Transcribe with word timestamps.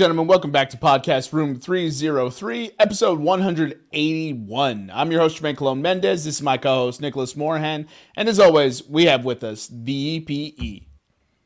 Gentlemen, 0.00 0.28
welcome 0.28 0.50
back 0.50 0.70
to 0.70 0.78
Podcast 0.78 1.30
Room 1.30 1.60
303, 1.60 2.70
episode 2.78 3.18
181. 3.20 4.90
I'm 4.94 5.12
your 5.12 5.20
host, 5.20 5.42
Jermaine 5.42 5.58
Colon 5.58 5.82
Mendez. 5.82 6.24
This 6.24 6.36
is 6.36 6.42
my 6.42 6.56
co 6.56 6.74
host, 6.74 7.02
Nicholas 7.02 7.34
Moorhan. 7.34 7.86
And 8.16 8.26
as 8.26 8.40
always, 8.40 8.82
we 8.88 9.04
have 9.04 9.26
with 9.26 9.44
us 9.44 9.68
the 9.70 10.20
EPE. 10.20 10.86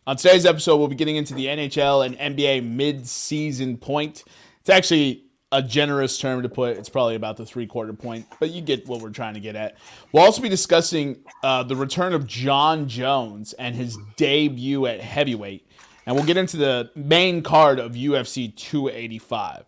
On 0.06 0.17
today's 0.17 0.47
episode, 0.47 0.77
we'll 0.77 0.87
be 0.87 0.95
getting 0.95 1.17
into 1.17 1.34
the 1.34 1.47
NHL 1.47 2.06
and 2.06 2.17
NBA 2.17 2.64
mid 2.64 3.09
season 3.09 3.77
point. 3.77 4.23
It's 4.61 4.70
actually 4.70 5.25
a 5.51 5.61
generous 5.61 6.17
term 6.17 6.45
to 6.45 6.48
put. 6.48 6.77
It's 6.77 6.89
probably 6.89 7.17
about 7.17 7.36
the 7.36 7.45
three 7.45 7.67
quarter 7.67 7.92
point, 7.92 8.27
but 8.39 8.51
you 8.51 8.61
get 8.61 8.86
what 8.86 9.01
we're 9.01 9.11
trying 9.11 9.34
to 9.34 9.41
get 9.41 9.57
at. 9.57 9.79
We'll 10.12 10.23
also 10.23 10.41
be 10.41 10.48
discussing 10.48 11.25
uh, 11.42 11.64
the 11.64 11.75
return 11.75 12.12
of 12.12 12.25
Jon 12.25 12.86
Jones 12.86 13.53
and 13.55 13.75
his 13.75 13.98
debut 14.17 14.86
at 14.86 15.01
heavyweight. 15.01 15.64
And 16.07 16.17
we'll 16.17 16.27
get 16.27 16.37
into 16.37 16.57
the 16.57 16.91
main 16.95 17.43
card 17.43 17.79
of 17.79 17.93
UFC 17.93 18.55
285. 18.55 19.65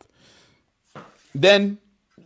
Then 1.35 1.79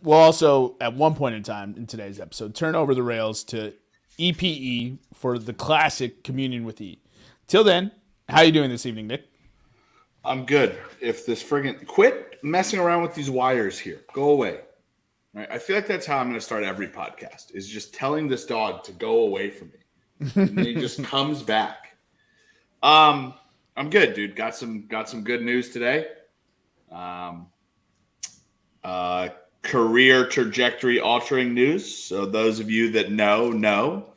we'll 0.03 0.17
also, 0.17 0.75
at 0.81 0.93
one 0.93 1.15
point 1.15 1.35
in 1.35 1.43
time 1.43 1.75
in 1.77 1.87
today's 1.87 2.19
episode, 2.19 2.55
turn 2.55 2.75
over 2.75 2.93
the 2.93 3.03
rails 3.03 3.43
to 3.45 3.73
EPE 4.17 4.97
for 5.13 5.37
the 5.37 5.53
classic 5.53 6.23
Communion 6.23 6.65
with 6.65 6.81
E. 6.81 7.01
Till 7.47 7.63
then, 7.63 7.91
how 8.29 8.41
you 8.41 8.51
doing 8.51 8.69
this 8.69 8.85
evening, 8.85 9.07
Nick? 9.07 9.27
I'm 10.23 10.45
good. 10.45 10.77
If 10.99 11.25
this 11.25 11.43
friggin' 11.43 11.85
quit 11.87 12.39
messing 12.43 12.79
around 12.79 13.01
with 13.01 13.15
these 13.15 13.29
wires 13.29 13.79
here, 13.79 14.01
go 14.13 14.29
away. 14.29 14.59
Right? 15.33 15.49
I 15.49 15.57
feel 15.57 15.75
like 15.75 15.87
that's 15.87 16.05
how 16.05 16.17
I'm 16.17 16.27
going 16.27 16.39
to 16.39 16.45
start 16.45 16.63
every 16.63 16.87
podcast. 16.87 17.55
Is 17.55 17.67
just 17.67 17.93
telling 17.93 18.27
this 18.27 18.45
dog 18.45 18.83
to 18.83 18.91
go 18.91 19.19
away 19.19 19.49
from 19.49 19.71
me, 19.71 20.31
and 20.35 20.59
he 20.59 20.75
just 20.75 21.03
comes 21.05 21.41
back. 21.41 21.97
Um, 22.83 23.33
I'm 23.75 23.89
good, 23.89 24.13
dude. 24.13 24.35
Got 24.35 24.55
some 24.55 24.87
got 24.87 25.09
some 25.09 25.23
good 25.23 25.41
news 25.41 25.69
today. 25.69 26.07
Um, 26.91 27.47
uh, 28.83 29.29
career 29.61 30.27
trajectory 30.27 30.99
altering 30.99 31.53
news. 31.53 31.95
So 32.03 32.25
those 32.25 32.59
of 32.59 32.69
you 32.69 32.91
that 32.91 33.11
know 33.11 33.49
know 33.51 34.07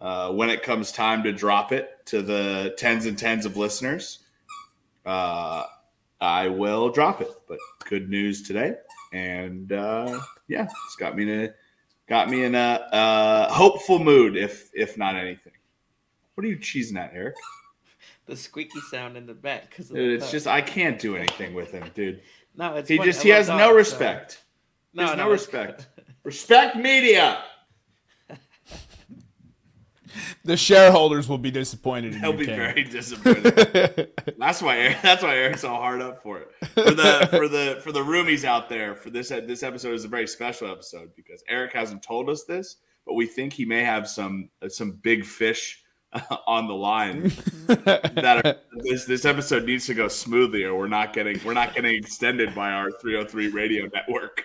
uh, 0.00 0.32
when 0.32 0.48
it 0.48 0.62
comes 0.62 0.92
time 0.92 1.22
to 1.24 1.32
drop 1.32 1.72
it 1.72 2.06
to 2.06 2.22
the 2.22 2.74
tens 2.78 3.06
and 3.06 3.18
tens 3.18 3.44
of 3.44 3.56
listeners, 3.56 4.20
uh, 5.04 5.64
I 6.20 6.48
will 6.48 6.88
drop 6.88 7.20
it. 7.20 7.30
But 7.46 7.58
good 7.84 8.08
news 8.08 8.42
today, 8.42 8.76
and 9.12 9.70
uh, 9.72 10.18
yeah, 10.48 10.66
it's 10.86 10.96
got 10.96 11.14
me 11.14 11.24
in 11.24 11.40
a 11.44 11.54
got 12.08 12.30
me 12.30 12.44
in 12.44 12.54
a, 12.54 12.88
a 12.90 13.52
hopeful 13.52 13.98
mood, 13.98 14.36
if 14.36 14.70
if 14.72 14.96
not 14.96 15.14
anything. 15.14 15.52
What 16.34 16.44
are 16.44 16.48
you 16.48 16.56
cheesing 16.56 16.96
at, 16.96 17.10
Eric? 17.12 17.34
The 18.28 18.36
squeaky 18.36 18.78
sound 18.90 19.16
in 19.16 19.26
the 19.26 19.34
back 19.34 19.68
because 19.70 19.88
Dude, 19.88 20.12
it's 20.22 20.30
just 20.30 20.46
I 20.46 20.60
can't 20.60 20.98
do 21.00 21.16
anything 21.16 21.54
with 21.54 21.72
him, 21.72 21.90
dude. 21.94 22.20
no, 22.54 22.74
it's 22.76 22.88
He 22.88 22.96
funny. 22.98 23.08
just 23.08 23.20
I 23.20 23.22
he 23.24 23.28
has 23.30 23.46
dogs, 23.48 23.58
no 23.58 23.68
so- 23.70 23.74
respect. 23.76 24.44
No, 24.94 25.06
There's 25.06 25.16
no, 25.18 25.24
no, 25.24 25.30
respect. 25.30 25.88
respect 26.24 26.76
media. 26.76 27.42
The 30.44 30.56
shareholders 30.56 31.28
will 31.28 31.38
be 31.38 31.50
disappointed 31.50 32.14
in 32.14 32.20
They'll 32.22 32.32
be 32.32 32.46
King. 32.46 32.56
very 32.56 32.82
disappointed. 32.82 34.10
that's 34.38 34.62
why 34.62 34.78
Eric, 34.78 34.96
that's 35.02 35.22
why 35.22 35.36
Eric's 35.36 35.64
all 35.64 35.76
hard 35.80 36.00
up 36.00 36.22
for 36.22 36.38
it. 36.40 36.48
For 36.70 36.90
the 36.92 37.28
for 37.30 37.46
the 37.46 37.78
for 37.84 37.92
the 37.92 38.00
roomies 38.00 38.44
out 38.44 38.68
there, 38.70 38.94
for 38.96 39.10
this 39.10 39.28
this 39.28 39.62
episode 39.62 39.92
is 39.94 40.04
a 40.04 40.08
very 40.08 40.26
special 40.26 40.70
episode 40.70 41.10
because 41.14 41.44
Eric 41.48 41.72
hasn't 41.74 42.02
told 42.02 42.30
us 42.30 42.44
this, 42.44 42.76
but 43.04 43.14
we 43.14 43.26
think 43.26 43.52
he 43.52 43.66
may 43.66 43.84
have 43.84 44.08
some 44.08 44.48
some 44.68 44.92
big 45.02 45.24
fish 45.26 45.82
on 46.46 46.66
the 46.66 46.74
line 46.74 47.30
that 47.66 48.40
are, 48.42 48.56
this 48.82 49.04
this 49.04 49.26
episode 49.26 49.64
needs 49.64 49.86
to 49.86 49.92
go 49.92 50.08
smoothly 50.08 50.64
or 50.64 50.74
we're 50.74 50.88
not 50.88 51.12
getting 51.12 51.38
we're 51.44 51.52
not 51.52 51.74
getting 51.74 51.94
extended 51.94 52.54
by 52.54 52.70
our 52.70 52.90
303 52.90 53.48
radio 53.48 53.86
network. 53.92 54.44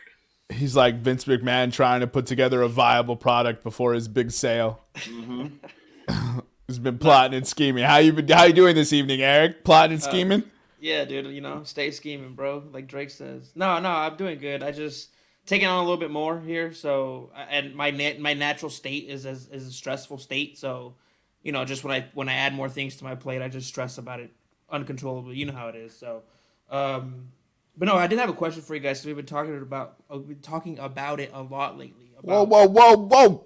He's 0.50 0.75
like 0.75 0.96
Vince 0.96 1.25
McMahon 1.25 1.72
trying 1.72 2.01
to 2.01 2.07
put 2.07 2.25
together 2.25 2.62
a 2.62 2.68
viable 2.68 3.16
product 3.16 3.63
before 3.63 3.94
his 3.94 4.07
big 4.07 4.31
sale. 4.31 4.81
Mm-hmm. 4.96 6.40
He's 6.68 6.79
been 6.79 6.97
plotting 6.97 7.35
and 7.35 7.47
scheming. 7.47 7.84
How 7.84 7.97
you 7.97 8.13
been? 8.13 8.28
How 8.28 8.44
you 8.44 8.53
doing 8.53 8.75
this 8.75 8.94
evening, 8.94 9.22
Eric? 9.22 9.63
Plotting 9.63 9.95
and 9.95 10.03
uh, 10.03 10.06
scheming? 10.06 10.44
Yeah, 10.80 11.06
dude. 11.06 11.28
You 11.28 11.41
know, 11.41 11.63
stay 11.63 11.91
scheming, 11.91 12.34
bro. 12.34 12.63
Like 12.72 12.88
Drake 12.88 13.09
says. 13.09 13.51
No, 13.56 13.80
no, 13.80 13.90
I'm 13.90 14.16
doing 14.16 14.40
good. 14.40 14.63
I 14.63 14.72
just 14.72 15.09
taking 15.45 15.68
on 15.68 15.78
a 15.78 15.81
little 15.81 15.97
bit 15.97 16.12
more 16.12 16.40
here. 16.40 16.74
So, 16.74 17.31
and 17.50 17.75
my 17.75 17.91
nat- 17.91 18.19
my 18.19 18.34
natural 18.34 18.69
state 18.69 19.09
is 19.09 19.25
as 19.25 19.47
is 19.47 19.68
a 19.68 19.72
stressful 19.72 20.18
state. 20.19 20.57
So, 20.57 20.95
you 21.44 21.52
know, 21.52 21.66
just 21.66 21.84
when 21.84 21.94
I 21.94 22.08
when 22.14 22.30
I 22.30 22.34
add 22.34 22.54
more 22.54 22.70
things 22.70 22.96
to 22.98 23.04
my 23.04 23.16
plate, 23.16 23.42
I 23.42 23.50
just 23.50 23.68
stress 23.68 23.98
about 23.98 24.20
it 24.20 24.31
uncontrollably. 24.70 25.36
You 25.36 25.46
know 25.46 25.54
how 25.54 25.68
it 25.68 25.76
is. 25.76 25.96
So, 25.96 26.24
um, 26.72 27.30
but 27.78 27.88
no, 27.88 27.96
I 27.96 28.08
did 28.08 28.20
have 28.20 28.30
a 28.30 28.34
question 28.34 28.62
for 28.62 28.74
you 28.76 28.81
guys. 28.81 29.02
So 29.02 29.08
we've 29.08 29.16
been 29.16 29.26
talking 29.26 29.58
about 29.62 29.96
uh, 30.12 30.18
we've 30.18 30.30
been 30.30 30.40
talking 30.40 30.80
about 30.80 31.20
it 31.20 31.31
a 31.34 31.42
lot 31.42 31.78
lately. 31.78 32.12
Whoa, 32.22 32.44
whoa, 32.44 32.68
whoa, 32.68 32.96
whoa! 32.96 33.46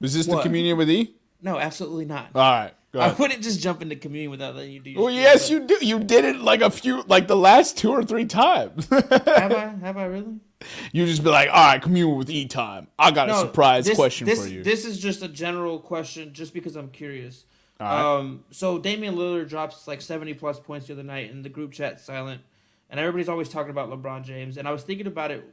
Is 0.00 0.14
this 0.14 0.26
the 0.26 0.40
communion 0.40 0.78
with 0.78 0.88
E? 0.88 1.16
No, 1.42 1.58
absolutely 1.58 2.04
not. 2.04 2.30
All 2.34 2.40
right. 2.40 2.72
Go 2.92 3.00
I 3.00 3.12
wouldn't 3.12 3.42
just 3.42 3.60
jump 3.60 3.82
into 3.82 3.96
communion 3.96 4.30
without 4.30 4.54
letting 4.54 4.72
you 4.72 4.80
do. 4.80 4.94
Well, 4.96 5.10
yes, 5.10 5.48
but- 5.48 5.50
you 5.50 5.66
do. 5.66 5.78
You 5.84 5.98
did 5.98 6.24
it 6.24 6.36
like 6.36 6.60
a 6.60 6.70
few, 6.70 7.02
like 7.08 7.26
the 7.26 7.36
last 7.36 7.76
two 7.76 7.90
or 7.90 8.04
three 8.04 8.24
times. 8.24 8.86
have 8.90 9.52
I? 9.52 9.74
Have 9.82 9.96
I 9.96 10.04
really? 10.04 10.36
You 10.92 11.06
just 11.06 11.22
be 11.22 11.30
like, 11.30 11.48
all 11.48 11.54
right, 11.54 11.82
communion 11.82 12.16
with 12.16 12.30
E 12.30 12.46
time. 12.46 12.88
I 12.98 13.10
got 13.10 13.30
a 13.30 13.34
surprise 13.34 13.84
this- 13.84 13.96
question 13.96 14.26
this, 14.26 14.42
for 14.42 14.48
you. 14.48 14.62
This 14.62 14.84
is 14.84 14.98
just 14.98 15.22
a 15.22 15.28
general 15.28 15.78
question, 15.78 16.32
just 16.32 16.54
because 16.54 16.76
I'm 16.76 16.90
curious. 16.90 17.44
right. 17.80 18.16
Um, 18.18 18.44
so 18.50 18.78
Damian 18.78 19.16
Lillard 19.16 19.48
drops 19.48 19.86
like 19.88 20.00
70 20.00 20.34
plus 20.34 20.60
points 20.60 20.86
the 20.86 20.92
other 20.92 21.02
night, 21.02 21.30
and 21.30 21.44
the 21.44 21.48
group 21.48 21.72
chat 21.72 22.00
silent, 22.00 22.42
and 22.90 23.00
everybody's 23.00 23.28
always 23.28 23.48
talking 23.48 23.70
about 23.70 23.90
LeBron 23.90 24.24
James. 24.24 24.56
And 24.56 24.68
I 24.68 24.72
was 24.72 24.82
thinking 24.82 25.06
about 25.06 25.30
it. 25.30 25.44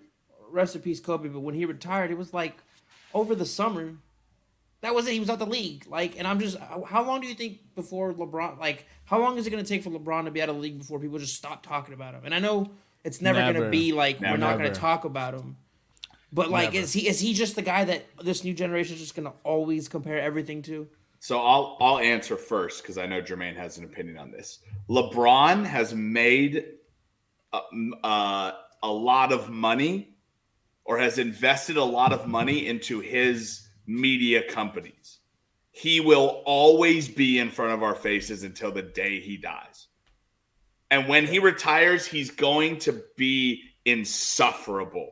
Rest 0.50 0.76
in 0.76 0.82
peace, 0.82 1.00
Kobe. 1.00 1.30
But 1.30 1.40
when 1.40 1.56
he 1.56 1.66
retired, 1.66 2.12
it 2.12 2.18
was 2.18 2.34
like 2.34 2.58
over 3.14 3.36
the 3.36 3.46
summer. 3.46 3.94
That 4.82 4.96
was 4.96 5.08
it. 5.08 5.14
He 5.14 5.20
was 5.20 5.30
out 5.30 5.38
the 5.40 5.46
league. 5.46 5.86
Like, 5.88 6.18
and 6.18 6.28
I'm 6.28 6.40
just, 6.40 6.58
how 6.58 6.84
how 6.84 7.04
long 7.04 7.22
do 7.22 7.28
you 7.28 7.36
think 7.36 7.60
before 7.76 8.14
LeBron? 8.14 8.60
Like, 8.60 8.86
how 9.06 9.20
long 9.20 9.38
is 9.38 9.46
it 9.46 9.52
going 9.52 9.64
to 9.64 9.68
take 9.68 9.84
for 9.84 9.92
LeBron 9.92 10.26
to 10.26 10.32
be 10.32 10.42
out 10.42 10.50
of 10.50 10.56
the 10.56 10.62
league 10.62 10.80
before 10.80 11.00
people 11.00 11.20
just 11.20 11.36
stop 11.36 11.64
talking 11.64 11.94
about 11.94 12.16
him? 12.16 12.22
And 12.26 12.34
I 12.34 12.40
know 12.40 12.72
it's 13.03 13.21
never, 13.21 13.39
gonna 13.39 13.69
be 13.69 13.94
like 13.94 14.19
we're 14.19 14.38
not 14.38 14.57
gonna 14.57 14.71
talk 14.71 15.06
about 15.06 15.33
him. 15.33 15.57
But 16.33 16.50
like, 16.50 16.74
Never. 16.74 16.83
is 16.83 16.94
he 16.94 17.07
is 17.07 17.19
he 17.19 17.33
just 17.33 17.56
the 17.56 17.62
guy 17.62 17.83
that 17.83 18.06
this 18.24 18.44
new 18.44 18.53
generation 18.53 18.95
is 18.95 19.01
just 19.01 19.15
going 19.15 19.27
to 19.27 19.33
always 19.44 19.89
compare 19.89 20.19
everything 20.19 20.62
to? 20.63 20.88
So 21.19 21.39
I'll 21.39 21.77
I'll 21.81 22.00
answer 22.00 22.38
first 22.38 22.81
because 22.81 22.98
I 22.98 23.06
know 23.06 23.21
Jermaine 23.21 23.57
has 23.57 23.77
an 23.77 23.83
opinion 23.83 24.18
on 24.18 24.31
this. 24.31 24.59
LeBron 24.89 25.65
has 25.65 25.94
made 25.94 26.65
a, 27.51 27.59
uh, 28.03 28.51
a 28.81 28.92
lot 28.92 29.33
of 29.33 29.50
money, 29.50 30.15
or 30.86 30.97
has 30.97 31.19
invested 31.19 31.75
a 31.75 31.83
lot 31.83 32.13
of 32.13 32.27
money 32.27 32.68
into 32.68 33.01
his 33.01 33.68
media 33.86 34.42
companies. 34.42 35.19
He 35.71 36.00
will 36.00 36.44
always 36.45 37.09
be 37.09 37.39
in 37.39 37.50
front 37.50 37.74
of 37.74 37.83
our 37.83 37.95
faces 37.95 38.44
until 38.44 38.71
the 38.71 38.81
day 38.81 39.19
he 39.19 39.36
dies. 39.36 39.88
And 40.92 41.08
when 41.08 41.26
he 41.26 41.40
retires, 41.40 42.06
he's 42.06 42.30
going 42.30 42.78
to 42.80 43.02
be 43.16 43.64
insufferable 43.86 45.12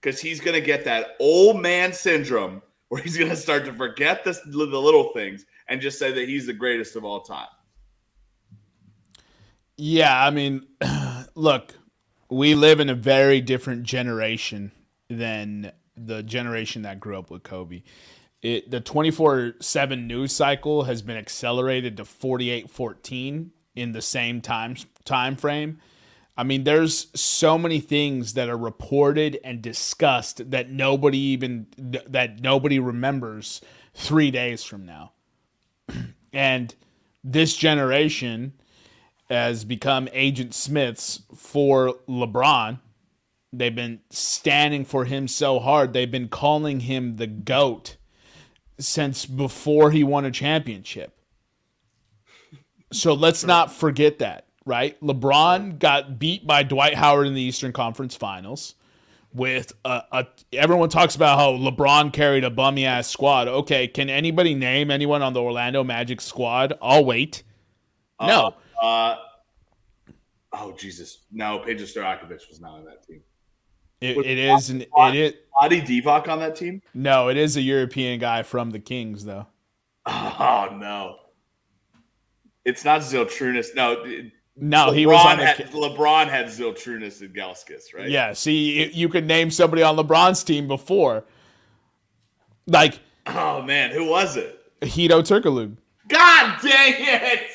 because 0.00 0.20
he's 0.20 0.40
going 0.40 0.54
to 0.54 0.60
get 0.60 0.84
that 0.84 1.16
old 1.20 1.62
man 1.62 1.92
syndrome 1.92 2.62
where 2.88 3.00
he's 3.00 3.16
going 3.16 3.30
to 3.30 3.36
start 3.36 3.64
to 3.66 3.72
forget 3.72 4.24
this, 4.24 4.40
the 4.44 4.58
little 4.58 5.12
things 5.12 5.46
and 5.68 5.80
just 5.80 5.98
say 5.98 6.12
that 6.12 6.28
he's 6.28 6.46
the 6.46 6.52
greatest 6.52 6.96
of 6.96 7.04
all 7.04 7.20
time. 7.20 7.46
Yeah, 9.76 10.24
I 10.24 10.30
mean, 10.30 10.66
look, 11.36 11.74
we 12.28 12.56
live 12.56 12.80
in 12.80 12.88
a 12.88 12.94
very 12.94 13.40
different 13.40 13.84
generation 13.84 14.72
than 15.08 15.70
the 15.96 16.24
generation 16.24 16.82
that 16.82 16.98
grew 16.98 17.18
up 17.18 17.30
with 17.30 17.44
Kobe. 17.44 17.82
It 18.42 18.70
the 18.70 18.80
24/7 18.80 20.06
news 20.06 20.32
cycle 20.32 20.84
has 20.84 21.02
been 21.02 21.16
accelerated 21.16 21.96
to 21.96 22.04
48/14 22.04 23.50
in 23.78 23.92
the 23.92 24.02
same 24.02 24.40
time 24.40 24.76
time 25.04 25.36
frame. 25.36 25.78
I 26.36 26.44
mean, 26.44 26.64
there's 26.64 27.08
so 27.20 27.58
many 27.58 27.80
things 27.80 28.34
that 28.34 28.48
are 28.48 28.56
reported 28.56 29.40
and 29.42 29.60
discussed 29.60 30.50
that 30.50 30.70
nobody 30.70 31.18
even 31.18 31.66
that 31.76 32.40
nobody 32.40 32.78
remembers 32.78 33.60
3 33.94 34.30
days 34.30 34.62
from 34.62 34.86
now. 34.86 35.12
and 36.32 36.74
this 37.24 37.56
generation 37.56 38.52
has 39.28 39.64
become 39.64 40.08
agent 40.12 40.54
Smiths 40.54 41.22
for 41.34 41.94
LeBron. 42.08 42.78
They've 43.52 43.74
been 43.74 44.00
standing 44.10 44.84
for 44.84 45.04
him 45.04 45.26
so 45.28 45.58
hard. 45.58 45.92
They've 45.92 46.10
been 46.10 46.28
calling 46.28 46.80
him 46.80 47.16
the 47.16 47.26
GOAT 47.26 47.96
since 48.78 49.26
before 49.26 49.90
he 49.90 50.04
won 50.04 50.24
a 50.24 50.30
championship. 50.30 51.17
So 52.92 53.14
let's 53.14 53.44
not 53.44 53.72
forget 53.72 54.20
that, 54.20 54.46
right? 54.64 55.00
LeBron 55.00 55.78
got 55.78 56.18
beat 56.18 56.46
by 56.46 56.62
Dwight 56.62 56.94
Howard 56.94 57.26
in 57.26 57.34
the 57.34 57.42
Eastern 57.42 57.72
Conference 57.72 58.16
Finals 58.16 58.74
with 59.32 59.72
a, 59.84 60.02
a 60.10 60.26
everyone 60.52 60.88
talks 60.88 61.14
about 61.14 61.38
how 61.38 61.52
LeBron 61.52 62.12
carried 62.12 62.44
a 62.44 62.50
bummy 62.50 62.86
ass 62.86 63.08
squad. 63.08 63.48
Okay, 63.48 63.88
can 63.88 64.08
anybody 64.08 64.54
name 64.54 64.90
anyone 64.90 65.22
on 65.22 65.32
the 65.32 65.42
Orlando 65.42 65.84
Magic 65.84 66.20
squad? 66.20 66.74
I'll 66.80 67.04
wait. 67.04 67.42
No. 68.20 68.54
Uh, 68.80 69.16
oh 69.16 69.24
Oh 70.52 70.72
Jesus! 70.72 71.18
No, 71.30 71.62
Peja 71.64 71.82
Stojakovic 71.82 72.48
was 72.48 72.60
not 72.60 72.72
on 72.72 72.84
that 72.86 73.06
team. 73.06 73.20
It, 74.00 74.16
it 74.18 74.38
is 74.38 74.70
an 74.70 74.82
it, 74.82 74.88
it 75.14 75.46
Adi 75.60 75.82
Divac 75.82 76.28
on 76.28 76.38
that 76.38 76.56
team? 76.56 76.82
no, 76.94 77.28
it 77.28 77.36
is 77.36 77.56
a 77.56 77.60
European 77.60 78.18
guy 78.20 78.42
from 78.42 78.70
the 78.70 78.78
Kings 78.78 79.24
though. 79.24 79.46
Oh 80.06 80.76
no! 80.78 81.16
It's 82.68 82.84
not 82.84 83.00
Zydrunas. 83.00 83.74
No, 83.74 84.04
No, 84.56 84.90
LeBron 84.90 84.94
he 84.94 85.06
was 85.06 85.24
on 85.24 85.38
had, 85.38 85.56
LeBron 85.56 86.28
had 86.28 86.46
Zydrunas 86.46 87.22
and 87.22 87.34
Galskis, 87.34 87.94
right? 87.94 88.10
Yeah, 88.10 88.34
see, 88.34 88.90
you, 88.92 89.08
could 89.08 89.26
name 89.26 89.50
somebody 89.50 89.82
on 89.82 89.96
LeBron's 89.96 90.44
team 90.44 90.68
before, 90.68 91.24
like 92.66 93.00
Oh 93.26 93.62
man, 93.62 93.90
who 93.90 94.04
was 94.06 94.36
it? 94.36 94.60
Hedo 94.82 95.22
Turkoglu. 95.22 95.76
God 96.08 96.60
dang 96.62 96.94
it! 96.98 97.50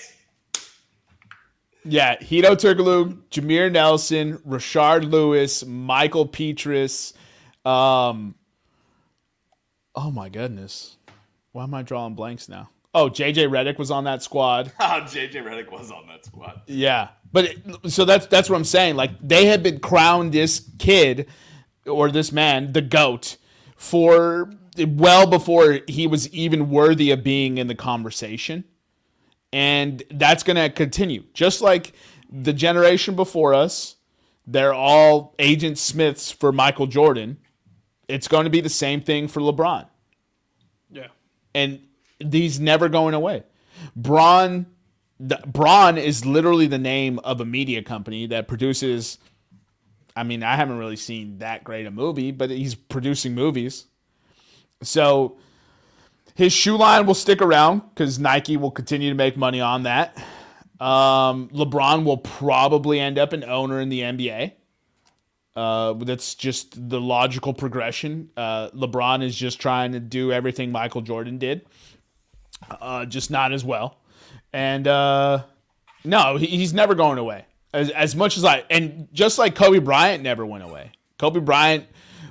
Yeah, 1.85 2.15
Hedo 2.17 2.55
Turkoglu, 2.55 3.21
Jameer 3.29 3.71
Nelson, 3.71 4.37
Rashard 4.39 5.09
Lewis, 5.09 5.63
Mickael 5.63 6.31
Pietrus. 6.31 7.13
Um, 7.65 8.35
oh 9.93 10.09
my 10.09 10.29
goodness, 10.29 10.97
why 11.51 11.63
am 11.63 11.73
I 11.73 11.83
drawing 11.83 12.15
blanks 12.15 12.49
now? 12.49 12.69
Oh, 12.95 13.09
JJ 13.09 13.49
Redick 13.49 13.79
was 13.79 13.89
on 13.91 14.03
that 14.03 14.21
squad. 14.21 14.71
Oh, 14.79 15.01
JJ 15.05 15.33
Redick 15.43 15.71
was 15.71 15.91
on 15.91 16.05
that 16.07 16.25
squad. 16.25 16.61
Yeah, 16.67 17.09
but 17.31 17.45
it, 17.45 17.91
so 17.91 18.05
that's 18.05 18.27
that's 18.27 18.49
what 18.49 18.55
I'm 18.55 18.63
saying. 18.63 18.95
Like 18.95 19.11
they 19.21 19.45
had 19.45 19.63
been 19.63 19.79
crowned 19.79 20.31
this 20.31 20.69
kid 20.79 21.27
or 21.87 22.11
this 22.11 22.31
man 22.31 22.71
the 22.73 22.81
goat 22.81 23.37
for 23.75 24.51
well 24.87 25.27
before 25.27 25.79
he 25.87 26.07
was 26.07 26.29
even 26.29 26.69
worthy 26.69 27.11
of 27.11 27.23
being 27.23 27.57
in 27.57 27.67
the 27.67 27.75
conversation, 27.75 28.63
and 29.51 30.03
that's 30.11 30.43
going 30.43 30.57
to 30.57 30.69
continue. 30.69 31.23
Just 31.33 31.61
like 31.61 31.93
the 32.31 32.53
generation 32.53 33.15
before 33.15 33.53
us, 33.53 33.95
they're 34.47 34.73
all 34.73 35.35
Agent 35.39 35.77
Smiths 35.77 36.31
for 36.31 36.51
Michael 36.51 36.87
Jordan. 36.87 37.37
It's 38.07 38.27
going 38.27 38.43
to 38.43 38.49
be 38.49 38.61
the 38.61 38.69
same 38.69 39.01
thing 39.01 39.27
for 39.27 39.39
LeBron 39.39 39.87
Yeah. 40.91 41.07
and 41.55 41.79
he's 42.19 42.59
never 42.59 42.89
going 42.89 43.13
away. 43.13 43.43
Braun, 43.95 44.65
the, 45.19 45.39
Braun 45.45 45.97
is 45.97 46.25
literally 46.25 46.67
the 46.67 46.77
name 46.77 47.19
of 47.19 47.41
a 47.41 47.45
media 47.45 47.81
company 47.81 48.27
that 48.27 48.47
produces. 48.47 49.17
I 50.15 50.23
mean, 50.23 50.43
I 50.43 50.55
haven't 50.55 50.77
really 50.77 50.95
seen 50.95 51.39
that 51.39 51.63
great 51.63 51.85
a 51.85 51.91
movie, 51.91 52.31
but 52.31 52.49
he's 52.49 52.75
producing 52.75 53.33
movies. 53.33 53.85
So 54.83 55.37
his 56.35 56.53
shoe 56.53 56.77
line 56.77 57.05
will 57.05 57.13
stick 57.13 57.41
around 57.41 57.81
because 57.89 58.19
Nike 58.19 58.57
will 58.57 58.71
continue 58.71 59.09
to 59.09 59.15
make 59.15 59.37
money 59.37 59.61
on 59.61 59.83
that. 59.83 60.17
Um, 60.79 61.49
LeBron 61.49 62.03
will 62.03 62.17
probably 62.17 62.99
end 62.99 63.17
up 63.17 63.33
an 63.33 63.43
owner 63.43 63.79
in 63.79 63.89
the 63.89 64.01
NBA. 64.01 64.53
Uh, 65.55 65.93
that's 65.93 66.33
just 66.33 66.89
the 66.89 66.99
logical 66.99 67.53
progression. 67.53 68.29
Uh, 68.35 68.69
LeBron 68.71 69.23
is 69.23 69.35
just 69.35 69.61
trying 69.61 69.91
to 69.91 69.99
do 69.99 70.31
everything 70.31 70.71
Michael 70.71 71.01
Jordan 71.01 71.37
did, 71.37 71.65
uh, 72.69 73.05
just 73.05 73.31
not 73.31 73.51
as 73.53 73.63
well. 73.63 73.97
And 74.51 74.87
uh, 74.87 75.43
no, 76.03 76.37
he, 76.37 76.47
he's 76.47 76.73
never 76.73 76.95
going 76.95 77.17
away. 77.17 77.45
As, 77.73 77.89
as 77.89 78.15
much 78.15 78.37
as 78.37 78.45
I, 78.45 78.63
and 78.69 79.07
just 79.13 79.39
like 79.39 79.55
Kobe 79.55 79.79
Bryant 79.79 80.21
never 80.21 80.45
went 80.45 80.63
away. 80.63 80.91
Kobe 81.17 81.39
Bryant 81.39 81.85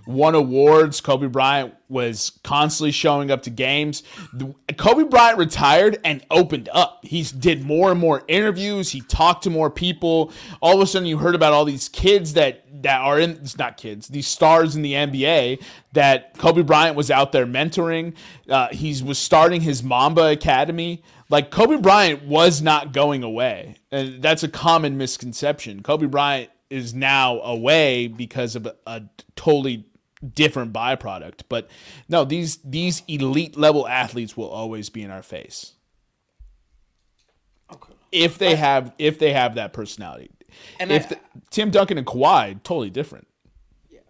won 0.07 0.35
awards. 0.35 1.01
Kobe 1.01 1.27
Bryant 1.27 1.75
was 1.89 2.39
constantly 2.45 2.93
showing 2.93 3.31
up 3.31 3.43
to 3.43 3.51
games. 3.51 4.03
The- 4.33 4.55
Kobe 4.77 5.05
Bryant 5.05 5.39
retired 5.39 5.99
and 6.05 6.25
opened 6.31 6.69
up. 6.73 7.01
He 7.03 7.23
did 7.23 7.65
more 7.65 7.91
and 7.91 8.01
more 8.01 8.23
interviews. 8.29 8.91
He 8.91 9.01
talked 9.01 9.45
to 9.45 9.51
more 9.51 9.71
people. 9.71 10.33
All 10.61 10.75
of 10.75 10.81
a 10.81 10.87
sudden, 10.87 11.07
you 11.07 11.19
heard 11.19 11.35
about 11.35 11.53
all 11.53 11.65
these 11.65 11.89
kids 11.89 12.35
that 12.35 12.62
that 12.83 13.01
are 13.01 13.19
in. 13.19 13.31
It's 13.33 13.59
not 13.59 13.77
kids. 13.77 14.09
These 14.09 14.27
stars 14.27 14.77
in 14.77 14.83
the 14.83 14.93
NBA 14.95 15.63
that 15.93 16.37
Kobe 16.39 16.63
Bryant 16.63 16.97
was 16.97 17.11
out 17.11 17.33
there 17.33 17.47
mentoring. 17.47 18.15
Uh, 18.49 18.69
he 18.69 19.01
was 19.03 19.19
starting 19.19 19.61
his 19.61 19.83
Mamba 19.83 20.31
Academy. 20.31 21.03
Like 21.29 21.51
Kobe 21.51 21.77
Bryant 21.77 22.25
was 22.25 22.61
not 22.63 22.93
going 22.93 23.23
away, 23.23 23.77
and 23.91 24.23
that's 24.23 24.43
a 24.43 24.49
common 24.49 24.99
misconception. 24.99 25.83
Kobe 25.83 26.07
Bryant 26.07 26.51
is 26.69 26.95
now 26.95 27.41
away 27.41 28.07
because 28.09 28.57
of 28.57 28.67
a, 28.67 28.75
a 28.87 29.03
totally 29.37 29.87
different 30.35 30.73
byproduct. 30.73 31.43
But 31.49 31.69
no, 32.09 32.25
these 32.25 32.59
these 32.59 33.03
elite 33.09 33.57
level 33.57 33.89
athletes 33.89 34.37
will 34.37 34.49
always 34.49 34.89
be 34.91 35.03
in 35.03 35.11
our 35.11 35.23
face 35.23 35.73
Okay. 37.73 37.93
if 38.11 38.39
they 38.39 38.55
have 38.57 38.93
if 38.99 39.19
they 39.19 39.33
have 39.33 39.55
that 39.57 39.73
personality. 39.73 40.31
And 40.81 40.91
if 40.93 41.07
I- 41.07 41.09
the, 41.11 41.19
Tim 41.51 41.71
Duncan 41.71 41.99
and 41.99 42.07
Kawhi, 42.07 42.63
totally 42.63 42.91
different. 42.91 43.27
Yeah, 43.91 44.01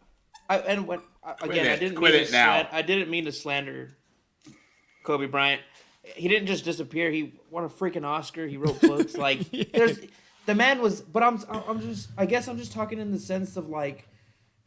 I, 0.48 0.58
and 0.58 0.86
when 0.86 1.00
I- 1.24 1.34
again, 1.42 1.66
I 1.70 1.76
didn't 1.76 1.96
Quit 1.96 2.12
mean 2.12 2.22
it 2.22 2.26
to 2.26 2.32
now. 2.32 2.60
slan- 2.60 2.68
I 2.72 2.82
didn't 2.82 3.10
mean 3.10 3.24
to 3.26 3.32
slander 3.32 3.90
Kobe 5.04 5.26
Bryant. 5.26 5.62
He 6.16 6.28
didn't 6.28 6.46
just 6.48 6.64
disappear. 6.64 7.10
He 7.10 7.34
won 7.50 7.64
a 7.64 7.68
freaking 7.68 8.04
Oscar. 8.04 8.46
He 8.46 8.56
wrote 8.56 8.80
books. 8.80 9.16
Like 9.22 9.48
there's 9.72 10.00
the 10.46 10.54
man 10.54 10.80
was. 10.82 11.00
But 11.00 11.22
I'm 11.22 11.40
I'm 11.50 11.80
just. 11.80 12.08
I 12.18 12.26
guess 12.26 12.48
I'm 12.48 12.58
just 12.58 12.72
talking 12.72 12.98
in 12.98 13.12
the 13.12 13.18
sense 13.18 13.56
of 13.56 13.68
like. 13.68 14.08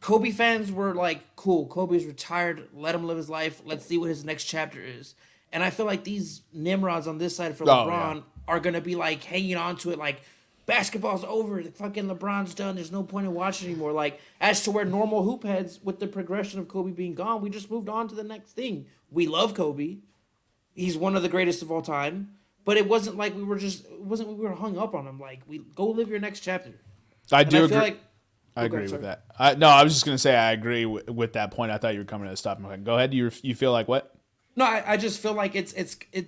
Kobe 0.02 0.30
fans 0.30 0.70
were 0.70 0.94
like, 0.94 1.36
cool, 1.36 1.66
Kobe's 1.66 2.04
retired, 2.04 2.68
let 2.74 2.94
him 2.94 3.06
live 3.06 3.16
his 3.16 3.30
life, 3.30 3.62
let's 3.64 3.84
see 3.86 3.96
what 3.96 4.10
his 4.10 4.26
next 4.26 4.44
chapter 4.44 4.78
is. 4.80 5.14
And 5.54 5.64
I 5.64 5.70
feel 5.70 5.86
like 5.86 6.04
these 6.04 6.42
Nimrods 6.52 7.06
on 7.08 7.16
this 7.16 7.34
side 7.34 7.56
for 7.56 7.64
Oh, 7.64 7.66
LeBron 7.68 8.16
yeah. 8.16 8.20
are 8.46 8.60
gonna 8.60 8.82
be 8.82 8.94
like 8.94 9.24
hanging 9.24 9.56
on 9.56 9.76
to 9.78 9.92
it 9.92 9.98
like 9.98 10.20
basketball's 10.66 11.24
over, 11.24 11.62
the 11.62 11.70
fucking 11.70 12.06
LeBron's 12.06 12.54
done, 12.54 12.74
there's 12.74 12.92
no 12.92 13.02
point 13.02 13.26
in 13.26 13.34
watching 13.34 13.70
anymore. 13.70 13.92
Like 13.92 14.20
as 14.40 14.62
to 14.64 14.70
where 14.70 14.84
normal 14.84 15.22
hoop 15.22 15.44
heads 15.44 15.80
with 15.82 16.00
the 16.00 16.06
progression 16.06 16.60
of 16.60 16.68
Kobe 16.68 16.90
being 16.90 17.14
gone, 17.14 17.40
we 17.40 17.50
just 17.50 17.70
moved 17.70 17.88
on 17.88 18.08
to 18.08 18.14
the 18.14 18.24
next 18.24 18.52
thing. 18.52 18.86
We 19.10 19.26
love 19.26 19.54
Kobe. 19.54 19.98
He's 20.74 20.96
one 20.98 21.16
of 21.16 21.22
the 21.22 21.28
greatest 21.28 21.62
of 21.62 21.70
all 21.70 21.82
time. 21.82 22.32
But 22.64 22.76
it 22.76 22.88
wasn't 22.88 23.16
like 23.16 23.34
we 23.36 23.44
were 23.44 23.58
just 23.58 23.84
it 23.84 24.00
wasn't 24.02 24.30
we 24.30 24.34
were 24.44 24.52
hung 24.54 24.76
up 24.76 24.92
on 24.94 25.06
him. 25.06 25.20
Like 25.20 25.40
we 25.46 25.58
go 25.76 25.86
live 25.86 26.08
your 26.08 26.18
next 26.18 26.40
chapter. 26.40 26.72
I 27.30 27.42
And 27.42 27.50
do 27.50 27.56
I 27.58 27.60
agree. 27.60 27.68
feel 27.68 27.78
like 27.78 28.00
I 28.56 28.62
Oh, 28.62 28.64
agree 28.64 28.80
with 28.80 28.90
sorry. 28.90 29.02
that. 29.02 29.24
I, 29.38 29.54
no, 29.54 29.68
I 29.68 29.84
was 29.84 29.92
just 29.92 30.04
gonna 30.04 30.18
say 30.18 30.34
I 30.34 30.50
agree 30.50 30.84
with, 30.84 31.08
with 31.08 31.34
that 31.34 31.52
point. 31.52 31.70
I 31.70 31.78
thought 31.78 31.92
you 31.94 32.00
were 32.00 32.04
coming 32.04 32.26
to 32.26 32.32
a 32.32 32.36
stopping 32.36 32.64
point. 32.64 32.82
Go 32.84 32.96
ahead. 32.96 33.14
You 33.14 33.30
you 33.42 33.54
feel 33.54 33.70
like 33.70 33.86
what? 33.86 34.16
No, 34.56 34.64
I, 34.64 34.82
I 34.92 34.96
just 34.96 35.20
feel 35.20 35.34
like 35.34 35.54
it's 35.54 35.72
it's 35.74 35.96
it. 36.12 36.26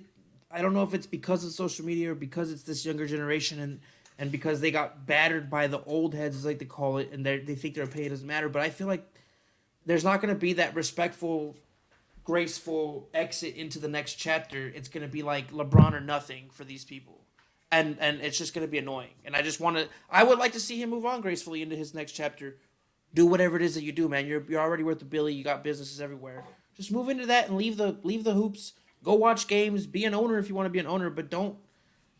I 0.49 0.61
don't 0.61 0.73
know 0.73 0.83
if 0.83 0.93
it's 0.93 1.07
because 1.07 1.43
of 1.43 1.51
social 1.51 1.85
media 1.85 2.11
or 2.11 2.15
because 2.15 2.51
it's 2.53 2.63
this 2.63 2.85
younger 2.85 3.05
generation 3.05 3.59
and 3.59 3.81
and 4.19 4.33
because 4.33 4.59
they 4.59 4.69
got 4.69 5.07
battered 5.07 5.49
by 5.49 5.67
the 5.67 5.81
old 5.85 6.13
heads, 6.13 6.35
as 6.35 6.45
like 6.45 6.59
they 6.59 6.65
call 6.65 6.97
it, 6.97 7.11
and 7.13 7.25
they 7.25 7.55
think 7.55 7.73
their 7.73 7.85
opinion 7.85 8.11
doesn't 8.11 8.27
matter. 8.27 8.49
But 8.49 8.61
I 8.61 8.69
feel 8.69 8.85
like 8.85 9.09
there's 9.85 10.03
not 10.03 10.21
going 10.21 10.33
to 10.33 10.39
be 10.39 10.53
that 10.53 10.75
respectful, 10.75 11.55
graceful 12.25 13.07
exit 13.13 13.55
into 13.55 13.79
the 13.79 13.87
next 13.87 14.15
chapter. 14.15 14.67
It's 14.67 14.89
going 14.89 15.03
to 15.03 15.11
be 15.11 15.23
like 15.23 15.53
LeBron 15.53 15.93
or 15.93 16.01
nothing 16.01 16.49
for 16.51 16.65
these 16.65 16.83
people, 16.83 17.21
and 17.71 17.95
and 18.01 18.19
it's 18.19 18.37
just 18.37 18.53
going 18.53 18.67
to 18.67 18.69
be 18.69 18.77
annoying. 18.77 19.13
And 19.23 19.37
I 19.37 19.41
just 19.41 19.61
want 19.61 19.77
to. 19.77 19.87
I 20.11 20.25
would 20.25 20.37
like 20.37 20.51
to 20.51 20.59
see 20.59 20.81
him 20.81 20.89
move 20.89 21.05
on 21.05 21.21
gracefully 21.21 21.61
into 21.61 21.77
his 21.77 21.93
next 21.93 22.11
chapter. 22.11 22.57
Do 23.13 23.25
whatever 23.25 23.55
it 23.55 23.61
is 23.61 23.73
that 23.75 23.83
you 23.83 23.93
do, 23.93 24.09
man. 24.09 24.27
You're 24.27 24.43
you're 24.49 24.61
already 24.61 24.83
worth 24.83 25.01
a 25.01 25.05
billion. 25.05 25.37
You 25.37 25.45
got 25.45 25.63
businesses 25.63 26.01
everywhere. 26.01 26.43
Just 26.75 26.91
move 26.91 27.07
into 27.07 27.25
that 27.27 27.47
and 27.47 27.57
leave 27.57 27.77
the 27.77 27.97
leave 28.03 28.25
the 28.25 28.33
hoops. 28.33 28.73
Go 29.01 29.13
watch 29.13 29.47
games. 29.47 29.87
Be 29.87 30.03
an 30.03 30.13
owner 30.13 30.37
if 30.39 30.49
you 30.49 30.55
want 30.55 30.65
to 30.65 30.71
be 30.71 30.79
an 30.79 30.87
owner, 30.87 31.09
but 31.09 31.29
don't 31.29 31.57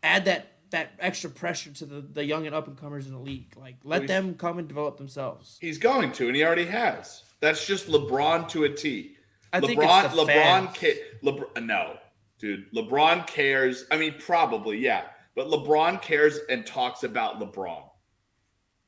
add 0.02 0.24
that 0.24 0.49
that 0.70 0.92
extra 0.98 1.30
pressure 1.30 1.70
to 1.72 1.84
the, 1.86 2.00
the 2.00 2.24
young 2.24 2.46
and 2.46 2.54
up 2.54 2.66
and 2.68 2.76
comers 2.78 3.06
in 3.06 3.12
the 3.12 3.18
league. 3.18 3.52
Like 3.56 3.76
let 3.84 4.00
Well, 4.02 4.08
them 4.08 4.34
come 4.34 4.58
and 4.58 4.68
develop 4.68 4.96
themselves. 4.98 5.58
He's 5.60 5.78
going 5.78 6.12
to, 6.12 6.26
and 6.28 6.36
he 6.36 6.44
already 6.44 6.66
has. 6.66 7.24
That's 7.40 7.66
just 7.66 7.88
LeBron 7.88 8.48
to 8.50 8.64
a 8.64 8.68
T. 8.68 9.16
I 9.52 9.60
LeBron, 9.60 9.66
think 9.66 9.80
it's 9.82 10.14
the 10.14 10.24
LeBron, 10.24 10.74
ca- 10.74 11.00
LeBron, 11.24 11.66
no, 11.66 11.96
dude. 12.38 12.70
LeBron 12.72 13.26
cares. 13.26 13.84
I 13.90 13.96
mean, 13.96 14.14
probably, 14.18 14.78
yeah. 14.78 15.04
But 15.34 15.48
LeBron 15.48 16.02
cares 16.02 16.38
and 16.48 16.66
talks 16.66 17.02
about 17.02 17.40
LeBron. 17.40 17.82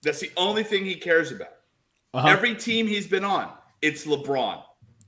That's 0.03 0.21
the 0.21 0.31
only 0.37 0.63
thing 0.65 0.85
he 0.85 0.97
cares 0.97 1.31
about. 1.33 1.49
Uh-huh. 2.15 2.29
Every 2.29 2.55
team 2.55 2.87
he's 2.87 3.07
been 3.07 3.25
on, 3.25 3.51
it's 3.81 4.05
LeBron. 4.07 4.63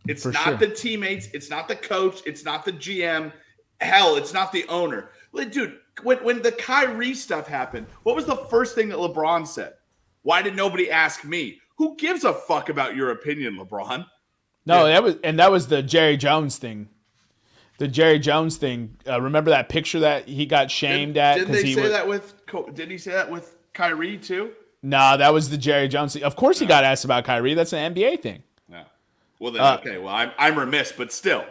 It's 0.06 0.22
For 0.22 0.32
not 0.32 0.44
sure. 0.44 0.56
the 0.56 0.68
teammates. 0.68 1.28
It's 1.34 1.50
not 1.50 1.68
the 1.68 1.76
coach. 1.76 2.20
It's 2.26 2.44
not 2.44 2.64
the 2.64 2.72
GM. 2.72 3.32
Hell, 3.80 4.16
it's 4.16 4.32
not 4.32 4.52
the 4.52 4.64
owner. 4.68 5.10
Like, 5.32 5.50
Dude, 5.50 5.78
when, 6.02 6.18
when 6.18 6.42
the 6.42 6.52
Kyrie 6.52 7.14
stuff 7.14 7.46
happened, 7.46 7.86
what 8.02 8.16
was 8.16 8.26
the 8.26 8.36
first 8.36 8.74
thing 8.74 8.88
that 8.88 8.98
LeBron 8.98 9.46
said? 9.46 9.74
Why 10.22 10.42
did 10.42 10.56
nobody 10.56 10.90
ask 10.90 11.24
me? 11.24 11.60
Who 11.76 11.96
gives 11.96 12.24
a 12.24 12.32
fuck 12.32 12.68
about 12.68 12.96
your 12.96 13.10
opinion, 13.10 13.56
LeBron? 13.56 14.06
No, 14.66 14.86
that 14.86 15.02
was 15.02 15.16
and 15.22 15.38
that 15.38 15.50
was 15.50 15.68
the 15.68 15.82
Jerry 15.82 16.16
Jones 16.16 16.56
thing. 16.56 16.88
The 17.78 17.88
Jerry 17.88 18.18
Jones 18.18 18.56
thing. 18.56 18.96
Uh, 19.06 19.20
remember 19.20 19.50
that 19.50 19.68
picture 19.68 20.00
that 20.00 20.28
he 20.28 20.46
got 20.46 20.70
shamed 20.70 21.18
at 21.18 21.34
Didn't 21.38 21.52
they 21.52 21.62
he 21.64 21.74
say 21.74 21.82
was, 21.82 21.90
that 21.90 22.08
with? 22.08 22.34
Did 22.74 22.90
he 22.90 22.98
say 22.98 23.12
that 23.12 23.30
with 23.30 23.56
Kyrie 23.74 24.16
too? 24.16 24.52
Nah, 24.82 25.16
that 25.16 25.32
was 25.32 25.50
the 25.50 25.58
Jerry 25.58 25.88
Jones 25.88 26.14
thing. 26.14 26.22
Of 26.22 26.36
course, 26.36 26.58
he 26.58 26.66
got 26.66 26.84
asked 26.84 27.04
about 27.04 27.24
Kyrie. 27.24 27.54
That's 27.54 27.72
an 27.72 27.94
NBA 27.94 28.22
thing. 28.22 28.42
No. 28.68 28.84
Well 29.40 29.52
then, 29.52 29.62
Uh, 29.62 29.78
okay. 29.80 29.98
Well, 29.98 30.14
I'm 30.14 30.30
I'm 30.38 30.58
remiss, 30.58 30.92
but 30.92 31.12
still, 31.12 31.44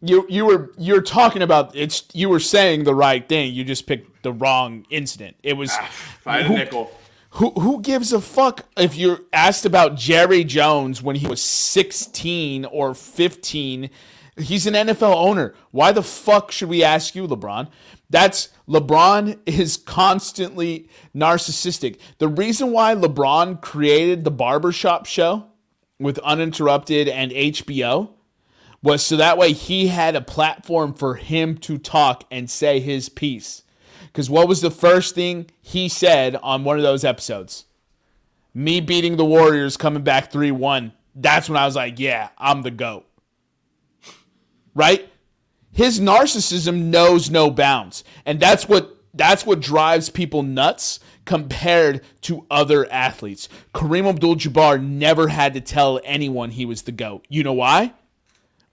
You 0.00 0.26
you 0.28 0.44
were 0.44 0.72
you're 0.76 1.02
talking 1.02 1.42
about 1.42 1.74
it's. 1.74 2.04
You 2.12 2.28
were 2.28 2.40
saying 2.40 2.84
the 2.84 2.94
right 2.94 3.26
thing. 3.26 3.54
You 3.54 3.64
just 3.64 3.86
picked 3.86 4.22
the 4.22 4.32
wrong 4.32 4.86
incident. 4.90 5.36
It 5.42 5.54
was 5.54 5.70
if 5.72 6.26
I 6.26 6.38
had 6.38 6.46
a 6.46 6.48
who, 6.48 6.54
nickel, 6.54 6.92
Who 7.30 7.50
who 7.52 7.80
gives 7.80 8.12
a 8.12 8.20
fuck 8.20 8.66
if 8.76 8.96
you're 8.96 9.20
asked 9.32 9.64
about 9.64 9.96
Jerry 9.96 10.44
Jones 10.44 11.02
when 11.02 11.16
he 11.16 11.26
was 11.26 11.42
16 11.42 12.64
or 12.66 12.94
15? 12.94 13.90
He's 14.36 14.66
an 14.66 14.74
NFL 14.74 15.14
owner. 15.14 15.54
Why 15.70 15.92
the 15.92 16.02
fuck 16.02 16.50
should 16.50 16.68
we 16.68 16.82
ask 16.82 17.14
you, 17.14 17.26
LeBron? 17.26 17.68
That's 18.10 18.50
LeBron 18.68 19.38
is 19.46 19.76
constantly 19.76 20.88
narcissistic. 21.14 21.98
The 22.18 22.28
reason 22.28 22.72
why 22.72 22.94
LeBron 22.94 23.60
created 23.60 24.24
the 24.24 24.30
barbershop 24.30 25.06
show 25.06 25.46
with 25.98 26.18
Uninterrupted 26.18 27.08
and 27.08 27.30
HBO 27.32 28.10
was 28.84 29.04
so 29.04 29.16
that 29.16 29.38
way 29.38 29.52
he 29.52 29.86
had 29.86 30.14
a 30.14 30.20
platform 30.20 30.92
for 30.92 31.14
him 31.14 31.56
to 31.56 31.78
talk 31.78 32.24
and 32.30 32.50
say 32.50 32.80
his 32.80 33.08
piece. 33.08 33.62
Because 34.02 34.28
what 34.28 34.46
was 34.46 34.60
the 34.60 34.70
first 34.70 35.14
thing 35.14 35.50
he 35.62 35.88
said 35.88 36.36
on 36.36 36.64
one 36.64 36.76
of 36.76 36.82
those 36.82 37.02
episodes? 37.02 37.64
Me 38.52 38.80
beating 38.80 39.16
the 39.16 39.24
Warriors, 39.24 39.78
coming 39.78 40.04
back 40.04 40.30
3 40.30 40.50
1. 40.50 40.92
That's 41.14 41.48
when 41.48 41.56
I 41.56 41.64
was 41.64 41.74
like, 41.74 41.98
yeah, 41.98 42.28
I'm 42.36 42.60
the 42.60 42.70
GOAT. 42.70 43.06
Right? 44.74 45.08
His 45.72 45.98
narcissism 45.98 46.84
knows 46.84 47.30
no 47.30 47.50
bounds. 47.50 48.04
And 48.26 48.38
that's 48.38 48.68
what 48.68 48.98
that's 49.14 49.46
what 49.46 49.60
drives 49.60 50.10
people 50.10 50.42
nuts 50.42 51.00
compared 51.24 52.02
to 52.20 52.44
other 52.50 52.90
athletes. 52.92 53.48
Kareem 53.72 54.06
Abdul 54.06 54.36
Jabbar 54.36 54.82
never 54.82 55.28
had 55.28 55.54
to 55.54 55.60
tell 55.62 56.00
anyone 56.04 56.50
he 56.50 56.66
was 56.66 56.82
the 56.82 56.92
GOAT. 56.92 57.24
You 57.30 57.44
know 57.44 57.54
why? 57.54 57.94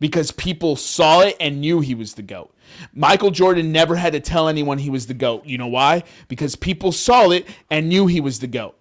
Because 0.02 0.32
people 0.32 0.76
saw 0.76 1.22
it 1.22 1.38
and 1.40 1.62
knew 1.62 1.80
he 1.80 1.96
was 1.96 2.16
the 2.16 2.24
GOAT. 2.24 2.54
Michael 2.94 3.30
Jordan 3.32 3.72
never 3.72 3.96
had 3.96 4.14
to 4.14 4.20
tell 4.20 4.50
anyone 4.50 4.80
he 4.80 4.90
was 4.90 5.06
the 5.06 5.14
GOAT. 5.14 5.46
You 5.46 5.60
know 5.60 5.68
why? 5.68 6.04
Because 6.28 6.56
people 6.56 6.92
saw 6.92 7.30
it 7.30 7.48
and 7.70 7.88
knew 7.88 8.08
he 8.08 8.20
was 8.20 8.40
the 8.40 8.48
GOAT. 8.48 8.76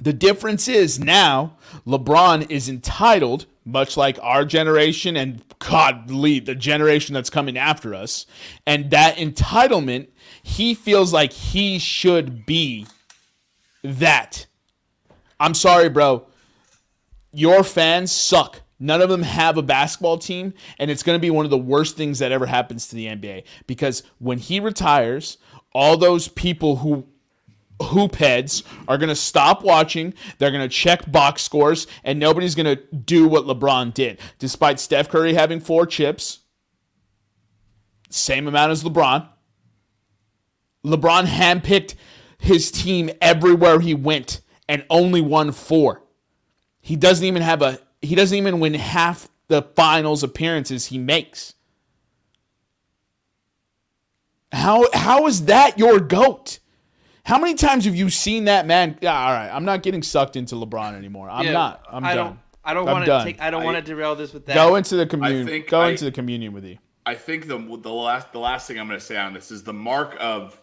The 0.00 0.12
difference 0.12 0.68
is 0.68 1.00
now 1.00 1.56
LeBron 1.84 2.48
is 2.50 2.68
entitled, 2.68 3.46
much 3.64 3.96
like 3.96 4.16
our 4.22 4.44
generation 4.44 5.16
and 5.16 5.42
God 5.58 6.08
lead 6.08 6.46
the 6.46 6.54
generation 6.54 7.14
that's 7.14 7.30
coming 7.30 7.58
after 7.58 7.92
us, 7.92 8.24
and 8.64 8.92
that 8.92 9.16
entitlement, 9.16 10.06
he 10.40 10.72
feels 10.72 11.12
like 11.12 11.32
he 11.32 11.80
should 11.80 12.46
be 12.46 12.86
that. 13.82 14.46
I'm 15.40 15.54
sorry, 15.54 15.88
bro. 15.88 16.26
Your 17.32 17.64
fans 17.64 18.12
suck. 18.12 18.62
None 18.80 19.00
of 19.02 19.08
them 19.08 19.22
have 19.22 19.56
a 19.56 19.62
basketball 19.62 20.18
team, 20.18 20.54
and 20.78 20.90
it's 20.90 21.02
going 21.02 21.16
to 21.16 21.20
be 21.20 21.30
one 21.30 21.44
of 21.44 21.50
the 21.50 21.58
worst 21.58 21.96
things 21.96 22.20
that 22.20 22.30
ever 22.30 22.46
happens 22.46 22.88
to 22.88 22.96
the 22.96 23.06
NBA 23.06 23.44
because 23.66 24.04
when 24.18 24.38
he 24.38 24.60
retires, 24.60 25.38
all 25.72 25.96
those 25.96 26.28
people 26.28 26.76
who 26.76 27.06
hoop 27.82 28.16
heads 28.16 28.62
are 28.86 28.98
going 28.98 29.08
to 29.08 29.14
stop 29.14 29.62
watching. 29.62 30.14
They're 30.38 30.50
going 30.50 30.68
to 30.68 30.74
check 30.74 31.10
box 31.10 31.42
scores, 31.42 31.86
and 32.04 32.18
nobody's 32.18 32.54
going 32.54 32.76
to 32.76 32.82
do 32.96 33.28
what 33.28 33.44
LeBron 33.44 33.94
did. 33.94 34.18
Despite 34.38 34.80
Steph 34.80 35.08
Curry 35.08 35.34
having 35.34 35.60
four 35.60 35.86
chips, 35.86 36.40
same 38.10 38.48
amount 38.48 38.72
as 38.72 38.84
LeBron, 38.84 39.28
LeBron 40.84 41.26
handpicked 41.26 41.94
his 42.38 42.70
team 42.70 43.10
everywhere 43.20 43.80
he 43.80 43.94
went 43.94 44.40
and 44.68 44.84
only 44.90 45.20
won 45.20 45.52
four. 45.52 46.02
He 46.80 46.96
doesn't 46.96 47.24
even 47.24 47.42
have 47.42 47.62
a 47.62 47.80
he 48.02 48.14
doesn't 48.14 48.36
even 48.36 48.60
win 48.60 48.74
half 48.74 49.28
the 49.48 49.62
finals 49.62 50.22
appearances 50.22 50.86
he 50.86 50.98
makes. 50.98 51.54
How 54.52 54.86
how 54.94 55.26
is 55.26 55.44
that 55.46 55.78
your 55.78 56.00
goat? 56.00 56.58
How 57.24 57.38
many 57.38 57.54
times 57.54 57.84
have 57.84 57.94
you 57.94 58.08
seen 58.08 58.46
that 58.46 58.66
man? 58.66 58.96
Yeah, 59.02 59.12
all 59.18 59.32
right, 59.32 59.50
I'm 59.50 59.64
not 59.66 59.82
getting 59.82 60.02
sucked 60.02 60.36
into 60.36 60.54
LeBron 60.54 60.94
anymore. 60.96 61.28
I'm 61.28 61.44
Yeah, 61.44 61.52
not. 61.52 61.84
I'm 61.90 62.04
I 62.04 62.14
done. 62.14 62.26
don't. 62.26 62.38
I 62.64 62.74
don't 62.74 62.86
want 62.86 63.04
to 63.04 63.24
take. 63.24 63.40
I 63.40 63.50
don't 63.50 63.64
want 63.64 63.76
to 63.76 63.82
derail 63.82 64.14
this 64.14 64.32
with 64.32 64.46
that. 64.46 64.54
Go 64.54 64.76
into 64.76 64.96
the 64.96 65.06
communion. 65.06 65.46
think 65.46 65.68
Go 65.68 65.80
I- 65.80 65.90
into 65.90 66.04
the 66.04 66.12
communion 66.12 66.52
with 66.52 66.64
you. 66.64 66.78
I 67.04 67.14
think 67.14 67.46
the 67.48 67.58
the 67.58 67.92
last 67.92 68.32
the 68.32 68.38
last 68.38 68.66
thing 68.68 68.78
I'm 68.78 68.86
going 68.86 68.98
to 69.00 69.04
say 69.04 69.16
on 69.16 69.32
this 69.34 69.50
is 69.50 69.62
the 69.62 69.72
mark 69.72 70.16
of 70.20 70.60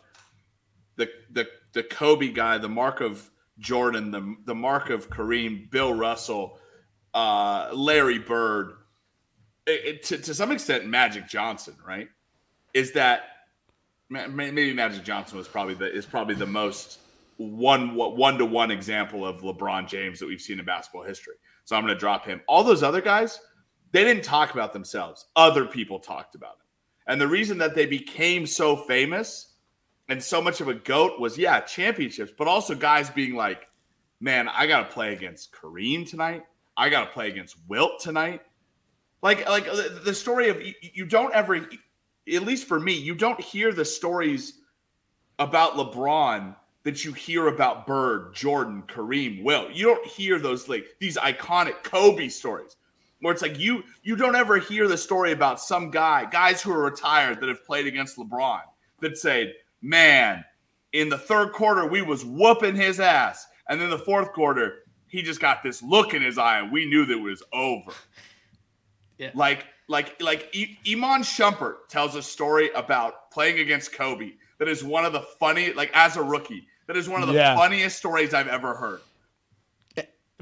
the 0.96 1.10
the 1.32 1.48
the 1.74 1.84
Kobe 1.84 2.30
guy, 2.30 2.58
the 2.58 2.70
mark 2.70 3.02
of 3.02 3.30
Jordan, 3.60 4.12
the 4.12 4.36
the 4.46 4.56
mark 4.56 4.90
of 4.90 5.10
Kareem, 5.10 5.70
Bill 5.72 5.94
Russell, 5.94 6.60
uh, 7.16 7.72
Larry 7.74 8.20
Bird, 8.20 8.74
it, 9.66 9.86
it- 9.86 10.04
to 10.04 10.18
to 10.20 10.34
some 10.36 10.52
extent 10.52 10.86
Magic 10.86 11.28
Johnson, 11.28 11.76
right? 11.88 12.10
Is 12.76 12.92
that 12.92 13.24
ma- 14.10 14.28
ma- 14.28 14.52
maybe 14.52 14.74
Magic 14.74 15.04
Johnson 15.04 15.38
was 15.38 15.48
probably 15.48 15.74
the 15.74 15.92
is 15.92 16.06
probably 16.06 16.36
the 16.36 16.46
most 16.46 17.00
one 17.38 17.96
one 17.96 18.38
to 18.38 18.46
one 18.46 18.70
example 18.70 19.26
of 19.26 19.42
LeBron 19.42 19.88
James 19.88 20.20
that 20.20 20.28
we've 20.28 20.42
seen 20.42 20.60
in 20.60 20.66
basketball 20.66 21.04
history. 21.04 21.36
So 21.64 21.76
I'm 21.76 21.82
going 21.84 21.94
to 21.96 22.00
drop 22.00 22.26
him. 22.26 22.42
All 22.48 22.64
those 22.64 22.84
other 22.84 23.02
guys, 23.02 23.40
they 23.92 24.04
didn't 24.04 24.24
talk 24.24 24.54
about 24.54 24.72
themselves. 24.72 25.26
Other 25.36 25.66
people 25.66 26.00
talked 26.00 26.36
about 26.36 26.58
them. 26.60 26.68
And 27.08 27.20
the 27.20 27.28
reason 27.28 27.58
that 27.60 27.74
they 27.76 27.86
became 27.88 28.46
so 28.46 28.76
famous 28.76 29.54
and 30.10 30.22
so 30.22 30.42
much 30.42 30.62
of 30.62 30.68
a 30.68 30.74
goat 30.76 31.20
was 31.20 31.38
yeah, 31.38 31.60
championships, 31.62 32.32
but 32.38 32.48
also 32.48 32.76
guys 32.76 33.10
being 33.10 33.36
like, 33.36 33.68
"Man, 34.20 34.48
I 34.48 34.68
got 34.68 34.88
to 34.88 34.94
play 34.94 35.14
against 35.14 35.52
Kareem 35.54 36.08
tonight. 36.08 36.44
I 36.78 36.90
got 36.90 37.06
to 37.06 37.12
play 37.12 37.30
against 37.30 37.58
Wilt 37.68 38.00
tonight." 38.00 38.42
Like 39.22 39.48
like 39.50 39.66
the, 39.66 40.02
the 40.04 40.14
story 40.14 40.50
of 40.50 40.62
you, 40.62 40.74
you 40.82 41.06
don't 41.06 41.34
ever 41.34 41.56
at 41.56 42.44
least 42.44 42.68
for 42.68 42.80
me, 42.80 42.94
you 42.94 43.16
don't 43.16 43.40
hear 43.40 43.72
the 43.72 43.86
stories 43.86 44.62
about 45.40 45.74
LeBron 45.74 46.56
that 46.84 47.04
you 47.04 47.14
hear 47.14 47.48
about 47.48 47.88
Bird, 47.88 48.34
Jordan, 48.34 48.84
Kareem, 48.88 49.44
Will. 49.44 49.70
You 49.72 49.86
don't 49.86 50.06
hear 50.08 50.40
those 50.40 50.70
like 50.70 50.86
these 51.00 51.18
iconic 51.18 51.84
Kobe 51.84 52.30
stories 52.30 52.78
where 53.22 53.34
it's 53.34 53.42
like 53.42 53.60
you 53.60 53.84
you 54.04 54.16
don't 54.16 54.36
ever 54.36 54.58
hear 54.58 54.88
the 54.88 54.98
story 54.98 55.32
about 55.32 55.60
some 55.60 55.90
guy, 55.90 56.26
guys 56.26 56.62
who 56.62 56.72
are 56.72 56.84
retired 56.84 57.42
that 57.42 57.50
have 57.50 57.66
played 57.66 57.88
against 57.88 58.18
LeBron 58.18 58.62
that 59.02 59.18
say, 59.18 59.54
"Man, 59.82 60.44
in 60.94 61.10
the 61.10 61.18
third 61.18 61.52
quarter 61.52 61.88
we 61.88 62.02
was 62.02 62.24
whooping 62.24 62.76
his 62.76 63.00
ass, 63.00 63.48
and 63.68 63.82
then 63.82 63.90
the 63.90 64.00
fourth 64.00 64.32
quarter 64.32 64.84
he 65.16 65.22
just 65.24 65.40
got 65.40 65.64
this 65.64 65.82
look 65.82 66.14
in 66.14 66.22
his 66.22 66.38
eye, 66.38 66.60
and 66.60 66.72
we 66.72 66.86
knew 66.86 67.06
that 67.06 67.14
it 67.18 67.22
was 67.22 67.42
over." 67.54 67.92
Yeah. 69.18 69.32
Like 69.34 69.66
like 69.88 70.22
like 70.22 70.50
I- 70.54 70.78
Iman 70.92 71.22
Shumpert 71.22 71.88
tells 71.88 72.16
a 72.16 72.22
story 72.22 72.70
about 72.76 73.32
playing 73.32 73.60
against 73.60 73.94
Kobe 73.94 74.32
that 74.60 74.68
is 74.68 74.84
one 74.84 75.06
of 75.06 75.14
the 75.14 75.22
funny 75.40 75.72
like 75.72 75.90
as 75.94 76.18
a 76.18 76.22
rookie 76.22 76.68
that 76.88 76.98
is 76.98 77.08
one 77.08 77.22
of 77.22 77.30
the 77.30 77.34
Yeah. 77.34 77.56
funniest 77.56 77.98
stories 77.98 78.34
I've 78.34 78.50
ever 78.50 78.74
heard. 78.76 79.00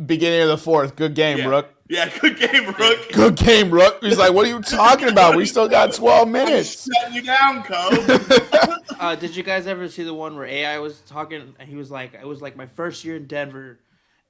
Beginning 0.04 0.42
of 0.42 0.48
the 0.48 0.58
fourth. 0.58 0.96
Good 0.96 1.14
game, 1.14 1.38
Yeah. 1.38 1.46
Rook. 1.46 1.70
Yeah, 1.88 2.10
good 2.20 2.40
game, 2.40 2.66
Rook. 2.80 3.10
Good 3.14 3.36
game, 3.36 3.70
Rook. 3.70 4.00
He's 4.04 4.18
like, 4.18 4.34
what 4.34 4.48
are 4.48 4.50
you 4.50 4.60
talking 4.62 5.10
about? 5.10 5.36
We 5.36 5.46
still 5.46 5.68
got 5.68 5.94
12 5.94 6.26
I'm 6.28 6.32
minutes. 6.32 6.90
shutting 6.92 7.14
you 7.14 7.22
down, 7.22 7.62
Kobe. 7.62 8.18
Uh, 9.00 9.16
did 9.16 9.36
you 9.36 9.44
guys 9.44 9.68
ever 9.68 9.88
see 9.88 10.02
the 10.02 10.14
one 10.16 10.36
where 10.36 10.46
AI 10.48 10.80
was 10.80 11.02
talking 11.02 11.54
and 11.60 11.70
he 11.70 11.76
was 11.76 11.92
like, 11.92 12.16
"It 12.16 12.26
was 12.26 12.42
like 12.42 12.56
my 12.56 12.66
first 12.66 13.04
year 13.06 13.18
in 13.18 13.28
Denver, 13.28 13.78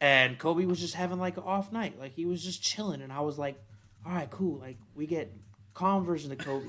and 0.04 0.38
Kobe 0.38 0.66
was 0.66 0.80
just 0.82 0.96
having 0.96 1.18
like 1.18 1.38
an 1.38 1.44
off 1.44 1.72
night, 1.72 1.98
like 1.98 2.14
he 2.14 2.26
was 2.26 2.44
just 2.44 2.62
chilling." 2.62 3.02
And 3.02 3.12
I 3.14 3.22
was 3.22 3.40
like, 3.40 3.56
"All 4.06 4.12
right, 4.12 4.30
cool. 4.30 4.60
Like 4.60 4.78
we 4.96 5.08
get 5.08 5.32
calm 5.74 6.04
version 6.04 6.32
of 6.32 6.38
Kobe." 6.40 6.66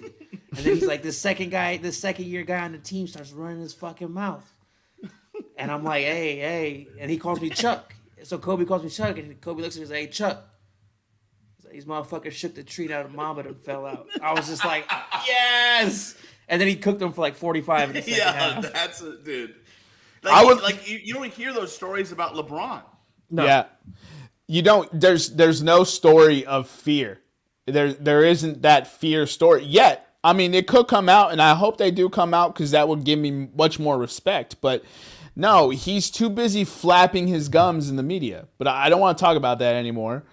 And 0.57 0.65
then 0.65 0.75
he's 0.77 0.87
like, 0.87 1.03
"The 1.03 1.13
second 1.13 1.51
guy, 1.51 1.77
the 1.79 1.91
second 1.93 2.27
year 2.27 2.45
guy 2.45 2.61
on 2.65 2.73
the 2.73 2.79
team 2.79 3.07
starts 3.09 3.33
running 3.33 3.61
his 3.61 3.75
fucking 3.75 4.13
mouth," 4.13 4.49
and 5.59 5.71
I'm 5.71 5.83
like, 5.83 6.05
"Hey, 6.05 6.37
hey," 6.37 6.89
and 7.01 7.11
he 7.11 7.19
calls 7.19 7.41
me 7.41 7.51
Chuck. 7.51 7.95
So 8.23 8.39
Kobe 8.39 8.65
calls 8.65 8.83
me 8.85 8.89
Chuck, 8.91 9.19
and 9.19 9.39
Kobe 9.41 9.63
looks 9.63 9.75
at 9.77 9.81
me 9.81 9.83
and 9.83 9.91
says, 9.91 9.99
"Hey, 9.99 10.07
Chuck." 10.07 10.45
He's 11.57 11.65
like, 11.65 11.75
These 11.75 11.85
motherfuckers 11.87 12.33
shook 12.33 12.55
the 12.55 12.63
tree 12.63 12.87
down 12.87 13.07
and 13.07 13.15
Mamba 13.15 13.43
and 13.43 13.59
fell 13.59 13.85
out. 13.85 14.07
I 14.23 14.33
was 14.33 14.47
just 14.49 14.65
like, 14.65 14.89
yes. 15.27 16.15
And 16.49 16.61
then 16.61 16.69
he 16.69 16.77
cooked 16.77 17.01
them 17.01 17.13
for 17.13 17.21
like 17.23 17.35
45 17.37 17.91
in 17.91 17.97
the 17.97 18.03
second 18.03 18.17
yeah, 18.19 18.33
half. 18.33 18.73
that's 18.73 19.01
a 19.03 19.17
dude. 19.19 19.55
Like, 20.23 20.33
I 20.35 20.45
would- 20.45 20.63
like 20.63 20.89
you, 20.89 20.99
you 21.03 21.15
don't 21.15 21.33
hear 21.33 21.53
those 21.53 21.75
stories 21.75 22.13
about 22.13 22.35
LeBron. 22.35 22.83
No. 23.35 23.45
Yeah. 23.45 23.65
You 24.47 24.63
don't 24.63 24.89
there's 25.01 25.31
there's 25.31 25.63
no 25.63 25.85
story 25.85 26.45
of 26.45 26.69
fear. 26.69 27.21
There 27.67 27.93
there 27.93 28.25
isn't 28.25 28.63
that 28.63 28.87
fear 28.87 29.27
story 29.27 29.65
yet. 29.65 30.07
I 30.23 30.33
mean, 30.33 30.55
it 30.55 30.67
could 30.67 30.87
come 30.89 31.09
out 31.09 31.33
and 31.33 31.41
I 31.43 31.55
hope 31.55 31.77
they 31.79 31.91
do 31.91 32.09
come 32.09 32.35
out 32.35 32.55
cuz 32.55 32.71
that 32.73 32.89
would 32.89 33.05
give 33.05 33.19
me 33.19 33.49
much 33.57 33.79
more 33.79 33.97
respect, 33.99 34.57
but 34.61 34.83
no, 35.37 35.71
he's 35.71 36.11
too 36.11 36.31
busy 36.31 36.63
flapping 36.65 37.27
his 37.27 37.49
gums 37.49 37.91
in 37.91 37.97
the 37.97 38.03
media. 38.03 38.47
But 38.59 38.69
I 38.69 38.89
don't 38.89 39.01
want 39.01 39.19
to 39.19 39.23
talk 39.25 39.37
about 39.37 39.59
that 39.59 39.75
anymore. 39.75 40.25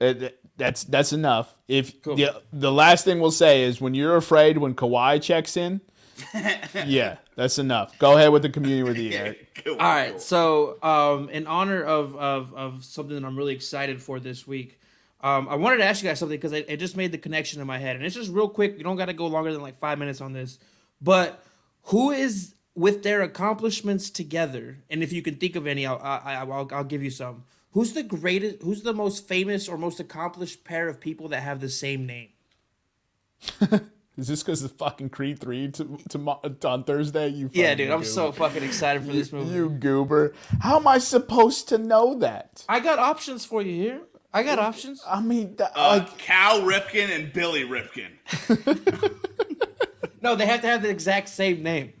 Uh, 0.00 0.14
th- 0.14 0.34
That's 0.56 0.84
that's 0.84 1.12
enough. 1.12 1.52
If 1.68 2.00
the 2.02 2.40
the 2.52 2.72
last 2.72 3.04
thing 3.04 3.20
we'll 3.20 3.30
say 3.30 3.64
is 3.64 3.80
when 3.80 3.94
you're 3.94 4.16
afraid 4.16 4.58
when 4.58 4.74
Kawhi 4.74 5.20
checks 5.20 5.56
in, 5.56 5.80
yeah, 6.86 7.16
that's 7.34 7.58
enough. 7.58 7.98
Go 7.98 8.16
ahead 8.16 8.32
with 8.32 8.42
the 8.42 8.48
communion 8.48 8.84
with 8.86 8.96
you. 8.98 9.12
Eric. 9.12 9.62
All 9.66 9.76
right. 9.76 10.20
So, 10.20 10.82
um, 10.82 11.28
in 11.30 11.46
honor 11.46 11.82
of, 11.82 12.16
of, 12.16 12.54
of 12.54 12.84
something 12.84 13.14
that 13.14 13.24
I'm 13.26 13.36
really 13.36 13.54
excited 13.54 14.00
for 14.02 14.18
this 14.20 14.46
week, 14.46 14.80
um, 15.20 15.48
I 15.48 15.56
wanted 15.56 15.78
to 15.78 15.84
ask 15.84 16.02
you 16.02 16.08
guys 16.08 16.18
something 16.18 16.36
because 16.36 16.52
it, 16.52 16.66
it 16.68 16.76
just 16.78 16.96
made 16.96 17.12
the 17.12 17.18
connection 17.18 17.60
in 17.60 17.66
my 17.66 17.78
head. 17.78 17.96
And 17.96 18.04
it's 18.04 18.14
just 18.14 18.30
real 18.30 18.48
quick. 18.48 18.76
You 18.78 18.84
don't 18.84 18.96
got 18.96 19.06
to 19.06 19.12
go 19.12 19.26
longer 19.26 19.52
than 19.52 19.62
like 19.62 19.78
five 19.78 19.98
minutes 19.98 20.20
on 20.20 20.32
this. 20.32 20.58
But 21.00 21.42
who 21.84 22.10
is 22.10 22.54
with 22.74 23.02
their 23.02 23.22
accomplishments 23.22 24.10
together, 24.10 24.78
and 24.90 25.02
if 25.02 25.12
you 25.12 25.22
can 25.22 25.36
think 25.36 25.56
of 25.56 25.66
any, 25.66 25.86
I'll 25.86 25.98
I, 26.02 26.34
I- 26.34 26.34
I'll, 26.44 26.68
I'll 26.72 26.84
give 26.84 27.02
you 27.02 27.10
some. 27.10 27.44
Who's 27.72 27.92
the 27.92 28.02
greatest? 28.02 28.62
Who's 28.62 28.82
the 28.82 28.94
most 28.94 29.28
famous 29.28 29.68
or 29.68 29.76
most 29.76 30.00
accomplished 30.00 30.64
pair 30.64 30.88
of 30.88 30.98
people 31.00 31.28
that 31.28 31.42
have 31.42 31.60
the 31.60 31.68
same 31.68 32.06
name? 32.06 32.28
Is 34.16 34.28
this 34.28 34.42
because 34.42 34.62
of 34.62 34.72
fucking 34.72 35.10
Creed 35.10 35.38
three 35.40 35.68
to, 35.72 35.98
to, 36.08 36.18
mo- 36.18 36.40
on 36.64 36.84
Thursday? 36.84 37.28
You 37.28 37.50
Yeah, 37.52 37.66
fucking 37.66 37.76
dude, 37.78 37.90
I'm 37.92 37.98
goober. 37.98 38.10
so 38.10 38.32
fucking 38.32 38.62
excited 38.62 39.04
for 39.04 39.12
this 39.12 39.30
movie. 39.32 39.54
you 39.54 39.68
goober. 39.68 40.32
How 40.60 40.76
am 40.78 40.88
I 40.88 40.96
supposed 40.98 41.68
to 41.68 41.78
know 41.78 42.14
that? 42.20 42.64
I 42.68 42.80
got 42.80 42.98
options 42.98 43.44
for 43.44 43.60
you 43.60 43.74
here. 43.74 44.00
I 44.32 44.42
got 44.42 44.58
options. 44.58 45.02
I 45.06 45.20
mean, 45.20 45.56
that, 45.56 45.72
Uh, 45.74 45.98
like, 46.00 46.16
Cal 46.18 46.60
Ripken 46.62 47.14
and 47.14 47.32
Billy 47.32 47.64
Ripken. 47.64 48.10
No, 50.22 50.34
they 50.34 50.46
have 50.46 50.62
to 50.62 50.66
have 50.66 50.82
the 50.82 50.88
exact 50.88 51.28
same 51.28 51.62
name. 51.62 51.92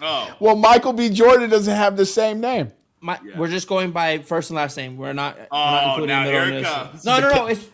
Oh, 0.00 0.34
well, 0.40 0.56
Michael 0.56 0.92
B. 0.94 1.10
Jordan 1.10 1.50
doesn't 1.50 1.74
have 1.74 1.96
the 1.96 2.06
same 2.06 2.40
name. 2.40 2.72
My, 3.00 3.18
We're 3.36 3.48
just 3.48 3.68
going 3.68 3.90
by 3.90 4.18
first 4.20 4.48
and 4.50 4.56
last 4.56 4.76
name. 4.78 4.96
We're 4.96 5.12
not, 5.12 5.36
we're 5.36 5.46
Oh, 5.50 5.56
not 5.58 5.84
including 5.88 6.16
now 6.16 6.24
here 6.24 6.42
it 6.44 6.64
comes. 6.64 7.04
No, 7.04 7.20
no, 7.20 7.28
no. 7.34 7.46
If 7.48 7.70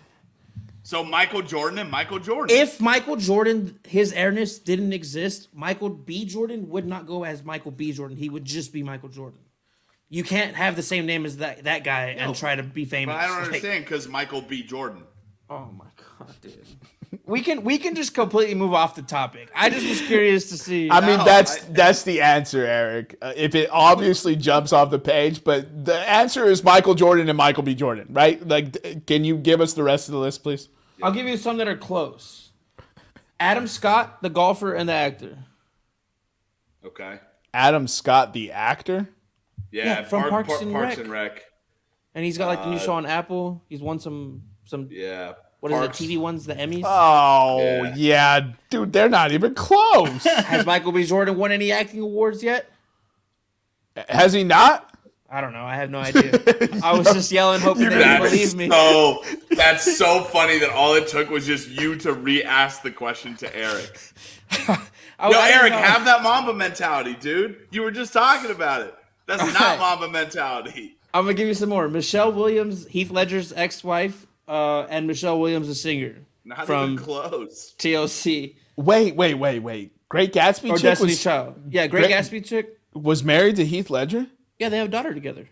so 0.92 1.02
Michael 1.02 1.40
Jordan 1.40 1.78
and 1.78 1.90
Michael 1.90 2.18
Jordan. 2.18 2.54
if 2.54 2.78
Michael 2.80 3.16
Jordan, 3.16 3.78
his 3.88 4.12
airness 4.12 4.58
didn't 4.58 4.92
exist, 4.92 5.48
Michael 5.54 5.88
B. 5.88 6.26
Jordan 6.26 6.68
would 6.68 6.86
not 6.86 7.06
go 7.06 7.24
as 7.24 7.42
Michael 7.42 7.70
B. 7.70 7.92
Jordan. 7.92 8.16
He 8.18 8.28
would 8.28 8.44
just 8.44 8.74
be 8.74 8.82
Michael 8.82 9.08
Jordan. 9.08 9.38
You 10.10 10.22
can't 10.22 10.54
have 10.54 10.76
the 10.76 10.82
same 10.82 11.06
name 11.06 11.24
as 11.24 11.38
that 11.38 11.64
that 11.64 11.82
guy 11.84 12.10
and 12.18 12.34
try 12.34 12.54
to 12.56 12.62
be 12.62 12.84
famous. 12.84 13.14
but 13.14 13.20
I 13.24 13.26
don't 13.26 13.36
Like, 13.38 13.46
understand 13.46 13.84
because 13.86 14.06
Michael 14.06 14.42
B. 14.42 14.62
Jordan. 14.62 15.04
oh 15.48 15.70
my 15.74 15.86
god, 16.18 16.34
dude. 16.42 16.58
We 17.26 17.40
can 17.42 17.62
we 17.64 17.78
can 17.78 17.94
just 17.94 18.12
completely 18.14 18.54
move 18.54 18.74
off 18.74 18.94
the 18.94 19.02
topic. 19.02 19.50
I 19.54 19.70
just 19.70 19.86
was 19.88 20.00
curious 20.02 20.48
to 20.50 20.58
see. 20.58 20.90
I 20.90 21.00
mean, 21.00 21.18
No, 21.18 21.24
that's 21.24 21.56
I- 21.64 21.68
that's 21.70 22.02
the 22.02 22.20
answer, 22.20 22.64
Eric. 22.66 23.16
Uh, 23.22 23.32
if 23.36 23.54
it 23.54 23.68
obviously 23.72 24.34
jumps 24.36 24.72
off 24.74 24.90
the 24.90 24.98
page, 24.98 25.42
but 25.44 25.84
the 25.86 25.96
answer 26.20 26.44
is 26.44 26.62
Michael 26.62 26.94
Jordan 26.94 27.28
and 27.30 27.36
Michael 27.38 27.62
B. 27.62 27.74
Jordan, 27.74 28.08
right? 28.10 28.46
Like, 28.46 28.72
d- 28.72 29.00
can 29.06 29.24
you 29.24 29.36
give 29.38 29.60
us 29.62 29.72
the 29.72 29.82
rest 29.82 30.08
of 30.08 30.12
the 30.12 30.18
list, 30.20 30.42
please? 30.42 30.68
I'll 31.02 31.12
give 31.12 31.26
you 31.26 31.36
some 31.36 31.56
that 31.58 31.68
are 31.68 31.76
close. 31.76 32.50
Adam 33.40 33.66
Scott, 33.66 34.22
the 34.22 34.30
golfer 34.30 34.72
and 34.74 34.88
the 34.88 34.92
actor. 34.92 35.38
Okay. 36.84 37.18
Adam 37.54 37.86
Scott, 37.88 38.32
the 38.32 38.52
actor. 38.52 39.08
Yeah, 39.70 39.84
Yeah, 39.84 40.04
from 40.04 40.28
Park- 40.28 40.46
Parks 40.46 40.62
and 40.62 40.72
Parks 40.72 40.96
Rec. 40.96 40.98
and 40.98 41.10
Rec. 41.12 41.42
And 42.14 42.24
he's 42.24 42.36
got 42.38 42.46
like 42.48 42.62
the 42.62 42.70
new 42.70 42.76
Uh, 42.76 42.80
show 42.80 42.92
on 42.94 43.06
Apple. 43.06 43.62
He's 43.68 43.80
won 43.80 43.98
some 43.98 44.42
some 44.64 44.88
Yeah. 44.90 45.32
what 45.60 45.72
is 45.72 45.78
Parks- 45.78 46.00
it, 46.00 46.04
TV 46.04 46.18
ones, 46.18 46.46
the 46.46 46.54
Emmys. 46.54 46.82
Oh 46.84 47.58
Yeah. 47.58 47.94
yeah. 47.96 48.40
dude, 48.70 48.92
they're 48.92 49.08
not 49.08 49.32
even 49.32 49.54
close. 49.54 50.24
Has 50.24 50.64
Michael 50.66 50.92
B. 50.92 51.04
Jordan 51.04 51.36
won 51.36 51.52
any 51.52 51.72
acting 51.72 52.00
awards 52.00 52.42
yet? 52.42 52.70
Has 54.08 54.32
he 54.32 54.44
not? 54.44 54.91
I 55.34 55.40
don't 55.40 55.54
know. 55.54 55.64
I 55.64 55.76
have 55.76 55.90
no 55.90 55.98
idea. 55.98 56.38
I 56.84 56.92
was 56.96 57.10
just 57.12 57.32
yelling, 57.32 57.60
hoping 57.62 57.84
they 57.88 57.96
would 57.96 57.98
That's 58.04 58.30
believe 58.30 58.54
me. 58.54 58.68
so. 58.68 59.24
That's 59.50 59.96
so 59.96 60.24
funny 60.24 60.58
that 60.58 60.70
all 60.70 60.94
it 60.94 61.08
took 61.08 61.30
was 61.30 61.46
just 61.46 61.68
you 61.70 61.96
to 62.00 62.12
re-ask 62.12 62.82
the 62.82 62.90
question 62.90 63.34
to 63.38 63.56
Eric. 63.56 63.98
I, 64.50 64.86
Yo, 65.30 65.38
I 65.38 65.50
Eric, 65.52 65.72
know. 65.72 65.78
have 65.78 66.04
that 66.04 66.22
Mamba 66.22 66.52
mentality, 66.52 67.14
dude. 67.18 67.66
You 67.70 67.80
were 67.82 67.90
just 67.90 68.12
talking 68.12 68.50
about 68.50 68.82
it. 68.82 68.94
That's 69.26 69.42
not 69.42 69.60
Alright. 69.60 69.78
Mamba 69.78 70.08
mentality. 70.10 70.96
I'm 71.14 71.24
gonna 71.24 71.34
give 71.34 71.48
you 71.48 71.54
some 71.54 71.68
more. 71.70 71.88
Michelle 71.88 72.32
Williams, 72.32 72.86
Heath 72.88 73.10
Ledger's 73.10 73.52
ex-wife, 73.54 74.26
uh, 74.48 74.82
and 74.82 75.06
Michelle 75.06 75.38
Williams, 75.40 75.68
the 75.68 75.74
singer 75.74 76.16
Not 76.44 76.66
from 76.66 76.92
even 76.92 77.04
close. 77.04 77.74
TLC 77.78 78.56
Wait, 78.76 79.14
wait, 79.16 79.34
wait, 79.34 79.58
wait. 79.60 79.92
Great 80.08 80.32
Gatsby 80.32 80.70
or 80.70 80.74
chick 80.74 80.82
Destiny's 80.82 81.12
was, 81.16 81.22
Child. 81.22 81.54
Yeah, 81.70 81.86
Great, 81.86 82.04
Great- 82.06 82.10
Gatsby 82.14 82.44
chick. 82.44 82.78
was 82.94 83.22
married 83.24 83.56
to 83.56 83.64
Heath 83.64 83.88
Ledger. 83.90 84.26
Yeah, 84.62 84.68
they 84.68 84.78
have 84.78 84.86
a 84.86 84.90
daughter 84.92 85.12
together. 85.12 85.48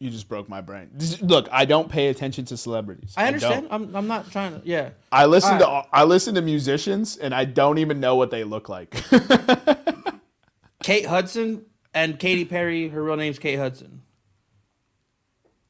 You 0.00 0.10
just 0.10 0.28
broke 0.28 0.48
my 0.48 0.60
brain. 0.60 0.90
This- 0.92 1.22
look, 1.22 1.46
I 1.52 1.64
don't 1.64 1.88
pay 1.88 2.08
attention 2.08 2.44
to 2.46 2.56
celebrities. 2.56 3.14
I 3.16 3.28
understand. 3.28 3.68
don't. 3.70 3.88
I'm, 3.90 3.94
I'm 3.94 4.08
not 4.08 4.32
trying 4.32 4.60
to. 4.60 4.66
Yeah. 4.66 4.90
I 5.12 5.26
listen 5.26 5.62
All 5.62 5.84
to 5.84 5.88
I 5.92 6.02
listen 6.02 6.34
to 6.34 6.42
musicians, 6.42 7.16
and 7.16 7.32
I 7.32 7.44
don't 7.44 7.78
even 7.78 8.00
know 8.00 8.16
what 8.16 8.32
they 8.32 8.42
look 8.42 8.68
like. 8.68 9.00
Kate 10.82 11.06
Hudson 11.06 11.66
and 11.94 12.18
Katy 12.18 12.46
Perry. 12.46 12.88
Her 12.88 13.00
real 13.00 13.14
name's 13.16 13.38
Kate 13.38 13.60
Hudson. 13.60 14.02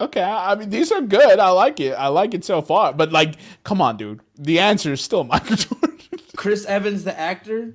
okay, 0.00 0.22
I 0.22 0.52
I 0.52 0.54
mean 0.54 0.70
these 0.70 0.90
are 0.92 1.02
good. 1.02 1.38
I 1.38 1.50
like 1.50 1.78
it. 1.78 1.92
I 1.92 2.08
like 2.08 2.32
it 2.32 2.42
so 2.42 2.62
far. 2.62 2.94
But 2.94 3.12
like, 3.12 3.34
come 3.64 3.82
on, 3.82 3.98
dude. 3.98 4.20
The 4.38 4.60
answer 4.60 4.94
is 4.94 5.02
still 5.02 5.24
Michael 5.24 5.56
Jordan. 5.64 5.98
Chris 6.36 6.64
Evans, 6.64 7.04
the 7.04 7.16
actor, 7.18 7.74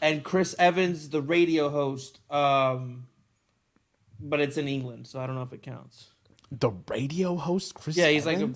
and 0.00 0.22
Chris 0.24 0.54
Evans, 0.58 1.08
the 1.10 1.22
radio 1.22 1.68
host. 1.70 2.18
Um, 2.30 3.06
but 4.20 4.40
it's 4.40 4.56
in 4.56 4.66
England, 4.68 5.06
so 5.06 5.20
I 5.20 5.26
don't 5.26 5.36
know 5.36 5.42
if 5.42 5.52
it 5.52 5.62
counts. 5.62 6.08
the 6.50 6.70
radio 6.88 7.36
host, 7.36 7.74
Chris. 7.74 7.96
Yeah, 7.96 8.08
he's 8.08 8.24
like 8.26 8.38
a 8.40 8.50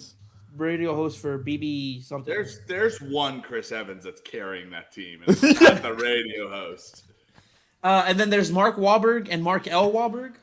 radio 0.56 0.94
host 0.94 1.18
for 1.18 1.38
BB 1.38 2.02
something. 2.04 2.32
There's 2.32 2.60
there's 2.66 3.00
one 3.00 3.40
Chris 3.42 3.70
Evans 3.72 4.04
that's 4.04 4.20
carrying 4.22 4.70
that 4.70 4.92
team, 4.92 5.20
and 5.26 5.36
it's 5.42 5.60
not 5.60 5.82
the 5.82 5.94
radio 5.94 6.48
host. 6.48 7.04
Uh, 7.82 8.04
and 8.06 8.18
then 8.20 8.28
there's 8.30 8.50
Mark 8.52 8.76
Wahlberg 8.76 9.28
and 9.30 9.42
Mark 9.42 9.66
L. 9.68 9.90
Walberg. 9.92 10.34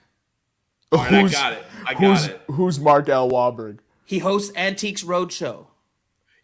All 0.91 0.99
right, 0.99 1.13
I 1.13 1.21
Who's- 1.21 1.31
got 1.33 1.53
it. 1.53 1.63
I 1.86 1.93
got 1.93 2.01
who's 2.01 2.25
it. 2.27 2.41
who's 2.51 2.79
Mark 2.79 3.10
L. 3.10 3.29
Walberg? 3.29 3.79
He 4.05 4.19
hosts 4.19 4.55
Antiques 4.55 5.03
Roadshow. 5.03 5.65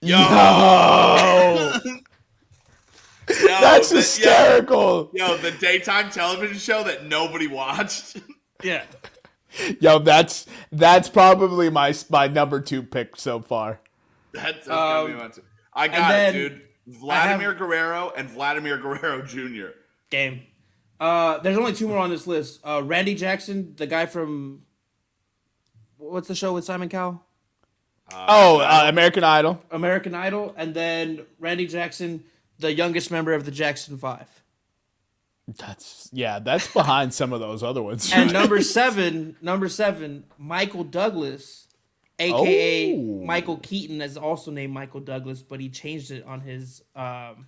Yo, 0.01 0.17
yo, 0.17 0.25
that's 3.91 4.17
the- 4.17 4.23
yo, 4.23 4.29
hysterical. 4.29 5.11
Yo, 5.13 5.37
the 5.37 5.51
daytime 5.51 6.09
television 6.09 6.57
show 6.57 6.83
that 6.83 7.05
nobody 7.05 7.47
watched. 7.47 8.17
Yeah. 8.63 8.85
Yo, 9.81 9.99
that's 9.99 10.45
that's 10.71 11.09
probably 11.09 11.69
my 11.69 11.93
my 12.09 12.27
number 12.27 12.61
two 12.61 12.81
pick 12.81 13.17
so 13.17 13.41
far. 13.41 13.81
That's, 14.31 14.53
that's 14.65 14.67
gonna 14.69 15.07
be 15.07 15.13
Um, 15.13 15.19
my 15.19 15.27
two. 15.27 15.41
I 15.73 15.87
got 15.89 16.07
then 16.09 16.35
it, 16.35 16.49
dude. 16.49 16.61
Vladimir 16.87 17.53
Guerrero 17.55 18.13
and 18.15 18.29
Vladimir 18.29 18.77
Guerrero 18.77 19.21
Jr. 19.25 19.71
Game. 20.09 20.43
Uh, 20.97 21.39
there's 21.39 21.57
only 21.57 21.73
two 21.73 21.89
more 21.89 21.97
on 21.97 22.09
this 22.09 22.25
list. 22.25 22.61
Uh, 22.63 22.81
Randy 22.85 23.15
Jackson, 23.15 23.73
the 23.75 23.85
guy 23.87 24.05
from 24.05 24.61
what's 25.97 26.29
the 26.29 26.35
show 26.35 26.53
with 26.53 26.63
Simon 26.63 26.87
Cowell? 26.87 27.21
Oh, 28.13 28.59
uh, 28.59 28.85
American 28.87 29.23
Idol. 29.25 29.61
American 29.71 30.13
Idol, 30.15 30.53
and 30.57 30.73
then 30.73 31.25
Randy 31.39 31.67
Jackson, 31.67 32.23
the 32.63 32.73
youngest 32.73 33.11
member 33.11 33.33
of 33.33 33.45
the 33.45 33.51
Jackson 33.51 33.97
Five. 33.97 34.27
That's 35.47 36.09
yeah, 36.13 36.39
that's 36.39 36.71
behind 36.73 37.13
some 37.13 37.33
of 37.33 37.39
those 37.39 37.63
other 37.63 37.83
ones. 37.83 38.11
And 38.13 38.31
number 38.39 38.61
seven, 38.61 39.35
number 39.41 39.67
seven, 39.69 40.23
Michael 40.37 40.83
Douglas, 40.85 41.67
aka 42.17 42.95
Oh. 42.95 43.25
Michael 43.25 43.57
Keaton, 43.57 44.01
is 44.01 44.15
also 44.17 44.51
named 44.51 44.73
Michael 44.73 45.01
Douglas, 45.01 45.41
but 45.41 45.59
he 45.59 45.69
changed 45.69 46.11
it 46.11 46.23
on 46.25 46.39
his 46.39 46.81
um, 46.95 47.45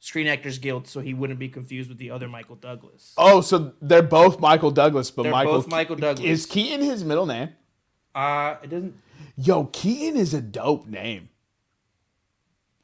Screen 0.00 0.26
Actors 0.26 0.58
Guild 0.58 0.88
so 0.88 1.00
he 1.00 1.12
wouldn't 1.12 1.38
be 1.38 1.48
confused 1.50 1.90
with 1.90 1.98
the 1.98 2.10
other 2.10 2.28
Michael 2.28 2.56
Douglas. 2.56 3.12
oh, 3.18 3.42
so 3.42 3.74
they're 3.82 4.02
both 4.02 4.40
Michael 4.40 4.70
Douglas, 4.70 5.10
but 5.10 5.24
They're 5.24 5.32
Michael 5.32 5.52
both 5.52 5.68
Michael 5.68 5.96
Douglas. 5.96 6.26
is 6.26 6.46
Keaton 6.46 6.80
his 6.84 7.04
middle 7.04 7.26
name? 7.26 7.50
Uh, 8.14 8.56
it 8.62 8.70
doesn't. 8.70 8.94
Yo, 9.36 9.64
Keaton 9.64 10.16
is 10.18 10.32
a 10.32 10.40
dope 10.40 10.86
name. 10.86 11.28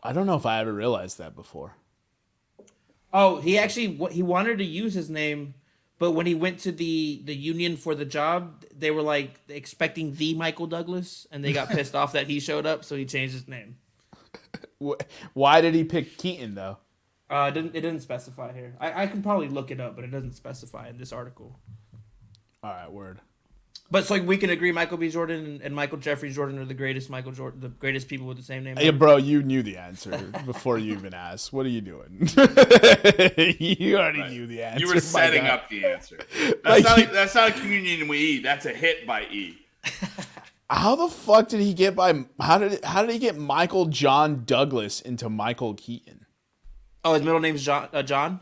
I 0.02 0.12
don't 0.12 0.26
know 0.26 0.36
if 0.36 0.46
I 0.46 0.60
ever 0.60 0.72
realized 0.72 1.18
that 1.18 1.34
before. 1.34 1.74
Oh, 3.12 3.40
he 3.40 3.58
actually 3.58 3.98
he 4.12 4.22
wanted 4.22 4.58
to 4.58 4.64
use 4.64 4.94
his 4.94 5.10
name, 5.10 5.54
but 5.98 6.12
when 6.12 6.26
he 6.26 6.34
went 6.34 6.60
to 6.60 6.72
the 6.72 7.20
the 7.24 7.34
union 7.34 7.76
for 7.76 7.94
the 7.94 8.04
job, 8.04 8.64
they 8.76 8.90
were 8.90 9.02
like 9.02 9.40
expecting 9.48 10.14
the 10.14 10.34
Michael 10.34 10.66
Douglas, 10.66 11.26
and 11.30 11.44
they 11.44 11.52
got 11.52 11.68
pissed 11.70 11.94
off 11.94 12.12
that 12.12 12.28
he 12.28 12.40
showed 12.40 12.66
up, 12.66 12.84
so 12.84 12.96
he 12.96 13.04
changed 13.04 13.34
his 13.34 13.48
name. 13.48 13.76
Why 15.34 15.60
did 15.60 15.74
he 15.74 15.84
pick 15.84 16.16
Keaton 16.16 16.54
though? 16.54 16.78
Uh, 17.28 17.46
it 17.48 17.54
didn't 17.54 17.76
it 17.76 17.80
didn't 17.80 18.00
specify 18.00 18.52
here. 18.52 18.74
I, 18.80 19.02
I 19.02 19.06
can 19.06 19.22
probably 19.22 19.48
look 19.48 19.70
it 19.70 19.80
up, 19.80 19.96
but 19.96 20.04
it 20.04 20.10
doesn't 20.10 20.34
specify 20.34 20.88
in 20.88 20.98
this 20.98 21.12
article. 21.12 21.58
All 22.62 22.70
right, 22.70 22.90
word. 22.90 23.20
But 23.92 24.04
so 24.06 24.20
we 24.22 24.36
can 24.36 24.50
agree, 24.50 24.70
Michael 24.70 24.98
B. 24.98 25.08
Jordan 25.10 25.44
and, 25.44 25.62
and 25.62 25.74
Michael 25.74 25.98
Jeffrey 25.98 26.30
Jordan 26.30 26.60
are 26.60 26.64
the 26.64 26.74
greatest 26.74 27.10
Michael 27.10 27.32
Jordan, 27.32 27.58
the 27.60 27.68
greatest 27.70 28.06
people 28.06 28.26
with 28.28 28.36
the 28.36 28.42
same 28.44 28.62
name. 28.62 28.76
Hey, 28.76 28.90
bro, 28.90 29.16
you 29.16 29.42
knew 29.42 29.62
the 29.64 29.78
answer 29.78 30.16
before 30.46 30.78
you 30.78 30.92
even 30.92 31.12
asked. 31.12 31.52
What 31.52 31.66
are 31.66 31.70
you 31.70 31.80
doing? 31.80 32.18
you 33.58 33.96
already 33.98 34.22
knew 34.28 34.46
the 34.46 34.62
answer. 34.62 34.80
You 34.86 34.94
were 34.94 35.00
setting 35.00 35.46
up 35.46 35.68
the 35.68 35.86
answer. 35.86 36.18
That's, 36.36 36.64
Like 36.64 36.84
not, 36.84 36.98
you- 36.98 37.04
a, 37.04 37.12
that's 37.12 37.34
not 37.34 37.48
a 37.50 37.52
communion 37.52 38.06
we 38.06 38.18
eat. 38.18 38.42
That's 38.44 38.66
a 38.66 38.72
hit 38.72 39.06
by 39.06 39.22
E. 39.24 39.58
How 40.68 40.94
the 40.94 41.08
fuck 41.08 41.48
did 41.48 41.58
he 41.60 41.74
get 41.74 41.96
by? 41.96 42.24
How 42.40 42.58
did 42.58 42.84
how 42.84 43.02
did 43.02 43.10
he 43.12 43.18
get 43.18 43.36
Michael 43.36 43.86
John 43.86 44.44
Douglas 44.44 45.00
into 45.00 45.28
Michael 45.28 45.74
Keaton? 45.74 46.26
Oh, 47.04 47.14
his 47.14 47.22
middle 47.22 47.40
name's 47.40 47.64
John. 47.64 47.88
Uh, 47.92 48.02
John. 48.04 48.38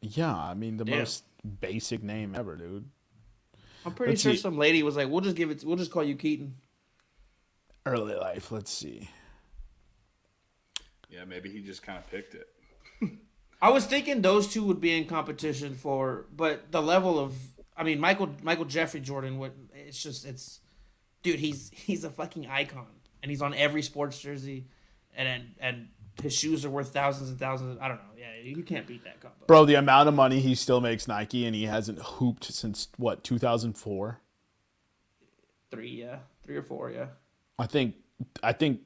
Yeah, 0.00 0.34
I 0.34 0.54
mean 0.54 0.76
the 0.76 0.84
Damn. 0.84 0.98
most 0.98 1.22
basic 1.60 2.02
name 2.02 2.34
ever, 2.34 2.56
dude. 2.56 2.88
I'm 3.86 3.94
pretty 3.94 4.12
Let's 4.12 4.22
sure 4.22 4.32
see. 4.32 4.38
some 4.38 4.58
lady 4.58 4.82
was 4.82 4.96
like, 4.96 5.08
"We'll 5.08 5.20
just 5.20 5.36
give 5.36 5.50
it. 5.50 5.62
We'll 5.64 5.76
just 5.76 5.92
call 5.92 6.02
you 6.02 6.16
Keaton." 6.16 6.56
Early 7.86 8.16
life. 8.16 8.50
Let's 8.50 8.70
see. 8.72 9.08
Yeah, 11.08 11.24
maybe 11.24 11.48
he 11.50 11.62
just 11.62 11.82
kind 11.84 11.96
of 11.96 12.10
picked 12.10 12.34
it. 12.34 12.48
I 13.62 13.70
was 13.70 13.86
thinking 13.86 14.22
those 14.22 14.48
two 14.48 14.64
would 14.64 14.80
be 14.80 14.96
in 14.96 15.06
competition 15.06 15.74
for, 15.76 16.26
but 16.34 16.72
the 16.72 16.82
level 16.82 17.18
of, 17.18 17.34
I 17.76 17.84
mean, 17.84 18.00
Michael 18.00 18.34
Michael 18.42 18.64
Jeffrey 18.64 19.00
Jordan 19.00 19.38
would. 19.38 19.52
It's 19.72 20.02
just 20.02 20.24
it's, 20.26 20.60
dude, 21.22 21.38
he's 21.38 21.70
he's 21.72 22.02
a 22.02 22.10
fucking 22.10 22.48
icon, 22.48 22.88
and 23.22 23.30
he's 23.30 23.40
on 23.40 23.54
every 23.54 23.82
sports 23.82 24.18
jersey, 24.18 24.66
and 25.14 25.28
and, 25.28 25.44
and 25.60 25.88
his 26.22 26.34
shoes 26.34 26.64
are 26.64 26.70
worth 26.70 26.92
thousands 26.92 27.30
and 27.30 27.38
thousands. 27.38 27.76
Of, 27.76 27.82
I 27.82 27.88
don't 27.88 27.98
know. 27.98 28.02
Yeah, 28.18 28.42
you 28.42 28.62
can't 28.62 28.86
beat 28.86 29.04
that 29.04 29.20
combo. 29.20 29.36
Bro, 29.46 29.66
the 29.66 29.74
amount 29.74 30.08
of 30.08 30.14
money 30.14 30.40
he 30.40 30.54
still 30.54 30.80
makes 30.80 31.06
Nike 31.06 31.44
and 31.44 31.54
he 31.54 31.64
hasn't 31.64 32.00
hooped 32.00 32.44
since 32.44 32.88
what, 32.96 33.22
2004? 33.24 34.20
Three, 35.70 35.88
yeah, 35.88 36.18
three 36.42 36.56
or 36.56 36.62
four, 36.62 36.90
yeah. 36.90 37.06
I 37.58 37.66
think 37.66 37.94
I 38.42 38.52
think 38.52 38.80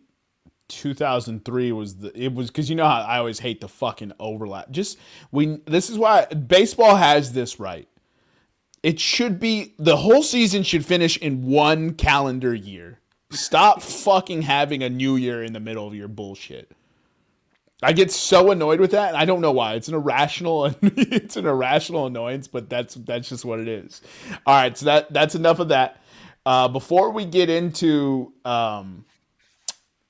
2003 0.69 1.73
was 1.73 1.97
the 1.97 2.17
it 2.21 2.33
was 2.33 2.51
cuz 2.51 2.71
you 2.71 2.77
know 2.77 2.87
how 2.87 3.01
I 3.01 3.19
always 3.19 3.41
hate 3.41 3.61
the 3.61 3.69
fucking 3.69 4.13
overlap. 4.19 4.71
Just 4.71 4.99
we 5.31 5.59
this 5.67 5.91
is 5.91 5.99
why 5.99 6.27
baseball 6.27 6.97
has 6.97 7.33
this 7.33 7.61
right. 7.61 7.89
It 8.83 8.99
should 8.99 9.39
be 9.39 9.75
the 9.79 9.99
whole 9.99 10.23
season 10.23 10.63
should 10.63 10.87
finish 10.87 11.19
in 11.19 11.47
one 11.47 11.95
calendar 11.95 12.55
year. 12.55 13.01
Stop 13.31 13.83
fucking 13.83 14.43
having 14.43 14.83
a 14.83 14.89
new 14.89 15.17
year 15.17 15.43
in 15.43 15.53
the 15.53 15.61
middle 15.61 15.87
of 15.87 15.95
your 15.95 16.09
bullshit. 16.09 16.73
I 17.83 17.93
get 17.93 18.11
so 18.11 18.51
annoyed 18.51 18.81
with 18.81 18.91
that, 18.91 19.09
and 19.09 19.17
I 19.17 19.25
don't 19.25 19.41
know 19.41 19.53
why. 19.53 19.75
It's 19.75 19.89
an 19.89 19.95
irrational, 19.95 20.67
it's 20.83 21.37
an 21.37 21.47
irrational 21.47 22.07
annoyance, 22.07 22.47
but 22.47 22.69
that's 22.69 22.95
that's 22.95 23.29
just 23.29 23.45
what 23.45 23.59
it 23.59 23.69
is. 23.69 24.03
All 24.47 24.55
right, 24.55 24.77
so 24.77 24.87
that 24.87 25.13
that's 25.13 25.35
enough 25.35 25.59
of 25.59 25.69
that. 25.69 26.03
Uh, 26.45 26.69
before 26.69 27.11
we 27.11 27.25
get 27.25 27.51
into 27.51 28.33
um, 28.45 29.05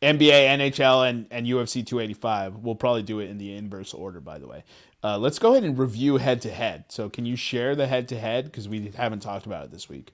NBA, 0.03 0.49
NHL, 0.59 1.09
and, 1.09 1.27
and 1.31 1.47
UFC 1.47 1.85
285, 1.85 2.57
we'll 2.57 2.75
probably 2.75 3.03
do 3.03 3.21
it 3.21 3.31
in 3.31 3.39
the 3.39 3.55
inverse 3.55 3.93
order. 3.95 4.21
By 4.21 4.39
the 4.39 4.47
way, 4.47 4.65
uh, 5.05 5.19
let's 5.19 5.39
go 5.39 5.53
ahead 5.53 5.65
and 5.65 5.79
review 5.79 6.17
head 6.17 6.43
to 6.43 6.51
head. 6.51 6.85
So, 6.89 7.09
can 7.09 7.27
you 7.27 7.37
share 7.37 7.77
the 7.77 7.87
head 7.87 8.09
to 8.09 8.19
head 8.19 8.47
because 8.47 8.69
we 8.69 8.93
haven't 8.97 9.21
talked 9.21 9.47
about 9.47 9.65
it 9.65 9.71
this 9.71 9.89
week? 9.89 10.13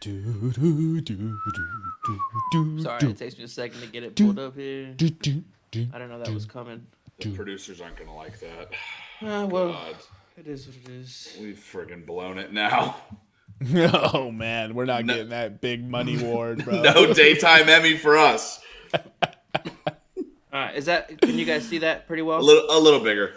Do, 0.00 0.22
do, 0.52 1.00
do, 1.00 1.00
do, 1.00 1.38
do, 2.06 2.20
do, 2.52 2.80
Sorry, 2.82 3.00
do, 3.00 3.08
it 3.10 3.16
takes 3.18 3.36
me 3.36 3.44
a 3.44 3.48
second 3.48 3.80
to 3.80 3.86
get 3.88 4.04
it 4.04 4.14
pulled 4.14 4.38
up 4.38 4.54
here. 4.54 4.92
do, 4.94 5.10
do, 5.10 5.42
do. 5.72 5.88
I 5.92 5.98
don't 5.98 6.08
know 6.08 6.20
that 6.20 6.32
was 6.32 6.46
coming. 6.46 6.86
The 7.18 7.34
producers 7.34 7.80
aren't 7.80 7.96
gonna 7.96 8.14
like 8.14 8.38
that. 8.40 8.68
Uh, 9.20 9.46
well, 9.50 9.72
God, 9.72 9.96
it 10.36 10.46
is 10.46 10.66
what 10.68 10.76
it 10.76 10.88
is. 10.88 11.36
we've 11.40 11.56
friggin' 11.58 12.06
blown 12.06 12.38
it 12.38 12.52
now. 12.52 12.96
Oh 13.74 14.30
man, 14.30 14.72
we're 14.74 14.84
not 14.84 15.04
No. 15.04 15.14
getting 15.14 15.30
that 15.30 15.60
big 15.60 15.84
money 15.84 16.14
award, 16.16 16.64
bro. 16.64 16.80
No 16.82 17.12
daytime 17.12 17.68
Emmy 17.68 17.96
for 17.96 18.16
us. 18.16 18.60
All 18.94 19.00
right, 20.52 20.76
is 20.76 20.84
that? 20.86 21.20
Can 21.20 21.36
you 21.36 21.44
guys 21.44 21.66
see 21.66 21.78
that 21.78 22.06
pretty 22.06 22.22
well? 22.22 22.38
A 22.38 22.40
little, 22.40 22.70
a 22.70 22.78
little 22.78 23.00
bigger. 23.00 23.34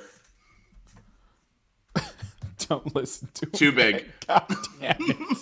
Don't 2.70 2.96
listen 2.96 3.30
to 3.34 3.46
him. 3.48 3.52
Too 3.54 3.72
big. 3.72 4.06
God 4.28 4.46
damn 4.80 4.96
it. 5.00 5.38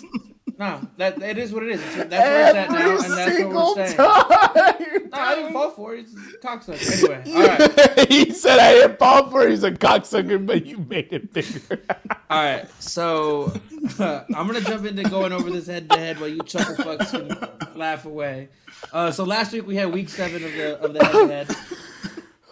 No, 0.60 0.78
that 0.98 1.22
it 1.22 1.38
is 1.38 1.54
what 1.54 1.62
it 1.62 1.70
is. 1.70 1.80
It's, 1.82 1.94
that's 1.94 2.10
where 2.10 2.48
it's 2.48 2.54
at 2.54 2.70
now, 2.70 2.90
and 2.90 3.00
that's 3.00 3.36
single 3.36 3.54
what 3.54 3.78
we're 3.78 3.86
saying. 3.86 3.96
time. 3.96 5.08
No, 5.10 5.18
I 5.18 5.34
didn't 5.34 5.52
fall 5.54 5.70
for 5.70 5.94
it. 5.94 6.00
It's 6.00 6.12
a 6.12 6.46
cocksucker. 6.46 7.26
Anyway, 7.26 7.32
all 7.34 7.96
right, 7.96 8.12
he 8.12 8.30
said 8.30 8.58
I 8.58 8.74
didn't 8.74 8.98
fall 8.98 9.30
for 9.30 9.46
it. 9.46 9.52
He's 9.52 9.64
a 9.64 9.72
cocksucker, 9.72 10.44
but 10.44 10.66
you 10.66 10.76
made 10.76 11.14
it 11.14 11.32
bigger. 11.32 11.82
all 12.28 12.44
right. 12.44 12.68
So 12.78 13.54
I'm 13.98 14.26
gonna 14.28 14.60
jump 14.60 14.84
into 14.84 15.02
going 15.04 15.32
over 15.32 15.48
this 15.48 15.66
head 15.66 15.88
to 15.88 15.98
head 15.98 16.20
while 16.20 16.28
you 16.28 16.42
chuckle 16.42 16.74
fucks 16.74 17.10
can 17.10 17.78
laugh 17.78 18.04
away. 18.04 18.50
Uh, 18.92 19.10
so 19.10 19.24
last 19.24 19.54
week 19.54 19.66
we 19.66 19.76
had 19.76 19.90
week 19.90 20.10
seven 20.10 20.44
of 20.44 20.52
the 20.52 20.78
of 20.78 20.92
the 20.92 21.02
head 21.02 21.12
to 21.12 21.26
head. 21.26 21.56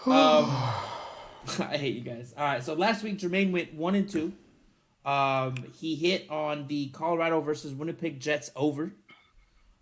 Um, 0.07 0.47
I 1.59 1.77
hate 1.77 1.95
you 1.95 2.01
guys. 2.01 2.33
All 2.39 2.45
right, 2.45 2.65
so 2.65 2.73
last 2.73 3.03
week 3.03 3.19
Jermaine 3.19 3.53
went 3.53 3.75
one 3.75 3.95
and 3.95 4.09
two. 4.09 4.33
Um, 5.05 5.65
he 5.81 5.95
hit 5.95 6.31
on 6.31 6.67
the 6.69 6.89
Colorado 6.89 7.41
versus 7.41 7.73
Winnipeg 7.73 8.21
Jets 8.21 8.51
over. 8.57 8.93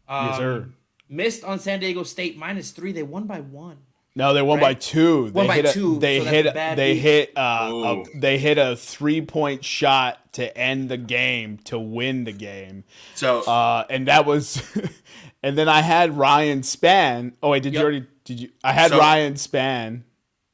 Um, 0.08 0.26
yes, 0.28 0.36
sir. 0.36 0.68
Missed 1.08 1.44
on 1.44 1.58
San 1.58 1.80
Diego 1.80 2.02
State 2.02 2.36
minus 2.36 2.70
three. 2.70 2.92
They 2.92 3.02
won 3.02 3.26
by 3.26 3.40
one. 3.40 3.78
No, 4.14 4.32
they 4.32 4.40
won 4.42 4.58
by 4.60 4.68
right? 4.68 4.80
two. 4.80 5.24
Won 5.24 5.32
they 5.32 5.46
by 5.46 5.54
hit 5.56 5.64
a, 5.66 5.72
two, 5.72 5.98
They 5.98 6.20
so 6.20 6.24
hit. 6.24 6.46
a 6.46 6.52
bad 6.52 6.78
They 6.78 6.94
beat. 6.94 7.00
hit. 7.00 7.32
Uh, 7.36 8.02
a, 8.14 8.18
they 8.18 8.38
hit 8.38 8.56
a 8.56 8.74
three 8.76 9.20
point 9.20 9.62
shot 9.64 10.32
to 10.34 10.56
end 10.56 10.88
the 10.88 10.96
game 10.96 11.58
to 11.64 11.78
win 11.78 12.24
the 12.24 12.32
game, 12.32 12.84
So 13.14 13.40
uh, 13.42 13.84
and 13.90 14.08
that 14.08 14.24
was. 14.26 14.62
and 15.42 15.56
then 15.58 15.68
I 15.68 15.80
had 15.82 16.16
Ryan 16.16 16.60
Spann. 16.62 17.32
Oh 17.42 17.50
wait, 17.50 17.62
did 17.62 17.74
Yep. 17.74 17.80
you 17.80 17.84
already? 17.84 18.06
Did 18.24 18.40
you? 18.40 18.48
I 18.64 18.72
had 18.72 18.90
So- 18.90 18.98
Ryan 18.98 19.34
Spann. 19.34 20.02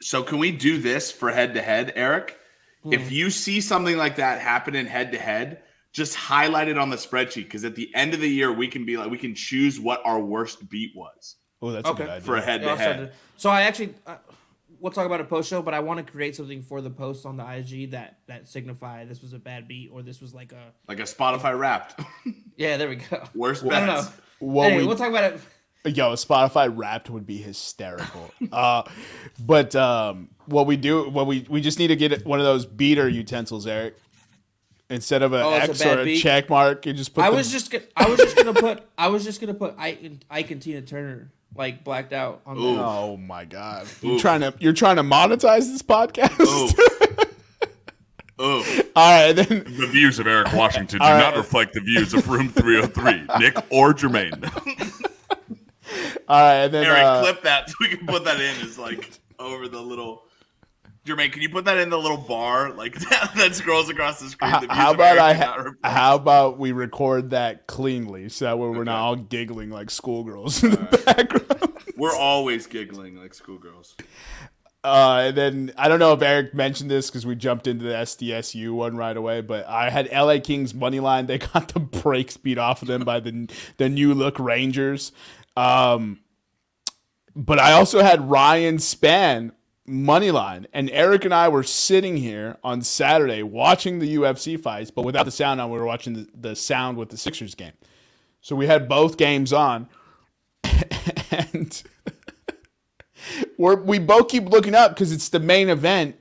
So 0.01 0.23
can 0.25 0.39
we 0.39 0.51
do 0.51 0.79
this 0.79 1.13
for 1.13 1.31
head 1.31 1.55
to 1.55 1.63
head, 1.63 1.93
Eric? 1.95 2.37
Hmm. 2.83 2.93
If 2.93 3.13
you 3.13 3.31
see 3.31 3.61
something 3.61 3.97
like 3.97 4.17
that 4.17 4.41
happening 4.41 4.87
head 4.87 5.13
to 5.13 5.19
head, 5.19 5.63
just 5.93 6.15
highlight 6.15 6.69
it 6.69 6.79
on 6.79 6.91
the 6.91 6.97
spreadsheet 6.97 7.45
because 7.45 7.65
at 7.65 7.75
the 7.75 7.95
end 7.95 8.15
of 8.15 8.21
the 8.21 8.29
year 8.29 8.53
we 8.53 8.67
can 8.69 8.85
be 8.85 8.97
like 8.97 9.11
we 9.11 9.19
can 9.19 9.35
choose 9.35 9.79
what 9.79 10.01
our 10.05 10.19
worst 10.21 10.69
beat 10.69 10.93
was 10.97 11.37
Oh, 11.61 11.71
that's 11.71 11.89
Okay. 11.89 12.03
a 12.03 12.07
good 12.07 12.13
idea. 12.15 12.27
for 12.27 12.37
a 12.37 12.41
head 12.41 12.63
to 12.63 12.77
head. 12.77 13.13
So 13.37 13.49
I 13.51 13.63
actually, 13.63 13.95
uh, 14.07 14.17
we'll 14.81 14.91
talk 14.91 15.07
about 15.07 15.21
a 15.21 15.25
post 15.25 15.49
show, 15.49 15.63
but 15.63 15.75
I 15.75 15.79
want 15.81 16.05
to 16.05 16.13
create 16.13 16.35
something 16.35 16.61
for 16.63 16.81
the 16.81 16.91
post 16.91 17.25
on 17.25 17.37
the 17.37 17.45
IG 17.49 17.93
that 17.93 18.19
that 18.27 18.49
signify 18.49 19.05
this 19.05 19.23
was 19.23 19.33
a 19.33 19.39
bad 19.39 19.69
beat 19.69 19.91
or 19.93 20.03
this 20.03 20.21
was 20.21 20.35
like 20.35 20.51
a 20.53 20.73
Like 20.89 20.99
a 20.99 21.05
Spotify 21.05 21.57
Wrapped. 21.57 22.01
yeah. 22.57 22.77
There 22.79 22.89
we 22.89 22.97
go. 22.97 23.23
Worst 23.35 23.63
I 23.65 23.69
don't 23.69 23.87
bets. 23.87 24.07
know. 24.07 24.13
What 24.41 24.65
anyway, 24.67 24.81
we 24.83 24.89
we'll 24.89 24.97
talk 24.97 25.11
about 25.11 25.35
it. 25.35 25.41
Yo, 25.85 26.13
Spotify 26.13 26.73
Wrapped 26.75 27.11
would 27.11 27.27
be 27.27 27.39
hysterical. 27.39 28.31
uh, 28.53 28.83
but 29.45 29.75
um, 29.75 30.29
what 30.47 30.67
we 30.67 30.77
do, 30.77 31.09
what 31.11 31.27
we 31.27 31.45
we 31.49 31.61
just 31.61 31.79
need 31.79 31.89
to 31.89 31.97
get 31.97 32.25
one 32.25 32.39
of 32.39 32.45
those 32.47 32.65
beater 32.65 33.09
utensils, 33.09 33.67
Eric. 33.67 33.97
Instead 34.91 35.23
of 35.23 35.33
an 35.33 35.41
Oh, 35.43 35.55
it's 35.55 35.69
a 35.69 35.71
X 35.71 35.87
or 35.87 36.01
a 36.03 36.05
beat? 36.05 36.21
check 36.21 36.51
mark, 36.51 36.87
you 36.87 36.93
just 36.93 37.15
put. 37.15 37.25
I 37.25 37.31
the- 37.31 37.37
was 37.37 37.51
just 37.51 37.71
gonna, 37.71 37.85
I 37.97 38.09
was 38.09 38.19
just 38.21 38.37
gonna 38.37 38.53
put 38.55 38.87
I 38.97 39.09
was 39.09 39.25
just 39.25 39.41
gonna 39.41 39.55
put 39.55 39.75
Ike 39.79 40.01
and, 40.05 40.25
Ike 40.31 40.51
and 40.53 40.63
Tina 40.63 40.83
Turner 40.83 41.33
like 41.57 41.83
blacked 41.83 42.13
out 42.13 42.43
on 42.47 42.57
Ooh. 42.59 42.75
the 42.77 42.83
Oh 42.85 43.17
my 43.17 43.45
god! 43.45 43.87
You 44.03 44.13
Oof. 44.13 44.21
trying 44.21 44.43
to 44.43 44.55
you're 44.61 44.73
trying 44.75 44.97
to 44.97 45.03
monetize 45.03 45.67
this 45.71 45.83
podcast? 45.83 46.39
Ooh. 46.41 46.69
Ooh. 48.45 48.63
All 48.97 49.27
right, 49.27 49.33
then. 49.33 49.65
The 49.65 49.87
views 49.91 50.19
of 50.19 50.27
Eric 50.27 50.53
Washington 50.53 50.99
do 50.99 51.05
All 51.05 51.17
not 51.19 51.37
reflect 51.37 51.75
the 51.75 51.81
views 51.81 52.13
of 52.13 52.29
Room 52.29 52.49
303, 52.49 53.27
Nick 53.39 53.57
or 53.71 53.93
Jermaine. 53.95 54.43
All 56.29 56.41
right, 56.41 56.65
and 56.65 56.75
then. 56.75 56.85
Eric, 56.85 57.03
uh, 57.03 57.23
clip 57.23 57.43
that 57.43 57.71
so 57.71 57.75
we 57.81 57.89
can 57.89 58.07
put 58.07 58.25
that 58.25 58.41
in 58.41 58.67
Is 58.67 58.79
like 58.79 59.11
over 59.39 59.69
the 59.69 59.81
little. 59.81 60.25
Jermaine, 61.05 61.33
can 61.33 61.43
you 61.43 61.49
put 61.49 61.65
that 61.65 61.79
in 61.79 61.91
the 61.91 61.99
little 61.99 62.17
bar 62.17 62.73
like 62.73 62.95
that, 62.95 63.33
that 63.37 63.57
scrolls 63.57 63.89
across 63.89 64.21
the 64.21 64.29
screen? 64.29 64.53
how, 64.53 64.61
The 64.61 64.73
how 64.73 64.95
about 64.95 65.19
I? 65.19 65.35
How 65.83 66.15
about 66.15 66.59
we 66.59 66.71
record 66.71 67.31
that 67.31 67.67
cleanly 67.67 68.29
so 68.29 68.45
that 68.45 68.59
way 68.59 68.69
we're 68.69 68.85
not 68.85 69.01
all 69.01 69.17
giggling 69.17 69.71
like 69.71 69.91
schoolgirls 69.91 70.63
in 70.63 70.71
the 70.71 71.03
background. 71.05 71.73
We're 71.97 72.17
always 72.17 72.67
giggling 72.67 73.17
like 73.17 73.33
schoolgirls. 73.33 73.95
Uh, 74.85 75.27
and 75.27 75.37
then 75.37 75.73
I 75.79 75.87
don't 75.89 76.01
know 76.01 76.13
if 76.13 76.23
Eric 76.23 76.55
mentioned 76.55 76.91
this 76.91 77.09
because 77.09 77.25
we 77.25 77.37
jumped 77.37 77.69
into 77.69 77.85
the 77.85 77.93
SDSU 77.93 78.73
one 78.73 78.97
right 78.97 79.17
away, 79.17 79.41
but 79.41 79.67
I 79.69 79.91
had 79.91 80.11
LA 80.11 80.39
Kings 80.43 80.75
money 80.75 80.99
line. 80.99 81.27
They 81.27 81.39
got 81.39 81.69
the 81.69 81.79
brakes 81.81 82.37
beat 82.37 82.59
off 82.59 82.83
of 82.83 82.89
them 82.89 83.05
by 83.05 83.21
the 83.21 83.49
the 83.77 83.89
new 83.89 84.15
look 84.15 84.41
Rangers. 84.41 85.13
Um, 85.57 86.21
but 87.35 87.59
I 87.59 87.73
also 87.73 88.03
had 88.03 88.31
Ryan 88.31 88.77
Spann 88.77 89.53
money 89.87 90.31
line, 90.31 90.67
and 90.73 90.91
Eric 90.91 91.25
and 91.25 91.35
I 91.35 91.49
were 91.49 91.63
sitting 91.63 92.17
here 92.17 92.59
on 92.63 92.83
Saturday 92.83 93.43
watching 93.43 93.99
the 93.99 94.17
UFC 94.17 94.61
fights, 94.61 94.91
but 94.91 95.05
without 95.05 95.25
the 95.25 95.31
sound 95.31 95.61
on. 95.61 95.71
We 95.71 95.79
were 95.79 95.87
watching 95.87 96.15
the, 96.15 96.29
the 96.35 96.57
sound 96.57 96.97
with 96.97 97.09
the 97.09 97.17
Sixers 97.17 97.55
game, 97.55 97.73
so 98.41 98.55
we 98.55 98.67
had 98.67 98.89
both 98.89 99.17
games 99.17 99.53
on, 99.53 99.89
and 101.31 101.83
we're, 103.59 103.77
we 103.77 103.99
both 103.99 104.29
keep 104.29 104.49
looking 104.49 104.75
up 104.75 104.95
because 104.95 105.13
it's 105.13 105.29
the 105.29 105.41
main 105.41 105.69
event, 105.69 106.17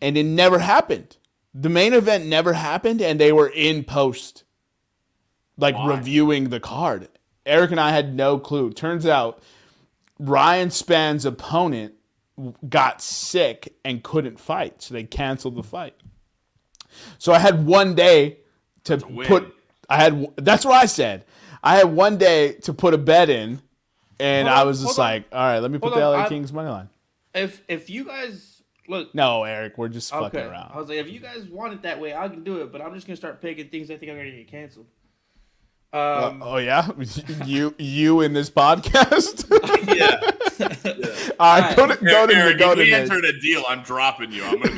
and 0.00 0.16
it 0.16 0.24
never 0.24 0.58
happened. 0.58 1.16
The 1.54 1.68
main 1.70 1.92
event 1.92 2.26
never 2.26 2.52
happened, 2.52 3.00
and 3.00 3.20
they 3.20 3.32
were 3.32 3.48
in 3.48 3.84
post, 3.84 4.44
like 5.56 5.76
reviewing 5.86 6.50
the 6.50 6.60
card. 6.60 7.08
Eric 7.48 7.70
and 7.72 7.80
I 7.80 7.90
had 7.90 8.14
no 8.14 8.38
clue. 8.38 8.70
Turns 8.72 9.06
out 9.06 9.42
Ryan 10.18 10.70
Spann's 10.70 11.24
opponent 11.24 11.94
got 12.68 13.02
sick 13.02 13.74
and 13.84 14.02
couldn't 14.02 14.38
fight, 14.38 14.82
so 14.82 14.94
they 14.94 15.02
canceled 15.04 15.56
the 15.56 15.62
fight. 15.62 15.94
So 17.18 17.32
I 17.32 17.38
had 17.38 17.66
one 17.66 17.94
day 17.94 18.38
to 18.84 18.96
win. 19.08 19.26
put. 19.26 19.54
I 19.88 19.96
had. 19.96 20.26
That's 20.36 20.64
what 20.64 20.74
I 20.74 20.86
said. 20.86 21.24
I 21.62 21.76
had 21.76 21.86
one 21.92 22.18
day 22.18 22.52
to 22.62 22.72
put 22.72 22.94
a 22.94 22.98
bet 22.98 23.28
in, 23.30 23.60
and 24.20 24.46
Hold 24.48 24.58
I 24.58 24.60
on, 24.62 24.66
was 24.68 24.80
just 24.80 24.96
hold 24.96 24.98
on. 25.06 25.12
like, 25.14 25.24
"All 25.32 25.38
right, 25.40 25.58
let 25.58 25.70
me 25.70 25.78
put 25.78 25.88
Hold 25.92 26.00
the 26.00 26.06
on, 26.06 26.12
LA 26.18 26.24
I- 26.24 26.28
Kings 26.28 26.52
money 26.52 26.68
line." 26.70 26.88
if 27.34 27.62
if 27.68 27.90
you 27.90 28.04
guys 28.04 28.62
look 28.88 29.14
No, 29.14 29.44
Eric, 29.44 29.76
we're 29.76 29.88
just 29.88 30.10
fucking 30.10 30.40
around. 30.40 30.70
I 30.72 30.78
was 30.78 30.88
like, 30.88 30.96
if 30.98 31.10
you 31.10 31.20
guys 31.20 31.44
want 31.46 31.74
it 31.74 31.82
that 31.82 32.00
way, 32.00 32.14
I 32.14 32.26
can 32.28 32.42
do 32.42 32.62
it, 32.62 32.72
but 32.72 32.80
I'm 32.80 32.94
just 32.94 33.06
gonna 33.06 33.16
start 33.16 33.42
picking 33.42 33.68
things 33.68 33.90
I 33.90 33.96
think 33.98 34.10
I'm 34.10 34.16
gonna 34.16 34.30
get 34.30 34.48
canceled. 34.48 34.86
Um, 35.90 36.42
oh 36.44 36.58
yeah, 36.58 36.90
you 37.46 37.74
you 37.78 38.20
in 38.20 38.32
this 38.34 38.50
podcast? 38.50 39.44
Yeah. 39.88 40.20
right, 41.40 41.76
go 41.76 41.86
to 41.86 41.96
go 42.04 42.26
to 42.26 42.34
Eric, 42.34 42.58
go 42.58 42.72
if 42.72 42.78
to 42.78 42.84
we 42.84 42.92
entered 42.92 43.24
a 43.24 43.40
deal, 43.40 43.64
I'm 43.68 43.82
dropping 43.82 44.32
you. 44.32 44.44
I'm 44.44 44.60
gonna 44.60 44.74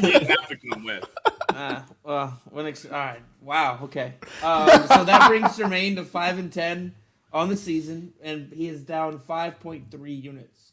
be. 0.00 0.08
you 0.08 0.12
have 0.20 0.48
to 0.48 0.56
come 0.56 0.84
with. 0.84 1.04
Uh, 1.48 1.80
well, 2.04 2.40
when 2.50 2.66
ex- 2.66 2.84
all 2.84 2.92
right. 2.92 3.22
Wow. 3.40 3.80
Okay. 3.82 4.14
Um, 4.42 4.68
so 4.88 5.04
that 5.04 5.26
brings 5.28 5.48
Jermaine 5.56 5.96
to 5.96 6.04
five 6.04 6.38
and 6.38 6.52
ten 6.52 6.94
on 7.32 7.48
the 7.48 7.56
season, 7.56 8.12
and 8.22 8.52
he 8.52 8.68
is 8.68 8.82
down 8.82 9.18
five 9.18 9.58
point 9.58 9.90
three 9.90 10.14
units. 10.14 10.72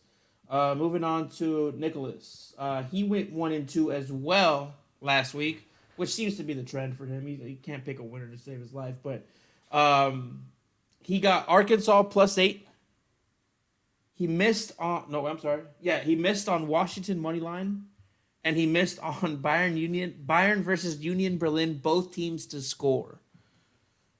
Uh, 0.49 0.75
moving 0.77 1.03
on 1.03 1.29
to 1.29 1.73
Nicholas. 1.77 2.53
Uh, 2.57 2.83
he 2.83 3.03
went 3.03 3.31
one 3.31 3.51
and 3.53 3.67
two 3.67 3.91
as 3.91 4.11
well 4.11 4.75
last 5.01 5.33
week, 5.33 5.67
which 5.95 6.09
seems 6.09 6.37
to 6.37 6.43
be 6.43 6.53
the 6.53 6.63
trend 6.63 6.97
for 6.97 7.05
him. 7.05 7.25
He, 7.25 7.35
he 7.35 7.55
can't 7.55 7.83
pick 7.83 7.99
a 7.99 8.03
winner 8.03 8.27
to 8.27 8.37
save 8.37 8.59
his 8.59 8.73
life, 8.73 8.95
but 9.03 9.25
um, 9.71 10.45
he 11.01 11.19
got 11.19 11.47
Arkansas 11.47 12.03
plus 12.03 12.37
eight. 12.37 12.67
He 14.13 14.27
missed 14.27 14.73
on 14.79 15.05
no, 15.09 15.25
I'm 15.27 15.39
sorry. 15.39 15.63
Yeah, 15.79 15.99
he 15.99 16.15
missed 16.15 16.49
on 16.49 16.67
Washington 16.67 17.19
money 17.19 17.39
line 17.39 17.85
and 18.43 18.57
he 18.57 18.65
missed 18.65 18.99
on 19.03 19.37
Bayern 19.37 19.77
Union 19.77 20.23
Bayern 20.25 20.61
versus 20.61 20.99
Union 20.99 21.37
Berlin, 21.37 21.77
both 21.77 22.13
teams 22.13 22.45
to 22.47 22.61
score, 22.61 23.21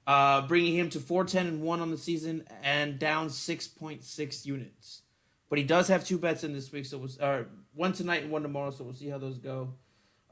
uh, 0.06 0.46
bringing 0.46 0.74
him 0.74 0.90
to 0.90 1.00
four 1.00 1.24
ten 1.24 1.46
and 1.46 1.62
one 1.62 1.80
on 1.80 1.90
the 1.90 1.98
season 1.98 2.44
and 2.62 2.98
down 2.98 3.30
six 3.30 3.68
point 3.68 4.04
six 4.04 4.46
units. 4.46 5.02
But 5.48 5.58
he 5.58 5.64
does 5.64 5.88
have 5.88 6.04
two 6.04 6.16
bets 6.16 6.44
in 6.44 6.52
this 6.52 6.70
week, 6.70 6.86
so 6.86 6.98
we'll, 6.98 7.10
uh, 7.20 7.42
one 7.74 7.92
tonight 7.92 8.22
and 8.22 8.30
one 8.30 8.42
tomorrow. 8.42 8.70
So 8.70 8.84
we'll 8.84 8.94
see 8.94 9.08
how 9.08 9.18
those 9.18 9.38
go. 9.38 9.74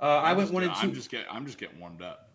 Uh, 0.01 0.05
I 0.05 0.33
went 0.33 0.53
one 0.53 0.63
and 0.63 0.73
two. 0.75 0.89
I'm 0.89 0.95
just 0.95 1.11
getting. 1.11 1.27
I'm 1.31 1.45
just 1.45 1.59
getting 1.59 1.79
warmed 1.81 2.03
up. 2.03 2.28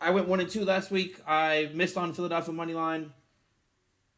I 0.00 0.10
went 0.10 0.28
one 0.28 0.40
and 0.40 0.48
two 0.48 0.64
last 0.64 0.90
week. 0.90 1.18
I 1.26 1.70
missed 1.74 1.96
on 1.96 2.12
Philadelphia 2.12 2.52
money 2.52 2.74
line. 2.74 3.12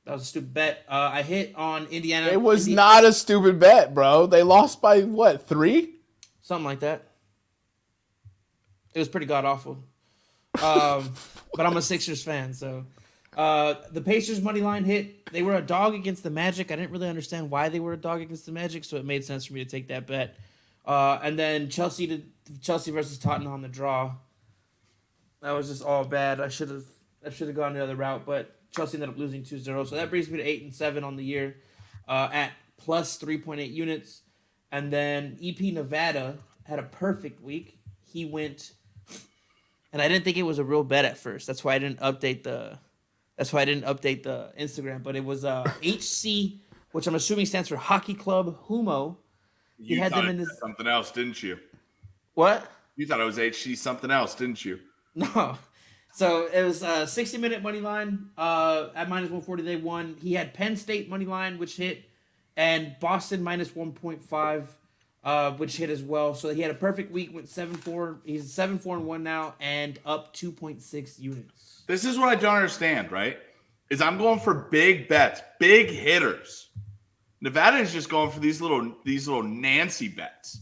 That 0.04 0.14
was 0.14 0.22
a 0.22 0.26
stupid 0.26 0.54
bet. 0.54 0.84
Uh, 0.88 1.10
I 1.12 1.22
hit 1.22 1.54
on 1.54 1.86
Indiana. 1.86 2.28
It 2.28 2.40
was 2.40 2.66
Indi- 2.66 2.76
not 2.76 3.04
a 3.04 3.12
stupid 3.12 3.58
bet, 3.60 3.94
bro. 3.94 4.26
They 4.26 4.42
lost 4.42 4.80
by 4.80 5.02
what 5.02 5.46
three? 5.46 5.94
something 6.40 6.64
like 6.64 6.80
that. 6.80 7.02
It 8.94 8.98
was 8.98 9.08
pretty 9.08 9.26
god 9.26 9.44
awful. 9.44 9.84
Um, 10.62 11.12
but 11.54 11.66
I'm 11.66 11.76
a 11.76 11.82
Sixers 11.82 12.22
fan, 12.22 12.54
so 12.54 12.86
uh, 13.36 13.74
the 13.92 14.00
Pacers 14.00 14.40
money 14.40 14.62
line 14.62 14.84
hit. 14.84 15.30
They 15.30 15.42
were 15.42 15.56
a 15.56 15.62
dog 15.62 15.94
against 15.94 16.22
the 16.22 16.30
Magic. 16.30 16.72
I 16.72 16.76
didn't 16.76 16.90
really 16.90 17.08
understand 17.08 17.50
why 17.50 17.68
they 17.68 17.80
were 17.80 17.92
a 17.92 17.98
dog 17.98 18.22
against 18.22 18.46
the 18.46 18.52
Magic, 18.52 18.84
so 18.84 18.96
it 18.96 19.04
made 19.04 19.24
sense 19.24 19.44
for 19.44 19.52
me 19.52 19.62
to 19.62 19.70
take 19.70 19.88
that 19.88 20.06
bet. 20.06 20.36
Uh, 20.86 21.18
and 21.22 21.38
then 21.38 21.68
Chelsea 21.68 22.06
to 22.06 22.22
Chelsea 22.62 22.90
versus 22.90 23.18
Tottenham 23.18 23.52
on 23.52 23.60
the 23.60 23.68
draw. 23.68 24.12
That 25.42 25.53
was 25.53 25.68
just 25.68 25.83
all 25.85 26.05
bad. 26.05 26.40
I 26.40 26.48
should 26.48 26.70
have 26.70 26.85
I 27.24 27.31
should 27.31 27.48
have 27.48 27.57
gone 27.57 27.74
the 27.74 27.83
other 27.83 27.96
route, 27.96 28.24
but 28.27 28.55
Chelsea 28.74 28.96
ended 28.96 29.09
up 29.11 29.18
losing 29.18 29.42
2-0. 29.42 29.87
So 29.88 29.96
that 29.96 30.11
brings 30.11 30.29
me 30.31 30.38
to 30.38 30.44
eight 30.44 30.62
and 30.62 30.74
seven 30.74 31.03
on 31.05 31.16
the 31.16 31.24
year, 31.24 31.57
uh, 32.07 32.29
at 32.33 32.53
plus 32.77 33.16
three 33.16 33.38
point 33.38 33.61
eight 33.61 33.70
units. 33.72 34.22
And 34.70 34.92
then 34.92 35.38
EP 35.42 35.59
Nevada 35.72 36.37
had 36.64 36.79
a 36.79 36.83
perfect 36.83 37.42
week. 37.42 37.79
He 38.05 38.24
went, 38.27 38.72
and 39.92 40.03
I 40.03 40.09
didn't 40.09 40.24
think 40.24 40.37
it 40.37 40.42
was 40.42 40.59
a 40.59 40.64
real 40.64 40.85
bet 40.85 41.05
at 41.05 41.16
first. 41.18 41.46
That's 41.46 41.64
why 41.64 41.74
I 41.74 41.79
didn't 41.79 42.01
update 42.01 42.42
the. 42.42 42.79
That's 43.37 43.53
why 43.53 43.61
I 43.62 43.64
didn't 43.64 43.85
update 43.85 44.24
the 44.24 44.53
Instagram. 44.59 45.03
But 45.03 45.16
it 45.16 45.24
was 45.24 45.44
uh, 45.44 45.62
HC, 45.83 46.59
which 46.92 47.07
I'm 47.07 47.14
assuming 47.14 47.46
stands 47.46 47.68
for 47.68 47.77
Hockey 47.77 48.14
Club 48.14 48.59
Humo. 48.66 49.16
You 49.79 50.01
had 50.01 50.12
thought 50.12 50.22
them 50.22 50.31
in 50.31 50.37
it 50.37 50.38
this- 50.40 50.48
was 50.48 50.59
something 50.59 50.87
else, 50.87 51.11
didn't 51.11 51.42
you? 51.42 51.59
What? 52.35 52.70
You 52.96 53.07
thought 53.07 53.20
it 53.20 53.24
was 53.24 53.38
HC 53.38 53.77
something 53.77 54.11
else, 54.11 54.35
didn't 54.35 54.64
you? 54.64 54.81
No. 55.35 55.59
So 56.12 56.46
it 56.46 56.62
was 56.62 56.83
a 56.83 57.07
60 57.07 57.38
minute 57.38 57.62
money 57.62 57.81
line 57.81 58.31
uh, 58.37 58.88
at 58.94 59.09
minus 59.09 59.31
140. 59.31 59.62
They 59.62 59.76
won. 59.76 60.16
He 60.20 60.35
had 60.35 60.54
Penn 60.54 60.76
State 60.76 61.09
money 61.09 61.24
line, 61.24 61.59
which 61.59 61.76
hit, 61.76 62.04
and 62.57 62.96
Boston 62.98 63.42
minus 63.42 63.68
1.5, 63.70 64.66
uh, 65.22 65.52
which 65.52 65.76
hit 65.76 65.90
as 65.90 66.02
well. 66.02 66.35
So 66.35 66.48
he 66.52 66.61
had 66.61 66.70
a 66.72 66.74
perfect 66.74 67.12
week. 67.12 67.33
Went 67.33 67.48
seven 67.48 67.76
four. 67.76 68.18
He's 68.24 68.52
seven 68.52 68.78
four 68.78 68.96
and 68.96 69.07
one 69.07 69.22
now, 69.22 69.54
and 69.61 69.98
up 70.04 70.35
2.6 70.35 71.20
units. 71.20 71.83
This 71.87 72.04
is 72.04 72.18
what 72.18 72.28
I 72.28 72.35
don't 72.35 72.57
understand, 72.57 73.12
right? 73.12 73.38
Is 73.90 74.00
I'm 74.02 74.18
going 74.18 74.40
for 74.40 74.54
big 74.54 75.09
bets, 75.09 75.40
big 75.61 75.88
hitters. 75.88 76.68
Nevada 77.40 77.76
is 77.78 77.92
just 77.92 78.09
going 78.09 78.31
for 78.31 78.40
these 78.40 78.61
little 78.61 78.92
these 79.04 79.28
little 79.28 79.44
Nancy 79.44 80.09
bets. 80.09 80.59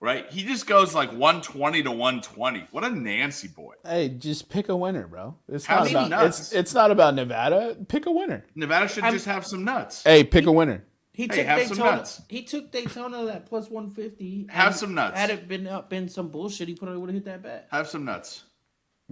Right? 0.00 0.30
He 0.30 0.44
just 0.44 0.66
goes 0.68 0.94
like 0.94 1.10
120 1.10 1.82
to 1.82 1.90
120. 1.90 2.68
What 2.70 2.84
a 2.84 2.90
Nancy 2.90 3.48
boy. 3.48 3.74
Hey, 3.84 4.08
just 4.08 4.48
pick 4.48 4.68
a 4.68 4.76
winner, 4.76 5.08
bro. 5.08 5.34
It's 5.48 5.66
Have 5.66 5.80
not 5.80 5.90
about 5.90 6.10
nuts. 6.10 6.38
it's 6.40 6.52
it's 6.52 6.74
not 6.74 6.92
about 6.92 7.14
Nevada. 7.16 7.76
Pick 7.88 8.06
a 8.06 8.10
winner. 8.12 8.44
Nevada 8.54 8.86
should 8.88 9.02
I'm- 9.02 9.12
just 9.12 9.26
have 9.26 9.44
some 9.44 9.64
nuts. 9.64 10.04
Hey, 10.04 10.22
pick 10.22 10.46
a 10.46 10.52
winner. 10.52 10.84
He 11.12 11.24
Hey, 11.24 11.28
took 11.38 11.46
have 11.46 11.62
some 11.66 11.76
Daytona. 11.78 11.96
nuts. 11.96 12.22
He 12.28 12.42
took 12.44 12.70
Daytona 12.70 13.26
at 13.26 13.46
plus 13.46 13.68
150. 13.68 14.46
Have 14.50 14.76
some 14.76 14.94
nuts. 14.94 15.18
Had 15.18 15.30
it 15.30 15.48
been 15.48 15.66
up 15.66 15.90
been 15.90 16.08
some 16.08 16.28
bullshit, 16.28 16.68
he 16.68 16.76
probably 16.76 16.96
would 16.98 17.08
have 17.10 17.14
hit 17.14 17.24
that 17.24 17.42
bet. 17.42 17.66
Have 17.72 17.88
some 17.88 18.04
nuts. 18.04 18.44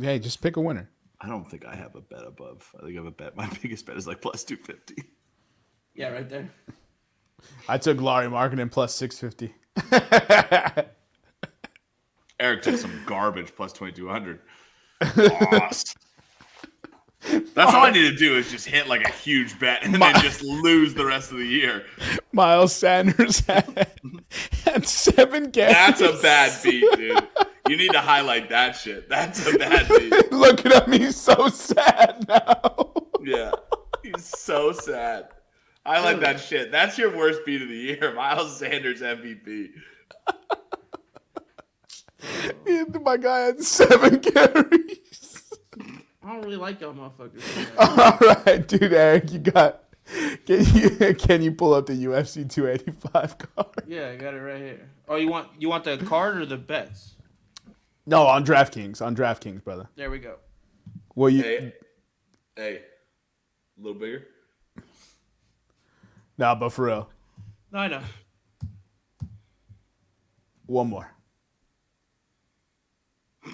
Hey, 0.01 0.20
just 0.20 0.40
pick 0.40 0.57
a 0.57 0.61
winner. 0.61 0.88
I 1.20 1.27
don't 1.29 1.51
think 1.51 1.64
I 1.64 1.75
have 1.75 1.96
a 1.96 2.01
bet 2.01 2.22
above. 2.25 2.70
I 2.79 2.83
think 2.85 2.92
I 2.92 2.96
have 2.99 3.07
a 3.07 3.11
bet. 3.11 3.35
My 3.37 3.49
biggest 3.61 3.87
bet 3.87 3.96
is 3.96 4.07
like 4.07 4.20
plus 4.22 4.44
two 4.44 4.57
fifty. 4.57 5.03
Yeah, 5.96 6.11
right 6.11 6.29
there. 6.29 6.49
I 7.68 7.79
took 7.79 8.01
Laurie 8.01 8.31
Marketing 8.31 8.68
plus 8.68 8.94
six 8.94 9.18
fifty. 9.18 9.53
Eric 12.41 12.62
took 12.62 12.77
some 12.77 13.03
garbage 13.07 13.55
plus 13.55 13.73
2200. 13.73 14.41
Loss. 15.17 15.95
That's 17.55 17.75
all 17.75 17.85
I 17.85 17.91
need 17.91 18.09
to 18.11 18.17
do 18.17 18.37
is 18.37 18.51
just 18.51 18.67
hit 18.67 18.87
like 18.89 19.05
a 19.07 19.11
huge 19.11 19.59
bet 19.59 19.83
and 19.83 19.95
then 19.95 20.15
just 20.21 20.43
lose 20.43 20.95
the 20.95 21.05
rest 21.05 21.33
of 21.33 21.39
the 21.39 21.47
year. 21.47 21.85
Miles 22.33 22.73
Sanders 22.73 23.41
had, 23.41 23.89
had 24.65 24.87
seven 24.87 25.51
games. 25.51 25.73
That's 25.73 26.01
a 26.01 26.12
bad 26.23 26.62
beat, 26.62 26.85
dude. 26.97 27.29
You 27.69 27.77
need 27.77 27.93
to 27.93 28.01
highlight 28.01 28.49
that 28.51 28.77
shit. 28.77 29.09
That's 29.09 29.45
a 29.47 29.59
bad 29.59 29.89
beat. 29.89 30.12
Look 30.33 30.65
at 30.67 30.87
him. 30.87 31.01
He's 31.01 31.17
so 31.17 31.49
sad 31.49 32.25
now. 32.29 32.93
Yeah. 33.23 33.51
He's 34.03 34.25
so 34.25 34.71
sad. 34.71 35.29
Highlight 35.87 36.20
that 36.20 36.40
shit. 36.40 36.72
That's 36.72 36.99
your 36.99 37.16
worst 37.16 37.42
beat 37.46 37.62
of 37.62 37.68
the 37.68 37.77
year. 37.77 38.12
Miles 38.16 38.59
Sanders 38.59 39.03
MVP. 39.03 39.68
My 43.05 43.16
guy 43.16 43.38
had 43.38 43.62
seven 43.62 44.18
carries. 44.20 45.53
I 46.25 46.33
don't 46.33 46.42
really 46.42 46.57
like 46.57 46.81
y'all 46.81 46.92
motherfuckers. 46.92 47.68
All 47.79 48.44
right, 48.44 48.66
dude, 48.66 48.92
Eric, 48.92 49.33
you 49.33 49.38
got. 49.38 49.85
Can 50.44 50.64
you 50.75 51.14
can 51.14 51.42
you 51.42 51.53
pull 51.53 51.75
up 51.75 51.87
the 51.87 51.92
UFC 51.92 52.49
285 52.51 53.38
card? 53.38 53.68
Yeah, 53.87 54.09
I 54.09 54.16
got 54.16 54.35
it 54.35 54.38
right 54.40 54.59
here. 54.61 54.88
Oh, 55.09 55.16
you 55.16 55.29
want 55.29 55.49
you 55.59 55.68
want 55.68 55.85
the 55.85 55.99
card 55.99 56.37
or 56.38 56.46
the 56.46 56.57
bets? 56.57 57.14
No, 58.07 58.27
on 58.27 58.44
DraftKings. 58.44 59.01
On 59.01 59.14
DraftKings, 59.14 59.62
brother. 59.62 59.88
There 59.94 60.11
we 60.11 60.18
go. 60.18 60.37
Well, 61.14 61.31
you 61.31 61.42
Hey. 61.42 61.75
Hey. 62.57 62.83
A 63.79 63.83
little 63.83 63.99
bigger. 63.99 64.27
Nah, 66.38 66.55
but 66.55 66.70
for 66.70 66.87
real, 66.87 67.09
No, 67.72 67.79
I 67.81 67.88
know. 67.88 68.01
one 70.66 70.88
more. 70.88 71.11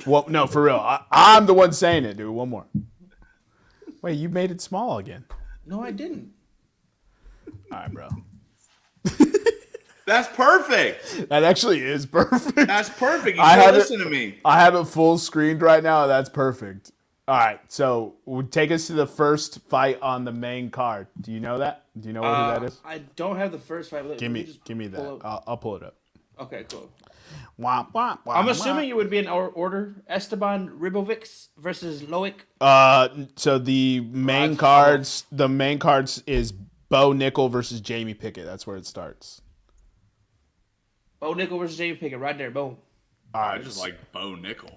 Well, 0.07 0.25
no, 0.29 0.47
for 0.47 0.63
real. 0.63 0.77
I, 0.77 1.03
I'm 1.11 1.47
the 1.47 1.53
one 1.55 1.73
saying 1.73 2.05
it, 2.05 2.17
dude. 2.17 2.31
One 2.31 2.49
more. 2.49 2.65
Wait, 4.01 4.15
you 4.15 4.29
made 4.29 4.51
it 4.51 4.61
small 4.61 4.99
again. 4.99 5.25
No, 5.67 5.83
I 5.83 5.91
didn't. 5.91 6.33
All 7.71 7.79
right, 7.79 7.93
bro. 7.93 8.09
That's 10.07 10.29
perfect. 10.35 11.29
That 11.29 11.45
actually 11.45 11.81
is 11.81 12.07
perfect. 12.07 12.57
That's 12.67 12.89
perfect. 12.91 13.37
You 13.37 13.43
I 13.43 13.55
should 13.55 13.65
have 13.65 13.75
it- 13.75 13.79
listen 13.79 13.99
to 14.01 14.07
me. 14.07 14.39
I 14.45 14.59
have 14.61 14.75
it 14.75 14.85
full 14.85 15.19
screened 15.19 15.63
right 15.63 15.83
now. 15.83 16.07
That's 16.07 16.29
perfect. 16.31 16.91
All 17.29 17.37
right, 17.39 17.61
so 17.69 18.15
we'll 18.25 18.47
take 18.47 18.73
us 18.73 18.89
to 18.89 18.95
the 18.95 19.07
first 19.07 19.61
fight 19.69 20.01
on 20.03 20.25
the 20.25 20.33
main 20.33 20.71
card. 20.71 21.07
Do 21.21 21.31
you 21.31 21.39
know 21.39 21.59
that? 21.59 21.82
Do 21.99 22.09
you 22.09 22.15
know 22.15 22.23
what 22.23 22.29
Uh, 22.29 22.55
who 22.55 22.61
that 22.61 22.67
is? 22.73 22.81
I 22.85 22.99
don't 23.17 23.37
have 23.37 23.53
the 23.53 23.59
first 23.59 23.91
five. 23.91 24.07
Let- 24.07 24.19
Give 24.19 24.31
let 24.33 24.35
me, 24.41 24.45
just 24.45 24.65
give 24.65 24.77
me 24.77 24.87
that. 24.89 24.97
pull 25.01 25.21
I'll, 25.25 25.45
I'll 25.47 25.57
pull 25.57 25.77
it 25.77 25.83
up. 25.83 25.97
Okay, 26.41 26.65
cool. 26.71 26.91
Womp, 27.61 27.93
womp, 27.93 28.19
womp, 28.27 28.35
I'm 28.35 28.49
assuming 28.49 28.85
womp. 28.85 28.89
you 28.89 28.97
would 28.97 29.11
be 29.11 29.19
in 29.19 29.29
or- 29.29 29.49
order. 29.51 30.03
Esteban 30.09 30.71
Ribovics 30.79 31.49
versus 31.59 32.03
Loic. 32.03 32.35
Uh, 32.61 33.09
so 33.37 33.59
the 33.59 34.01
main 34.01 34.51
that's 34.51 34.61
cards, 34.61 35.25
the 35.31 35.49
main 35.49 35.79
cards 35.79 36.23
is 36.27 36.53
Bo 36.53 37.13
Nickal 37.13 37.51
versus 37.51 37.81
Jamie 37.81 38.15
Pickett. 38.15 38.45
That's 38.47 38.67
where 38.67 38.77
it 38.77 38.87
starts. 38.87 39.43
Bo 41.21 41.35
Nickal 41.35 41.59
versus 41.59 41.77
Jamie 41.77 41.97
Pickett. 41.97 42.19
Right 42.19 42.37
there. 42.37 42.51
Boom. 42.51 42.77
All 43.35 43.41
I 43.43 43.59
just 43.59 43.79
like 43.79 43.97
Bo 44.13 44.37
Nickal. 44.37 44.73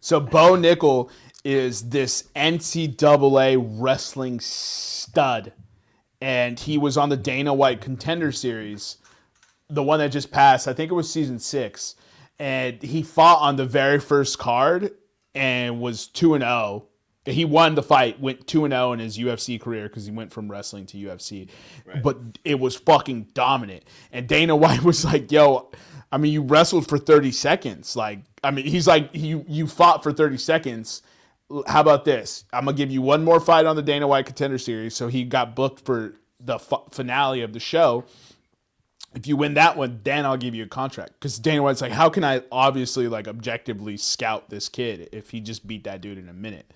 So 0.00 0.20
Bo 0.20 0.52
Nickal 0.56 1.10
is 1.44 1.88
this 1.88 2.24
NCAA 2.34 3.56
wrestling 3.78 4.40
stud, 4.40 5.52
and 6.20 6.58
he 6.58 6.78
was 6.78 6.96
on 6.96 7.08
the 7.08 7.16
Dana 7.16 7.52
White 7.54 7.80
Contender 7.80 8.32
Series, 8.32 8.98
the 9.68 9.82
one 9.82 9.98
that 9.98 10.08
just 10.08 10.30
passed. 10.30 10.68
I 10.68 10.72
think 10.72 10.90
it 10.90 10.94
was 10.94 11.10
season 11.12 11.38
six, 11.38 11.94
and 12.38 12.82
he 12.82 13.02
fought 13.02 13.40
on 13.40 13.56
the 13.56 13.66
very 13.66 13.98
first 14.00 14.38
card 14.38 14.92
and 15.36 15.80
was 15.80 16.06
two 16.08 16.34
and 16.34 16.42
zero, 16.42 16.86
He 17.26 17.44
won 17.44 17.74
the 17.74 17.82
fight, 17.82 18.20
went 18.20 18.46
2 18.46 18.64
and 18.64 18.72
0 18.72 18.92
in 18.92 19.00
his 19.00 19.18
UFC 19.18 19.60
career 19.60 19.88
because 19.88 20.06
he 20.06 20.12
went 20.12 20.32
from 20.32 20.50
wrestling 20.50 20.86
to 20.86 20.96
UFC. 20.96 21.48
But 22.02 22.18
it 22.44 22.58
was 22.58 22.76
fucking 22.76 23.28
dominant. 23.34 23.84
And 24.12 24.26
Dana 24.26 24.56
White 24.64 24.82
was 24.82 25.04
like, 25.04 25.30
yo, 25.30 25.70
I 26.10 26.18
mean, 26.18 26.32
you 26.32 26.42
wrestled 26.42 26.88
for 26.88 26.98
30 26.98 27.32
seconds. 27.32 27.96
Like, 27.96 28.20
I 28.42 28.50
mean, 28.50 28.64
he's 28.64 28.86
like, 28.86 29.10
you, 29.12 29.44
you 29.48 29.66
fought 29.66 30.02
for 30.02 30.12
30 30.12 30.38
seconds. 30.38 31.02
How 31.66 31.80
about 31.80 32.04
this? 32.04 32.44
I'm 32.52 32.66
to 32.66 32.72
give 32.72 32.90
you 32.90 33.02
one 33.02 33.22
more 33.24 33.40
fight 33.40 33.66
on 33.66 33.76
the 33.76 33.82
Dana 33.82 34.06
White 34.06 34.26
Contender 34.26 34.58
Series. 34.58 34.94
So 34.96 35.08
he 35.08 35.24
got 35.24 35.54
booked 35.54 35.84
for 35.84 36.14
the 36.40 36.56
f- 36.56 36.88
finale 36.90 37.42
of 37.42 37.52
the 37.52 37.60
show 37.60 38.04
if 39.16 39.26
you 39.26 39.36
win 39.36 39.54
that 39.54 39.76
one, 39.76 40.00
then 40.04 40.26
I'll 40.26 40.36
give 40.36 40.54
you 40.54 40.64
a 40.64 40.68
contract. 40.68 41.14
Because 41.14 41.38
Dana 41.38 41.62
White's 41.62 41.80
like, 41.80 41.92
how 41.92 42.10
can 42.10 42.22
I 42.22 42.42
obviously 42.52 43.08
like 43.08 43.26
objectively 43.26 43.96
scout 43.96 44.50
this 44.50 44.68
kid 44.68 45.08
if 45.10 45.30
he 45.30 45.40
just 45.40 45.66
beat 45.66 45.84
that 45.84 46.02
dude 46.02 46.18
in 46.18 46.28
a 46.28 46.34
minute? 46.34 46.72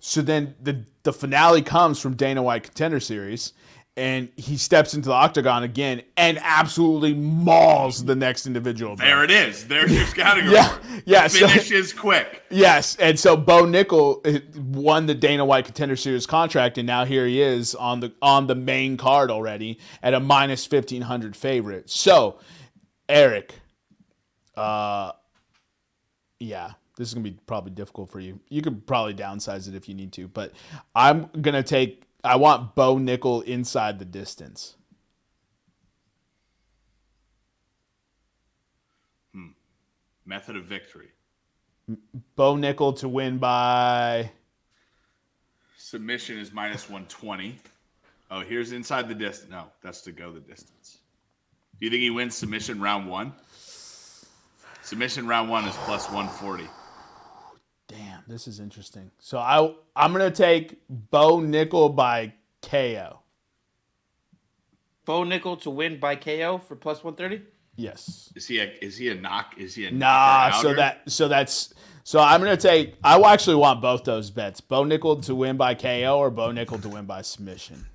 So 0.00 0.20
then 0.20 0.54
the 0.60 0.84
the 1.04 1.12
finale 1.12 1.62
comes 1.62 2.00
from 2.00 2.14
Dana 2.14 2.42
White 2.42 2.64
Contender 2.64 3.00
Series, 3.00 3.52
and 3.96 4.28
he 4.36 4.56
steps 4.56 4.94
into 4.94 5.08
the 5.08 5.14
octagon 5.14 5.62
again 5.62 6.02
and 6.16 6.36
absolutely 6.42 7.14
mauls 7.14 8.04
the 8.04 8.16
next 8.16 8.44
individual. 8.46 8.96
There 8.96 9.22
it 9.22 9.30
is. 9.30 9.68
There's 9.68 9.92
your 9.92 10.04
scouting 10.06 10.46
Yeah, 10.50 10.74
report. 10.74 11.02
yeah, 11.06 11.26
so- 11.28 11.46
Finishes 11.46 11.92
quick. 11.92 12.42
Yes, 12.50 12.96
and 12.96 13.18
so 13.18 13.36
Bo 13.36 13.64
Nickal 13.64 14.26
uh, 14.26 14.40
won 14.60 15.06
the 15.06 15.14
Dana 15.14 15.44
White 15.44 15.64
Contender 15.66 15.94
Series 15.96 16.26
contract, 16.26 16.76
and 16.78 16.86
now 16.86 17.04
here 17.04 17.26
he 17.26 17.40
is 17.40 17.74
on 17.76 18.00
the 18.00 18.12
on 18.20 18.46
the 18.48 18.54
main 18.56 18.96
card 18.96 19.30
already 19.30 19.78
at 20.02 20.12
a 20.14 20.20
minus 20.20 20.66
fifteen 20.66 21.02
hundred 21.02 21.36
favorite. 21.36 21.88
So, 21.88 22.38
Eric, 23.08 23.54
uh, 24.56 25.12
yeah, 26.40 26.72
this 26.96 27.08
is 27.08 27.14
gonna 27.14 27.24
be 27.24 27.36
probably 27.46 27.70
difficult 27.72 28.10
for 28.10 28.20
you. 28.20 28.40
You 28.48 28.62
could 28.62 28.86
probably 28.86 29.14
downsize 29.14 29.68
it 29.68 29.74
if 29.74 29.88
you 29.88 29.94
need 29.94 30.12
to, 30.14 30.28
but 30.28 30.52
I'm 30.94 31.28
gonna 31.40 31.62
take. 31.62 32.02
I 32.24 32.36
want 32.36 32.74
Bo 32.74 32.96
Nickal 32.96 33.44
inside 33.44 33.98
the 33.98 34.06
distance. 34.06 34.76
Hmm. 39.34 39.48
Method 40.24 40.56
of 40.56 40.64
victory. 40.64 41.08
Bo 42.34 42.54
Nickal 42.56 42.98
to 43.00 43.08
win 43.10 43.36
by 43.36 44.30
Submission 45.76 46.38
is 46.38 46.50
minus 46.50 46.88
120. 46.88 47.58
Oh, 48.30 48.40
here's 48.40 48.72
inside 48.72 49.06
the 49.06 49.14
distance. 49.14 49.50
No, 49.50 49.66
that's 49.82 50.00
to 50.02 50.12
go 50.12 50.32
the 50.32 50.40
distance. 50.40 50.98
Do 51.78 51.84
you 51.84 51.90
think 51.90 52.02
he 52.02 52.08
wins 52.08 52.34
submission 52.34 52.80
round 52.80 53.06
one? 53.06 53.34
Submission 54.82 55.26
round 55.26 55.50
one 55.50 55.66
is 55.66 55.76
plus 55.84 56.06
140. 56.06 56.64
Damn, 58.26 58.32
this 58.34 58.46
is 58.48 58.60
interesting. 58.60 59.10
So 59.18 59.38
I 59.38 59.74
I'm 59.96 60.12
gonna 60.12 60.30
take 60.30 60.78
Bo 60.88 61.38
Nickal 61.38 61.94
by 61.94 62.32
KO. 62.62 63.20
Bo 65.04 65.22
Nickal 65.22 65.60
to 65.62 65.70
win 65.70 65.98
by 66.00 66.16
KO 66.16 66.58
for 66.58 66.76
plus 66.76 67.04
130. 67.04 67.44
Yes. 67.76 68.32
Is 68.36 68.46
he 68.46 68.58
a 68.60 68.72
is 68.80 68.96
he 68.96 69.08
a 69.10 69.14
knock? 69.14 69.54
Is 69.58 69.74
he 69.74 69.86
a 69.86 69.90
Nah. 69.90 70.48
knocker 70.48 70.52
So 70.62 70.68
outer? 70.68 70.76
that 70.76 71.10
so 71.10 71.28
that's 71.28 71.74
so 72.04 72.20
I'm 72.20 72.40
gonna 72.40 72.56
take. 72.56 72.94
I 73.02 73.16
will 73.16 73.26
actually 73.26 73.56
want 73.56 73.80
both 73.80 74.04
those 74.04 74.30
bets: 74.30 74.60
Bo 74.60 74.84
Nickal 74.84 75.24
to 75.26 75.34
win 75.34 75.56
by 75.56 75.74
KO 75.74 76.18
or 76.18 76.30
Bo 76.30 76.50
Nickal 76.52 76.80
to 76.82 76.88
win 76.88 77.06
by 77.06 77.22
submission. 77.22 77.86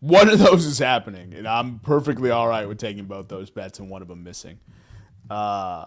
One 0.00 0.30
of 0.30 0.38
those 0.38 0.64
is 0.64 0.78
happening, 0.78 1.34
and 1.34 1.46
I'm 1.46 1.78
perfectly 1.80 2.30
all 2.30 2.48
right 2.48 2.66
with 2.66 2.78
taking 2.78 3.04
both 3.04 3.28
those 3.28 3.50
bets 3.50 3.78
and 3.78 3.90
one 3.90 4.00
of 4.00 4.08
them 4.08 4.24
missing. 4.24 4.58
Uh, 5.28 5.84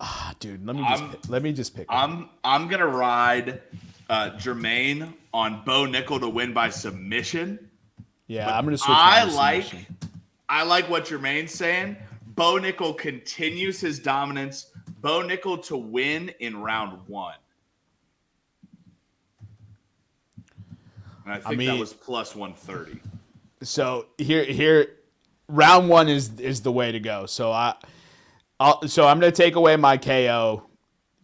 ah, 0.00 0.34
dude, 0.40 0.66
let 0.66 0.74
me 0.76 0.82
just 0.88 1.02
I'm- 1.02 1.10
pick- 1.12 1.28
let 1.28 1.42
me 1.42 1.52
just 1.52 1.76
pick. 1.76 1.86
I'm 1.88 2.28
I'm 2.44 2.68
gonna 2.68 2.86
ride 2.86 3.60
uh, 4.08 4.30
Jermaine 4.32 5.12
on 5.32 5.62
Bo 5.64 5.84
Nickal 5.86 6.18
to 6.20 6.28
win 6.28 6.52
by 6.52 6.70
submission. 6.70 7.70
yeah, 8.26 8.56
I'm 8.56 8.64
gonna 8.64 8.78
switch. 8.78 8.88
I 8.90 9.24
like 9.24 9.64
submission. 9.64 9.96
I 10.48 10.64
like 10.64 10.88
what 10.90 11.04
Jermaine's 11.06 11.52
saying. 11.52 11.96
Bo 12.34 12.54
Nickal 12.58 12.96
continues 12.96 13.80
his 13.80 13.98
dominance. 14.00 14.66
Bo 15.00 15.22
Nickal 15.22 15.62
to 15.66 15.76
win 15.76 16.30
in 16.40 16.60
round 16.60 16.98
one. 17.06 17.34
And 21.24 21.34
I 21.34 21.38
think 21.38 21.58
mean- 21.58 21.68
that 21.68 21.78
was 21.78 21.92
plus 21.92 22.34
130. 22.34 23.00
so 23.62 24.06
here 24.18 24.42
here 24.44 24.96
round 25.48 25.88
one 25.88 26.08
is 26.08 26.38
is 26.40 26.62
the 26.62 26.72
way 26.72 26.90
to 26.92 26.98
go 27.00 27.26
so 27.26 27.52
i 27.52 27.74
I'll, 28.60 28.86
so 28.86 29.06
i'm 29.06 29.18
gonna 29.18 29.32
take 29.32 29.56
away 29.56 29.74
my 29.76 29.96
ko 29.96 30.62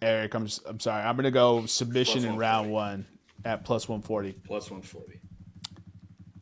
eric. 0.02 0.34
I'm 0.34 0.48
i'm 0.66 0.80
sorry. 0.80 1.02
I'm 1.04 1.14
gonna 1.16 1.30
go 1.30 1.66
submission 1.66 2.24
in 2.24 2.36
round 2.36 2.70
one 2.70 3.06
at 3.44 3.64
plus 3.64 3.88
140 3.88 4.32
Plus 4.44 4.70
140. 4.70 5.20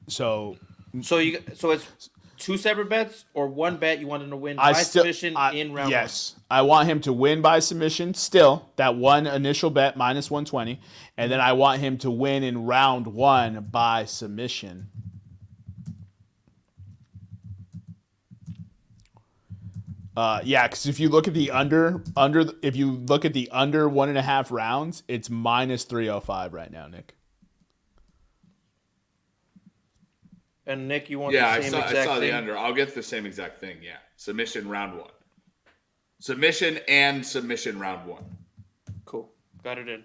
so 0.08 0.56
So 1.02 1.18
you 1.18 1.40
so 1.54 1.72
it's 1.72 2.10
two 2.38 2.56
separate 2.56 2.88
bets 2.88 3.24
or 3.34 3.46
one 3.46 3.76
bet 3.76 3.98
you 4.00 4.06
want 4.06 4.22
him 4.22 4.30
to 4.30 4.36
win 4.36 4.58
i 4.58 4.72
by 4.72 4.82
still 4.82 5.02
submission 5.02 5.36
I- 5.36 5.52
in 5.52 5.68
round 5.72 5.86
one? 5.86 5.90
yes 5.92 6.34
i 6.50 6.62
want 6.62 6.88
him 6.88 7.00
to 7.02 7.12
win 7.12 7.40
by 7.42 7.58
submission 7.60 8.12
still 8.14 8.68
that 8.76 8.96
one 8.96 9.26
initial 9.26 9.70
bet 9.70 9.96
minus 9.96 10.30
120 10.30 10.80
and 11.16 11.30
then 11.30 11.40
i 11.40 11.52
want 11.52 11.80
him 11.80 11.96
to 11.98 12.10
win 12.10 12.42
in 12.42 12.64
round 12.66 13.06
one 13.06 13.68
by 13.70 14.04
submission 14.04 14.88
Uh, 20.16 20.40
yeah, 20.44 20.68
because 20.68 20.86
if 20.86 21.00
you 21.00 21.08
look 21.08 21.26
at 21.26 21.34
the 21.34 21.50
under 21.50 22.02
under, 22.16 22.44
if 22.62 22.76
you 22.76 22.92
look 22.92 23.24
at 23.24 23.32
the 23.32 23.48
under 23.50 23.88
one 23.88 24.08
and 24.08 24.16
a 24.16 24.22
half 24.22 24.52
rounds, 24.52 25.02
it's 25.08 25.28
minus 25.28 25.84
three 25.84 26.06
hundred 26.06 26.20
five 26.20 26.52
right 26.54 26.70
now, 26.70 26.86
Nick. 26.86 27.14
And 30.66 30.88
Nick, 30.88 31.10
you 31.10 31.18
want 31.18 31.34
Yeah, 31.34 31.42
the 31.42 31.58
I 31.58 31.60
same 31.60 31.70
saw, 31.72 31.78
I 31.78 31.84
exact 31.84 32.04
saw 32.06 32.14
the 32.14 32.20
thing? 32.22 32.34
under. 32.34 32.56
I'll 32.56 32.72
get 32.72 32.94
the 32.94 33.02
same 33.02 33.26
exact 33.26 33.60
thing. 33.60 33.78
Yeah. 33.82 33.96
Submission 34.16 34.68
round 34.68 34.98
one. 34.98 35.10
Submission 36.20 36.78
and 36.88 37.26
submission 37.26 37.78
round 37.78 38.08
one. 38.08 38.24
Cool, 39.04 39.30
got 39.62 39.78
it 39.78 39.88
in. 39.88 40.04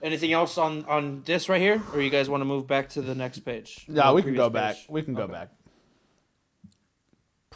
Anything 0.00 0.32
else 0.32 0.56
on 0.56 0.84
on 0.84 1.22
this 1.26 1.48
right 1.48 1.60
here, 1.60 1.82
or 1.92 2.00
you 2.00 2.08
guys 2.08 2.30
want 2.30 2.40
to 2.40 2.44
move 2.46 2.66
back 2.68 2.88
to 2.90 3.02
the 3.02 3.14
next 3.16 3.40
page? 3.40 3.84
No, 3.88 4.14
we 4.14 4.22
can 4.22 4.34
go 4.34 4.48
previous 4.48 4.76
back. 4.78 4.88
We 4.88 5.02
can 5.02 5.14
go 5.14 5.22
Okay. 5.24 5.32
back. 5.32 5.50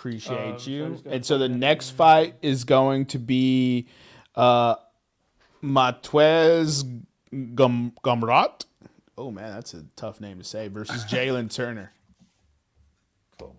Appreciate 0.03 0.61
so 0.61 0.67
I 0.67 0.71
you. 0.71 0.89
just 0.91 1.05
gotta 1.05 1.15
And 1.15 1.25
so 1.25 1.39
the 1.39 1.47
put 1.47 1.53
that 1.53 1.59
next 1.59 1.91
fight 1.91 2.35
is 2.43 2.65
going 2.65 3.07
to 3.07 3.21
be 3.21 3.87
uh 4.35 4.75
Matwez 5.63 6.83
Gum 7.55 7.93
Gumrat. 8.05 8.65
Oh 9.17 9.31
man, 9.31 9.53
that's 9.55 9.75
a 9.75 9.85
tough 9.95 10.21
name 10.21 10.39
to 10.39 10.45
say. 10.45 10.67
Versus 10.67 11.05
Jalen 11.09 11.55
Turner. 11.55 11.93
Cool. 13.39 13.55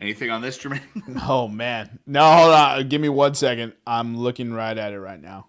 Anything 0.00 0.30
on 0.30 0.42
this, 0.42 0.58
Jermaine? 0.58 0.80
Oh 1.28 1.46
man. 1.46 2.00
No, 2.06 2.24
hold 2.24 2.52
on. 2.52 2.88
Give 2.88 3.00
me 3.00 3.08
one 3.08 3.34
second. 3.34 3.74
I'm 3.86 4.18
looking 4.18 4.52
right 4.52 4.76
at 4.76 4.92
it 4.92 4.98
right 4.98 5.22
now. 5.22 5.46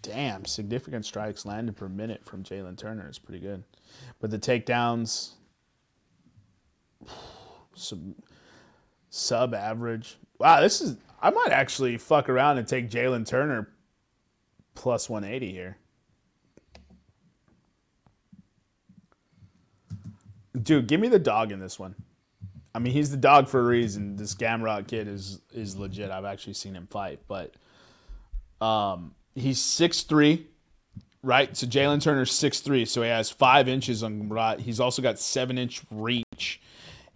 Damn, 0.00 0.44
significant 0.44 1.04
strikes 1.04 1.44
landed 1.44 1.76
per 1.76 1.88
minute 1.88 2.24
from 2.24 2.44
Jalen 2.44 2.78
Turner 2.78 3.08
is 3.10 3.18
pretty 3.18 3.40
good. 3.40 3.64
But 4.20 4.30
the 4.30 4.38
takedowns 4.38 5.32
sub, 7.74 8.14
sub 9.08 9.54
average. 9.54 10.16
Wow, 10.38 10.60
this 10.60 10.80
is 10.80 10.96
I 11.22 11.30
might 11.30 11.50
actually 11.50 11.98
fuck 11.98 12.28
around 12.28 12.58
and 12.58 12.66
take 12.66 12.90
Jalen 12.90 13.26
Turner 13.26 13.68
plus 14.74 15.10
180 15.10 15.52
here. 15.52 15.76
Dude, 20.60 20.86
give 20.88 21.00
me 21.00 21.08
the 21.08 21.18
dog 21.18 21.52
in 21.52 21.60
this 21.60 21.78
one. 21.78 21.94
I 22.74 22.78
mean, 22.78 22.92
he's 22.92 23.10
the 23.10 23.16
dog 23.16 23.48
for 23.48 23.60
a 23.60 23.64
reason. 23.64 24.16
This 24.16 24.34
Gamrot 24.34 24.86
kid 24.86 25.08
is 25.08 25.40
is 25.52 25.76
legit. 25.76 26.10
I've 26.10 26.24
actually 26.24 26.54
seen 26.54 26.74
him 26.74 26.86
fight, 26.86 27.20
but 27.26 27.54
um, 28.64 29.14
he's 29.34 29.60
six 29.60 30.02
three, 30.02 30.46
right? 31.22 31.56
So 31.56 31.66
Jalen 31.66 32.00
Turner's 32.00 32.32
six 32.32 32.60
three, 32.60 32.84
so 32.84 33.02
he 33.02 33.08
has 33.08 33.30
five 33.30 33.68
inches 33.68 34.02
on 34.02 34.22
Gamrot. 34.22 34.60
He's 34.60 34.80
also 34.80 35.02
got 35.02 35.18
seven 35.18 35.58
inch 35.58 35.82
reach. 35.90 36.60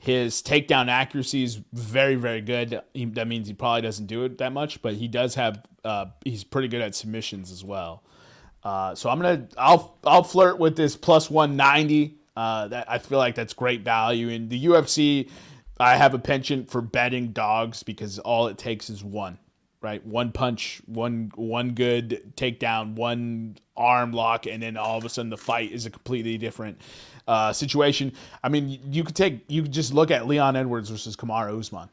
His 0.05 0.43
takedown 0.43 0.89
accuracy 0.89 1.45
is 1.45 1.59
very 1.73 2.15
very 2.15 2.43
good. 2.43 2.83
He, 2.93 3.07
that 3.07 3.27
means 3.27 3.49
he 3.49 3.55
probably 3.55 3.81
doesn't 3.81 4.05
do 4.05 4.25
it 4.25 4.37
that 4.37 4.53
much, 4.53 4.83
but 4.83 4.93
he 4.95 5.09
does 5.09 5.35
have. 5.37 5.65
Uh, 5.83 6.07
he's 6.27 6.45
pretty 6.45 6.69
good 6.69 6.83
at 6.83 6.95
submissions 6.95 7.51
as 7.51 7.65
well. 7.65 8.03
Uh, 8.63 8.95
so 8.95 9.09
I'm 9.09 9.19
gonna 9.19 9.49
I'll 9.57 9.97
I'll 10.05 10.23
flirt 10.23 10.59
with 10.59 10.77
this 10.77 10.95
plus 10.95 11.31
190. 11.31 12.19
Uh, 12.37 12.69
that 12.69 12.91
I 12.91 12.99
feel 12.99 13.17
like 13.17 13.35
that's 13.35 13.55
great 13.55 13.83
value 13.83 14.29
in 14.29 14.51
the 14.51 14.67
UFC. 14.67 15.31
I 15.81 15.97
have 15.97 16.13
a 16.13 16.19
penchant 16.19 16.71
for 16.71 16.83
betting 16.83 17.29
dogs 17.29 17.83
because 17.83 18.19
all 18.19 18.49
it 18.49 18.59
takes 18.59 18.91
is 18.91 19.03
one, 19.03 19.39
right? 19.81 20.05
One 20.05 20.33
punch, 20.33 20.83
one 20.85 21.33
one 21.35 21.71
good 21.71 22.35
takedown, 22.37 22.95
one 22.97 23.57
arm 23.75 24.13
lock, 24.13 24.47
and 24.47 24.63
then 24.63 24.77
all 24.77 24.99
of 24.99 25.05
a 25.07 25.09
sudden 25.09 25.31
the 25.31 25.39
fight 25.39 25.73
is 25.73 25.87
a 25.87 25.91
completely 25.91 26.37
different 26.37 26.79
uh, 27.27 27.53
situation. 27.53 28.13
I 28.43 28.49
mean, 28.49 28.81
you 28.91 29.05
could 29.05 29.17
take 29.17 29.45
you 29.49 29.63
could 29.63 29.73
just 29.73 29.95
look 29.95 30.11
at 30.11 30.27
Leon 30.27 30.57
Edwards 30.57 30.91
versus 30.91 31.17
Kamaru 31.17 31.59
Usman, 31.59 31.89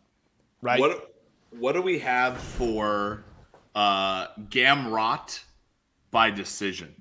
right? 0.61 0.79
What 0.79 1.13
what 1.51 1.73
do 1.73 1.81
we 1.81 1.99
have 1.99 2.37
for 2.37 3.23
uh, 3.75 4.27
Gamrot 4.49 5.43
by 6.11 6.31
decision? 6.31 6.95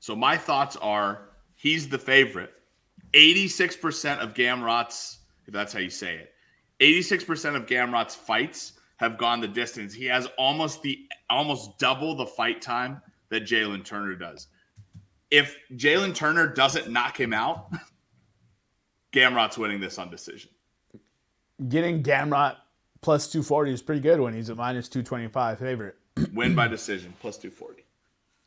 So 0.00 0.16
my 0.16 0.36
thoughts 0.36 0.76
are 0.76 1.28
he's 1.54 1.88
the 1.88 1.98
favorite. 1.98 2.54
86% 3.14 4.18
of 4.18 4.34
Gamrot's, 4.34 5.18
if 5.46 5.52
that's 5.52 5.72
how 5.72 5.78
you 5.78 5.90
say 5.90 6.14
it, 6.16 6.34
86% 6.80 7.56
of 7.56 7.66
Gamrot's 7.66 8.14
fights 8.14 8.74
have 8.98 9.16
gone 9.18 9.40
the 9.40 9.48
distance. 9.48 9.94
He 9.94 10.04
has 10.06 10.26
almost 10.38 10.82
the 10.82 10.98
almost 11.30 11.78
double 11.78 12.14
the 12.14 12.26
fight 12.26 12.60
time 12.60 13.00
that 13.30 13.44
Jalen 13.44 13.84
Turner 13.84 14.14
does. 14.14 14.48
If 15.30 15.56
Jalen 15.72 16.14
Turner 16.14 16.46
doesn't 16.46 16.90
knock 16.90 17.18
him 17.18 17.32
out, 17.32 17.70
Gamrot's 19.12 19.58
winning 19.58 19.80
this 19.80 19.98
on 19.98 20.10
decision. 20.10 20.50
Getting 21.68 22.02
Gamrot 22.02 22.56
plus 23.00 23.28
240 23.28 23.72
is 23.72 23.82
pretty 23.82 24.00
good 24.00 24.20
when 24.20 24.34
he's 24.34 24.48
a 24.48 24.54
minus 24.54 24.88
225 24.88 25.58
favorite. 25.58 25.96
Win 26.32 26.54
by 26.54 26.68
decision, 26.68 27.12
plus 27.20 27.36
240. 27.36 27.84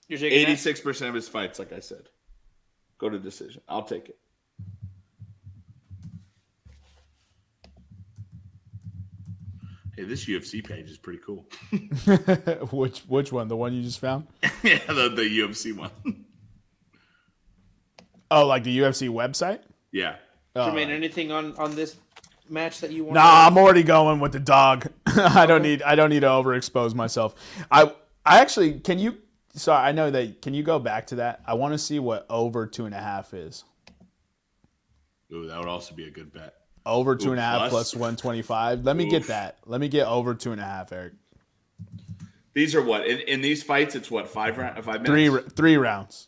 You're 0.07 0.19
shaking 0.19 0.45
that? 0.45 0.57
86% 0.57 1.07
of 1.07 1.13
his 1.13 1.27
fights, 1.29 1.59
like 1.59 1.71
I 1.71 1.79
said, 1.79 2.09
go 2.97 3.09
to 3.09 3.19
decision. 3.19 3.61
I'll 3.69 3.83
take 3.83 4.09
it. 4.09 4.17
Hey, 10.01 10.07
this 10.07 10.25
UFC 10.25 10.67
page 10.67 10.89
is 10.89 10.97
pretty 10.97 11.19
cool. 11.23 11.45
which 12.71 13.01
which 13.01 13.31
one? 13.31 13.47
The 13.47 13.55
one 13.55 13.71
you 13.71 13.83
just 13.83 13.99
found? 13.99 14.25
yeah, 14.63 14.79
the, 14.87 15.09
the 15.15 15.39
UFC 15.39 15.77
one. 15.77 15.91
Oh, 18.33 18.47
like 18.47 18.63
the 18.63 18.79
UFC 18.79 19.09
website? 19.09 19.59
yeah. 19.91 20.15
Oh, 20.55 20.61
Jermaine, 20.61 20.87
anything 20.87 21.33
on 21.33 21.53
on 21.57 21.75
this 21.75 21.97
match 22.49 22.79
that 22.79 22.91
you 22.91 23.03
want? 23.03 23.15
Nah, 23.15 23.45
I'm 23.45 23.57
already 23.57 23.83
going 23.83 24.21
with 24.21 24.31
the 24.31 24.39
dog. 24.39 24.87
I 25.05 25.45
don't 25.45 25.61
need 25.61 25.83
I 25.83 25.95
don't 25.95 26.09
need 26.09 26.21
to 26.21 26.27
overexpose 26.27 26.95
myself. 26.95 27.35
I 27.69 27.93
I 28.25 28.39
actually 28.39 28.79
can 28.79 28.99
you 28.99 29.17
sorry, 29.53 29.85
I 29.85 29.91
know 29.91 30.09
that 30.09 30.41
can 30.41 30.53
you 30.53 30.63
go 30.63 30.79
back 30.79 31.07
to 31.07 31.15
that? 31.15 31.41
I 31.45 31.55
want 31.55 31.73
to 31.73 31.77
see 31.77 31.99
what 31.99 32.25
over 32.29 32.65
two 32.65 32.85
and 32.85 32.95
a 32.95 33.01
half 33.01 33.33
is. 33.33 33.65
Ooh, 35.33 35.47
that 35.47 35.59
would 35.59 35.67
also 35.67 35.93
be 35.93 36.07
a 36.07 36.11
good 36.11 36.31
bet. 36.31 36.60
Over 36.85 37.15
two 37.15 37.31
and 37.31 37.39
a 37.39 37.43
half 37.43 37.59
plus? 37.59 37.71
plus 37.71 37.95
one 37.95 38.15
twenty 38.15 38.41
five. 38.41 38.83
Let 38.83 38.95
me 38.95 39.09
get 39.09 39.27
that. 39.27 39.57
Let 39.65 39.79
me 39.81 39.87
get 39.87 40.07
over 40.07 40.33
two 40.33 40.51
and 40.51 40.59
a 40.59 40.63
half, 40.65 40.91
Eric. 40.91 41.13
These 42.53 42.75
are 42.75 42.81
what 42.81 43.05
in, 43.07 43.19
in 43.19 43.41
these 43.41 43.61
fights. 43.63 43.95
It's 43.95 44.09
what 44.09 44.27
five 44.27 44.57
round, 44.57 44.83
five 44.83 45.01
minutes, 45.03 45.09
Three 45.45 45.49
three 45.55 45.77
rounds. 45.77 46.27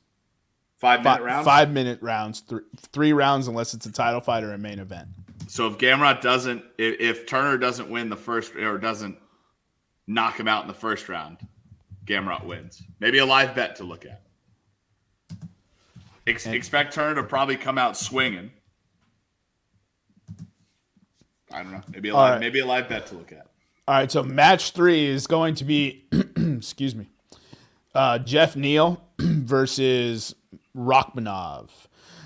five 0.78 1.00
minute 1.02 1.18
Five, 1.18 1.26
rounds. 1.26 1.46
five 1.46 1.72
minute 1.72 2.02
rounds. 2.02 2.40
Three, 2.42 2.62
three 2.92 3.14
rounds 3.14 3.48
unless 3.48 3.74
it's 3.74 3.86
a 3.88 3.92
title 3.92 4.22
fight 4.22 4.44
or 4.44 4.54
a 4.54 4.58
main 4.58 4.80
event. 4.80 5.08
So 5.48 5.68
if 5.68 5.78
Gamrot 5.78 6.22
doesn't, 6.22 6.64
if, 6.78 7.00
if 7.00 7.26
Turner 7.26 7.58
doesn't 7.58 7.90
win 7.90 8.10
the 8.10 8.16
first 8.16 8.56
or 8.56 8.78
doesn't 8.78 9.18
knock 10.08 10.40
him 10.40 10.48
out 10.48 10.62
in 10.62 10.68
the 10.68 10.74
first 10.74 11.10
round, 11.10 11.38
Gamrot 12.06 12.46
wins. 12.46 12.82
Maybe 13.00 13.18
a 13.18 13.26
live 13.26 13.54
bet 13.56 13.76
to 13.78 13.84
look 13.84 14.06
at. 14.06 14.22
Ex- 16.26 16.46
expect 16.46 16.94
Turner 16.94 17.16
to 17.22 17.28
probably 17.28 17.58
come 17.58 17.78
out 17.78 17.98
swinging. 17.98 18.52
I 21.54 21.64
don't 21.64 21.72
know. 21.72 21.82
Maybe 21.90 22.10
a 22.10 22.14
live, 22.14 22.32
right. 22.34 22.40
maybe 22.40 22.60
a 22.60 22.66
live 22.66 22.90
bet 22.90 23.08
to 23.08 23.16
look 23.16 23.32
at. 23.32 23.48
All 23.88 23.96
right, 23.96 24.12
so 24.12 24.24
match 24.24 24.72
three 24.72 25.06
is 25.06 25.28
going 25.28 25.56
to 25.56 25.66
be, 25.66 26.06
excuse 26.38 26.96
me, 26.96 27.10
uh, 27.94 28.18
Jeff 28.20 28.56
Neal 28.56 29.04
versus 29.20 30.34
Rakhmonov. 30.76 31.70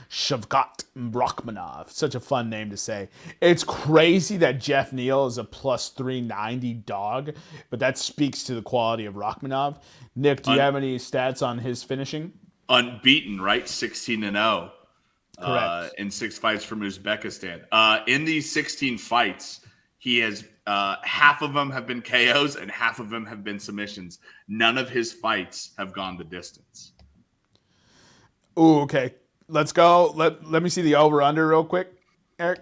Shavkat 0.10 0.86
Rakhmonov. 0.96 1.90
Such 1.90 2.16
a 2.16 2.20
fun 2.20 2.50
name 2.50 2.70
to 2.70 2.78
say. 2.78 3.10
It's 3.42 3.64
crazy 3.64 4.38
that 4.38 4.60
Jeff 4.60 4.94
Neal 4.94 5.26
is 5.26 5.38
a 5.38 5.44
plus 5.44 5.90
390 5.90 6.74
dog, 6.76 7.36
but 7.70 7.80
that 7.80 7.98
speaks 7.98 8.44
to 8.44 8.56
the 8.56 8.62
quality 8.62 9.06
of 9.06 9.16
Rakhmonov. 9.16 9.82
Nick, 10.16 10.44
do 10.44 10.52
you 10.52 10.58
Un- 10.58 10.62
have 10.62 10.76
any 10.76 10.98
stats 10.98 11.46
on 11.46 11.60
his 11.60 11.84
finishing? 11.84 12.32
Unbeaten, 12.70 13.42
right? 13.42 13.68
16 13.68 14.24
and 14.24 14.38
0. 14.38 14.72
Correct. 15.40 15.96
in 16.00 16.10
six 16.10 16.38
fights 16.38 16.64
from 16.64 16.82
Uzbekistan. 16.82 17.64
Uh, 17.72 18.00
in 18.08 18.26
these 18.26 18.52
16 18.52 18.98
fights, 18.98 19.62
he 20.00 20.20
has 20.20 20.44
uh, 20.66 20.96
half 21.04 21.42
of 21.42 21.54
them 21.54 21.72
have 21.72 21.88
been 21.88 22.02
KOs 22.02 22.56
and 22.56 22.70
half 22.70 23.00
of 23.00 23.10
them 23.10 23.26
have 23.26 23.44
been 23.44 23.60
submissions. 23.60 24.20
None 24.48 24.78
of 24.78 24.90
his 24.90 25.14
fights 25.14 25.72
have 25.78 25.94
gone 25.94 26.18
the 26.18 26.24
distance. 26.24 26.94
Ooh, 28.60 28.80
okay. 28.82 29.14
Let's 29.48 29.72
go. 29.72 30.12
Let 30.16 30.46
let 30.46 30.62
me 30.62 30.70
see 30.70 30.82
the 30.82 30.96
over 30.96 31.22
under 31.22 31.48
real 31.48 31.64
quick, 31.64 31.94
Eric. 32.38 32.60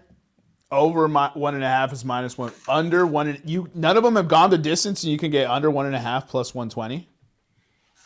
Over 0.71 1.07
my 1.07 1.31
one 1.33 1.55
and 1.55 1.63
a 1.63 1.67
half 1.67 1.91
is 1.93 2.05
minus 2.05 2.37
one. 2.37 2.51
Under 2.67 3.07
one 3.07 3.27
and 3.27 3.41
you 3.43 3.69
none 3.73 3.97
of 3.97 4.03
them 4.03 4.15
have 4.15 4.27
gone 4.27 4.51
the 4.51 4.57
distance, 4.57 5.03
and 5.03 5.11
you 5.11 5.17
can 5.17 5.31
get 5.31 5.49
under 5.49 5.71
one 5.71 5.87
and 5.87 5.95
a 5.95 5.99
half 5.99 6.27
plus 6.27 6.53
one 6.53 6.69
twenty. 6.69 7.09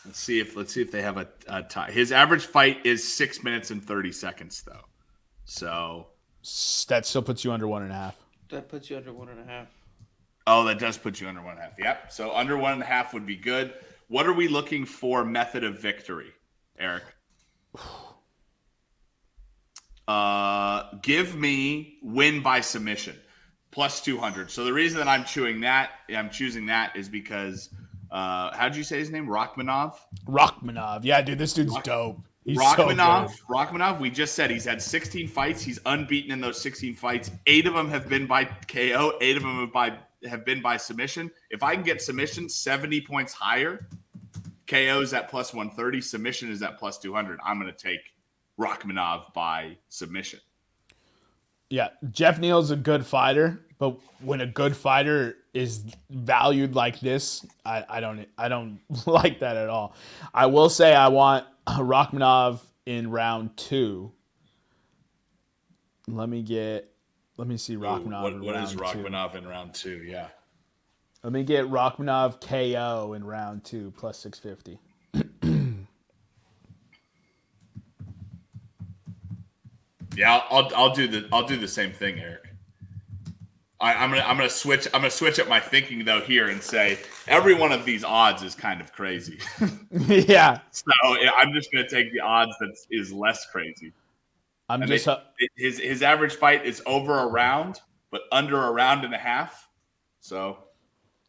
Let's 0.05 0.19
see 0.19 0.39
if 0.39 0.55
let's 0.55 0.73
see 0.73 0.81
if 0.81 0.91
they 0.91 1.01
have 1.01 1.17
a, 1.17 1.27
a 1.47 1.63
tie. 1.63 1.91
His 1.91 2.11
average 2.11 2.45
fight 2.45 2.85
is 2.85 3.05
six 3.11 3.43
minutes 3.43 3.69
and 3.71 3.83
30 3.83 4.11
seconds, 4.11 4.63
though. 4.65 4.85
So, 5.45 6.07
That 6.87 7.05
still 7.05 7.21
puts 7.21 7.43
you 7.43 7.51
under 7.51 7.67
one 7.67 7.83
and 7.83 7.91
a 7.91 7.95
half. 7.95 8.17
That 8.49 8.69
puts 8.69 8.89
you 8.89 8.97
under 8.97 9.11
one 9.13 9.29
and 9.29 9.39
a 9.39 9.43
half. 9.43 9.67
oh, 10.47 10.63
that 10.65 10.79
does 10.79 10.97
put 10.97 11.19
you 11.21 11.27
under 11.27 11.41
one 11.41 11.51
and 11.51 11.59
a 11.59 11.63
half. 11.63 11.73
Yep. 11.77 12.11
So 12.11 12.33
under 12.35 12.57
one 12.57 12.73
and 12.73 12.81
a 12.81 12.85
half 12.85 13.13
would 13.13 13.25
be 13.25 13.35
good. 13.35 13.73
What 14.07 14.25
are 14.25 14.33
we 14.33 14.47
looking 14.47 14.85
for? 14.85 15.23
Method 15.25 15.63
of 15.63 15.79
victory, 15.79 16.31
Eric. 16.77 17.03
Uh, 20.07 20.89
give 21.03 21.35
me 21.35 21.99
win 22.01 22.41
by 22.41 22.61
submission 22.61 23.15
plus 23.69 24.01
200. 24.01 24.49
So 24.49 24.63
the 24.63 24.73
reason 24.73 24.97
that 24.97 25.07
I'm 25.07 25.23
chewing 25.23 25.61
that, 25.61 25.91
I'm 26.09 26.31
choosing 26.31 26.65
that 26.65 26.95
is 26.95 27.07
because, 27.07 27.69
uh, 28.11 28.55
how'd 28.55 28.75
you 28.75 28.83
say 28.83 28.99
his 28.99 29.11
name? 29.11 29.27
Rakhmonov? 29.27 29.95
Rakhmonov. 30.27 31.01
Yeah, 31.03 31.21
dude, 31.21 31.37
this 31.37 31.53
dude's 31.53 31.75
dope. 31.83 32.19
He's 32.45 32.57
so 32.57 32.63
Rakhmonov, 32.63 33.27
good. 33.27 33.55
Rakhmonov, 33.55 33.99
we 33.99 34.09
just 34.09 34.33
said 34.33 34.49
he's 34.49 34.65
had 34.65 34.81
16 34.81 35.27
fights. 35.27 35.61
He's 35.61 35.79
unbeaten 35.85 36.31
in 36.31 36.41
those 36.41 36.59
16 36.61 36.95
fights. 36.95 37.31
Eight 37.45 37.67
of 37.67 37.73
them 37.73 37.89
have 37.89 38.09
been 38.09 38.25
by 38.25 38.45
KO. 38.45 39.13
Eight 39.21 39.37
of 39.37 39.43
them 39.43 39.59
have 39.59 39.73
by 39.73 39.97
have 40.27 40.45
been 40.45 40.61
by 40.61 40.75
submission. 40.75 41.31
If 41.49 41.63
I 41.63 41.75
can 41.75 41.83
get 41.83 42.01
submission 42.01 42.49
70 42.49 43.01
points 43.01 43.33
higher, 43.33 43.87
KO 44.67 45.01
is 45.01 45.13
at 45.13 45.29
plus 45.29 45.53
130. 45.53 46.01
Submission 46.01 46.51
is 46.51 46.61
at 46.61 46.77
plus 46.77 46.97
200. 46.97 47.39
I'm 47.45 47.59
going 47.59 47.71
to 47.71 47.77
take 47.77 48.01
Rakhmonov 48.59 49.33
by 49.33 49.77
submission. 49.89 50.39
Yeah, 51.69 51.89
Jeff 52.11 52.39
Neal's 52.39 52.71
a 52.71 52.75
good 52.75 53.05
fighter, 53.05 53.61
but 53.77 53.95
when 54.21 54.41
a 54.41 54.47
good 54.47 54.75
fighter 54.75 55.37
is 55.53 55.83
valued 56.09 56.75
like 56.75 56.99
this, 56.99 57.45
I, 57.65 57.83
I 57.89 57.99
don't 57.99 58.27
I 58.37 58.49
don't 58.49 58.79
like 59.07 59.39
that 59.39 59.57
at 59.57 59.69
all. 59.69 59.95
I 60.33 60.45
will 60.45 60.69
say 60.69 60.95
I 60.95 61.07
want 61.07 61.45
Rakhmonov 61.67 62.61
in 62.85 63.09
round 63.09 63.57
two. 63.57 64.11
Let 66.07 66.29
me 66.29 66.41
get 66.41 66.91
let 67.37 67.47
me 67.47 67.57
see 67.57 67.75
Rakhmonov. 67.75 68.27
in 68.27 68.41
round 68.77 69.33
two. 69.33 69.37
in 69.37 69.47
round 69.47 69.73
two? 69.73 70.03
Yeah. 70.05 70.27
Let 71.23 71.33
me 71.33 71.43
get 71.43 71.65
Rakhmonov 71.65 72.39
KO 72.41 73.13
in 73.13 73.23
round 73.25 73.63
two 73.63 73.93
plus 73.97 74.17
six 74.17 74.39
fifty. 74.39 74.79
Yeah, 80.19 80.41
I'll, 80.49 80.65
I'll 80.65 80.75
I'll 80.75 80.93
do 80.93 81.07
the 81.07 81.29
I'll 81.31 81.47
do 81.47 81.55
the 81.55 81.67
same 81.67 81.93
thing, 81.93 82.19
Eric. 82.19 82.48
I, 83.81 83.93
I'm 83.93 84.09
gonna 84.09 84.23
I'm 84.23 84.35
gonna 84.35 84.49
switch 84.49 84.87
I'm 84.87 85.01
gonna 85.01 85.11
switch 85.11 85.39
up 85.39 85.47
my 85.47 85.59
thinking 85.59 86.03
though 86.03 86.19
here 86.19 86.49
and 86.49 86.61
say 86.61 86.99
every 87.27 87.53
one 87.53 87.71
of 87.71 87.85
these 87.85 88.03
odds 88.03 88.43
is 88.43 88.53
kind 88.55 88.81
of 88.81 88.91
crazy. 88.91 89.39
yeah, 89.91 90.59
so 90.71 90.91
I'm 91.03 91.53
just 91.53 91.71
gonna 91.71 91.87
take 91.87 92.11
the 92.11 92.19
odds 92.19 92.51
that 92.59 92.75
is 92.91 93.13
less 93.13 93.45
crazy. 93.45 93.93
I'm 94.67 94.83
I 94.83 94.85
just 94.85 95.07
mean, 95.07 95.17
his 95.57 95.79
his 95.79 96.03
average 96.03 96.35
fight 96.35 96.65
is 96.65 96.81
over 96.85 97.19
a 97.19 97.27
round, 97.27 97.79
but 98.11 98.21
under 98.31 98.61
a 98.61 98.71
round 98.71 99.05
and 99.05 99.13
a 99.13 99.17
half. 99.17 99.69
So 100.19 100.57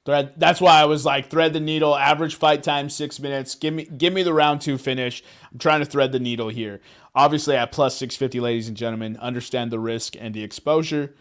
Thread. 0.07 0.32
That's 0.38 0.62
why 0.62 0.80
I 0.80 0.86
was 0.86 1.05
like, 1.05 1.28
thread 1.28 1.53
the 1.53 1.61
needle. 1.61 1.94
Average 1.94 2.36
fight 2.36 2.62
time 2.62 2.88
six 2.88 3.20
minutes. 3.20 3.55
Give 3.55 3.74
me, 3.74 3.84
give 3.84 4.14
me 4.14 4.22
the 4.22 4.32
round 4.32 4.62
two 4.62 4.78
finish. 4.78 5.22
I'm 5.53 5.59
trying 5.59 5.80
to 5.80 5.86
thread 5.86 6.11
the 6.11 6.18
needle 6.18 6.48
here. 6.48 6.80
Obviously, 7.14 7.55
at 7.55 7.70
plus 7.70 7.96
six 7.96 8.16
fifty, 8.16 8.40
ladies 8.40 8.66
and 8.66 8.76
gentlemen, 8.76 9.18
understand 9.18 9.70
the 9.70 9.78
risk 9.78 10.16
and 10.18 10.34
the 10.34 10.42
exposure. 10.42 11.14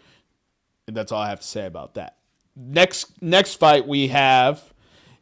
And 0.90 0.96
that's 0.96 1.12
all 1.12 1.22
I 1.22 1.28
have 1.28 1.38
to 1.38 1.46
say 1.46 1.66
about 1.66 1.94
that. 1.94 2.16
Next, 2.56 3.22
next 3.22 3.54
fight 3.60 3.86
we 3.86 4.08
have, 4.08 4.60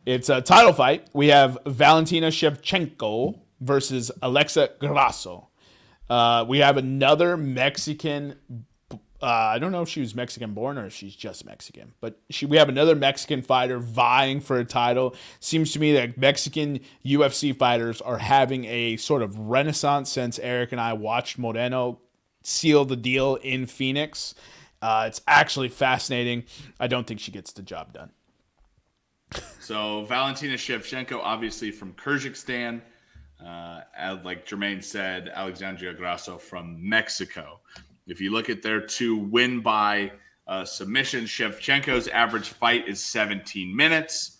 it's 0.06 0.30
a 0.30 0.40
title 0.40 0.72
fight. 0.72 1.08
We 1.12 1.26
have 1.26 1.58
Valentina 1.66 2.28
Shevchenko 2.28 3.38
versus 3.60 4.10
Alexa 4.22 4.70
Grasso. 4.78 5.48
Uh, 6.08 6.46
we 6.48 6.60
have 6.60 6.78
another 6.78 7.36
Mexican. 7.36 8.36
Uh, 8.90 8.96
I 9.26 9.58
don't 9.58 9.70
know 9.70 9.82
if 9.82 9.90
she 9.90 10.00
was 10.00 10.14
Mexican 10.14 10.54
born 10.54 10.78
or 10.78 10.86
if 10.86 10.94
she's 10.94 11.14
just 11.14 11.44
Mexican, 11.44 11.92
but 12.00 12.18
she, 12.30 12.46
we 12.46 12.56
have 12.56 12.70
another 12.70 12.94
Mexican 12.94 13.42
fighter 13.42 13.78
vying 13.78 14.40
for 14.40 14.58
a 14.58 14.64
title. 14.64 15.14
Seems 15.38 15.72
to 15.72 15.80
me 15.80 15.92
that 15.92 16.16
Mexican 16.16 16.80
UFC 17.04 17.54
fighters 17.54 18.00
are 18.00 18.16
having 18.16 18.64
a 18.64 18.96
sort 18.96 19.20
of 19.20 19.38
renaissance 19.38 20.10
since 20.10 20.38
Eric 20.38 20.72
and 20.72 20.80
I 20.80 20.94
watched 20.94 21.36
Moreno 21.36 22.00
seal 22.42 22.86
the 22.86 22.96
deal 22.96 23.34
in 23.36 23.66
Phoenix. 23.66 24.34
Uh, 24.80 25.04
it's 25.08 25.20
actually 25.26 25.68
fascinating. 25.68 26.44
I 26.78 26.86
don't 26.86 27.06
think 27.06 27.20
she 27.20 27.32
gets 27.32 27.52
the 27.52 27.62
job 27.62 27.92
done. 27.92 28.10
So 29.60 30.04
Valentina 30.04 30.54
Shevchenko, 30.54 31.20
obviously 31.22 31.70
from 31.70 31.92
Kyrgyzstan. 31.94 32.80
Uh, 33.44 33.82
like 34.24 34.46
Jermaine 34.46 34.82
said, 34.82 35.30
Alexandria 35.32 35.94
Grasso 35.94 36.38
from 36.38 36.76
Mexico. 36.80 37.60
If 38.06 38.20
you 38.20 38.32
look 38.32 38.50
at 38.50 38.62
their 38.62 38.80
two 38.80 39.16
win 39.16 39.60
by 39.60 40.12
uh, 40.46 40.64
submission, 40.64 41.24
Shevchenko's 41.24 42.08
average 42.08 42.48
fight 42.48 42.88
is 42.88 43.02
17 43.02 43.76
minutes. 43.76 44.38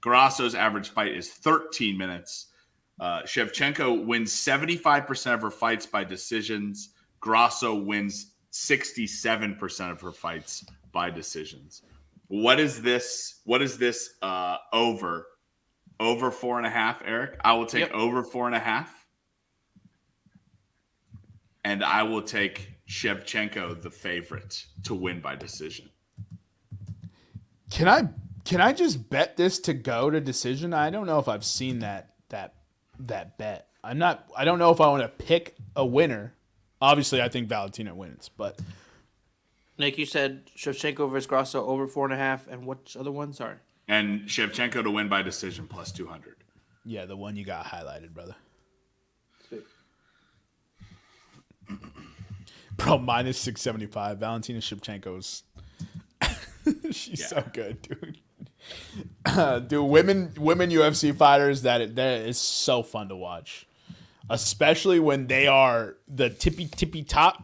Grasso's 0.00 0.54
average 0.54 0.90
fight 0.90 1.16
is 1.16 1.30
13 1.30 1.96
minutes. 1.96 2.48
Uh, 3.00 3.22
Shevchenko 3.22 4.04
wins 4.04 4.32
75% 4.32 5.34
of 5.34 5.42
her 5.42 5.50
fights 5.50 5.86
by 5.86 6.04
decisions. 6.04 6.90
Grasso 7.20 7.74
wins 7.74 8.33
67% 8.54 9.90
of 9.90 10.00
her 10.00 10.12
fights 10.12 10.64
by 10.92 11.10
decisions. 11.10 11.82
What 12.28 12.60
is 12.60 12.80
this? 12.80 13.40
What 13.44 13.60
is 13.62 13.76
this 13.76 14.14
uh, 14.22 14.56
over? 14.72 15.26
Over 16.00 16.30
four 16.30 16.58
and 16.58 16.66
a 16.66 16.70
half, 16.70 17.02
Eric? 17.04 17.38
I 17.44 17.52
will 17.54 17.66
take 17.66 17.82
Yep. 17.82 17.92
over 17.92 18.22
four 18.22 18.46
and 18.46 18.54
a 18.54 18.60
half. 18.60 19.06
And 21.64 21.82
I 21.82 22.02
will 22.02 22.22
take 22.22 22.70
Shevchenko, 22.88 23.80
the 23.82 23.90
favorite, 23.90 24.64
to 24.84 24.94
win 24.94 25.20
by 25.20 25.34
decision. 25.34 25.88
Can 27.70 27.88
I 27.88 28.08
can 28.44 28.60
I 28.60 28.72
just 28.72 29.08
bet 29.10 29.36
this 29.36 29.58
to 29.60 29.74
go 29.74 30.10
to 30.10 30.20
decision? 30.20 30.72
I 30.74 30.90
don't 30.90 31.06
know 31.06 31.18
if 31.18 31.26
I've 31.28 31.44
seen 31.44 31.80
that 31.80 32.14
that 32.28 32.54
that 33.00 33.36
bet. 33.38 33.68
I'm 33.82 33.98
not. 33.98 34.28
I 34.36 34.44
don't 34.44 34.58
know 34.58 34.70
if 34.70 34.80
I 34.80 34.88
want 34.88 35.02
to 35.02 35.24
pick 35.24 35.56
a 35.74 35.84
winner. 35.84 36.33
Obviously, 36.84 37.22
I 37.22 37.28
think 37.30 37.48
Valentina 37.48 37.94
wins, 37.94 38.30
but 38.36 38.58
Nick, 39.78 39.96
you 39.96 40.04
said 40.04 40.50
Shevchenko 40.56 41.10
versus 41.10 41.26
Grasso 41.26 41.64
over 41.66 41.86
four 41.86 42.04
and 42.04 42.12
a 42.12 42.16
half, 42.18 42.46
and 42.46 42.66
which 42.66 42.94
other 42.96 43.10
one? 43.10 43.32
Sorry. 43.32 43.56
And 43.88 44.22
Shevchenko 44.28 44.82
to 44.82 44.90
win 44.90 45.08
by 45.08 45.22
decision 45.22 45.66
plus 45.66 45.90
200. 45.92 46.36
yeah, 46.84 47.06
the 47.06 47.16
one 47.16 47.36
you 47.36 47.44
got 47.44 47.64
highlighted, 47.64 48.10
brother. 48.12 48.34
Bro, 52.76 52.98
minus 52.98 53.38
six 53.38 53.62
seventy 53.62 53.86
five. 53.86 54.18
Valentina 54.18 54.58
Shevchenko's. 54.58 55.44
She's 56.90 57.26
so 57.28 57.42
good, 57.52 57.80
dude. 57.82 58.18
Uh, 59.26 59.58
dude, 59.58 59.86
women 59.86 60.32
women 60.38 60.70
UFC 60.70 61.14
fighters 61.14 61.62
that 61.62 61.96
that 61.96 62.20
is 62.22 62.38
so 62.38 62.82
fun 62.82 63.08
to 63.10 63.16
watch, 63.16 63.66
especially 64.30 65.00
when 65.00 65.26
they 65.26 65.46
are 65.46 65.96
the 66.08 66.30
tippy 66.30 66.66
tippy 66.66 67.02
top, 67.02 67.42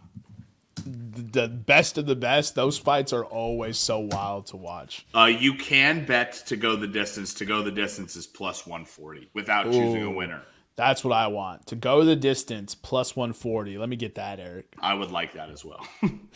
the 0.84 1.48
best 1.48 1.98
of 1.98 2.06
the 2.06 2.16
best. 2.16 2.54
Those 2.54 2.78
fights 2.78 3.12
are 3.12 3.24
always 3.24 3.78
so 3.78 3.98
wild 4.00 4.46
to 4.46 4.56
watch. 4.56 5.06
Uh, 5.14 5.24
you 5.24 5.54
can 5.54 6.04
bet 6.04 6.32
to 6.46 6.56
go 6.56 6.76
the 6.76 6.88
distance. 6.88 7.34
To 7.34 7.44
go 7.44 7.62
the 7.62 7.70
distance 7.70 8.16
is 8.16 8.26
plus 8.26 8.66
140 8.66 9.30
without 9.34 9.64
choosing 9.64 10.02
a 10.02 10.10
winner. 10.10 10.42
That's 10.76 11.04
what 11.04 11.12
I 11.12 11.26
want 11.26 11.66
to 11.66 11.76
go 11.76 12.04
the 12.04 12.16
distance 12.16 12.74
plus 12.74 13.14
one 13.14 13.34
forty. 13.34 13.76
Let 13.76 13.90
me 13.90 13.96
get 13.96 14.14
that, 14.14 14.40
Eric. 14.40 14.74
I 14.80 14.94
would 14.94 15.10
like 15.10 15.34
that 15.34 15.50
as 15.50 15.62
well. 15.62 15.86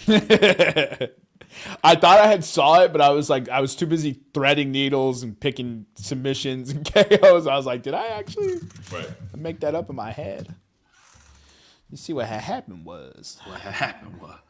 I 1.83 1.95
thought 1.95 2.21
I 2.21 2.27
had 2.27 2.45
saw 2.45 2.83
it, 2.83 2.93
but 2.93 3.01
I 3.01 3.11
was 3.11 3.31
like, 3.31 3.49
I 3.49 3.61
was 3.61 3.77
too 3.77 3.87
busy 3.87 4.21
threading 4.33 4.73
needles 4.73 5.23
and 5.23 5.39
picking 5.39 5.87
submissions 5.95 6.71
and 6.71 6.85
KOs. 6.95 7.47
I 7.47 7.57
was 7.57 7.67
like, 7.67 7.83
did 7.83 7.95
I 7.95 8.07
actually 8.09 8.55
right. 8.93 9.09
make 9.37 9.61
that 9.61 9.75
up 9.75 9.91
in 9.91 9.97
my 9.97 10.11
head? 10.11 10.55
You 11.91 11.97
see 11.97 12.13
what 12.13 12.27
had 12.27 12.41
happened 12.41 12.85
was, 12.85 13.39
What 13.47 13.61
happened? 13.61 14.21
What? 14.21 14.41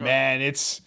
man, 0.00 0.40
it's 0.40 0.80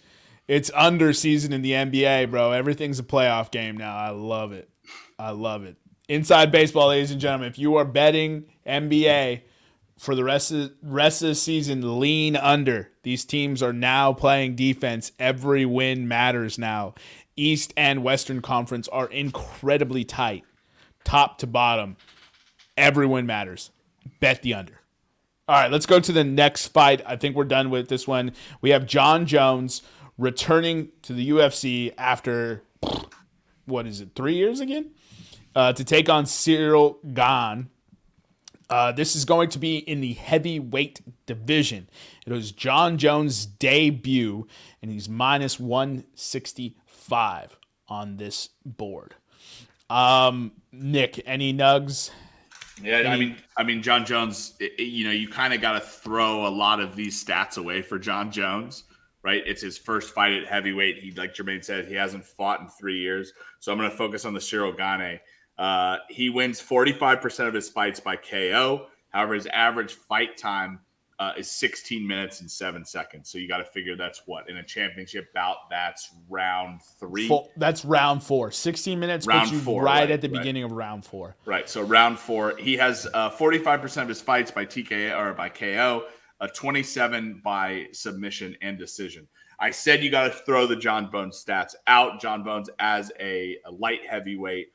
it's 0.46 0.70
under 0.74 1.12
season 1.12 1.52
in 1.52 1.62
the 1.62 1.72
NBA, 1.72 2.30
bro. 2.30 2.52
Everything's 2.52 2.98
a 2.98 3.02
playoff 3.02 3.50
game 3.50 3.76
now. 3.76 3.96
I 3.96 4.10
love 4.10 4.52
it. 4.52 4.70
I 5.18 5.30
love 5.30 5.64
it. 5.64 5.76
Inside 6.08 6.50
baseball, 6.50 6.88
ladies 6.88 7.10
and 7.10 7.20
gentlemen. 7.20 7.48
If 7.48 7.58
you 7.58 7.76
are 7.76 7.84
betting 7.84 8.46
NBA 8.66 9.42
for 9.98 10.14
the 10.14 10.24
rest 10.24 10.52
of 10.52 10.72
rest 10.82 11.22
of 11.22 11.28
the 11.28 11.34
season, 11.34 12.00
lean 12.00 12.36
under. 12.36 12.90
These 13.02 13.24
teams 13.24 13.62
are 13.62 13.72
now 13.72 14.12
playing 14.12 14.56
defense. 14.56 15.12
Every 15.18 15.66
win 15.66 16.08
matters 16.08 16.58
now. 16.58 16.94
East 17.36 17.74
and 17.76 18.02
Western 18.02 18.40
Conference 18.40 18.88
are 18.88 19.06
incredibly 19.06 20.04
tight, 20.04 20.44
top 21.04 21.38
to 21.38 21.46
bottom. 21.46 21.96
Every 22.76 23.06
win 23.06 23.26
matters. 23.26 23.70
Bet 24.20 24.42
the 24.42 24.54
under. 24.54 24.80
All 25.48 25.54
right, 25.54 25.70
let's 25.70 25.86
go 25.86 25.98
to 25.98 26.12
the 26.12 26.24
next 26.24 26.68
fight. 26.68 27.02
I 27.06 27.16
think 27.16 27.34
we're 27.34 27.44
done 27.44 27.70
with 27.70 27.88
this 27.88 28.06
one. 28.06 28.32
We 28.60 28.70
have 28.70 28.86
Jon 28.86 29.26
Jones 29.26 29.82
returning 30.18 30.90
to 31.02 31.12
the 31.12 31.30
UFC 31.30 31.94
after 31.96 32.62
what 33.64 33.86
is 33.86 34.00
it, 34.00 34.10
three 34.14 34.34
years 34.34 34.60
again, 34.60 34.90
uh, 35.54 35.72
to 35.72 35.84
take 35.84 36.08
on 36.08 36.24
Ciryl 36.24 36.96
Gahn. 37.14 37.68
Uh, 38.70 38.92
this 38.92 39.16
is 39.16 39.24
going 39.24 39.48
to 39.50 39.58
be 39.58 39.78
in 39.78 40.00
the 40.00 40.12
heavyweight 40.12 41.00
division. 41.26 41.88
It 42.26 42.32
was 42.32 42.52
Jon 42.52 42.98
Jones' 42.98 43.46
debut, 43.46 44.46
and 44.82 44.90
he's 44.90 45.08
minus 45.08 45.58
165 45.58 47.56
on 47.88 48.16
this 48.18 48.50
board. 48.66 49.14
Um, 49.88 50.52
Nick, 50.72 51.22
any 51.24 51.54
nugs? 51.54 52.10
Yeah, 52.82 53.10
I 53.10 53.16
mean, 53.16 53.36
I 53.56 53.62
mean, 53.64 53.82
Jon 53.82 54.04
Jones. 54.04 54.54
i- 54.60 54.70
i- 54.78 54.82
you 54.82 55.04
know, 55.04 55.10
you 55.10 55.28
kind 55.28 55.52
of 55.54 55.60
got 55.60 55.72
to 55.72 55.80
throw 55.80 56.46
a 56.46 56.50
lot 56.50 56.78
of 56.80 56.94
these 56.94 57.22
stats 57.24 57.56
away 57.58 57.82
for 57.82 57.98
Jon 57.98 58.30
Jones, 58.30 58.84
right? 59.22 59.42
It's 59.46 59.62
his 59.62 59.76
first 59.78 60.14
fight 60.14 60.32
at 60.34 60.46
heavyweight. 60.46 60.98
He, 60.98 61.10
like 61.12 61.34
Jermaine 61.34 61.64
said, 61.64 61.88
he 61.88 61.94
hasn't 61.94 62.24
fought 62.24 62.60
in 62.60 62.68
three 62.68 62.98
years. 63.00 63.32
So 63.58 63.72
I'm 63.72 63.78
going 63.78 63.90
to 63.90 63.96
focus 63.96 64.24
on 64.24 64.34
the 64.34 64.38
Ciryl 64.40 64.76
Gane. 64.76 65.18
Uh, 65.58 65.96
he 66.08 66.30
wins 66.30 66.60
45% 66.60 67.48
of 67.48 67.54
his 67.54 67.68
fights 67.68 68.00
by 68.00 68.16
KO. 68.16 68.86
However, 69.10 69.34
his 69.34 69.46
average 69.46 69.94
fight 69.94 70.36
time 70.36 70.80
uh, 71.18 71.32
is 71.36 71.50
16 71.50 72.06
minutes 72.06 72.40
and 72.40 72.50
seven 72.50 72.84
seconds. 72.84 73.28
So 73.28 73.38
you 73.38 73.48
got 73.48 73.58
to 73.58 73.64
figure 73.64 73.96
that's 73.96 74.22
what 74.26 74.48
in 74.48 74.58
a 74.58 74.62
championship 74.62 75.32
bout. 75.34 75.56
That's 75.68 76.14
round 76.28 76.80
three. 77.00 77.26
Full, 77.26 77.50
that's 77.56 77.84
round 77.84 78.22
four. 78.22 78.52
16 78.52 79.00
minutes 79.00 79.26
Round 79.26 79.40
puts 79.40 79.52
you 79.52 79.58
four, 79.58 79.82
right, 79.82 80.00
right, 80.00 80.10
at 80.12 80.20
the 80.20 80.28
right. 80.28 80.38
beginning 80.38 80.62
of 80.62 80.72
round 80.72 81.04
four. 81.04 81.36
Right. 81.44 81.68
So 81.68 81.82
round 81.82 82.18
four, 82.18 82.56
he 82.56 82.76
has 82.76 83.08
uh, 83.12 83.30
45% 83.30 84.02
of 84.02 84.08
his 84.08 84.20
fights 84.20 84.52
by 84.52 84.64
TKO 84.64 85.18
or 85.18 85.34
by 85.34 85.48
KO, 85.48 86.04
uh, 86.40 86.48
27 86.54 87.40
by 87.44 87.86
submission 87.92 88.56
and 88.62 88.78
decision. 88.78 89.26
I 89.58 89.72
said 89.72 90.04
you 90.04 90.10
got 90.10 90.28
to 90.28 90.30
throw 90.30 90.68
the 90.68 90.76
Jon 90.76 91.10
Bones 91.10 91.44
stats 91.44 91.74
out. 91.88 92.20
Jon 92.20 92.44
Bones 92.44 92.70
as 92.78 93.10
a, 93.18 93.56
a 93.66 93.72
light 93.72 94.06
heavyweight, 94.08 94.68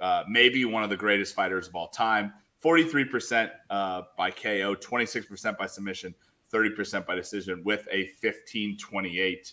uh, 0.00 0.24
maybe 0.28 0.64
one 0.64 0.82
of 0.82 0.90
the 0.90 0.96
greatest 0.96 1.34
fighters 1.34 1.68
of 1.68 1.74
all 1.74 1.88
time. 1.88 2.32
43% 2.64 3.50
uh, 3.70 4.02
by 4.16 4.30
KO, 4.30 4.74
26% 4.74 5.58
by 5.58 5.66
submission, 5.66 6.14
30% 6.52 7.06
by 7.06 7.14
decision 7.14 7.62
with 7.64 7.86
a 7.90 8.08
15-28 8.22 9.52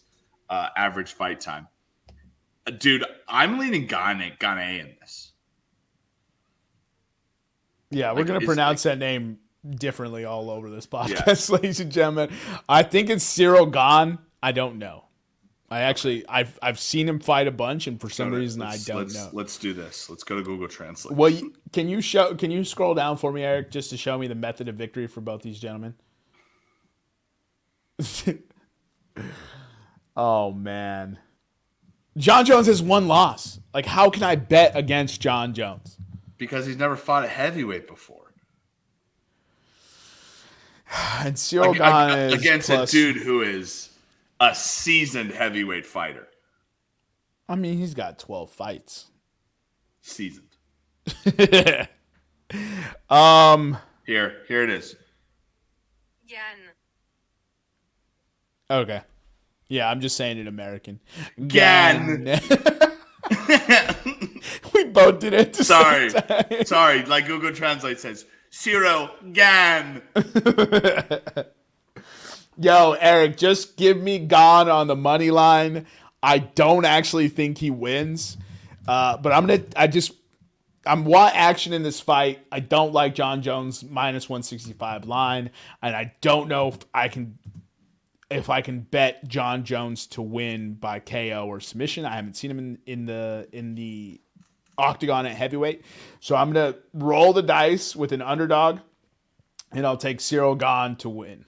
uh, 0.50 0.68
average 0.78 1.14
fight 1.14 1.39
time. 1.42 1.68
Uh, 2.66 2.72
Dude, 2.72 3.04
I'm 3.28 3.58
leaning 3.60 3.86
Gane, 3.86 4.34
Gane 4.39 4.80
in 4.80 4.96
this. 5.02 5.34
Yeah, 7.89 8.12
we're 8.12 8.20
Like, 8.20 8.28
going 8.28 8.39
to 8.39 8.46
pronounce 8.46 8.84
that 8.84 8.98
name 8.98 9.39
differently 9.70 10.24
all 10.24 10.50
over 10.50 10.70
this 10.70 10.88
podcast, 10.88 11.50
ladies 11.62 11.82
and 11.82 11.92
gentlemen. 11.92 12.32
I 12.70 12.84
think 12.84 13.10
it's 13.10 13.26
Ciryl 13.26 13.70
Gahn. 13.70 14.20
I 14.42 14.54
don't 14.54 14.78
know. 14.78 15.06
I 15.72 15.82
actually, 15.84 16.28
I've 16.28 16.59
I've 16.61 16.78
seen 16.78 17.07
him 17.07 17.22
fight 17.22 17.47
a 17.47 17.51
bunch, 17.51 17.88
and 17.88 17.99
for 17.99 18.09
some 18.09 18.34
right, 18.34 18.39
reason, 18.39 18.61
I 18.61 18.76
don't 18.86 18.97
let's, 18.97 19.15
know. 19.15 19.30
Let's 19.32 19.57
do 19.57 19.72
this. 19.72 20.09
Let's 20.09 20.26
go 20.26 20.36
to 20.36 20.43
Google 20.43 20.67
Translate. 20.67 21.15
Well, 21.15 21.32
can 21.72 21.88
you 21.88 22.01
show? 22.01 22.36
Can 22.36 22.51
you 22.51 22.65
scroll 22.65 22.93
down 22.93 23.15
for 23.15 23.32
me, 23.32 23.41
Eric, 23.41 23.72
just 23.72 23.89
to 23.91 23.97
show 23.97 24.17
me 24.17 24.28
the 24.28 24.36
method 24.36 24.67
of 24.67 24.76
victory 24.76 25.07
for 25.07 25.22
both 25.22 25.43
these 25.43 25.59
gentlemen? 25.59 25.93
oh 30.17 30.51
man, 30.51 31.17
Jon 32.17 32.43
Jones 32.43 32.67
has 32.67 32.84
one 32.84 33.07
loss. 33.07 33.61
Like, 33.74 33.86
how 33.86 34.09
can 34.09 34.24
I 34.24 34.36
bet 34.36 34.76
against 34.76 35.22
Jon 35.22 35.53
Jones? 35.53 35.97
Because 36.38 36.65
he's 36.65 36.76
never 36.76 36.97
fought 36.97 37.24
a 37.24 37.30
heavyweight 37.30 37.88
before. 37.88 38.34
And 41.19 41.36
Ciryl 41.36 41.74
Ag- 41.76 41.78
Gahn 41.78 42.09
ag- 42.11 42.34
is 42.34 42.41
against 42.41 42.67
plus- 42.67 42.89
a 42.89 42.91
dude 42.91 43.15
who 43.15 43.41
is 43.41 43.91
a 44.42 44.54
seasoned 44.56 45.32
heavyweight 45.32 45.86
fighter. 45.86 46.28
I 47.48 47.56
mean, 47.56 47.78
he's 47.78 47.94
got 47.94 48.20
twelve 48.20 48.50
fights. 48.50 49.12
Seasoned. 50.02 50.58
um. 53.10 53.78
Here, 54.06 54.42
here 54.48 54.64
it 54.64 54.72
is. 54.72 54.96
Yan. 56.28 56.58
Okay. 58.70 59.02
Yeah, 59.68 59.89
I'm 59.89 60.02
just 60.02 60.18
saying 60.18 60.38
it 60.38 60.48
American. 60.48 61.00
Gan. 61.48 62.24
Gan. 62.26 62.39
we 64.74 64.86
both 64.86 65.20
did 65.20 65.34
it. 65.34 65.56
Sorry. 65.56 66.10
Sorry, 66.66 67.06
like 67.06 67.28
Google 67.28 67.54
Translate 67.54 68.00
says, 68.00 68.26
Ciryl 68.52 69.12
Gan. 69.34 70.02
Yo, 72.58 72.95
Eric, 72.99 73.38
just 73.38 73.78
give 73.78 74.02
me 74.02 74.20
Gone 74.20 74.70
on 74.70 74.88
the 74.88 74.95
money 74.95 75.32
line. 75.32 75.86
I 76.22 76.39
don't 76.39 76.86
actually 76.86 77.30
think 77.30 77.58
he 77.58 77.72
wins, 77.72 78.38
uh, 78.88 79.18
but 79.18 79.32
I'm 79.32 79.47
gonna. 79.47 79.64
I 79.76 79.88
just. 79.88 80.14
I'm 80.84 81.06
want 81.06 81.36
action 81.36 81.74
in 81.74 81.84
this 81.84 81.99
fight. 81.99 82.39
I 82.52 82.60
don't 82.60 82.91
like 82.91 83.14
Jon 83.14 83.43
Jones 83.43 83.84
minus 83.84 84.28
165 84.28 85.06
line, 85.06 85.52
and 85.82 85.95
I 85.95 86.14
don't 86.22 86.47
know 86.47 86.70
if 86.70 86.80
I 86.93 87.08
can 87.08 87.38
if 88.32 88.49
I 88.49 88.62
can 88.62 88.80
bet 88.80 89.28
Jon 89.28 89.64
Jones 89.64 90.08
to 90.08 90.22
win 90.22 90.74
by 90.74 90.99
KO 90.99 91.45
or 91.47 91.60
submission. 91.60 92.06
I 92.06 92.16
haven't 92.16 92.36
seen 92.36 92.49
him 92.49 92.60
in, 92.60 92.80
in 92.86 93.06
the 93.06 93.47
in 93.52 93.76
the 93.76 94.22
octagon 94.78 95.26
at 95.26 95.36
heavyweight, 95.36 95.84
so 96.20 96.36
I'm 96.36 96.52
gonna 96.52 96.76
roll 96.93 97.34
the 97.34 97.43
dice 97.43 97.95
with 97.95 98.12
an 98.12 98.22
underdog, 98.22 98.80
and 99.72 99.86
I'll 99.86 99.97
take 99.97 100.20
Ciryl 100.20 100.58
Gahn 100.58 100.95
to 100.97 101.10
win. 101.10 101.45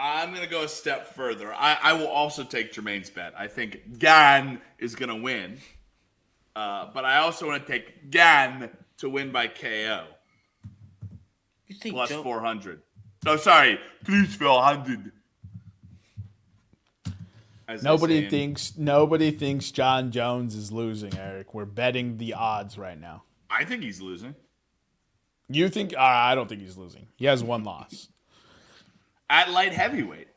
I'm 0.00 0.32
gonna 0.32 0.46
go 0.46 0.62
a 0.62 0.68
step 0.68 1.14
further. 1.14 1.52
I, 1.52 1.76
I 1.82 1.92
will 1.92 2.08
also 2.08 2.42
take 2.42 2.72
Jermaine's 2.72 3.10
bet. 3.10 3.34
I 3.36 3.46
think 3.46 3.98
Gan 3.98 4.60
is 4.78 4.94
gonna 4.94 5.16
win, 5.16 5.58
uh, 6.56 6.86
but 6.94 7.04
I 7.04 7.18
also 7.18 7.46
want 7.46 7.66
to 7.66 7.70
take 7.70 8.10
Gan 8.10 8.70
to 8.98 9.10
win 9.10 9.30
by 9.30 9.46
KO 9.46 10.04
You 11.66 11.76
think 11.76 11.94
plus 11.94 12.08
Jo- 12.08 12.22
400. 12.22 12.80
No, 13.24 13.36
sorry, 13.36 13.78
plus 14.04 14.34
400. 14.34 15.12
As 17.68 17.82
they 17.82 17.88
Nobody 17.88 18.28
thinks 18.28 18.76
nobody 18.78 19.30
thinks 19.30 19.70
Jon 19.70 20.10
Jones 20.10 20.54
is 20.54 20.72
losing, 20.72 21.16
Eric. 21.16 21.52
We're 21.54 21.66
betting 21.66 22.16
the 22.16 22.34
odds 22.34 22.78
right 22.78 22.98
now. 22.98 23.24
I 23.50 23.64
think 23.64 23.82
he's 23.82 24.00
losing 24.00 24.34
You 25.48 25.68
think? 25.68 25.92
Uh, 25.94 26.00
I 26.00 26.34
don't 26.34 26.48
think 26.48 26.62
he's 26.62 26.76
losing. 26.76 27.08
He 27.16 27.26
has 27.26 27.44
one 27.44 27.64
loss. 27.64 28.08
At 29.30 29.50
light 29.50 29.72
heavyweight. 29.72 30.28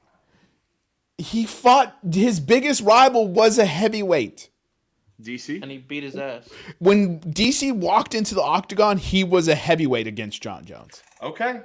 He 1.18 1.46
fought 1.46 1.98
his 2.10 2.40
biggest 2.40 2.82
rival 2.82 3.28
was 3.28 3.58
a 3.58 3.66
heavyweight. 3.66 4.50
DC. 5.22 5.62
and 5.62 5.72
he 5.72 5.78
beat 5.78 6.04
his 6.04 6.16
ass. 6.16 6.50
When 6.80 7.20
DC 7.20 7.74
walked 7.74 8.14
into 8.14 8.36
the 8.36 8.42
octagon, 8.42 8.98
he 8.98 9.24
was 9.24 9.48
a 9.48 9.56
heavyweight 9.56 10.08
against 10.08 10.42
Jon 10.42 10.66
Jones. 10.66 11.02
Okay. 11.22 11.62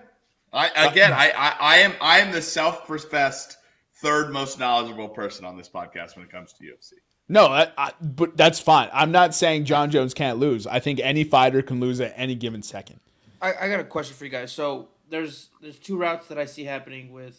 I 0.52 0.68
again, 0.90 1.12
I, 1.12 1.30
I, 1.36 1.56
I 1.60 1.76
am 1.78 1.92
I 2.00 2.18
am 2.20 2.32
the 2.32 2.40
self-professed 2.40 3.58
third 3.96 4.32
most 4.32 4.58
knowledgeable 4.58 5.08
person 5.08 5.44
on 5.44 5.56
this 5.56 5.68
podcast 5.68 6.16
when 6.16 6.24
it 6.24 6.30
comes 6.30 6.52
to 6.54 6.64
UFC. 6.64 6.92
No, 7.28 7.46
I, 7.46 7.70
I, 7.76 7.92
but 8.00 8.36
that's 8.36 8.58
fine. 8.58 8.88
I'm 8.92 9.12
not 9.12 9.34
saying 9.34 9.66
Jon 9.66 9.90
Jones 9.90 10.14
can't 10.14 10.38
lose. 10.38 10.66
I 10.66 10.80
think 10.80 11.00
any 11.00 11.24
fighter 11.24 11.60
can 11.60 11.80
lose 11.80 12.00
at 12.00 12.14
any 12.16 12.34
given 12.34 12.62
second. 12.62 13.00
I, 13.42 13.52
I 13.60 13.68
got 13.68 13.80
a 13.80 13.84
question 13.84 14.16
for 14.16 14.24
you 14.24 14.30
guys. 14.30 14.50
So 14.50 14.88
there's 15.10 15.50
there's 15.60 15.78
two 15.78 15.96
routes 15.96 16.26
that 16.28 16.38
I 16.38 16.44
see 16.44 16.64
happening 16.64 17.12
with 17.12 17.38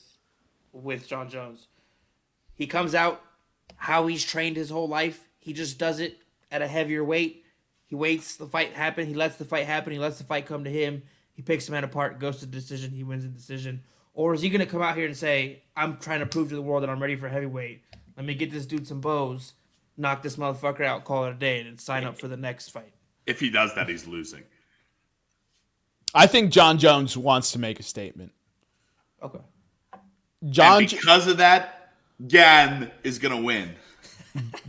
with 0.72 1.08
Jon 1.08 1.30
Jones. 1.30 1.68
He 2.54 2.68
comes 2.68 2.94
out 2.94 3.22
how 3.76 4.08
he's 4.08 4.26
trained 4.26 4.58
his 4.58 4.70
whole 4.70 4.88
life. 4.88 5.28
He 5.40 5.54
just 5.54 5.78
does 5.78 6.00
it 6.00 6.18
at 6.52 6.62
a 6.62 6.68
heavier 6.68 7.04
weight. 7.04 7.46
He 7.86 7.96
waits 7.96 8.36
the 8.36 8.46
fight 8.46 8.74
happen. 8.74 9.08
He 9.08 9.14
lets 9.14 9.38
the 9.38 9.46
fight 9.46 9.66
happen. 9.66 9.94
He 9.94 10.00
lets 10.00 10.18
the 10.18 10.24
fight 10.24 10.46
come 10.46 10.64
to 10.64 10.70
him. 10.70 11.04
He 11.32 11.42
picks 11.42 11.66
the 11.66 11.72
man 11.72 11.84
apart, 11.84 12.20
goes 12.20 12.38
to 12.40 12.46
the 12.46 12.52
decision. 12.52 12.92
He 12.92 13.04
wins 13.04 13.24
the 13.24 13.30
decision. 13.30 13.84
Or 14.14 14.34
is 14.34 14.42
he 14.42 14.50
gonna 14.50 14.66
come 14.66 14.82
out 14.82 14.98
here 14.98 15.06
and 15.06 15.16
say, 15.16 15.64
"I'm 15.76 15.98
trying 15.98 16.20
to 16.20 16.26
prove 16.26 16.50
to 16.50 16.56
the 16.56 16.62
world 16.62 16.84
that 16.84 16.90
I'm 16.90 17.02
ready 17.02 17.16
for 17.16 17.30
heavyweight. 17.30 17.84
Let 18.18 18.26
me 18.26 18.36
get 18.36 18.52
this 18.52 18.66
dude 18.66 18.86
some 18.86 19.00
bows, 19.00 19.54
knock 19.96 20.22
this 20.22 20.36
motherfucker 20.36 20.82
out, 20.82 21.06
call 21.06 21.26
it 21.26 21.32
a 21.32 21.36
day, 21.36 21.62
and 21.62 21.80
sign 21.80 22.04
up 22.04 22.20
for 22.20 22.28
the 22.28 22.38
next 22.38 22.70
fight." 22.70 22.94
If 23.26 23.40
he 23.40 23.50
does 23.50 23.74
that, 23.76 23.88
he's 23.88 24.08
losing. 24.08 24.44
I 26.14 26.28
think 26.28 26.52
Jon 26.52 26.78
Jones 26.78 27.16
wants 27.16 27.52
to 27.52 27.60
make 27.60 27.80
a 27.80 27.84
statement. 27.84 28.32
Okay. 29.22 29.40
John 30.50 30.84
and 30.84 30.90
because 30.90 31.28
of 31.28 31.38
that, 31.38 31.94
Gan 32.28 32.92
is 33.04 33.20
gonna 33.20 33.42
win. 33.42 33.76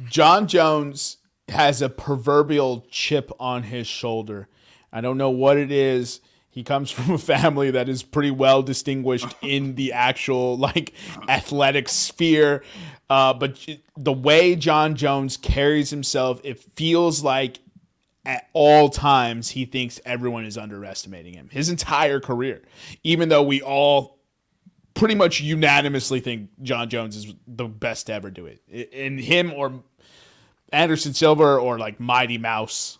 Jon 0.08 0.46
Jones 0.46 1.18
has 1.48 1.82
a 1.82 1.88
proverbial 1.88 2.86
chip 2.90 3.30
on 3.38 3.64
his 3.64 3.86
shoulder. 3.86 4.48
I 4.92 5.00
don't 5.00 5.18
know 5.18 5.30
what 5.30 5.56
it 5.56 5.70
is. 5.70 6.20
He 6.50 6.64
comes 6.64 6.90
from 6.90 7.12
a 7.14 7.18
family 7.18 7.70
that 7.70 7.88
is 7.88 8.02
pretty 8.02 8.30
well 8.30 8.62
distinguished 8.62 9.34
in 9.42 9.74
the 9.76 9.92
actual 9.92 10.58
like 10.58 10.92
athletic 11.28 11.88
sphere. 11.88 12.64
Uh, 13.08 13.34
but 13.34 13.66
the 13.96 14.12
way 14.12 14.54
Jon 14.56 14.94
Jones 14.94 15.36
carries 15.36 15.90
himself, 15.90 16.40
it 16.44 16.60
feels 16.76 17.24
like 17.24 17.58
at 18.30 18.48
all 18.52 18.88
times 18.88 19.50
he 19.50 19.64
thinks 19.64 20.00
everyone 20.04 20.44
is 20.44 20.56
underestimating 20.56 21.34
him. 21.34 21.48
His 21.50 21.68
entire 21.68 22.20
career, 22.20 22.62
even 23.02 23.28
though 23.28 23.42
we 23.42 23.60
all 23.60 24.20
pretty 24.94 25.16
much 25.16 25.40
unanimously 25.40 26.20
think 26.20 26.48
Jon 26.62 26.88
Jones 26.88 27.16
is 27.16 27.34
the 27.48 27.64
best 27.64 28.06
to 28.06 28.12
ever 28.12 28.30
do 28.30 28.46
it. 28.46 28.62
In 28.68 29.18
him 29.18 29.52
or 29.52 29.82
Anderson 30.72 31.12
Silva 31.12 31.42
or 31.56 31.76
like 31.76 31.98
Mighty 31.98 32.38
Mouse. 32.38 32.98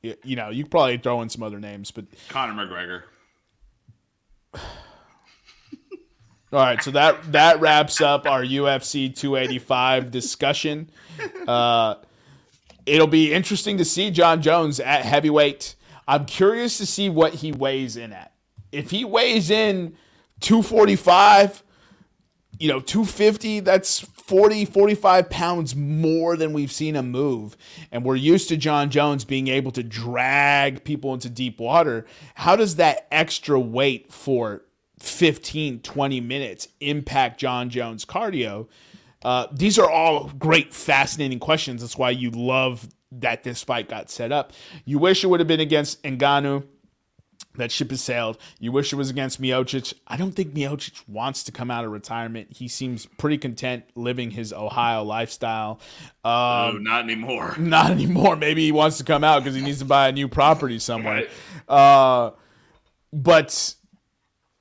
You 0.00 0.36
know, 0.36 0.50
you 0.50 0.62
could 0.62 0.70
probably 0.70 0.96
throw 0.98 1.22
in 1.22 1.28
some 1.28 1.42
other 1.42 1.58
names, 1.58 1.90
but 1.90 2.04
Conor 2.28 2.52
McGregor. 2.52 3.02
all 4.54 4.60
right. 6.52 6.80
So 6.80 6.92
that 6.92 7.32
that 7.32 7.60
wraps 7.60 8.00
up 8.00 8.26
our 8.26 8.44
UFC 8.44 9.12
285 9.12 10.12
discussion. 10.12 10.88
Uh, 11.48 11.96
it'll 12.88 13.06
be 13.06 13.32
interesting 13.32 13.76
to 13.78 13.84
see 13.84 14.10
Jon 14.10 14.42
Jones 14.42 14.80
at 14.80 15.02
heavyweight. 15.02 15.76
I'm 16.06 16.24
curious 16.24 16.78
to 16.78 16.86
see 16.86 17.10
what 17.10 17.34
he 17.34 17.52
weighs 17.52 17.96
in 17.96 18.12
at. 18.12 18.32
If 18.72 18.90
he 18.90 19.04
weighs 19.04 19.50
in 19.50 19.96
245, 20.40 21.62
you 22.58 22.68
know, 22.68 22.80
250, 22.80 23.60
that's 23.60 24.00
40, 24.00 24.64
45 24.64 25.30
pounds 25.30 25.76
more 25.76 26.36
than 26.36 26.52
we've 26.52 26.72
seen 26.72 26.96
him 26.96 27.10
move. 27.10 27.56
And 27.92 28.04
we're 28.04 28.16
used 28.16 28.48
to 28.48 28.56
Jon 28.56 28.90
Jones 28.90 29.24
being 29.24 29.48
able 29.48 29.70
to 29.72 29.82
drag 29.82 30.84
people 30.84 31.14
into 31.14 31.30
deep 31.30 31.60
water. 31.60 32.06
How 32.34 32.56
does 32.56 32.76
that 32.76 33.06
extra 33.10 33.60
weight 33.60 34.12
for 34.12 34.62
15, 34.98 35.80
20 35.80 36.20
minutes 36.20 36.68
impact 36.80 37.38
Jon 37.38 37.70
Jones' 37.70 38.04
cardio? 38.04 38.66
Uh, 39.22 39.46
these 39.52 39.78
are 39.78 39.90
all 39.90 40.28
great, 40.38 40.72
fascinating 40.72 41.38
questions. 41.38 41.80
That's 41.80 41.98
why 41.98 42.10
you 42.10 42.30
love 42.30 42.88
that 43.12 43.42
this 43.42 43.62
fight 43.62 43.88
got 43.88 44.10
set 44.10 44.32
up. 44.32 44.52
You 44.84 44.98
wish 44.98 45.24
it 45.24 45.28
would 45.28 45.40
have 45.40 45.46
been 45.46 45.60
against 45.60 46.02
Ngannou. 46.02 46.64
That 47.54 47.72
ship 47.72 47.90
has 47.90 48.00
sailed. 48.00 48.38
You 48.60 48.70
wish 48.70 48.92
it 48.92 48.96
was 48.96 49.10
against 49.10 49.42
Miocic. 49.42 49.92
I 50.06 50.16
don't 50.16 50.30
think 50.30 50.54
Miocic 50.54 51.02
wants 51.08 51.42
to 51.44 51.52
come 51.52 51.72
out 51.72 51.84
of 51.84 51.90
retirement. 51.90 52.48
He 52.52 52.68
seems 52.68 53.06
pretty 53.06 53.36
content 53.36 53.84
living 53.96 54.30
his 54.30 54.52
Ohio 54.52 55.02
lifestyle. 55.02 55.80
Um, 56.24 56.32
oh, 56.32 56.78
not 56.80 57.02
anymore. 57.02 57.56
not 57.58 57.90
anymore. 57.90 58.36
Maybe 58.36 58.64
he 58.64 58.70
wants 58.70 58.98
to 58.98 59.04
come 59.04 59.24
out 59.24 59.42
because 59.42 59.56
he 59.56 59.62
needs 59.62 59.80
to 59.80 59.84
buy 59.84 60.08
a 60.08 60.12
new 60.12 60.28
property 60.28 60.78
somewhere. 60.78 61.26
Uh, 61.68 62.30
but, 63.12 63.74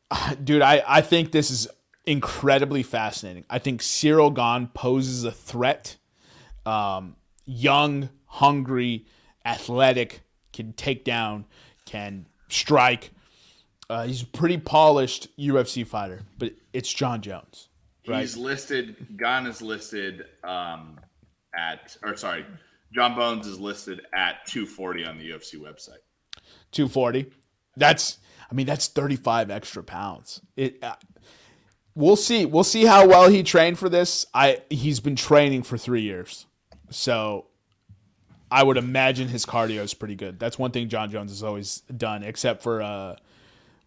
uh, 0.10 0.34
dude, 0.43 0.64
I, 0.64 0.84
I 0.88 1.01
think 1.01 1.32
this 1.32 1.51
is 1.51 1.68
incredibly 2.08 2.82
fascinating. 2.82 3.45
I 3.49 3.60
think 3.60 3.82
Ciryl 3.82 4.34
Gahn 4.34 4.74
poses 4.74 5.26
a 5.26 5.32
threat. 5.32 5.97
Um, 6.66 7.18
young, 7.45 8.10
hungry, 8.26 9.05
athletic, 9.45 10.22
can 10.53 10.74
take 10.74 11.03
down, 11.03 11.45
can 11.86 12.26
strike. 12.49 13.12
Uh, 13.89 14.05
he's 14.05 14.24
a 14.24 14.26
pretty 14.26 14.58
polished 14.58 15.28
UFC 15.38 15.86
fighter, 15.86 16.22
but 16.38 16.53
it's 16.74 16.91
Jon 16.91 17.22
Jones. 17.22 17.70
Right. 18.08 18.22
He's 18.22 18.38
listed. 18.38 19.18
Gan 19.18 19.45
is 19.45 19.62
listed 19.62 20.26
um, 20.43 20.99
at, 21.53 21.95
or 22.03 22.16
sorry, 22.16 22.45
Jon 22.93 23.16
Bones 23.16 23.47
is 23.47 23.60
listed 23.60 24.01
at 24.14 24.45
240 24.47 25.05
on 25.05 25.18
the 25.18 25.30
UFC 25.30 25.55
website. 25.55 25.99
240. 26.72 27.32
That's 27.76 28.18
I 28.49 28.53
mean 28.55 28.66
that's 28.66 28.88
35 28.88 29.51
extra 29.51 29.84
pounds. 29.84 30.41
It 30.55 30.82
uh, 30.82 30.95
we'll 31.97 32.15
see. 32.15 32.45
We'll 32.45 32.63
see 32.63 32.85
how 32.85 33.07
well 33.07 33.29
he 33.29 33.43
trained 33.43 33.77
for 33.79 33.89
this. 33.89 34.25
I 34.33 34.61
he's 34.69 34.99
been 34.99 35.15
training 35.15 35.63
for 35.63 35.77
3 35.77 36.01
years. 36.01 36.45
So 36.89 37.47
I 38.49 38.63
would 38.63 38.77
imagine 38.77 39.27
his 39.27 39.45
cardio 39.45 39.81
is 39.83 39.93
pretty 39.93 40.15
good. 40.15 40.39
That's 40.39 40.57
one 40.57 40.71
thing 40.71 40.87
Jon 40.89 41.09
Jones 41.11 41.31
has 41.31 41.43
always 41.43 41.81
done 41.95 42.23
except 42.23 42.61
for 42.63 42.81
uh 42.81 43.15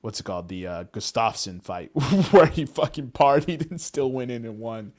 what's 0.03 0.19
it 0.21 0.25
called? 0.25 0.49
The 0.49 0.67
uh 0.67 0.85
Gustafsson 0.93 1.63
fight 1.63 1.91
where 2.33 2.47
he 2.47 2.67
fucking 2.67 3.13
partied 3.13 3.71
and 3.71 3.81
still 3.81 4.11
went 4.11 4.31
in 4.31 4.45
and 4.45 4.59
won. 4.59 4.93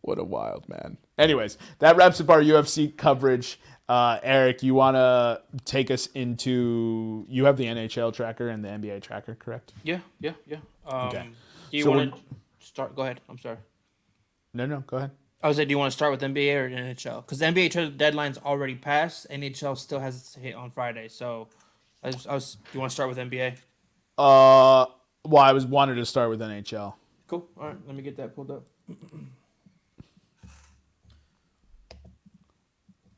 What 0.00 0.18
a 0.18 0.24
wild 0.24 0.68
man. 0.68 0.96
Anyways, 1.18 1.58
that 1.80 1.96
wraps 1.96 2.20
up 2.20 2.30
our 2.30 2.40
UFC 2.40 2.96
coverage. 2.96 3.58
Uh, 3.86 4.18
Eric, 4.22 4.62
you 4.62 4.74
want 4.74 4.96
to 4.96 5.42
take 5.66 5.90
us 5.90 6.06
into? 6.14 7.26
You 7.28 7.44
have 7.44 7.58
the 7.58 7.66
NHL 7.66 8.14
tracker 8.14 8.48
and 8.48 8.64
the 8.64 8.68
NBA 8.70 9.02
tracker, 9.02 9.34
correct? 9.34 9.74
Yeah, 9.82 9.98
yeah, 10.20 10.32
yeah. 10.46 10.56
Um, 10.86 11.08
Okay. 11.08 11.28
Do 11.70 11.76
you 11.76 11.84
So 11.84 11.90
want 11.90 12.14
to 12.14 12.20
start? 12.74 12.96
Go 12.96 13.02
ahead. 13.02 13.20
I'm 13.28 13.38
sorry. 13.38 13.58
No, 14.52 14.66
no, 14.66 14.80
go 14.80 14.96
ahead. 14.96 15.12
I 15.42 15.48
was 15.48 15.58
like, 15.58 15.68
do 15.68 15.72
you 15.72 15.78
want 15.78 15.92
to 15.92 15.96
start 15.96 16.10
with 16.10 16.20
NBA 16.22 16.54
or 16.56 16.68
NHL? 16.68 17.24
Because 17.24 17.38
the 17.38 17.44
NBA 17.46 17.70
trade 17.70 17.96
deadline's 17.96 18.38
already 18.38 18.74
passed. 18.74 19.28
NHL 19.30 19.78
still 19.78 20.00
has 20.00 20.16
its 20.16 20.34
hit 20.34 20.54
on 20.54 20.70
Friday. 20.70 21.06
So, 21.08 21.48
I 22.02 22.08
was, 22.08 22.26
I 22.26 22.34
was. 22.34 22.54
Do 22.54 22.60
you 22.72 22.80
want 22.80 22.90
to 22.90 22.94
start 22.94 23.08
with 23.08 23.18
NBA? 23.18 23.58
Uh, 24.18 24.86
Well, 25.24 25.42
I 25.42 25.52
was 25.52 25.66
wanted 25.66 25.94
to 25.96 26.04
start 26.04 26.30
with 26.30 26.40
NHL. 26.40 26.94
Cool. 27.28 27.46
All 27.58 27.68
right, 27.68 27.76
let 27.86 27.94
me 27.94 28.02
get 28.02 28.16
that 28.16 28.34
pulled 28.34 28.50
up. 28.50 28.64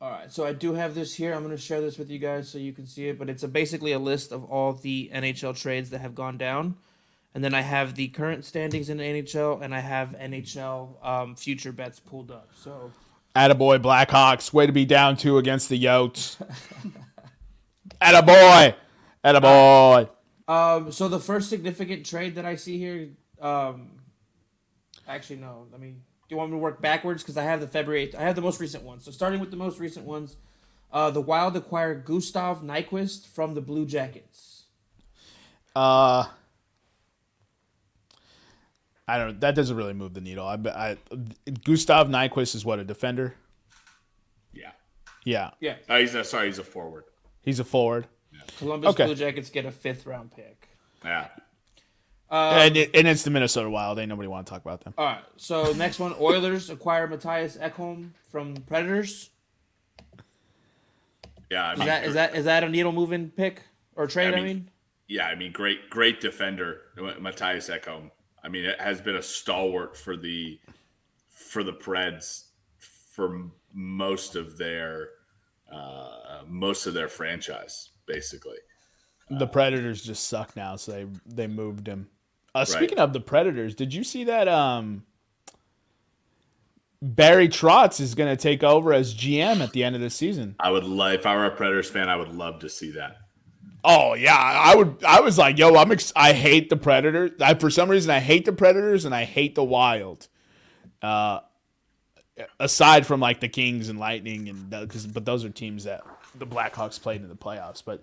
All 0.01 0.11
right, 0.11 0.31
so 0.31 0.45
I 0.45 0.53
do 0.53 0.75
have 0.75 0.95
this 0.95 1.15
here. 1.15 1.33
I'm 1.33 1.43
going 1.43 1.57
to 1.57 1.63
share 1.63 1.81
this 1.81 1.97
with 1.97 2.11
you 2.11 2.19
guys 2.19 2.49
so 2.51 2.59
you 2.59 2.73
can 2.73 2.87
see 2.87 3.09
it, 3.09 3.19
but 3.19 3.31
it's 3.31 3.43
a, 3.43 3.49
basically 3.49 3.93
a 3.93 3.99
list 3.99 4.31
of 4.31 4.45
all 4.45 4.75
the 4.75 5.11
NHL 5.13 5.59
trades 5.59 5.89
that 5.91 6.01
have 6.01 6.15
gone 6.15 6.37
down. 6.37 6.77
And 7.37 7.45
then 7.45 7.53
I 7.53 7.61
have 7.61 7.97
the 7.97 8.09
current 8.09 8.47
standings 8.47 8.89
in 8.89 8.97
the 8.97 9.05
NHL, 9.05 9.61
and 9.61 9.75
I 9.75 9.81
have 9.81 10.17
NHL 10.19 11.07
um, 11.07 11.37
future 11.37 11.71
bets 11.71 12.01
pulled 12.01 12.31
up. 12.31 12.49
So, 12.57 12.91
Attaboy 13.35 13.79
Blackhawks. 13.83 14.55
Way 14.55 14.65
to 14.65 14.73
be 14.73 14.87
down 14.87 15.19
two 15.19 15.37
against 15.37 15.69
the 15.69 15.79
Yotes. 15.79 16.39
Attaboy. 18.01 18.75
Attaboy. 19.23 20.09
um, 20.49 20.91
so 20.91 21.09
the 21.09 21.21
first 21.21 21.51
significant 21.51 22.07
trade 22.07 22.37
that 22.37 22.47
I 22.47 22.57
see 22.57 22.79
here, 22.79 23.11
um, 23.43 23.91
actually 25.07 25.37
no, 25.37 25.67
let 25.71 25.79
me. 25.79 25.89
Do 25.91 25.97
you 26.31 26.39
want 26.39 26.53
me 26.53 26.55
to 26.55 26.59
work 26.59 26.81
backwards? 26.81 27.23
Because 27.23 27.37
I 27.37 27.43
have 27.43 27.61
the 27.61 27.69
February. 27.69 28.07
8th, 28.07 28.15
I 28.15 28.23
have 28.23 28.35
the 28.35 28.41
most 28.41 28.61
recent 28.61 28.83
ones. 28.83 29.05
So 29.05 29.11
starting 29.11 29.41
with 29.41 29.51
the 29.51 29.59
most 29.59 29.79
recent 29.79 30.07
ones, 30.07 30.39
uh, 30.91 31.11
the 31.11 31.21
Wild 31.21 31.55
acquired 31.55 32.07
Gustav 32.07 32.63
Nyquist 32.63 33.27
from 33.27 33.53
the 33.53 33.61
Blue 33.61 33.85
Jackets. 33.85 34.65
Uh, 35.75 36.29
I 39.09 39.19
don't. 39.19 39.41
That 39.41 39.55
doesn't 39.55 39.77
really 39.77 39.93
move 39.93 40.15
the 40.15 40.21
needle. 40.21 40.47
I, 40.47 40.55
I 40.69 40.97
Gustav 41.65 42.09
Nyquist 42.09 42.55
is 42.55 42.65
what 42.65 42.79
a 42.79 42.85
defender. 42.85 43.35
Yeah. 44.53 44.71
Yeah, 45.25 45.51
Yeah, 45.61 45.77
Uh, 45.89 45.99
he's 45.99 46.15
a, 46.15 46.23
sorry, 46.25 46.47
he's 46.47 46.59
a 46.59 46.65
forward. 46.65 47.05
he's 47.43 47.59
a 47.61 47.65
forward, 47.65 48.07
Columbus 48.59 48.91
Okay. 48.91 49.07
Blue 49.07 49.15
Jackets 49.15 49.51
get 49.51 49.65
a 49.67 49.71
fifth 49.73 50.07
round 50.07 50.31
pick. 50.35 50.69
Yeah. 51.05 51.29
and, 52.31 52.77
it, 52.77 52.91
and 52.95 53.07
it's 53.07 53.23
the 53.23 53.31
Minnesota 53.31 53.69
Wild. 53.71 53.99
Ain't 53.99 54.09
nobody 54.09 54.29
want 54.29 54.47
to 54.47 54.51
talk 54.51 54.63
about 54.63 54.83
them. 54.83 54.95
All 54.99 55.05
right, 55.07 55.25
so 55.37 55.73
next 55.73 55.99
one, 56.01 56.15
Oilers 56.21 56.71
acquire 56.77 57.07
Mattias 57.09 57.59
Ekholm 57.59 58.11
from 58.31 58.55
Predators. 58.69 59.31
Yeah. 61.51 61.71
I 61.71 61.73
Is 61.75 61.79
that 61.79 62.05
is 62.05 62.15
that 62.15 62.35
is 62.37 62.45
that 62.47 62.65
a 62.65 62.69
needle 62.69 62.93
moving 62.93 63.31
pick 63.31 63.63
or 63.95 64.07
trade? 64.07 64.29
I 64.29 64.33
I 64.33 64.37
mean, 64.37 64.45
mean- 64.45 64.71
yeah, 65.09 65.27
I 65.27 65.37
mean, 65.37 65.53
great, 65.53 65.89
great 65.91 66.21
defender, 66.21 66.81
Mattias 66.97 67.71
Ekholm. 67.73 68.11
I 68.47 68.49
mean, 68.49 68.65
it 68.65 68.81
has 68.81 69.01
been 69.01 69.17
a 69.17 69.23
stalwart 69.23 69.97
for 69.97 70.17
the 70.17 70.61
for 71.29 71.65
the 71.65 71.73
Preds 71.73 72.45
for 72.79 73.51
most 73.75 74.37
of 74.37 74.57
their 74.57 75.09
uh, 75.71 76.43
most 76.47 76.87
of 76.87 76.95
their 76.95 77.09
franchise, 77.09 77.91
basically. 78.07 78.59
The 79.31 79.49
Predators 79.49 80.01
just 80.01 80.29
suck 80.29 80.55
now, 80.55 80.77
so 80.77 80.93
they 80.93 81.07
they 81.27 81.47
moved 81.49 81.89
him. 81.89 82.09
Uh, 82.55 82.65
speaking 82.65 83.01
of 83.01 83.13
the 83.13 83.21
Predators, 83.21 83.75
did 83.75 83.93
you 83.93 84.05
see 84.05 84.25
that? 84.25 84.47
Um, 84.47 85.05
Barry 87.03 87.49
Trotz 87.49 88.01
is 88.01 88.15
going 88.15 88.35
to 88.35 88.41
take 88.41 88.63
over 88.63 88.93
as 88.93 89.13
GM 89.13 89.61
at 89.61 89.73
the 89.73 89.83
end 89.83 89.97
of 89.97 90.01
the 90.01 90.09
season. 90.09 90.55
I 90.61 90.71
would 90.71 90.85
love 90.85 91.15
if 91.15 91.27
I 91.27 91.35
were 91.35 91.47
a 91.47 91.51
Predators 91.51 91.91
fan, 91.91 92.09
I 92.09 92.17
would 92.17 92.33
love 92.33 92.61
to 92.61 92.69
see 92.69 92.93
that. 92.93 93.17
Oh 93.89 94.15
yeah, 94.15 94.37
I 94.37 94.75
would. 94.75 95.05
I 95.07 95.21
was 95.21 95.39
like, 95.39 95.59
yo, 95.59 95.77
I'm. 95.77 95.93
Ex- 95.93 96.13
I 96.17 96.33
hate 96.33 96.71
the 96.71 96.77
Predators. 96.77 97.31
I, 97.41 97.55
for 97.55 97.71
some 97.71 97.89
reason, 97.89 98.11
I 98.11 98.19
hate 98.19 98.45
the 98.45 98.53
Predators 98.53 99.05
and 99.05 99.15
I 99.15 99.25
hate 99.25 99.55
the 99.55 99.63
Wild. 99.63 100.27
Uh, 101.01 101.41
aside 102.59 103.07
from 103.07 103.21
like 103.21 103.39
the 103.39 103.49
Kings 103.49 103.89
and 103.89 103.99
Lightning 103.99 104.49
and 104.49 104.71
because, 104.71 105.07
but 105.07 105.25
those 105.25 105.45
are 105.45 105.51
teams 105.51 105.85
that 105.85 106.03
the 106.39 106.47
Blackhawks 106.47 107.01
played 107.01 107.23
in 107.23 107.29
the 107.29 107.37
playoffs. 107.37 107.83
But 107.85 108.01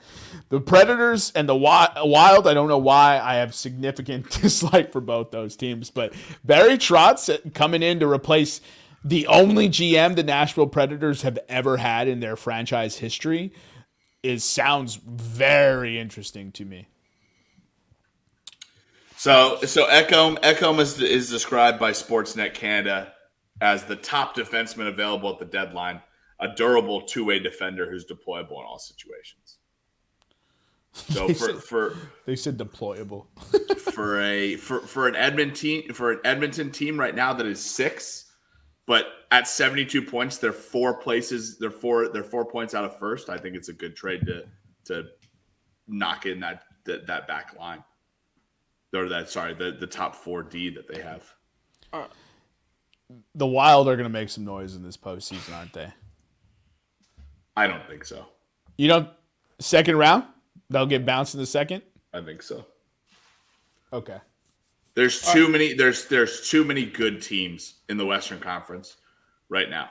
the 0.49 0.61
Predators 0.61 1.31
and 1.35 1.49
the 1.49 1.53
Wi- 1.53 1.93
Wild, 1.97 2.47
I 2.47 2.53
don't 2.53 2.69
know 2.69 2.77
why 2.77 3.19
I 3.21 3.35
have 3.35 3.53
significant 3.53 4.29
dislike 4.41 4.93
for 4.93 5.01
both 5.01 5.31
those 5.31 5.57
teams. 5.57 5.89
But 5.89 6.13
Barry 6.45 6.77
Trotz 6.77 7.53
coming 7.53 7.83
in 7.83 7.99
to 7.99 8.07
replace 8.09 8.61
the 9.03 9.27
only 9.27 9.67
GM 9.67 10.15
the 10.15 10.23
Nashville 10.23 10.67
Predators 10.67 11.23
have 11.23 11.37
ever 11.49 11.77
had 11.77 12.07
in 12.07 12.21
their 12.21 12.37
franchise 12.37 12.97
history 12.97 13.51
is 14.23 14.43
sounds 14.43 14.95
very 14.95 15.99
interesting 15.99 16.51
to 16.53 16.65
me. 16.65 16.87
So, 19.17 19.59
so 19.61 19.85
Ekholm, 19.87 20.39
Ekholm 20.39 20.79
is 20.79 20.99
is 20.99 21.29
described 21.29 21.79
by 21.79 21.91
Sportsnet 21.91 22.53
Canada 22.53 23.13
as 23.61 23.83
the 23.85 23.95
top 23.95 24.35
defenseman 24.35 24.87
available 24.87 25.31
at 25.31 25.39
the 25.39 25.45
deadline, 25.45 26.01
a 26.39 26.49
durable 26.55 27.01
two 27.01 27.23
way 27.23 27.39
defender 27.39 27.89
who's 27.89 28.05
deployable 28.05 28.59
in 28.59 28.65
all 28.67 28.79
situations. 28.79 29.57
So 30.93 31.27
for 31.33 31.33
said- 31.33 31.63
for 31.63 31.95
They 32.25 32.35
said 32.35 32.57
deployable. 32.57 33.27
for 33.93 34.19
a 34.21 34.55
for 34.57 34.81
for 34.81 35.07
an 35.07 35.15
Edmonton 35.15 35.55
team 35.55 35.93
for 35.93 36.11
an 36.11 36.19
Edmonton 36.25 36.71
team 36.71 36.99
right 36.99 37.15
now 37.15 37.33
that 37.33 37.45
is 37.45 37.63
six, 37.63 38.32
but 38.85 39.05
at 39.31 39.47
seventy 39.47 39.85
two 39.85 40.01
points, 40.01 40.37
they're 40.37 40.53
four 40.53 40.93
places. 40.95 41.57
They're 41.57 41.71
four. 41.71 42.09
They're 42.09 42.23
four 42.23 42.45
points 42.45 42.73
out 42.73 42.85
of 42.85 42.97
first. 42.97 43.29
I 43.29 43.37
think 43.37 43.55
it's 43.55 43.69
a 43.69 43.73
good 43.73 43.95
trade 43.95 44.25
to 44.25 44.45
to 44.85 45.05
knock 45.87 46.25
in 46.25 46.39
that 46.41 46.63
that, 46.85 47.07
that 47.07 47.27
back 47.27 47.55
line. 47.57 47.83
Or 48.93 49.09
that 49.09 49.29
sorry 49.29 49.53
the 49.53 49.71
the 49.79 49.87
top 49.87 50.15
four 50.15 50.43
D 50.43 50.69
that 50.71 50.87
they 50.87 51.01
have. 51.01 51.33
the 53.35 53.47
Wild 53.47 53.87
are 53.87 53.95
going 53.95 54.05
to 54.05 54.09
make 54.09 54.29
some 54.29 54.45
noise 54.45 54.75
in 54.75 54.83
this 54.83 54.97
postseason, 54.97 55.55
aren't 55.55 55.73
they? 55.73 55.87
I 57.55 57.67
don't 57.67 57.85
think 57.87 58.05
so. 58.05 58.25
You 58.77 58.87
know, 58.87 59.09
second 59.59 59.97
round, 59.97 60.25
they'll 60.69 60.85
get 60.85 61.05
bounced 61.05 61.35
in 61.35 61.39
the 61.39 61.45
second. 61.45 61.83
I 62.13 62.21
think 62.21 62.41
so. 62.41 62.65
Okay. 63.91 64.17
There's 64.95 65.21
too 65.21 65.47
many. 65.49 65.73
There's 65.73 66.05
there's 66.05 66.49
too 66.49 66.63
many 66.63 66.85
good 66.85 67.21
teams 67.21 67.75
in 67.89 67.97
the 67.97 68.05
Western 68.05 68.39
Conference 68.39 68.97
right 69.49 69.69
now. 69.69 69.89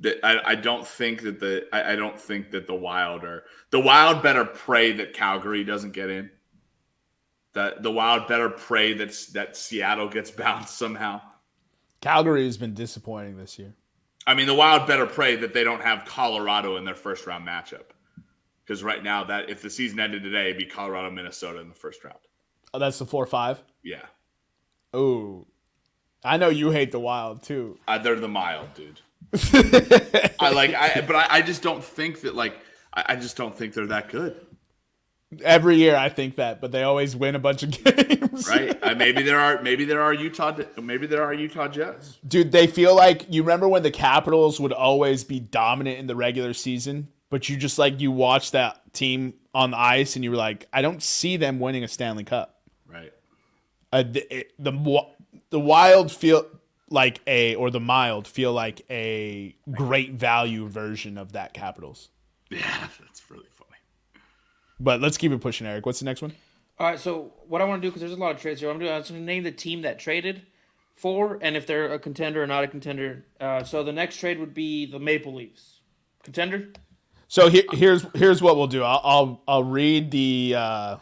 That 0.00 0.18
I, 0.22 0.52
I 0.52 0.54
don't 0.54 0.86
think 0.86 1.22
that 1.22 1.40
the 1.40 1.66
I, 1.72 1.92
I 1.92 1.96
don't 1.96 2.18
think 2.18 2.50
that 2.50 2.66
the 2.66 2.74
Wild 2.74 3.24
are 3.24 3.44
the 3.70 3.80
Wild 3.80 4.22
better 4.22 4.44
pray 4.44 4.92
that 4.92 5.14
Calgary 5.14 5.64
doesn't 5.64 5.92
get 5.92 6.10
in. 6.10 6.30
That 7.54 7.82
the 7.82 7.90
Wild 7.90 8.28
better 8.28 8.50
pray 8.50 8.92
that 8.94 9.16
that 9.32 9.56
Seattle 9.56 10.08
gets 10.08 10.30
bounced 10.30 10.76
somehow. 10.76 11.22
Calgary 12.00 12.44
has 12.44 12.58
been 12.58 12.74
disappointing 12.74 13.36
this 13.36 13.58
year. 13.58 13.74
I 14.26 14.34
mean, 14.34 14.46
the 14.46 14.54
Wild 14.54 14.86
better 14.86 15.06
pray 15.06 15.36
that 15.36 15.54
they 15.54 15.64
don't 15.64 15.82
have 15.82 16.04
Colorado 16.04 16.76
in 16.76 16.84
their 16.84 16.94
first 16.94 17.26
round 17.26 17.46
matchup. 17.46 17.86
Because 18.62 18.84
right 18.84 19.02
now, 19.02 19.24
that 19.24 19.48
if 19.48 19.62
the 19.62 19.70
season 19.70 19.98
ended 19.98 20.22
today, 20.22 20.50
it'd 20.50 20.58
be 20.58 20.66
Colorado 20.66 21.10
Minnesota 21.10 21.60
in 21.60 21.70
the 21.70 21.74
first 21.74 22.04
round. 22.04 22.18
Oh, 22.74 22.78
that's 22.78 22.98
the 22.98 23.06
four 23.06 23.24
five. 23.24 23.62
Yeah, 23.82 24.02
Oh, 24.92 25.46
I 26.24 26.36
know 26.36 26.48
you 26.48 26.70
hate 26.70 26.92
the 26.92 27.00
Wild 27.00 27.42
too. 27.42 27.78
uh, 27.86 27.98
they're 27.98 28.16
the 28.16 28.28
mild 28.28 28.74
dude. 28.74 29.00
I 30.40 30.50
like, 30.50 30.74
I 30.74 31.02
but 31.06 31.14
I, 31.16 31.26
I 31.30 31.42
just 31.42 31.62
don't 31.62 31.84
think 31.84 32.22
that 32.22 32.34
like 32.34 32.58
I, 32.94 33.04
I 33.10 33.16
just 33.16 33.36
don't 33.36 33.54
think 33.54 33.74
they're 33.74 33.86
that 33.88 34.08
good, 34.08 34.36
Every 35.44 35.76
year 35.76 35.94
I 35.94 36.08
think 36.08 36.36
that, 36.36 36.58
but 36.62 36.72
they 36.72 36.82
always 36.84 37.14
win 37.14 37.34
a 37.34 37.38
bunch 37.38 37.62
of 37.62 37.70
games. 37.84 38.48
right? 38.48 38.78
uh, 38.82 38.94
maybe 38.94 39.22
there 39.22 39.38
are 39.38 39.60
maybe 39.60 39.84
there 39.84 40.00
are 40.00 40.14
Utah 40.14 40.56
maybe 40.80 41.06
there 41.06 41.22
are 41.22 41.34
Utah 41.34 41.68
Jets. 41.68 42.18
Dude, 42.26 42.50
they 42.50 42.66
feel 42.66 42.96
like 42.96 43.26
you 43.28 43.42
remember 43.42 43.68
when 43.68 43.82
the 43.82 43.90
Capitals 43.90 44.58
would 44.58 44.72
always 44.72 45.24
be 45.24 45.38
dominant 45.38 45.98
in 45.98 46.06
the 46.06 46.16
regular 46.16 46.54
season, 46.54 47.08
but 47.28 47.46
you 47.50 47.58
just 47.58 47.78
like 47.78 48.00
you 48.00 48.10
watch 48.10 48.52
that 48.52 48.94
team 48.94 49.34
on 49.54 49.72
the 49.72 49.78
ice 49.78 50.16
and 50.16 50.24
you 50.24 50.30
were 50.30 50.36
like, 50.38 50.66
I 50.72 50.80
don't 50.80 51.02
see 51.02 51.36
them 51.36 51.60
winning 51.60 51.84
a 51.84 51.88
Stanley 51.88 52.24
Cup. 52.24 52.57
Right. 53.92 54.06
uh, 54.06 54.10
the, 54.10 54.36
it- 54.38 54.52
the 54.58 55.06
the 55.50 55.60
wild 55.60 56.10
feel 56.12 56.46
like 56.90 57.20
a 57.26 57.54
or 57.56 57.70
the 57.70 57.80
mild 57.80 58.26
feel 58.26 58.52
like 58.52 58.82
a 58.90 59.54
great 59.70 60.12
value 60.14 60.66
version 60.68 61.18
of 61.18 61.32
that 61.32 61.52
Capitals. 61.54 62.08
Yeah, 62.50 62.88
that's 63.00 63.30
really 63.30 63.46
funny. 63.52 63.76
But 64.80 65.00
let's 65.00 65.18
keep 65.18 65.32
it 65.32 65.40
pushing, 65.40 65.66
Eric. 65.66 65.84
What's 65.86 65.98
the 65.98 66.04
next 66.06 66.22
one? 66.22 66.32
all 66.78 66.86
right. 66.86 66.98
So 66.98 67.32
what 67.46 67.60
I 67.60 67.64
want 67.64 67.82
to 67.82 67.86
do 67.86 67.90
because 67.90 68.00
there's 68.00 68.12
a 68.12 68.16
lot 68.16 68.34
of 68.34 68.40
trades 68.40 68.60
here. 68.60 68.70
I'm 68.70 68.78
going 68.78 69.02
to 69.02 69.12
name 69.14 69.42
the 69.42 69.50
team 69.52 69.82
that 69.82 69.98
traded 69.98 70.42
for, 70.94 71.38
and 71.42 71.56
if 71.56 71.66
they're 71.66 71.92
a 71.92 71.98
contender 71.98 72.42
or 72.42 72.46
not 72.46 72.64
a 72.64 72.68
contender. 72.68 73.24
Uh, 73.40 73.62
so 73.64 73.82
the 73.84 73.92
next 73.92 74.16
trade 74.18 74.38
would 74.40 74.54
be 74.54 74.86
the 74.86 74.98
Maple 74.98 75.34
Leafs. 75.34 75.80
Contender. 76.22 76.68
So 77.28 77.48
here, 77.50 77.64
here's 77.72 78.06
here's 78.14 78.40
what 78.40 78.56
we'll 78.56 78.66
do. 78.66 78.82
I'll 78.82 79.00
I'll, 79.04 79.42
I'll 79.46 79.64
read 79.64 80.10
the 80.10 80.54
uh, 80.56 80.96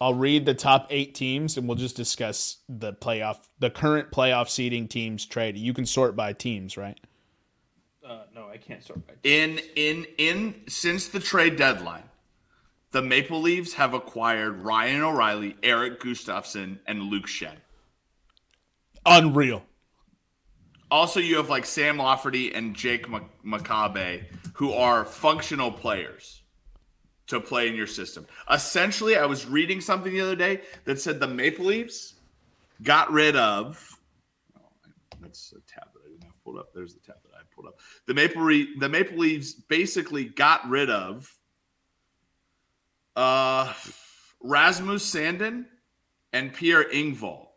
I'll 0.00 0.14
read 0.14 0.46
the 0.46 0.54
top 0.54 0.86
eight 0.90 1.14
teams, 1.14 1.56
and 1.56 1.66
we'll 1.66 1.76
just 1.76 1.96
discuss 1.96 2.58
the 2.68 2.92
playoff 2.92 3.38
the 3.58 3.70
current 3.70 4.10
playoff 4.10 4.48
seeding 4.48 4.86
teams 4.86 5.26
traded. 5.26 5.60
You 5.60 5.74
can 5.74 5.86
sort 5.86 6.14
by 6.14 6.32
teams, 6.32 6.76
right? 6.76 6.98
Uh, 8.06 8.22
no, 8.34 8.48
I 8.48 8.56
can't 8.58 8.82
sort 8.82 9.06
by. 9.06 9.14
In 9.24 9.60
in 9.74 10.06
in 10.16 10.54
since 10.68 11.08
the 11.08 11.18
trade 11.18 11.56
deadline, 11.56 12.04
the 12.92 13.02
Maple 13.02 13.40
Leafs 13.40 13.74
have 13.74 13.92
acquired 13.92 14.60
Ryan 14.60 15.02
O'Reilly, 15.02 15.56
Erik 15.62 16.00
Gustafsson, 16.00 16.78
and 16.86 17.02
Luke 17.04 17.26
Schenn. 17.26 17.56
Unreal. 19.04 19.64
Also, 20.90 21.20
you 21.20 21.36
have 21.36 21.50
like 21.50 21.66
Sam 21.66 21.98
Lafferty 21.98 22.54
and 22.54 22.74
Jake 22.74 23.06
McCabe, 23.08 24.24
who 24.54 24.72
are 24.72 25.04
functional 25.04 25.70
players. 25.70 26.37
To 27.28 27.40
play 27.40 27.68
in 27.68 27.74
your 27.74 27.86
system. 27.86 28.26
Essentially, 28.50 29.16
I 29.16 29.26
was 29.26 29.44
reading 29.44 29.82
something 29.82 30.14
the 30.14 30.20
other 30.22 30.34
day 30.34 30.62
that 30.84 30.98
said 30.98 31.20
the 31.20 31.28
Maple 31.28 31.66
Leafs 31.66 32.14
got 32.82 33.12
rid 33.12 33.36
of. 33.36 33.98
Oh, 34.56 34.62
that's 35.20 35.52
a 35.52 35.60
tab 35.70 35.92
that 35.92 36.00
I 36.06 36.08
didn't 36.08 36.24
have 36.24 36.42
pulled 36.42 36.56
up. 36.56 36.72
There's 36.74 36.94
the 36.94 37.00
tab 37.00 37.16
that 37.24 37.36
I 37.36 37.42
pulled 37.54 37.66
up. 37.66 37.80
The 38.06 38.14
Maple 38.14 38.40
Re- 38.40 38.78
the 38.78 38.88
Maple 38.88 39.18
Leafs 39.18 39.52
basically 39.52 40.24
got 40.24 40.66
rid 40.70 40.88
of 40.88 41.36
uh, 43.14 43.74
Rasmus 44.42 45.14
Sandin 45.14 45.66
and 46.32 46.54
Pierre 46.54 46.84
Engvall, 46.84 47.48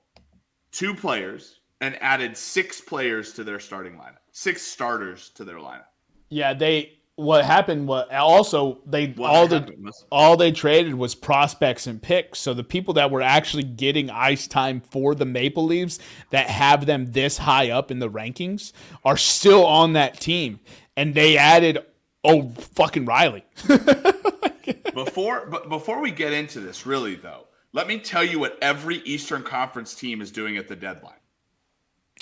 two 0.74 0.93
players, 0.93 1.61
and 1.80 1.95
added 2.01 2.36
six 2.36 2.82
players 2.82 3.32
to 3.34 3.45
their 3.45 3.61
starting 3.61 3.93
lineup, 3.93 4.19
six 4.34 4.63
starters 4.63 5.30
to 5.30 5.45
their 5.45 5.59
lineup. 5.59 5.86
Yeah, 6.28 6.53
they 6.53 6.97
what 7.22 7.45
happened 7.45 7.88
was 7.88 8.07
also 8.11 8.80
they 8.86 9.07
What 9.07 9.30
all 9.30 9.47
the 9.47 9.74
was- 9.82 10.05
all 10.11 10.38
they 10.38 10.51
traded 10.51 10.93
was 10.95 11.15
prospects 11.15 11.88
and 11.88 12.01
picks. 12.01 12.39
So 12.39 12.53
the 12.53 12.63
people 12.63 12.93
that 12.95 13.11
were 13.11 13.22
actually 13.22 13.63
getting 13.63 14.09
ice 14.09 14.47
time 14.47 14.82
for 14.82 15.15
the 15.15 15.26
Maple 15.26 15.65
Leafs 15.65 15.99
that 16.32 16.47
have 16.47 16.86
them 16.86 17.11
this 17.11 17.38
high 17.38 17.69
up 17.69 17.91
in 17.91 17.99
the 17.99 18.09
rankings 18.09 18.74
are 19.05 19.17
still 19.17 19.65
on 19.65 19.93
that 19.93 20.19
team. 20.19 20.59
And 20.97 21.13
they 21.15 21.38
added 21.38 21.86
oh 22.24 22.49
fucking 22.76 23.05
Riley. 23.05 23.45
Before 24.93 25.45
but 25.47 25.69
before 25.69 26.01
we 26.01 26.11
get 26.11 26.34
into 26.34 26.59
this, 26.59 26.86
really 26.86 27.15
though, 27.15 27.47
let 27.74 27.88
me 27.88 27.97
tell 27.99 28.24
you 28.24 28.39
what 28.39 28.57
every 28.61 28.97
Eastern 28.99 29.41
Conference 29.41 29.95
team 29.95 30.22
is 30.22 30.32
doing 30.32 30.57
at 30.57 30.67
the 30.67 30.76
deadline. 30.76 31.13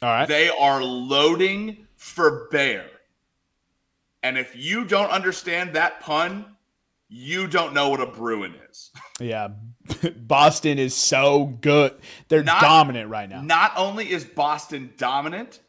All 0.02 0.10
right. 0.10 0.28
They 0.28 0.50
are 0.50 0.84
loading 0.84 1.88
for 1.98 2.48
bear. 2.52 2.86
And 4.24 4.38
if 4.38 4.56
you 4.56 4.86
don't 4.86 5.10
understand 5.10 5.74
that 5.74 6.02
pun, 6.02 6.46
you 7.08 7.48
don't 7.48 7.74
know 7.74 7.90
what 7.90 8.02
a 8.02 8.06
Bruin 8.06 8.54
is. 8.70 8.92
yeah. 9.20 9.50
Boston 10.18 10.78
is 10.78 10.96
so 10.96 11.46
good. 11.46 11.96
They're 12.28 12.44
Not- 12.44 12.62
dominant 12.62 13.10
right 13.10 13.30
now. 13.30 13.42
Not 13.42 13.74
only 13.76 14.10
is 14.12 14.26
Boston 14.26 14.94
dominant, 14.98 15.60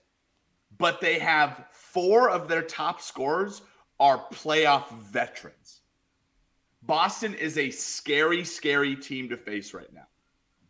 but 0.78 1.00
they 1.00 1.18
have 1.18 1.64
four 1.70 2.30
of 2.30 2.48
their 2.48 2.62
top 2.62 3.00
scorers 3.00 3.62
are 3.98 4.24
playoff 4.32 4.90
veterans. 5.10 5.80
Boston 6.82 7.34
is 7.34 7.58
a 7.58 7.70
scary, 7.70 8.44
scary 8.44 8.96
team 8.96 9.28
to 9.28 9.36
face 9.36 9.74
right 9.74 9.92
now 9.92 10.06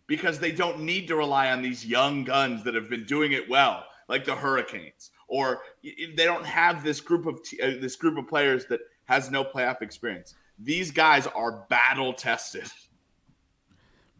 because 0.07 0.41
they 0.41 0.51
don't 0.51 0.81
need 0.81 1.07
to 1.07 1.15
rely 1.15 1.53
on 1.53 1.63
these 1.63 1.87
young 1.87 2.25
guns 2.25 2.65
that 2.65 2.75
have 2.75 2.91
been 2.91 3.05
doing 3.05 3.33
it 3.33 3.49
well, 3.49 3.85
like 4.09 4.25
the 4.25 4.35
Hurricanes, 4.35 5.13
or 5.31 5.63
they 5.87 6.25
don't 6.25 6.45
have 6.45 6.85
this 6.85 7.01
group 7.01 7.25
of 7.25 7.43
t- 7.43 7.61
uh, 7.63 7.81
this 7.81 7.97
group 7.97 8.19
of 8.19 8.29
players 8.29 8.67
that 8.67 8.81
has 9.07 9.31
no 9.31 9.43
playoff 9.43 9.81
experience. 9.81 10.35
These 10.59 10.91
guys 10.91 11.27
are 11.29 11.65
battle 11.71 12.13
tested. 12.13 12.65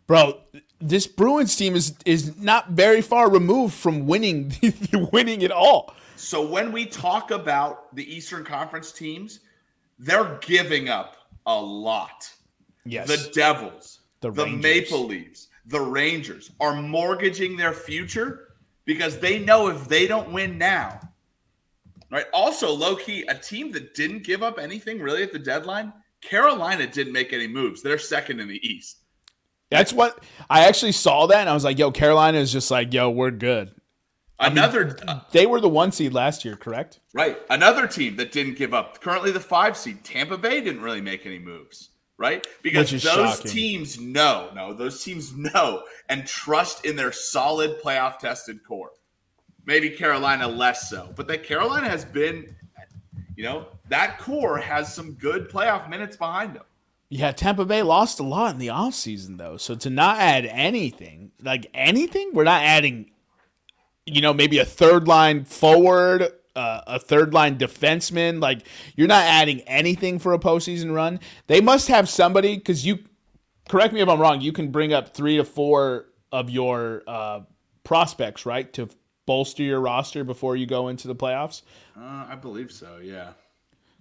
Bro, 0.07 0.41
this 0.81 1.07
Bruins 1.07 1.55
team 1.55 1.77
is 1.77 1.95
is 2.07 2.41
not 2.41 2.71
very 2.71 3.03
far 3.03 3.31
removed 3.31 3.75
from 3.75 4.07
winning 4.07 4.53
winning 5.13 5.43
it 5.43 5.53
all. 5.53 5.95
So 6.17 6.47
when 6.47 6.73
we 6.73 6.87
talk 6.87 7.31
about 7.31 7.95
the 7.95 8.15
Eastern 8.15 8.45
Conference 8.45 8.93
teams, 8.93 9.41
they're 9.99 10.39
giving 10.41 10.89
up 10.89 11.17
a 11.47 11.61
lot. 11.61 12.31
Yes. 12.85 13.09
The 13.09 13.31
Devils, 13.33 14.01
The 14.21 14.31
the, 14.31 14.47
Maple 14.47 15.07
Leafs, 15.07 15.49
the 15.67 15.81
Rangers 15.81 16.51
are 16.61 16.81
mortgaging 16.81 17.57
their 17.57 17.73
future 17.73 18.50
because 18.93 19.21
they 19.21 19.39
know 19.39 19.69
if 19.69 19.87
they 19.87 20.09
don't 20.09 20.33
win 20.33 20.59
now, 20.59 20.99
right? 22.11 22.27
Also, 22.33 22.73
low 22.73 22.97
key, 22.97 23.23
a 23.29 23.35
team 23.37 23.71
that 23.71 23.95
didn't 23.95 24.25
give 24.25 24.43
up 24.43 24.59
anything 24.59 24.99
really 24.99 25.23
at 25.23 25.33
the 25.33 25.39
deadline, 25.39 25.93
Carolina 26.23 26.89
didn't 26.89 27.13
make 27.13 27.33
any 27.33 27.47
moves. 27.47 27.85
They're 27.85 27.99
second 27.99 28.41
in 28.41 28.49
the 28.49 28.59
East. 28.69 29.05
That's 29.71 29.93
what 29.93 30.25
I 30.51 30.67
actually 30.67 30.91
saw 30.91 31.29
that 31.29 31.39
and 31.39 31.49
I 31.49 31.55
was 31.55 31.63
like, 31.63 31.79
yo, 31.79 31.93
Carolina 31.93 32.39
is 32.39 32.51
just 32.51 32.69
like, 32.69 32.93
yo, 32.93 33.11
we're 33.11 33.31
good. 33.31 33.71
Another 34.41 34.99
uh, 35.07 35.21
They 35.31 35.47
were 35.47 35.61
the 35.61 35.69
one 35.69 35.93
seed 35.93 36.13
last 36.13 36.45
year, 36.45 36.57
correct? 36.57 36.99
Right. 37.15 37.39
Another 37.49 37.87
team 37.87 38.17
that 38.17 38.33
didn't 38.33 38.57
give 38.57 38.75
up, 38.75 39.01
currently 39.01 39.31
the 39.31 39.39
five 39.39 39.77
seed, 39.77 40.03
Tampa 40.03 40.37
Bay 40.37 40.61
didn't 40.61 40.83
really 40.83 41.01
make 41.01 41.27
any 41.27 41.39
moves, 41.39 41.91
right? 42.21 42.47
Because 42.63 42.91
those 42.91 43.03
shocking. 43.03 43.51
teams 43.51 43.99
know, 43.99 44.51
no, 44.55 44.75
those 44.75 45.03
teams 45.03 45.35
know 45.35 45.83
and 46.11 46.27
trust 46.27 46.85
in 46.85 46.95
their 46.95 47.13
solid 47.13 47.81
playoff 47.81 48.19
tested 48.19 48.63
core. 48.63 48.91
Maybe 49.65 49.89
Carolina 49.89 50.47
less 50.47 50.91
so, 50.91 51.13
but 51.17 51.27
that 51.29 51.45
Carolina 51.45 51.89
has 51.89 52.05
been, 52.05 52.55
you 53.37 53.45
know, 53.45 53.69
that 53.89 54.19
core 54.19 54.59
has 54.59 54.95
some 54.95 55.15
good 55.15 55.49
playoff 55.49 55.89
minutes 55.89 56.17
behind 56.17 56.55
them. 56.55 56.65
Yeah, 57.09 57.33
Tampa 57.33 57.65
Bay 57.65 57.83
lost 57.83 58.21
a 58.21 58.23
lot 58.23 58.53
in 58.53 58.59
the 58.59 58.69
offseason 58.69 59.39
though. 59.39 59.57
So 59.57 59.75
to 59.77 59.89
not 59.89 60.19
add 60.19 60.45
anything, 60.45 61.33
like 61.43 61.69
anything, 61.73 62.33
we're 62.35 62.45
not 62.45 62.63
adding 62.63 63.11
you 64.07 64.21
know, 64.21 64.35
maybe 64.35 64.59
a 64.59 64.65
third 64.65 65.07
line 65.07 65.45
forward, 65.45 66.33
uh, 66.57 66.83
a 66.87 66.99
third 66.99 67.33
line 67.35 67.59
defenseman. 67.59 68.41
Like 68.41 68.67
you're 68.97 69.09
not 69.09 69.25
adding 69.25 69.61
anything 69.63 70.19
for 70.19 70.33
a 70.33 70.39
postseason 70.39 70.95
run. 70.95 71.21
They 71.47 71.61
must 71.61 71.89
have 71.89 72.09
somebody 72.09 72.57
because 72.57 72.85
you 72.85 73.01
correct 73.69 73.95
me 73.95 74.01
if 74.01 74.09
I'm 74.09 74.21
wrong. 74.21 74.41
You 74.41 74.53
can 74.53 74.71
bring 74.71 74.93
up 74.93 75.15
three 75.15 75.37
to 75.37 75.45
four 75.45 76.07
of 76.33 76.51
your 76.51 77.03
uh, 77.07 77.41
prospects, 77.85 78.47
right, 78.47 78.73
to 78.75 78.89
bolster 79.27 79.63
your 79.63 79.81
roster 79.81 80.25
before 80.25 80.57
you 80.57 80.67
go 80.67 80.89
into 80.89 81.09
the 81.09 81.15
playoffs. 81.15 81.63
Uh, 81.97 82.27
I 82.29 82.35
believe 82.35 82.73
so, 82.73 82.99
yeah. 83.03 83.33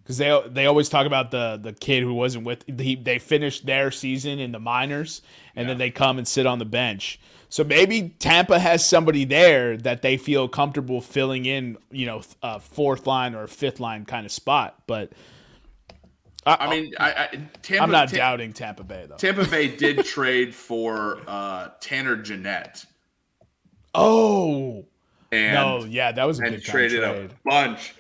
Because 0.02 0.18
they 0.18 0.42
they 0.48 0.66
always 0.66 0.90
talk 0.90 1.06
about 1.06 1.30
the 1.30 1.60
the 1.62 1.72
kid 1.72 2.02
who 2.02 2.16
wasn't 2.16 2.46
with 2.46 2.64
he, 2.80 2.96
they 2.96 3.20
finished 3.20 3.68
their 3.68 3.92
season 3.92 4.40
in 4.40 4.52
the 4.52 4.60
minors 4.60 5.22
and 5.56 5.70
then 5.70 5.78
they 5.78 5.92
come 5.92 6.18
and 6.18 6.28
sit 6.28 6.48
on 6.48 6.58
the 6.58 6.66
bench. 6.66 7.20
So 7.52 7.64
maybe 7.64 8.10
Tampa 8.20 8.60
has 8.60 8.86
somebody 8.86 9.26
there 9.26 9.76
that 9.78 10.04
they 10.04 10.18
feel 10.18 10.48
comfortable 10.48 11.02
filling 11.02 11.46
in, 11.46 11.78
you 11.92 12.06
know, 12.06 12.22
a 12.44 12.60
fourth 12.60 13.08
line 13.08 13.34
or 13.34 13.44
a 13.44 13.48
fifth 13.48 13.80
line 13.80 14.06
kind 14.06 14.26
of 14.26 14.32
spot. 14.32 14.84
But 14.86 15.12
I, 16.46 16.58
I 16.60 16.70
mean, 16.70 16.94
I, 17.00 17.12
I, 17.12 17.28
Tampa, 17.64 17.84
I'm 17.84 17.92
not 17.92 18.10
Ta- 18.10 18.18
doubting 18.18 18.54
Tampa 18.54 18.84
Bay 18.84 19.06
though. 19.10 19.16
Tampa 19.16 19.46
Bay 19.46 19.76
did 19.76 20.06
trade 20.06 20.54
for 20.54 21.22
uh, 21.28 21.70
Tanner 21.82 22.16
Jeannot. 22.18 22.86
oh 23.96 24.86
And 25.32 25.54
no, 25.54 25.86
yeah, 25.86 26.12
that 26.12 26.24
was 26.26 26.40
a 26.40 26.44
and 26.44 26.62
traded 26.62 27.02
trade. 27.04 27.32
a 27.32 27.50
bunch 27.50 27.96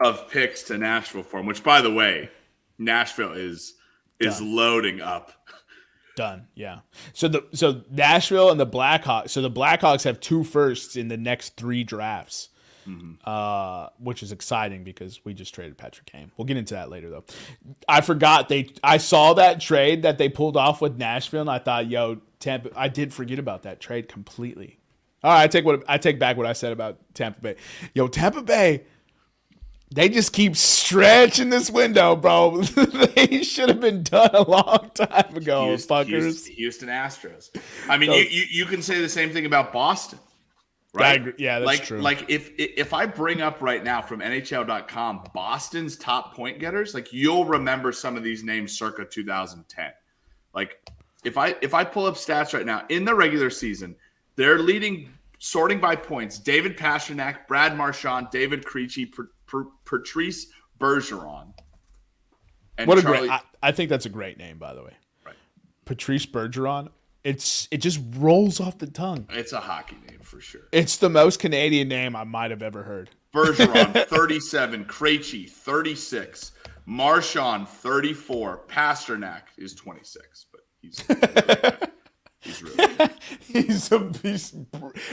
of 0.00 0.28
picks 0.28 0.64
to 0.64 0.76
Nashville 0.78 1.22
for 1.22 1.38
him. 1.40 1.46
Which, 1.46 1.62
by 1.62 1.80
the 1.80 1.92
way, 1.92 2.30
Nashville 2.78 3.32
is 3.32 3.74
is 4.18 4.38
Done. 4.38 4.56
loading 4.56 5.00
up. 5.00 5.32
Done. 6.16 6.48
Yeah. 6.54 6.78
So 7.12 7.28
the 7.28 7.46
so 7.52 7.82
Nashville 7.90 8.50
and 8.50 8.58
the 8.58 8.66
Blackhawks. 8.66 9.30
So 9.30 9.42
the 9.42 9.50
Blackhawks 9.50 10.04
have 10.04 10.18
two 10.18 10.42
firsts 10.44 10.96
in 10.96 11.08
the 11.08 11.16
next 11.18 11.56
three 11.56 11.84
drafts, 11.84 12.48
uh, 13.24 13.88
which 13.98 14.22
is 14.22 14.32
exciting 14.32 14.82
because 14.82 15.20
we 15.24 15.34
just 15.34 15.54
traded 15.54 15.76
Patrick 15.76 16.06
Kane. 16.06 16.32
We'll 16.36 16.46
get 16.46 16.56
into 16.56 16.72
that 16.74 16.88
later 16.88 17.10
though. 17.10 17.24
I 17.86 18.00
forgot 18.00 18.48
they. 18.48 18.70
I 18.82 18.96
saw 18.96 19.34
that 19.34 19.60
trade 19.60 20.02
that 20.02 20.16
they 20.16 20.30
pulled 20.30 20.56
off 20.56 20.80
with 20.80 20.96
Nashville, 20.96 21.42
and 21.42 21.50
I 21.50 21.58
thought, 21.58 21.88
yo, 21.88 22.22
Tampa. 22.40 22.70
I 22.74 22.88
did 22.88 23.12
forget 23.12 23.38
about 23.38 23.64
that 23.64 23.78
trade 23.78 24.08
completely. 24.08 24.78
All 25.22 25.32
right, 25.32 25.42
I 25.42 25.46
take 25.48 25.64
what 25.66 25.84
I 25.86 25.98
take 25.98 26.18
back 26.18 26.38
what 26.38 26.46
I 26.46 26.54
said 26.54 26.72
about 26.72 26.98
Tampa 27.12 27.40
Bay. 27.40 27.56
Yo, 27.94 28.08
Tampa 28.08 28.42
Bay. 28.42 28.84
They 29.92 30.08
just 30.08 30.32
keep 30.32 30.56
stretching 30.56 31.48
this 31.48 31.70
window, 31.70 32.16
bro. 32.16 32.60
they 32.62 33.42
should 33.42 33.68
have 33.68 33.80
been 33.80 34.02
done 34.02 34.30
a 34.34 34.42
long 34.42 34.90
time 34.94 35.36
ago, 35.36 35.68
Houston, 35.68 35.96
fuckers. 35.96 36.06
Houston, 36.08 36.54
Houston 36.54 36.88
Astros. 36.88 37.50
I 37.88 37.96
mean, 37.96 38.10
So- 38.10 38.16
you, 38.16 38.24
you 38.24 38.44
you 38.50 38.64
can 38.66 38.82
say 38.82 39.00
the 39.00 39.08
same 39.08 39.30
thing 39.30 39.46
about 39.46 39.72
Boston, 39.72 40.18
right? 40.92 41.34
Yeah, 41.38 41.60
that's 41.60 41.66
like 41.66 41.84
true. 41.84 42.00
like 42.00 42.24
if 42.28 42.50
if 42.58 42.92
I 42.92 43.06
bring 43.06 43.40
up 43.40 43.62
right 43.62 43.82
now 43.82 44.02
from 44.02 44.20
NHL.com 44.20 45.28
Boston's 45.32 45.96
top 45.96 46.34
point 46.34 46.58
getters, 46.58 46.92
like 46.92 47.12
you'll 47.12 47.44
remember 47.44 47.92
some 47.92 48.16
of 48.16 48.24
these 48.24 48.42
names 48.42 48.76
circa 48.76 49.04
2010. 49.04 49.92
Like 50.52 50.80
if 51.24 51.38
I 51.38 51.54
if 51.62 51.74
I 51.74 51.84
pull 51.84 52.06
up 52.06 52.14
stats 52.16 52.52
right 52.54 52.66
now 52.66 52.84
in 52.88 53.04
the 53.04 53.14
regular 53.14 53.50
season, 53.50 53.94
they're 54.34 54.58
leading 54.58 55.10
sorting 55.38 55.80
by 55.80 55.96
points. 55.96 56.38
David 56.38 56.76
Pastrnak, 56.76 57.46
Brad 57.46 57.76
Marchand, 57.76 58.28
David 58.30 58.64
Krejci, 58.64 59.12
Patrice 59.84 60.46
Bergeron. 60.78 61.52
And 62.78 62.88
what 62.88 62.98
a 62.98 63.02
Charlie, 63.02 63.18
great! 63.28 63.30
I, 63.30 63.40
I 63.62 63.72
think 63.72 63.88
that's 63.90 64.06
a 64.06 64.10
great 64.10 64.38
name, 64.38 64.58
by 64.58 64.74
the 64.74 64.82
way. 64.82 64.92
Right. 65.24 65.34
Patrice 65.84 66.26
Bergeron. 66.26 66.90
It's 67.24 67.66
it 67.70 67.78
just 67.78 68.00
rolls 68.16 68.60
off 68.60 68.78
the 68.78 68.86
tongue. 68.86 69.26
it's 69.30 69.52
a 69.52 69.58
hockey 69.60 69.96
name 70.08 70.20
for 70.20 70.40
sure. 70.40 70.68
It's 70.70 70.98
the 70.98 71.08
most 71.08 71.40
Canadian 71.40 71.88
name 71.88 72.14
I 72.14 72.22
might 72.24 72.50
have 72.52 72.62
ever 72.62 72.82
heard. 72.84 73.10
Bergeron, 73.34 74.06
37. 74.08 74.84
Krejci, 74.84 75.48
36. 75.50 76.52
Marchand, 76.86 77.68
34. 77.68 78.66
Pasternak 78.68 79.42
is 79.58 79.74
26, 79.74 80.46
but 80.52 80.60
he's 80.80 81.02
he's 82.46 82.62
really 82.62 82.76
good. 82.76 83.10
He's, 83.46 83.90
a, 83.92 84.12
he's 84.22 84.54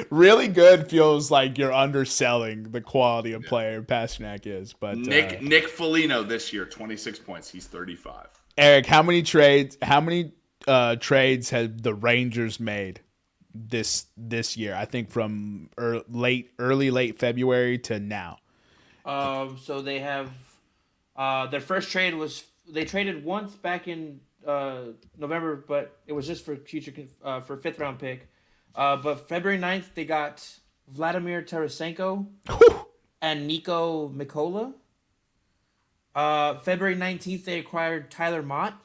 really 0.09 0.47
good. 0.47 0.89
Feels 0.89 1.31
like 1.31 1.57
you're 1.57 1.73
underselling 1.73 2.71
the 2.71 2.81
quality 2.81 3.34
of 3.34 3.43
player 3.43 3.81
Pastrnak 3.81 4.45
is, 4.45 4.73
but 4.73 4.97
Nick 4.97 5.38
uh, 5.38 5.41
Nick 5.41 5.67
Foligno 5.67 6.23
this 6.23 6.51
year, 6.51 6.65
26 6.65 7.19
points. 7.19 7.49
He's 7.49 7.67
35. 7.67 8.27
Eric, 8.57 8.86
how 8.86 9.01
many 9.01 9.23
trades? 9.23 9.77
How 9.81 10.01
many 10.01 10.34
uh, 10.67 10.97
trades 10.97 11.49
have 11.51 11.81
the 11.81 11.93
Rangers 11.93 12.59
made 12.59 13.01
this 13.53 14.07
this 14.17 14.57
year? 14.57 14.75
I 14.75 14.86
think 14.86 15.09
from 15.09 15.69
ear 15.79 16.01
late, 16.09 16.51
early, 16.59 16.91
late 16.91 17.19
February 17.19 17.77
to 17.79 17.99
now. 17.99 18.38
Um, 19.05 19.57
so 19.61 19.81
they 19.81 19.99
have 19.99 20.31
uh, 21.15 21.47
their 21.47 21.61
first 21.61 21.91
trade 21.91 22.15
was 22.15 22.43
they 22.67 22.86
traded 22.86 23.23
once 23.23 23.55
back 23.55 23.88
in 23.88 24.19
uh, 24.45 24.81
November, 25.17 25.63
but 25.67 25.99
it 26.07 26.13
was 26.13 26.27
just 26.27 26.45
for 26.45 26.55
future 26.55 26.93
uh, 27.23 27.41
for 27.41 27.57
fifth 27.57 27.79
round 27.79 27.99
pick. 27.99 28.27
Uh, 28.75 28.97
but 28.97 29.27
February 29.29 29.59
9th, 29.59 29.93
they 29.93 30.05
got 30.05 30.47
Vladimir 30.87 31.41
Tarasenko 31.41 32.27
and 33.21 33.49
Niko 33.49 34.13
Mikkola. 34.13 34.73
Uh, 36.15 36.55
February 36.59 36.95
19th, 36.95 37.43
they 37.45 37.59
acquired 37.59 38.11
Tyler 38.11 38.41
Motte. 38.43 38.75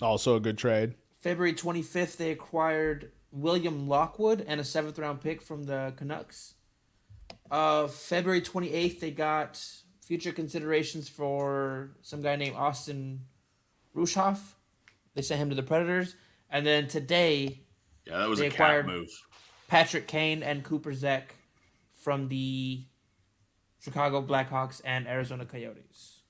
Also 0.00 0.36
a 0.36 0.40
good 0.40 0.58
trade. 0.58 0.94
February 1.20 1.54
25th, 1.54 2.16
they 2.16 2.30
acquired 2.30 3.12
William 3.30 3.88
Lockwood 3.88 4.44
and 4.46 4.60
a 4.60 4.64
seventh 4.64 4.98
round 4.98 5.20
pick 5.20 5.40
from 5.40 5.64
the 5.64 5.92
Canucks. 5.96 6.54
Uh, 7.50 7.86
February 7.86 8.40
28th, 8.40 9.00
they 9.00 9.10
got 9.10 9.64
future 10.04 10.32
considerations 10.32 11.08
for 11.08 11.92
some 12.02 12.20
guy 12.20 12.36
named 12.36 12.56
Austin 12.56 13.20
Rueschhoff. 13.94 14.38
They 15.14 15.22
sent 15.22 15.40
him 15.40 15.50
to 15.50 15.54
the 15.54 15.62
Predators. 15.62 16.14
And 16.50 16.66
then 16.66 16.88
today, 16.88 17.60
Yeah, 18.06 18.18
that 18.18 18.28
was 18.28 18.38
They 18.40 18.46
a 18.46 18.50
cap 18.50 18.58
acquired- 18.60 18.86
move. 18.86 19.10
Patrick 19.68 20.06
Kane 20.08 20.42
and 20.42 20.62
Cooper 20.64 20.92
Zech 20.92 21.34
from 22.02 22.28
the 22.28 22.84
Chicago 23.80 24.20
Blackhawks 24.22 24.80
and 24.84 25.06
Arizona 25.08 25.46
Coyotes. 25.46 26.22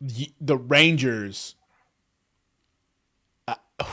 Y- 0.00 0.32
The 0.40 0.56
Rangers. 0.56 1.54
Uh, 3.46 3.54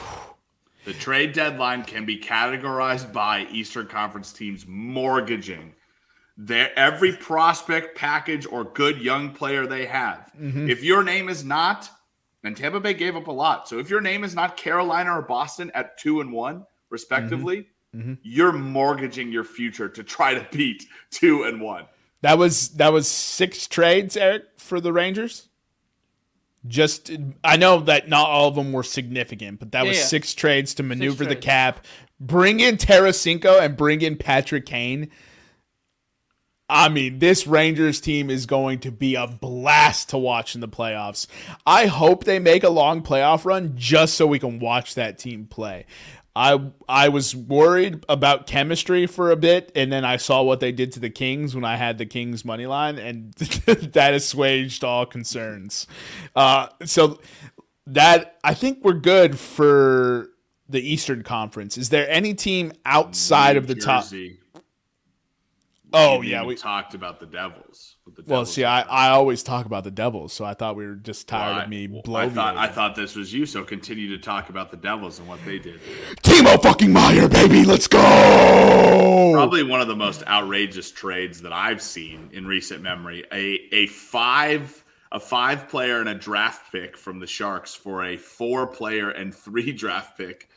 the 0.86 0.94
trade 0.94 1.34
deadline 1.34 1.84
can 1.84 2.06
be 2.06 2.18
categorized 2.20 3.12
by 3.14 3.46
Eastern 3.52 3.88
Conference 3.88 4.32
teams 4.34 4.66
mortgaging 4.68 5.74
their 6.40 6.72
every 6.78 7.14
prospect 7.18 7.98
package 7.98 8.46
or 8.46 8.64
good 8.64 9.02
young 9.02 9.32
player 9.34 9.66
they 9.68 9.86
have. 9.86 10.32
Mm-hmm. 10.40 10.70
If 10.70 10.84
your 10.84 11.04
name 11.04 11.30
is 11.30 11.44
not, 11.44 11.90
and 12.48 12.58
Tampa 12.58 12.80
Bay 12.80 12.94
gave 12.94 13.16
up 13.16 13.28
a 13.28 13.32
lot. 13.32 13.68
So 13.68 13.78
if 13.78 13.90
your 13.90 14.02
name 14.02 14.24
is 14.24 14.34
not 14.34 14.58
Carolina 14.58 15.18
or 15.18 15.22
Boston 15.22 15.70
at 15.76 15.98
two 15.98 16.22
and 16.22 16.32
one, 16.32 16.66
respectively, 16.90 17.68
mm-hmm. 17.96 18.00
Mm-hmm. 18.00 18.14
you're 18.24 18.54
mortgaging 18.54 19.32
your 19.32 19.44
future 19.44 19.90
to 19.90 20.04
try 20.04 20.34
to 20.34 20.48
beat 20.52 20.86
two 21.12 21.44
and 21.44 21.62
one. 21.62 21.86
That 22.22 22.38
was 22.38 22.70
that 22.70 22.92
was 22.92 23.08
six 23.08 23.68
trades, 23.68 24.18
Eric, 24.18 24.44
for 24.58 24.82
the 24.82 24.92
Rangers. 24.92 25.50
Just 26.66 27.12
I 27.44 27.58
know 27.58 27.80
that 27.82 28.10
not 28.10 28.28
all 28.30 28.48
of 28.50 28.56
them 28.56 28.74
were 28.74 28.84
significant, 28.84 29.60
but 29.60 29.72
that 29.74 29.84
Yeah, 29.84 29.90
was 29.90 29.98
yeah. 29.98 30.06
six 30.06 30.34
trades 30.34 30.74
to 30.76 30.84
maneuver 30.84 31.24
the 31.24 31.36
trades. 31.36 31.46
cap, 31.46 31.86
bring 32.20 32.60
in 32.60 32.78
Tarasenko 32.78 33.62
and 33.62 33.78
bring 33.78 34.02
in 34.02 34.18
Patrick 34.18 34.66
Kane. 34.66 35.10
I 36.70 36.90
mean, 36.90 37.20
this 37.20 37.48
Rangers 37.48 38.02
team 38.02 38.30
is 38.30 38.46
going 38.46 38.80
to 38.80 38.92
be 38.92 39.16
a 39.16 39.26
blast 39.26 40.10
to 40.10 40.18
watch 40.18 40.54
in 40.54 40.62
the 40.62 40.68
playoffs. 40.68 41.26
I 41.66 41.86
hope 41.86 42.26
they 42.26 42.40
make 42.40 42.64
a 42.64 42.70
long 42.70 43.02
playoff 43.04 43.46
run 43.46 43.74
just 43.76 44.16
so 44.16 44.28
we 44.28 44.40
can 44.40 44.60
watch 44.60 44.96
that 44.96 45.18
team 45.18 45.46
play. 45.46 45.86
I 46.36 46.72
I 46.88 47.10
was 47.10 47.36
worried 47.36 48.06
about 48.08 48.46
chemistry 48.46 49.08
for 49.08 49.32
a 49.32 49.36
bit, 49.36 49.72
and 49.76 49.92
then 49.92 50.06
I 50.06 50.18
saw 50.18 50.44
what 50.44 50.60
they 50.60 50.72
did 50.72 50.92
to 50.92 51.00
the 51.00 51.10
Kings 51.10 51.56
when 51.56 51.66
I 51.66 51.78
had 51.78 51.98
the 51.98 52.06
Kings 52.06 52.46
money 52.46 52.68
line, 52.68 53.00
and 53.00 53.34
that 53.34 54.14
assuaged 54.14 54.84
all 54.84 55.08
concerns. 55.08 55.88
Uh, 56.36 56.68
so 56.86 57.20
that 57.88 58.38
I 58.44 58.54
think 58.54 58.84
we're 58.84 58.94
good 58.94 59.40
for 59.40 60.30
the 60.70 60.80
Eastern 60.80 61.24
Conference. 61.24 61.76
Is 61.76 61.90
there 61.90 62.08
any 62.08 62.36
team 62.36 62.72
outside 62.86 63.58
of 63.58 63.66
the 63.66 63.74
top? 63.76 64.06
Oh 65.94 66.22
yeah, 66.22 66.44
we 66.44 66.56
talked 66.56 66.94
about 66.94 67.20
the 67.20 67.26
Devils. 67.26 67.96
the 68.06 68.12
Well, 68.28 68.42
Devils 68.42 68.54
see, 68.54 68.66
I. 68.66 68.82
I 68.82 69.10
always 69.10 69.42
talk 69.42 69.66
about 69.66 69.84
the 69.84 69.92
Devils, 69.92 70.34
so 70.34 70.44
I 70.44 70.54
thought 70.54 70.76
we 70.76 70.86
were 70.86 70.96
just 70.96 71.28
tired 71.28 71.56
Well, 71.56 71.64
of 71.64 71.70
me 71.70 72.02
I, 72.14 72.26
I 72.26 72.30
thought 72.30 72.58
I 72.58 72.68
thought 72.68 72.96
this 72.96 73.16
was 73.16 73.34
you, 73.34 73.46
so 73.46 73.64
continue 73.64 74.10
to 74.10 74.18
talk 74.18 74.50
about 74.50 74.70
the 74.70 74.78
Devils 74.78 75.20
and 75.20 75.28
what 75.28 75.44
they 75.46 75.60
did. 75.60 75.80
Timo 76.24 76.62
fucking 76.62 76.92
Meyer, 76.92 77.30
baby, 77.30 77.64
let's 77.64 77.88
go! 77.88 79.32
Probably 79.34 79.64
one 79.64 79.80
of 79.80 79.88
the 79.88 79.96
most 79.96 80.24
outrageous 80.28 80.92
trades 80.92 81.42
that 81.42 81.54
I've 81.54 81.82
seen 81.82 82.30
in 82.34 82.46
recent 82.46 82.82
memory. 82.82 83.24
A 83.32 83.68
a 83.72 83.88
five 83.88 84.84
a 85.12 85.20
five 85.20 85.70
player 85.70 86.02
and 86.02 86.10
a 86.10 86.16
draft 86.16 86.72
pick 86.72 86.98
from 86.98 87.20
the 87.20 87.28
Sharks 87.28 87.74
for 87.74 88.04
a 88.04 88.18
four 88.18 88.68
player 88.68 89.12
and 89.12 89.34
three 89.34 89.72
draft 89.72 90.18
pick 90.18 90.50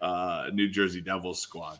uh, 0.00 0.48
New 0.52 0.68
Jersey 0.68 1.00
Devils 1.00 1.40
squad. 1.40 1.78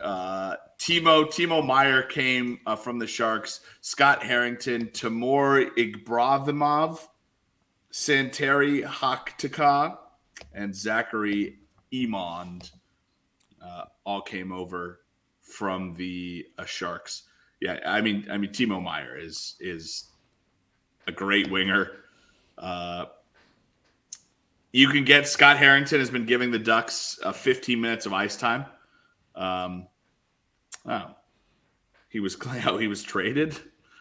Uh, 0.00 0.56
Timo 0.78 1.24
Timo 1.26 1.64
Meier 1.64 2.02
came 2.02 2.60
uh, 2.66 2.76
from 2.76 2.98
the 2.98 3.06
Sharks. 3.06 3.60
Scott 3.80 4.22
Harrington, 4.22 4.90
Timur 4.92 5.70
Ibragimov, 5.76 7.00
Santeri 7.92 8.84
Hatakka, 8.84 9.98
and 10.52 10.74
Zachary 10.74 11.58
Emond 11.92 12.70
uh, 13.64 13.84
all 14.04 14.20
came 14.20 14.52
over 14.52 15.00
from 15.40 15.94
the 15.94 16.46
uh, 16.58 16.64
Sharks. 16.64 17.22
Yeah, 17.60 17.78
I 17.86 18.00
mean, 18.00 18.26
I 18.30 18.36
mean, 18.36 18.50
Timo 18.50 18.82
Meier 18.82 19.16
is 19.16 19.56
is 19.60 20.10
a 21.06 21.12
great 21.12 21.50
winger. 21.50 21.92
Uh, 22.58 23.06
you 24.72 24.88
can 24.88 25.04
get 25.04 25.28
Scott 25.28 25.56
Harrington 25.56 26.00
has 26.00 26.10
been 26.10 26.26
giving 26.26 26.50
the 26.50 26.58
Ducks 26.58 27.18
uh, 27.22 27.32
15 27.32 27.80
minutes 27.80 28.06
of 28.06 28.12
ice 28.12 28.36
time. 28.36 28.66
Um, 29.34 29.86
oh, 30.86 31.14
he 32.08 32.20
was 32.20 32.36
oh, 32.66 32.78
he 32.78 32.88
was 32.88 33.02
traded. 33.02 33.56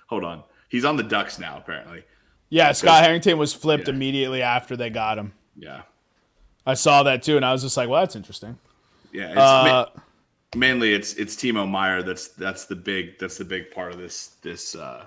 Hold 0.08 0.24
on, 0.24 0.44
he's 0.70 0.86
on 0.86 0.96
the 0.98 1.04
Ducks 1.04 1.40
now 1.40 1.58
apparently. 1.58 2.04
yeah, 2.50 2.72
Scott 2.72 3.04
Harrington 3.04 3.38
was 3.38 3.54
flipped 3.54 3.88
Yeah. 3.88 3.94
immediately 3.96 4.42
after 4.42 4.76
they 4.78 4.90
got 4.90 5.18
him. 5.18 5.34
Yeah, 5.56 5.82
I 6.66 6.74
saw 6.76 7.04
that 7.04 7.24
too, 7.24 7.36
and 7.36 7.46
I 7.46 7.52
was 7.52 7.62
just 7.64 7.78
like, 7.78 7.90
well, 7.90 8.02
that's 8.02 8.16
interesting. 8.16 8.58
yeah. 9.12 9.30
It's 9.30 9.38
Uh, 9.40 9.64
ma- 9.96 10.02
mainly 10.56 10.94
it's 10.94 11.14
it's 11.16 11.36
Timo 11.36 11.70
Meier 11.70 12.04
that's 12.04 12.28
that's 12.30 12.66
the 12.66 12.76
big 12.76 13.18
that's 13.20 13.38
the 13.38 13.46
big 13.46 13.72
part 13.72 13.92
of 13.94 14.00
this 14.00 14.36
this 14.42 14.76
uh, 14.76 15.06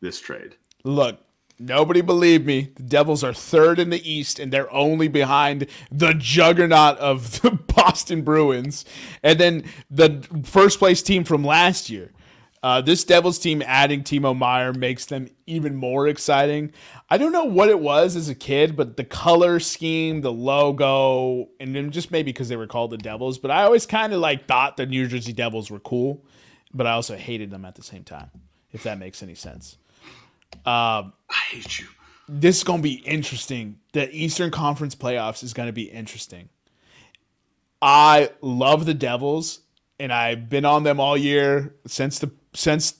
this 0.00 0.20
trade. 0.20 0.56
look, 0.84 1.18
nobody 1.62 2.00
believed 2.00 2.46
me. 2.46 2.72
The 2.74 2.82
Devils 2.82 3.24
are 3.24 3.32
third 3.32 3.78
in 3.78 3.90
the 3.90 4.10
East, 4.10 4.38
and 4.38 4.52
they're 4.52 4.72
only 4.72 5.08
behind 5.08 5.66
the 5.90 6.14
juggernaut 6.14 6.98
of 6.98 7.40
the 7.42 7.50
Boston 7.50 8.22
Bruins, 8.22 8.84
and 9.22 9.38
then 9.38 9.64
the 9.90 10.26
first 10.44 10.78
place 10.78 11.02
team 11.02 11.24
from 11.24 11.44
last 11.44 11.88
year. 11.90 12.10
Uh, 12.62 12.80
this 12.80 13.02
Devils 13.02 13.40
team 13.40 13.60
adding 13.66 14.04
Timo 14.04 14.36
Meier 14.38 14.72
makes 14.72 15.06
them 15.06 15.28
even 15.46 15.74
more 15.74 16.06
exciting. 16.06 16.72
I 17.10 17.18
don't 17.18 17.32
know 17.32 17.44
what 17.44 17.68
it 17.68 17.80
was 17.80 18.14
as 18.14 18.28
a 18.28 18.36
kid, 18.36 18.76
but 18.76 18.96
the 18.96 19.02
color 19.04 19.58
scheme, 19.58 20.20
the 20.20 20.32
logo, 20.32 21.48
and 21.58 21.74
then 21.74 21.90
just 21.90 22.12
maybe 22.12 22.30
because 22.30 22.48
they 22.48 22.56
were 22.56 22.68
called 22.68 22.92
the 22.92 22.98
Devils, 22.98 23.38
but 23.38 23.50
I 23.50 23.64
always 23.64 23.84
kind 23.84 24.12
of 24.12 24.20
like 24.20 24.46
thought 24.46 24.76
the 24.76 24.86
New 24.86 25.08
Jersey 25.08 25.32
Devils 25.32 25.72
were 25.72 25.80
cool, 25.80 26.24
but 26.72 26.86
I 26.86 26.92
also 26.92 27.16
hated 27.16 27.50
them 27.50 27.64
at 27.64 27.74
the 27.74 27.82
same 27.82 28.04
time, 28.04 28.30
if 28.70 28.84
that 28.84 28.96
makes 28.96 29.24
any 29.24 29.34
sense 29.34 29.78
Um, 30.64 31.12
I 31.30 31.40
hate 31.50 31.78
you. 31.78 31.86
this 32.28 32.58
is 32.58 32.64
going 32.64 32.78
to 32.80 32.82
be 32.82 32.94
interesting. 32.94 33.78
The 33.92 34.10
Eastern 34.14 34.50
Conference 34.50 34.94
playoffs 34.94 35.42
is 35.42 35.52
going 35.52 35.68
to 35.68 35.72
be 35.72 35.84
interesting. 35.84 36.48
I 37.80 38.30
love 38.40 38.86
the 38.86 38.94
Devils, 38.94 39.60
and 39.98 40.12
I've 40.12 40.48
been 40.48 40.64
on 40.64 40.84
them 40.84 41.00
all 41.00 41.16
year 41.16 41.74
since 41.86 42.18
the 42.20 42.30
since 42.54 42.94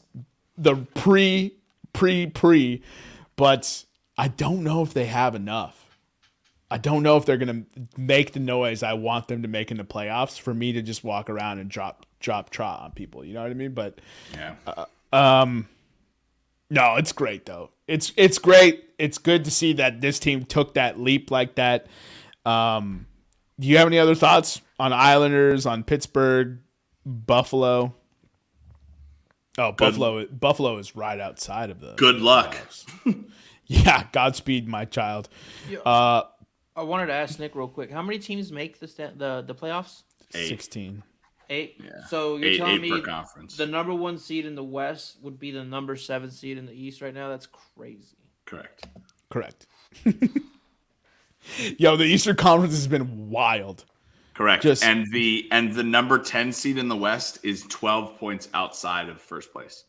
the 0.58 0.76
pre 0.94 1.54
pre 1.92 2.26
pre, 2.26 2.82
but 3.36 3.84
I 4.18 4.28
don't 4.28 4.64
know 4.64 4.82
if 4.82 4.92
they 4.92 5.06
have 5.06 5.34
enough. 5.34 5.78
I 6.70 6.78
don't 6.78 7.02
know 7.02 7.18
if 7.18 7.26
they're 7.26 7.36
going 7.36 7.66
to 7.74 8.00
make 8.00 8.32
the 8.32 8.40
noise 8.40 8.82
I 8.82 8.94
want 8.94 9.28
them 9.28 9.42
to 9.42 9.48
make 9.48 9.70
in 9.70 9.76
the 9.76 9.84
playoffs 9.84 10.40
for 10.40 10.54
me 10.54 10.72
to 10.72 10.80
just 10.80 11.04
walk 11.04 11.28
around 11.28 11.58
and 11.58 11.70
drop 11.70 12.06
drop 12.18 12.50
trot 12.50 12.80
on 12.80 12.92
people. 12.92 13.24
You 13.24 13.34
know 13.34 13.42
what 13.42 13.50
I 13.50 13.54
mean? 13.54 13.72
But 13.74 14.00
Yeah. 14.32 14.54
Uh, 14.66 14.86
um, 15.14 15.68
no, 16.72 16.96
it's 16.96 17.12
great 17.12 17.44
though. 17.46 17.70
It's 17.86 18.12
it's 18.16 18.38
great. 18.38 18.84
It's 18.98 19.18
good 19.18 19.44
to 19.44 19.50
see 19.50 19.74
that 19.74 20.00
this 20.00 20.18
team 20.18 20.44
took 20.44 20.74
that 20.74 20.98
leap 20.98 21.30
like 21.30 21.56
that. 21.56 21.86
Um, 22.46 23.06
do 23.60 23.68
you 23.68 23.76
have 23.78 23.86
any 23.86 23.98
other 23.98 24.14
thoughts 24.14 24.60
on 24.78 24.92
Islanders, 24.92 25.66
on 25.66 25.84
Pittsburgh, 25.84 26.58
Buffalo? 27.04 27.94
Oh, 29.58 29.72
Buffalo! 29.72 30.26
Buffalo 30.26 30.78
is 30.78 30.96
right 30.96 31.20
outside 31.20 31.68
of 31.70 31.80
the. 31.80 31.94
Good 31.96 32.16
luck. 32.20 32.56
Yeah, 33.66 34.04
Godspeed, 34.12 34.68
my 34.68 34.84
child. 34.84 35.30
Uh, 35.86 36.22
I 36.76 36.82
wanted 36.82 37.06
to 37.06 37.14
ask 37.14 37.38
Nick 37.38 37.54
real 37.54 37.68
quick. 37.68 37.90
How 37.90 38.02
many 38.02 38.18
teams 38.18 38.52
make 38.52 38.78
the 38.80 38.86
sta- 38.88 39.12
the 39.16 39.42
the 39.46 39.54
playoffs? 39.54 40.02
Eight. 40.34 40.48
sixteen. 40.48 41.02
Eight. 41.50 41.80
Yeah. 41.82 42.04
So 42.08 42.36
you're 42.36 42.48
Eight, 42.50 42.56
telling 42.58 42.84
eight 42.84 42.90
per 42.90 42.96
me 42.96 43.02
conference. 43.02 43.56
the 43.56 43.66
number 43.66 43.94
one 43.94 44.18
seed 44.18 44.46
in 44.46 44.54
the 44.54 44.64
West 44.64 45.18
would 45.22 45.38
be 45.38 45.50
the 45.50 45.64
number 45.64 45.96
seven 45.96 46.30
seed 46.30 46.58
in 46.58 46.66
the 46.66 46.72
East 46.72 47.02
right 47.02 47.12
now? 47.14 47.28
That's 47.28 47.46
crazy. 47.76 48.16
Correct. 48.46 48.86
Correct. 49.30 49.66
Yo, 51.78 51.96
the 51.96 52.04
Eastern 52.04 52.36
Conference 52.36 52.74
has 52.74 52.86
been 52.86 53.28
wild. 53.30 53.84
Correct. 54.34 54.62
Just- 54.62 54.84
and 54.84 55.06
the 55.12 55.48
and 55.50 55.72
the 55.74 55.82
number 55.82 56.18
10 56.18 56.52
seed 56.52 56.78
in 56.78 56.88
the 56.88 56.96
West 56.96 57.38
is 57.42 57.62
12 57.68 58.16
points 58.18 58.48
outside 58.54 59.08
of 59.08 59.20
first 59.20 59.52
place. 59.52 59.84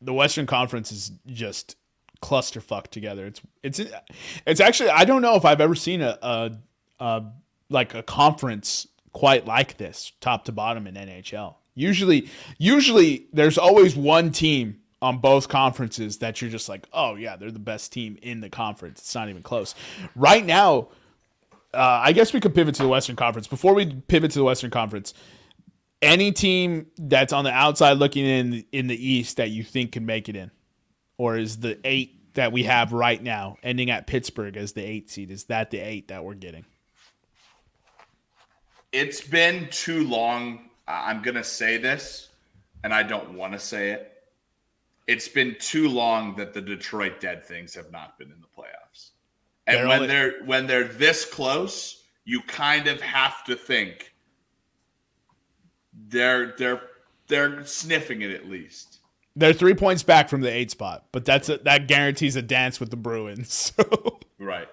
The 0.00 0.12
Western 0.12 0.46
Conference 0.46 0.92
is 0.92 1.10
just 1.26 1.76
clusterfuck 2.22 2.88
together. 2.88 3.26
It's 3.26 3.40
it's 3.62 3.80
it's 4.46 4.60
actually 4.60 4.90
I 4.90 5.04
don't 5.04 5.22
know 5.22 5.34
if 5.36 5.44
I've 5.44 5.60
ever 5.60 5.74
seen 5.74 6.00
a, 6.02 6.18
a, 6.22 6.50
a 7.00 7.24
like 7.68 7.94
a 7.94 8.02
conference 8.02 8.86
quite 9.16 9.46
like 9.46 9.78
this, 9.78 10.12
top 10.20 10.44
to 10.44 10.52
bottom 10.52 10.86
in 10.86 10.94
NHL. 10.94 11.54
Usually, 11.74 12.28
usually 12.58 13.28
there's 13.32 13.56
always 13.56 13.96
one 13.96 14.30
team 14.30 14.80
on 15.00 15.20
both 15.20 15.48
conferences 15.48 16.18
that 16.18 16.42
you're 16.42 16.50
just 16.50 16.68
like, 16.68 16.86
oh 16.92 17.14
yeah, 17.14 17.36
they're 17.36 17.50
the 17.50 17.58
best 17.58 17.94
team 17.94 18.18
in 18.20 18.42
the 18.42 18.50
conference. 18.50 19.00
It's 19.00 19.14
not 19.14 19.30
even 19.30 19.42
close. 19.42 19.74
Right 20.14 20.44
now, 20.44 20.88
uh, 21.72 22.00
I 22.04 22.12
guess 22.12 22.34
we 22.34 22.40
could 22.40 22.54
pivot 22.54 22.74
to 22.74 22.82
the 22.82 22.90
Western 22.90 23.16
Conference. 23.16 23.46
Before 23.46 23.72
we 23.72 23.86
pivot 23.86 24.32
to 24.32 24.38
the 24.38 24.44
Western 24.44 24.70
Conference, 24.70 25.14
any 26.02 26.30
team 26.30 26.88
that's 26.98 27.32
on 27.32 27.44
the 27.44 27.52
outside 27.52 27.94
looking 27.94 28.26
in 28.26 28.66
in 28.70 28.86
the 28.86 29.08
East 29.08 29.38
that 29.38 29.48
you 29.48 29.64
think 29.64 29.92
can 29.92 30.04
make 30.04 30.28
it 30.28 30.36
in, 30.36 30.50
or 31.16 31.38
is 31.38 31.60
the 31.60 31.78
eight 31.84 32.34
that 32.34 32.52
we 32.52 32.64
have 32.64 32.92
right 32.92 33.22
now 33.22 33.56
ending 33.62 33.88
at 33.88 34.06
Pittsburgh 34.06 34.58
as 34.58 34.74
the 34.74 34.84
eight 34.84 35.08
seed? 35.08 35.30
Is 35.30 35.44
that 35.44 35.70
the 35.70 35.78
eight 35.78 36.08
that 36.08 36.22
we're 36.22 36.34
getting? 36.34 36.66
It's 38.96 39.20
been 39.20 39.68
too 39.70 40.06
long. 40.08 40.70
I'm 40.88 41.20
going 41.22 41.34
to 41.34 41.44
say 41.44 41.76
this, 41.76 42.30
and 42.84 42.94
I 42.94 43.02
don't 43.02 43.34
want 43.34 43.52
to 43.52 43.58
say 43.58 43.90
it. 43.90 44.12
It's 45.06 45.28
been 45.28 45.54
too 45.60 45.88
long 45.88 46.34
that 46.36 46.54
the 46.54 46.60
Detroit 46.60 47.20
Dead 47.20 47.44
Things 47.44 47.74
have 47.74 47.92
not 47.92 48.18
been 48.18 48.30
in 48.32 48.40
the 48.40 48.46
playoffs. 48.46 49.10
And 49.66 49.76
They're 49.78 49.86
when 49.86 49.96
only- 49.96 50.06
they're 50.08 50.32
when 50.44 50.66
they're 50.66 50.84
this 50.84 51.24
close, 51.24 52.02
you 52.24 52.40
kind 52.42 52.86
of 52.88 53.00
have 53.00 53.44
to 53.44 53.54
think 53.56 54.12
they're 56.08 56.54
they're 56.58 56.80
they're 57.28 57.64
sniffing 57.64 58.22
it 58.22 58.30
at 58.30 58.48
least. 58.48 59.00
They're 59.34 59.52
three 59.52 59.74
points 59.74 60.02
back 60.02 60.28
from 60.28 60.40
the 60.40 60.50
eight 60.50 60.70
spot, 60.70 61.06
but 61.12 61.24
that's 61.24 61.48
a, 61.48 61.58
that 61.58 61.88
guarantees 61.88 62.36
a 62.36 62.42
dance 62.42 62.80
with 62.80 62.90
the 62.90 62.96
Bruins. 62.96 63.72
So 63.76 64.18
Right. 64.38 64.68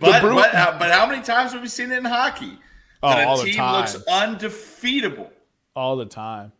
But 0.00 0.20
Bru- 0.22 0.34
but, 0.34 0.54
uh, 0.54 0.76
but 0.78 0.90
how 0.90 1.06
many 1.06 1.22
times 1.22 1.52
have 1.52 1.62
we 1.62 1.68
seen 1.68 1.92
it 1.92 1.98
in 1.98 2.04
hockey? 2.04 2.58
Oh, 3.02 3.08
That 3.10 3.26
all 3.26 3.40
a 3.40 3.44
the 3.44 3.50
team 3.50 3.56
time. 3.58 3.80
looks 3.80 3.96
undefeatable. 4.08 5.30
all 5.74 5.96
the 5.96 6.06
time. 6.06 6.52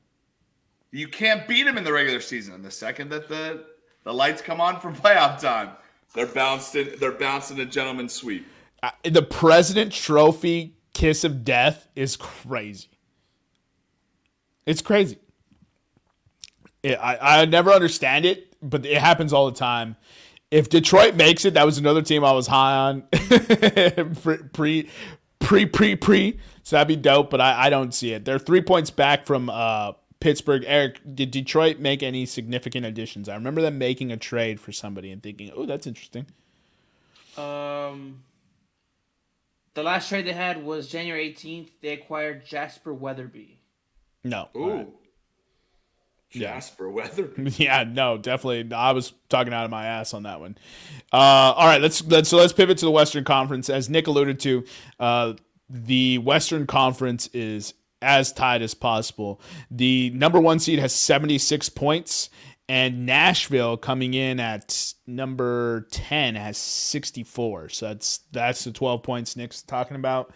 You 0.90 1.08
can't 1.08 1.46
beat 1.48 1.62
them 1.64 1.78
in 1.78 1.84
the 1.84 1.92
regular 1.92 2.20
season. 2.20 2.54
And 2.54 2.64
the 2.64 2.70
second 2.70 3.10
that 3.10 3.28
the 3.28 3.64
the 4.04 4.12
lights 4.12 4.42
come 4.42 4.60
on 4.60 4.80
for 4.80 4.90
playoff 4.92 5.40
time, 5.40 5.70
they're 6.14 6.26
bounced 6.26 6.74
in. 6.76 6.94
They're 6.98 7.12
bouncing 7.12 7.58
a 7.60 7.64
gentleman's 7.64 8.12
sweep. 8.12 8.46
Uh, 8.82 8.90
the 9.04 9.22
President 9.22 9.92
Trophy 9.92 10.74
kiss 10.92 11.24
of 11.24 11.44
death 11.44 11.88
is 11.96 12.16
crazy. 12.16 12.88
It's 14.66 14.82
crazy. 14.82 15.18
It, 16.82 16.98
I 17.00 17.40
I 17.40 17.44
never 17.46 17.70
understand 17.70 18.24
it, 18.26 18.54
but 18.60 18.84
it 18.84 18.98
happens 18.98 19.32
all 19.32 19.46
the 19.50 19.56
time. 19.56 19.96
If 20.50 20.68
Detroit 20.68 21.14
makes 21.14 21.44
it, 21.46 21.54
that 21.54 21.64
was 21.64 21.78
another 21.78 22.02
team 22.02 22.24
I 22.24 22.32
was 22.32 22.46
high 22.46 22.74
on 22.74 23.02
pre 24.52 24.90
pre 25.42 25.66
pre 25.66 25.96
pre. 25.96 26.38
So 26.62 26.76
that'd 26.76 26.88
be 26.88 26.96
dope, 26.96 27.30
but 27.30 27.40
I, 27.40 27.66
I 27.66 27.70
don't 27.70 27.92
see 27.92 28.12
it. 28.12 28.24
They're 28.24 28.38
three 28.38 28.62
points 28.62 28.90
back 28.90 29.26
from 29.26 29.50
uh, 29.50 29.92
Pittsburgh. 30.20 30.64
Eric, 30.66 31.00
did 31.14 31.30
Detroit 31.30 31.78
make 31.78 32.02
any 32.02 32.24
significant 32.24 32.86
additions? 32.86 33.28
I 33.28 33.34
remember 33.34 33.60
them 33.60 33.78
making 33.78 34.12
a 34.12 34.16
trade 34.16 34.60
for 34.60 34.72
somebody 34.72 35.10
and 35.10 35.22
thinking, 35.22 35.50
"Oh, 35.54 35.66
that's 35.66 35.86
interesting." 35.86 36.26
Um, 37.36 38.22
the 39.74 39.82
last 39.82 40.08
trade 40.08 40.26
they 40.26 40.32
had 40.32 40.62
was 40.64 40.88
January 40.88 41.32
18th. 41.32 41.70
They 41.80 41.94
acquired 41.94 42.44
Jasper 42.46 42.92
Weatherby. 42.92 43.58
No. 44.22 44.48
Ooh, 44.56 44.92
Yeah. 46.32 46.54
Jasper 46.54 46.90
Weather. 46.90 47.30
Yeah, 47.36 47.84
no, 47.84 48.18
definitely. 48.18 48.74
I 48.74 48.92
was 48.92 49.12
talking 49.28 49.52
out 49.52 49.64
of 49.64 49.70
my 49.70 49.86
ass 49.86 50.14
on 50.14 50.22
that 50.24 50.40
one. 50.40 50.56
Uh, 51.12 51.16
all 51.16 51.66
right, 51.66 51.80
let's 51.80 52.04
let's 52.06 52.28
so 52.28 52.38
let's 52.38 52.52
pivot 52.52 52.78
to 52.78 52.86
the 52.86 52.90
Western 52.90 53.24
Conference. 53.24 53.68
As 53.68 53.90
Nick 53.90 54.06
alluded 54.06 54.40
to, 54.40 54.64
uh, 54.98 55.34
the 55.68 56.18
Western 56.18 56.66
Conference 56.66 57.28
is 57.34 57.74
as 58.00 58.32
tight 58.32 58.62
as 58.62 58.74
possible. 58.74 59.40
The 59.70 60.10
number 60.10 60.40
one 60.40 60.58
seed 60.58 60.78
has 60.78 60.94
seventy 60.94 61.38
six 61.38 61.68
points, 61.68 62.30
and 62.68 63.04
Nashville 63.06 63.76
coming 63.76 64.14
in 64.14 64.40
at 64.40 64.94
number 65.06 65.86
ten 65.90 66.34
has 66.34 66.56
sixty 66.56 67.22
four. 67.24 67.68
So 67.68 67.88
that's 67.88 68.20
that's 68.32 68.64
the 68.64 68.72
twelve 68.72 69.02
points 69.02 69.36
Nick's 69.36 69.62
talking 69.62 69.96
about. 69.96 70.32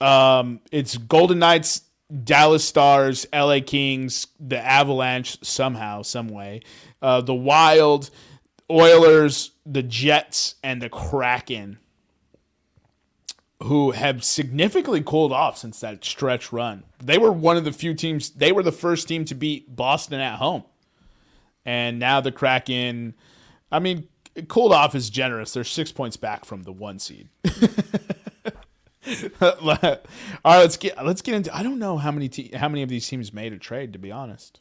Um, 0.00 0.60
it's 0.72 0.96
Golden 0.96 1.38
Knights, 1.38 1.82
Dallas 2.22 2.64
Stars, 2.64 3.26
LA 3.32 3.58
Kings, 3.64 4.26
the 4.38 4.58
Avalanche 4.58 5.42
somehow, 5.42 6.02
some 6.02 6.28
way, 6.28 6.62
uh, 7.02 7.20
the 7.20 7.34
Wild, 7.34 8.10
Oilers, 8.70 9.52
the 9.66 9.82
Jets, 9.82 10.54
and 10.62 10.80
the 10.80 10.88
Kraken, 10.88 11.78
who 13.62 13.92
have 13.92 14.22
significantly 14.22 15.02
cooled 15.02 15.32
off 15.32 15.58
since 15.58 15.80
that 15.80 16.04
stretch 16.04 16.52
run. 16.52 16.84
They 17.02 17.18
were 17.18 17.32
one 17.32 17.56
of 17.56 17.64
the 17.64 17.72
few 17.72 17.94
teams. 17.94 18.30
They 18.30 18.52
were 18.52 18.62
the 18.62 18.72
first 18.72 19.08
team 19.08 19.24
to 19.26 19.34
beat 19.34 19.74
Boston 19.74 20.20
at 20.20 20.38
home, 20.38 20.64
and 21.64 21.98
now 21.98 22.20
the 22.20 22.32
Kraken. 22.32 23.14
I 23.72 23.80
mean, 23.80 24.08
cooled 24.48 24.72
off 24.72 24.94
is 24.94 25.10
generous. 25.10 25.52
They're 25.52 25.64
six 25.64 25.90
points 25.90 26.16
back 26.16 26.44
from 26.44 26.62
the 26.62 26.72
one 26.72 26.98
seed. 26.98 27.28
All 29.40 29.52
right, 29.62 30.00
let's 30.44 30.76
get 30.76 31.04
let's 31.04 31.22
get 31.22 31.34
into. 31.34 31.54
I 31.54 31.62
don't 31.62 31.78
know 31.78 31.98
how 31.98 32.10
many 32.10 32.28
te- 32.28 32.54
how 32.54 32.68
many 32.68 32.82
of 32.82 32.88
these 32.88 33.06
teams 33.06 33.32
made 33.32 33.52
a 33.52 33.58
trade. 33.58 33.92
To 33.92 33.98
be 33.98 34.10
honest, 34.10 34.60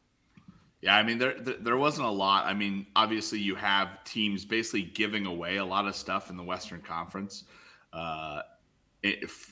Yeah, 0.82 0.96
I 0.96 1.04
mean 1.04 1.18
there 1.18 1.40
there 1.40 1.56
there 1.60 1.78
wasn't 1.78 2.08
a 2.08 2.12
lot. 2.12 2.46
I 2.46 2.54
mean, 2.54 2.88
obviously 2.96 3.40
you 3.40 3.56
have 3.56 4.04
teams 4.04 4.46
basically 4.46 4.84
giving 4.84 5.26
away 5.26 5.58
a 5.58 5.66
lot 5.66 5.88
of 5.88 5.96
stuff 5.96 6.30
in 6.30 6.38
the 6.38 6.44
Western 6.44 6.82
Conference 6.82 7.46
uh, 7.94 8.42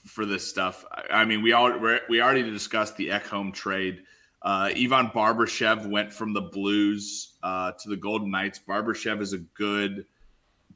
for 0.06 0.26
this 0.26 0.48
stuff. 0.48 0.86
I 1.10 1.26
mean, 1.26 1.42
we 1.42 1.54
all 1.54 1.72
we 2.10 2.22
already 2.22 2.44
discussed 2.44 2.98
the 2.98 3.10
Ekholm 3.10 3.54
trade. 3.54 4.04
Uh, 4.42 4.72
Ivan 4.76 5.08
Barbashev 5.08 5.88
went 5.88 6.12
from 6.12 6.34
the 6.34 6.42
Blues 6.42 7.34
uh, 7.44 7.74
to 7.74 7.90
the 7.90 7.98
Golden 7.98 8.32
Knights. 8.32 8.60
Barbashev 8.60 9.22
is 9.22 9.34
a 9.34 9.38
good 9.38 10.06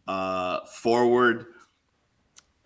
uh, 0.07 0.59
forward. 0.65 1.47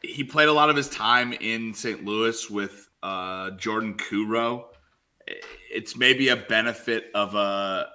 He 0.01 0.23
played 0.23 0.47
a 0.47 0.53
lot 0.53 0.69
of 0.69 0.76
his 0.76 0.89
time 0.89 1.34
in 1.34 1.73
St. 1.73 2.05
Louis 2.05 2.49
with 2.49 2.89
uh, 3.03 3.51
Jordan 3.51 3.95
Kyrou 3.95 4.63
it's 5.69 5.95
maybe 5.95 6.30
a 6.30 6.35
benefit 6.35 7.11
of 7.13 7.35
a 7.35 7.88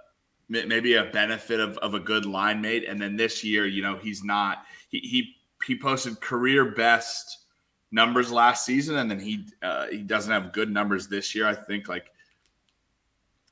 maybe 0.49 0.95
a 0.95 1.05
benefit 1.05 1.59
of, 1.59 1.77
of 1.79 1.95
a 1.95 2.01
good 2.01 2.27
line 2.27 2.61
mate. 2.61 2.85
And 2.87 3.01
then 3.01 3.17
this 3.17 3.43
year 3.43 3.67
you 3.67 3.83
know 3.83 3.97
he's 3.97 4.23
not 4.23 4.65
he 4.89 5.01
he, 5.01 5.35
he 5.67 5.79
posted 5.79 6.21
career 6.21 6.73
best 6.73 7.47
numbers 7.91 8.31
last 8.31 8.65
season. 8.65 8.97
And 8.97 9.11
then 9.11 9.21
he 9.21 9.47
uh, 9.63 9.87
he 9.89 9.99
doesn't 9.99 10.33
have 10.33 10.53
good 10.53 10.71
numbers 10.71 11.09
this 11.09 11.35
year. 11.35 11.47
I 11.47 11.55
think 11.55 11.89
like 11.89 12.11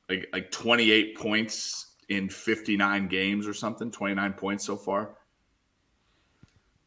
like 0.08 0.28
like 0.32 0.50
28 0.50 1.16
points 1.16 1.86
in 2.08 2.28
59 2.28 3.08
games 3.08 3.46
or 3.46 3.54
something 3.54 3.90
29 3.90 4.32
points 4.34 4.64
so 4.64 4.76
far. 4.76 5.16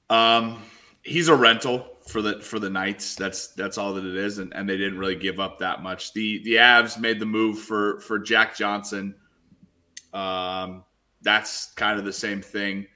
Um 0.10 0.62
he's 1.06 1.28
a 1.28 1.36
rental 1.36 1.88
for 2.08 2.22
the 2.22 2.42
for 2.42 2.60
the 2.60 2.70
Knights. 2.70 3.16
That's 3.16 3.48
that's 3.50 3.78
all 3.78 3.94
that 3.94 4.04
it 4.04 4.16
is, 4.16 4.40
and, 4.40 4.54
and 4.54 4.68
they 4.68 4.78
didn't 4.78 4.98
really 4.98 5.16
give 5.16 5.40
up 5.40 5.60
that 5.60 5.82
much. 5.82 6.12
The 6.14 6.44
the 6.44 6.56
Avs 6.56 7.00
made 7.00 7.20
the 7.20 7.26
move 7.26 7.60
for 7.60 8.02
for 8.02 8.20
Jack 8.20 8.58
Johnson. 8.58 9.16
Um, 10.14 10.84
that's 11.22 11.74
kind 11.74 11.98
of 11.98 12.06
the 12.06 12.14
same 12.14 12.42
thing. 12.42 12.88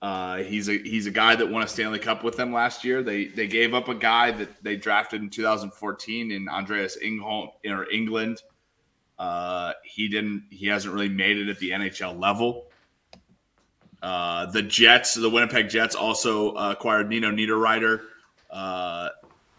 Uh, 0.00 0.38
he's 0.38 0.68
a 0.68 0.78
he's 0.78 1.06
a 1.06 1.10
guy 1.10 1.34
that 1.34 1.50
won 1.50 1.62
a 1.62 1.68
Stanley 1.68 1.98
Cup 1.98 2.24
with 2.24 2.36
them 2.36 2.52
last 2.52 2.84
year. 2.84 3.02
They 3.02 3.26
they 3.26 3.46
gave 3.46 3.74
up 3.74 3.88
a 3.88 3.94
guy 3.94 4.30
that 4.30 4.62
they 4.62 4.76
drafted 4.76 5.22
in 5.22 5.30
2014 5.30 6.30
in 6.30 6.48
Andreas 6.48 6.96
Ingholm 7.02 7.50
or 7.66 7.90
England. 7.90 8.42
Uh, 9.18 9.72
he 9.84 10.08
didn't. 10.08 10.44
He 10.50 10.66
hasn't 10.66 10.92
really 10.94 11.08
made 11.08 11.38
it 11.38 11.48
at 11.48 11.58
the 11.58 11.70
NHL 11.70 12.18
level. 12.18 12.66
Uh, 14.04 14.44
the 14.46 14.60
Jets, 14.60 15.14
the 15.14 15.30
Winnipeg 15.30 15.70
Jets, 15.70 15.94
also 15.94 16.54
uh, 16.56 16.72
acquired 16.72 17.08
Nino 17.08 17.30
Niederreiter. 17.30 18.02
Uh, 18.50 19.08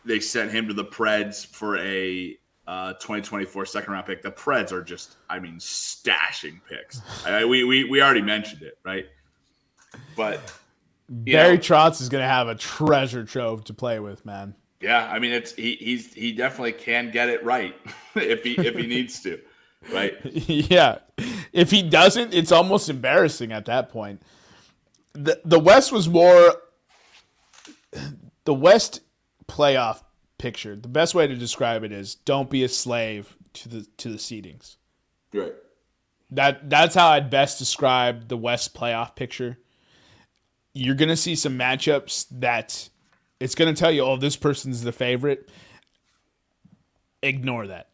they 0.06 0.20
sent 0.20 0.52
him 0.52 0.68
to 0.68 0.74
the 0.76 0.86
Preds 0.86 1.48
for 1.48 1.80
a 1.80 2.38
uh, 2.68 2.94
2024 2.94 3.66
second 3.66 3.92
round 3.92 4.06
pick. 4.06 4.22
The 4.22 4.32
Preds 4.32 4.72
are 4.72 4.84
just, 4.84 5.18
I 5.32 5.40
mean, 5.40 5.56
stashing 5.56 6.60
picks. 6.70 7.02
I, 7.26 7.44
we, 7.44 7.64
we 7.64 7.86
we 7.86 8.04
already 8.04 8.22
mentioned 8.22 8.62
it, 8.62 8.78
right? 8.86 9.08
But 10.16 10.40
Barry 11.10 11.56
know- 11.56 11.60
Trotz 11.60 12.00
is 12.00 12.10
going 12.10 12.22
to 12.24 12.28
have 12.28 12.48
a 12.48 12.54
treasure 12.56 13.24
trove 13.24 13.64
to 13.66 13.74
play 13.74 14.00
with, 14.00 14.24
man. 14.28 14.54
yeah, 14.80 15.10
I 15.12 15.18
mean, 15.18 15.34
it's 15.34 15.54
he 15.54 15.76
he's 15.78 16.14
he 16.14 16.32
definitely 16.32 16.74
can 16.74 17.10
get 17.10 17.30
it 17.30 17.44
right 17.44 17.76
if 18.16 18.44
he 18.44 18.54
if 18.60 18.76
he 18.76 18.86
needs 18.86 19.22
to, 19.24 19.40
right? 19.92 20.14
yeah, 20.24 21.00
if 21.54 21.72
he 21.72 21.82
doesn't, 21.82 22.34
it's 22.34 22.52
almost 22.52 22.90
embarrassing 22.90 23.52
at 23.52 23.66
that 23.66 23.90
point. 23.90 24.22
the 25.14 25.40
the 25.46 25.60
West 25.60 25.92
was 25.92 26.10
more 26.10 26.56
the 28.46 28.54
West 28.54 29.02
playoff 29.48 30.02
picture. 30.38 30.76
The 30.76 30.88
best 30.88 31.16
way 31.16 31.28
to 31.28 31.36
describe 31.36 31.84
it 31.84 31.92
is 31.92 32.16
don't 32.16 32.50
be 32.50 32.64
a 32.64 32.70
slave 32.70 33.38
to 33.54 33.70
the 33.70 33.88
to 33.98 34.10
the 34.10 34.18
seedings. 34.18 34.76
Right. 35.34 35.54
That 36.32 36.70
that's 36.70 36.96
how 36.96 37.10
I'd 37.10 37.30
best 37.30 37.60
describe 37.60 38.28
the 38.28 38.38
West 38.38 38.74
playoff 38.76 39.16
picture. 39.16 39.60
You're 40.74 40.96
gonna 40.96 41.16
see 41.16 41.36
some 41.36 41.58
matchups 41.58 42.28
that 42.32 42.90
it's 43.40 43.56
gonna 43.56 43.74
tell 43.74 43.92
you, 43.92 44.02
oh, 44.02 44.18
this 44.18 44.36
person's 44.36 44.84
the 44.84 44.92
favorite. 44.92 45.50
Ignore 47.22 47.68
that. 47.68 47.90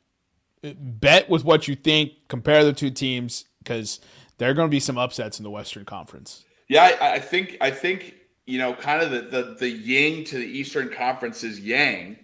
Bet 0.64 1.30
with 1.30 1.44
what 1.44 1.68
you 1.68 1.76
think. 1.76 2.14
Compare 2.28 2.64
the 2.64 2.74
two 2.74 2.92
teams 2.92 3.46
because 3.60 4.00
there 4.38 4.50
are 4.50 4.54
going 4.54 4.68
to 4.68 4.72
be 4.72 4.80
some 4.80 4.98
upsets 4.98 5.40
in 5.40 5.44
the 5.44 5.50
Western 5.50 5.86
Conference. 5.86 6.46
Yeah, 6.68 6.96
I, 7.02 7.14
I 7.14 7.20
think 7.20 7.58
I 7.62 7.72
think 7.72 8.16
you 8.46 8.58
know, 8.58 8.74
kind 8.74 9.02
of 9.02 9.12
the, 9.12 9.22
the 9.22 9.56
the 9.60 9.70
yin 9.70 10.24
to 10.26 10.38
the 10.38 10.46
Eastern 10.46 10.90
Conference's 10.90 11.60
yang 11.60 12.18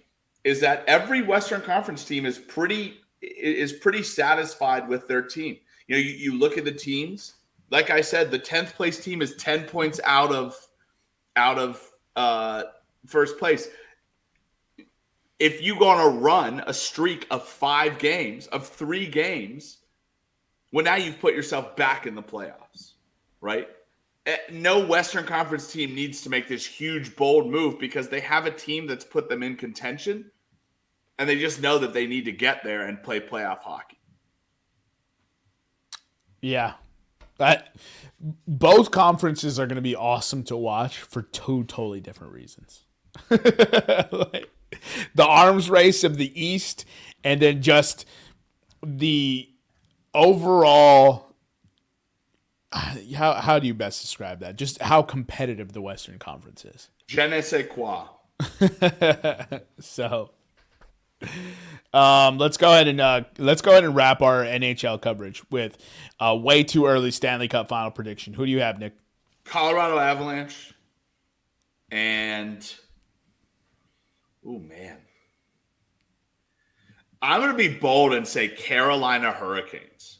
is 0.43 0.59
that 0.61 0.83
every 0.87 1.21
Western 1.21 1.61
Conference 1.61 2.03
team 2.03 2.25
is 2.25 2.37
pretty 2.37 2.99
is 3.21 3.73
pretty 3.73 4.03
satisfied 4.03 4.87
with 4.87 5.07
their 5.07 5.21
team. 5.21 5.57
You 5.87 5.95
know, 5.95 6.01
you, 6.01 6.11
you 6.11 6.37
look 6.37 6.57
at 6.57 6.65
the 6.65 6.71
teams. 6.71 7.35
Like 7.69 7.89
I 7.89 8.01
said, 8.01 8.31
the 8.31 8.39
tenth 8.39 8.75
place 8.75 9.03
team 9.03 9.21
is 9.21 9.35
ten 9.35 9.63
points 9.65 9.99
out 10.03 10.33
of 10.33 10.55
out 11.35 11.59
of 11.59 11.81
uh, 12.15 12.63
first 13.05 13.37
place. 13.37 13.69
If 15.39 15.61
you're 15.61 15.77
going 15.77 15.99
to 15.99 16.19
run, 16.19 16.63
a 16.65 16.73
streak 16.73 17.27
of 17.29 17.47
five 17.47 17.99
games, 17.99 18.47
of 18.47 18.67
three 18.67 19.07
games, 19.07 19.77
well, 20.71 20.83
now 20.83 20.95
you've 20.95 21.19
put 21.19 21.35
yourself 21.35 21.75
back 21.75 22.07
in 22.07 22.15
the 22.15 22.23
playoffs, 22.23 22.93
right? 23.39 23.67
Eh, 24.25 24.37
No 24.51 24.85
Western 24.85 25.25
Conference 25.25 25.71
team 25.71 25.93
needs 25.93 26.21
to 26.21 26.29
make 26.29 26.47
this 26.47 26.65
huge, 26.65 27.15
bold 27.15 27.49
move 27.49 27.79
because 27.79 28.09
they 28.09 28.19
have 28.19 28.45
a 28.45 28.51
team 28.51 28.87
that's 28.87 29.05
put 29.05 29.29
them 29.29 29.43
in 29.43 29.55
contention 29.55 30.31
and 31.19 31.27
they 31.27 31.37
just 31.37 31.61
know 31.61 31.77
that 31.79 31.93
they 31.93 32.05
need 32.05 32.25
to 32.25 32.31
get 32.31 32.63
there 32.63 32.83
and 32.87 33.01
play 33.01 33.19
playoff 33.19 33.59
hockey. 33.59 33.97
Yeah. 36.41 36.73
That 37.37 37.75
both 38.47 38.91
conferences 38.91 39.59
are 39.59 39.67
going 39.67 39.77
to 39.77 39.81
be 39.81 39.95
awesome 39.95 40.43
to 40.45 40.57
watch 40.57 40.99
for 40.99 41.21
two 41.21 41.63
totally 41.65 42.01
different 42.01 42.33
reasons. 42.33 42.83
like, 43.29 44.49
the 45.15 45.25
arms 45.25 45.69
race 45.69 46.03
of 46.03 46.17
the 46.17 46.31
East 46.41 46.85
and 47.23 47.41
then 47.41 47.61
just 47.61 48.05
the 48.85 49.49
overall 50.13 51.27
how 52.71 53.33
how 53.33 53.59
do 53.59 53.67
you 53.67 53.73
best 53.73 54.01
describe 54.01 54.39
that? 54.41 54.57
Just 54.57 54.81
how 54.81 55.01
competitive 55.01 55.71
the 55.71 55.81
Western 55.81 56.19
Conference 56.19 56.65
is. 56.65 56.89
Je 57.07 57.27
ne 57.27 57.41
sais 57.41 57.65
quoi. 57.67 58.05
so 59.79 60.29
um, 61.93 62.37
let's 62.37 62.57
go 62.57 62.71
ahead 62.71 62.87
and 62.87 63.01
uh, 63.01 63.21
let's 63.37 63.61
go 63.61 63.71
ahead 63.71 63.83
and 63.83 63.95
wrap 63.95 64.21
our 64.21 64.43
NHL 64.43 65.01
coverage 65.01 65.41
with 65.49 65.77
a 66.19 66.35
way 66.35 66.63
too 66.63 66.85
early 66.85 67.11
Stanley 67.11 67.47
Cup 67.47 67.69
final 67.69 67.91
prediction. 67.91 68.33
Who 68.33 68.45
do 68.45 68.51
you 68.51 68.59
have, 68.61 68.79
Nick? 68.79 68.93
Colorado 69.43 69.97
Avalanche 69.97 70.73
and 71.89 72.75
oh 74.47 74.59
man. 74.59 74.97
I'm 77.21 77.41
going 77.41 77.51
to 77.51 77.57
be 77.57 77.77
bold 77.79 78.13
and 78.13 78.27
say 78.27 78.47
Carolina 78.47 79.31
Hurricanes. 79.31 80.19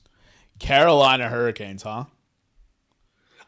Carolina 0.60 1.30
Hurricanes, 1.30 1.84
huh? 1.84 2.06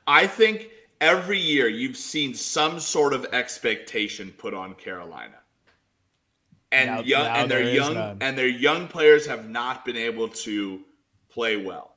I 0.05 0.27
think 0.27 0.69
every 1.01 1.39
year 1.39 1.67
you've 1.67 1.97
seen 1.97 2.35
some 2.35 2.79
sort 2.79 3.13
of 3.13 3.25
expectation 3.33 4.31
put 4.37 4.53
on 4.53 4.75
Carolina. 4.75 5.35
And 6.71 6.89
Now- 6.89 7.01
young 7.01 7.23
now 7.23 7.35
and 7.35 7.51
their 7.51 7.73
young 7.73 7.93
none. 7.95 8.17
and 8.21 8.37
their 8.37 8.47
young 8.47 8.87
players 8.87 9.25
have 9.25 9.49
not 9.49 9.83
been 9.85 9.97
able 9.97 10.27
to 10.29 10.81
play 11.29 11.57
well. 11.57 11.95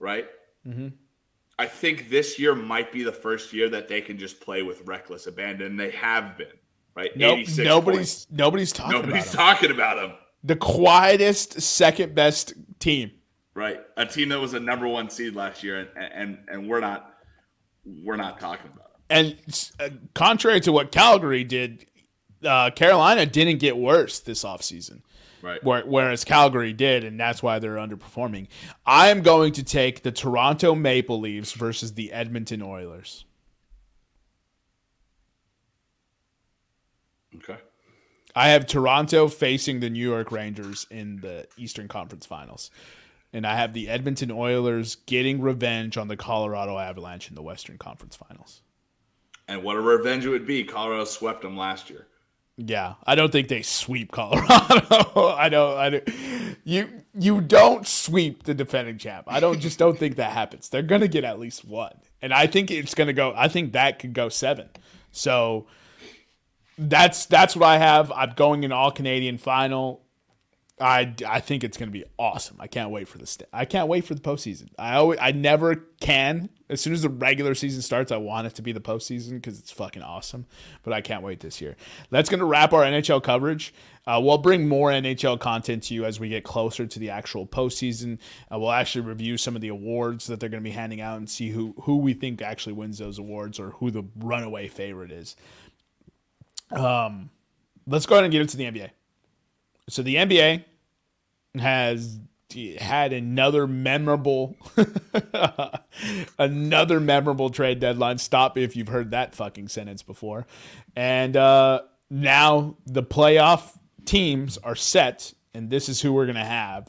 Right? 0.00 0.26
Mm-hmm. 0.66 0.88
I 1.60 1.66
think 1.66 2.08
this 2.10 2.38
year 2.38 2.54
might 2.54 2.92
be 2.92 3.02
the 3.04 3.12
first 3.12 3.52
year 3.52 3.68
that 3.68 3.88
they 3.88 4.00
can 4.00 4.18
just 4.18 4.40
play 4.40 4.62
with 4.62 4.82
reckless 4.86 5.26
abandon. 5.28 5.76
They 5.76 5.90
have 5.90 6.36
been, 6.36 6.46
right? 6.98 7.16
Nope, 7.16 7.38
86 7.38 7.66
nobody's 7.66 7.98
points. 7.98 8.26
nobody's 8.30 8.72
talking 8.72 9.00
nobody's 9.00 9.32
about 9.32 9.54
talking 9.54 9.70
about 9.70 9.96
them. 9.96 10.12
the 10.42 10.56
quietest 10.56 11.60
second 11.60 12.14
best 12.14 12.54
team. 12.80 13.12
Right. 13.54 13.80
A 13.96 14.06
team 14.06 14.28
that 14.30 14.40
was 14.40 14.54
a 14.54 14.60
number 14.60 14.86
one 14.86 15.08
seed 15.10 15.34
last 15.34 15.62
year 15.62 15.88
and 15.96 16.12
and, 16.12 16.38
and 16.48 16.68
we're 16.68 16.80
not 16.80 17.14
we're 18.04 18.16
not 18.16 18.40
talking 18.40 18.70
about 18.74 18.92
them. 18.92 19.00
And 19.10 19.68
uh, 19.80 19.88
contrary 20.14 20.60
to 20.60 20.72
what 20.72 20.92
Calgary 20.92 21.44
did, 21.44 21.86
uh, 22.44 22.70
Carolina 22.70 23.24
didn't 23.26 23.58
get 23.58 23.76
worse 23.76 24.20
this 24.20 24.44
offseason. 24.44 25.02
Right. 25.40 25.62
Whereas 25.62 26.24
Calgary 26.24 26.72
did, 26.72 27.04
and 27.04 27.18
that's 27.18 27.42
why 27.44 27.60
they're 27.60 27.76
underperforming. 27.76 28.48
I 28.84 29.10
am 29.10 29.22
going 29.22 29.52
to 29.52 29.62
take 29.62 30.02
the 30.02 30.10
Toronto 30.10 30.74
Maple 30.74 31.20
Leafs 31.20 31.52
versus 31.52 31.94
the 31.94 32.12
Edmonton 32.12 32.60
Oilers. 32.60 33.24
Okay. 37.38 37.58
I 38.34 38.50
have 38.50 38.66
Toronto 38.66 39.28
facing 39.28 39.80
the 39.80 39.90
New 39.90 40.06
York 40.06 40.30
Rangers 40.30 40.86
in 40.90 41.16
the 41.16 41.48
Eastern 41.56 41.88
Conference 41.88 42.26
Finals. 42.26 42.70
And 43.32 43.46
I 43.46 43.56
have 43.56 43.72
the 43.72 43.88
Edmonton 43.88 44.30
Oilers 44.30 44.94
getting 44.94 45.40
revenge 45.40 45.96
on 45.96 46.08
the 46.08 46.16
Colorado 46.16 46.78
Avalanche 46.78 47.28
in 47.28 47.34
the 47.34 47.42
Western 47.42 47.78
Conference 47.78 48.16
Finals. 48.16 48.62
And 49.48 49.62
what 49.62 49.76
a 49.76 49.80
revenge 49.80 50.24
it 50.24 50.30
would 50.30 50.46
be. 50.46 50.64
Colorado 50.64 51.04
swept 51.04 51.42
them 51.42 51.56
last 51.56 51.90
year. 51.90 52.06
Yeah, 52.60 52.94
I 53.06 53.14
don't 53.14 53.30
think 53.30 53.48
they 53.48 53.62
sweep 53.62 54.10
Colorado. 54.10 54.48
I 55.36 55.48
don't. 55.48 55.78
I 55.78 55.90
don't. 55.90 56.08
You 56.64 56.88
you 57.14 57.40
don't 57.40 57.86
sweep 57.86 58.42
the 58.42 58.52
defending 58.52 58.98
champ. 58.98 59.26
I 59.28 59.38
don't 59.38 59.60
just 59.60 59.78
don't 59.78 59.96
think 59.96 60.16
that 60.16 60.32
happens. 60.32 60.68
They're 60.68 60.82
gonna 60.82 61.06
get 61.06 61.22
at 61.22 61.38
least 61.38 61.64
one, 61.64 61.94
and 62.20 62.34
I 62.34 62.48
think 62.48 62.72
it's 62.72 62.96
gonna 62.96 63.12
go. 63.12 63.32
I 63.36 63.46
think 63.46 63.72
that 63.74 64.00
could 64.00 64.12
go 64.12 64.28
seven. 64.28 64.68
So 65.12 65.68
that's 66.78 67.26
that's 67.26 67.56
what 67.56 67.66
I 67.66 67.78
have. 67.78 68.12
I'm 68.12 68.30
going 68.30 68.64
in 68.64 68.72
all 68.72 68.90
Canadian 68.90 69.38
final. 69.38 70.02
I, 70.80 71.12
I 71.26 71.40
think 71.40 71.64
it's 71.64 71.76
going 71.76 71.88
to 71.88 71.92
be 71.92 72.04
awesome. 72.18 72.56
I 72.60 72.68
can't 72.68 72.90
wait 72.90 73.08
for 73.08 73.18
the 73.18 73.26
st- 73.26 73.48
I 73.52 73.64
can't 73.64 73.88
wait 73.88 74.04
for 74.04 74.14
the 74.14 74.20
postseason. 74.20 74.68
I 74.78 74.94
always 74.94 75.18
I 75.20 75.32
never 75.32 75.74
can. 76.00 76.50
As 76.70 76.80
soon 76.80 76.92
as 76.92 77.02
the 77.02 77.08
regular 77.08 77.54
season 77.54 77.82
starts, 77.82 78.12
I 78.12 78.18
want 78.18 78.46
it 78.46 78.54
to 78.56 78.62
be 78.62 78.72
the 78.72 78.80
postseason 78.80 79.32
because 79.32 79.58
it's 79.58 79.72
fucking 79.72 80.02
awesome. 80.02 80.46
But 80.82 80.92
I 80.92 81.00
can't 81.00 81.22
wait 81.22 81.40
this 81.40 81.60
year. 81.60 81.76
That's 82.10 82.28
going 82.28 82.40
to 82.40 82.46
wrap 82.46 82.72
our 82.72 82.82
NHL 82.82 83.22
coverage. 83.22 83.74
Uh, 84.06 84.20
we'll 84.22 84.38
bring 84.38 84.68
more 84.68 84.90
NHL 84.90 85.40
content 85.40 85.82
to 85.84 85.94
you 85.94 86.04
as 86.04 86.20
we 86.20 86.28
get 86.28 86.44
closer 86.44 86.86
to 86.86 86.98
the 86.98 87.10
actual 87.10 87.46
postseason. 87.46 88.18
Uh, 88.52 88.58
we'll 88.58 88.70
actually 88.70 89.02
review 89.02 89.36
some 89.36 89.56
of 89.56 89.62
the 89.62 89.68
awards 89.68 90.26
that 90.26 90.40
they're 90.40 90.48
going 90.48 90.62
to 90.62 90.68
be 90.68 90.74
handing 90.74 91.00
out 91.00 91.16
and 91.16 91.28
see 91.28 91.50
who 91.50 91.74
who 91.82 91.96
we 91.96 92.14
think 92.14 92.40
actually 92.40 92.74
wins 92.74 92.98
those 92.98 93.18
awards 93.18 93.58
or 93.58 93.70
who 93.70 93.90
the 93.90 94.04
runaway 94.16 94.68
favorite 94.68 95.10
is. 95.10 95.36
Um, 96.70 97.30
let's 97.86 98.06
go 98.06 98.14
ahead 98.14 98.24
and 98.24 98.32
get 98.32 98.40
into 98.40 98.56
the 98.56 98.64
NBA. 98.64 98.90
So 99.88 100.02
the 100.02 100.16
NBA 100.16 100.64
has 101.58 102.18
had 102.78 103.12
another 103.12 103.66
memorable 103.66 104.56
another 106.38 107.00
memorable 107.00 107.50
trade 107.50 107.80
deadline. 107.80 108.18
Stop 108.18 108.56
if 108.56 108.76
you've 108.76 108.88
heard 108.88 109.10
that 109.10 109.34
fucking 109.34 109.68
sentence 109.68 110.02
before. 110.02 110.46
And 110.96 111.36
uh, 111.36 111.82
now 112.10 112.76
the 112.86 113.02
playoff 113.02 113.76
teams 114.04 114.58
are 114.58 114.76
set, 114.76 115.32
and 115.52 115.68
this 115.68 115.88
is 115.88 116.00
who 116.00 116.12
we're 116.12 116.26
gonna 116.26 116.44
have. 116.44 116.88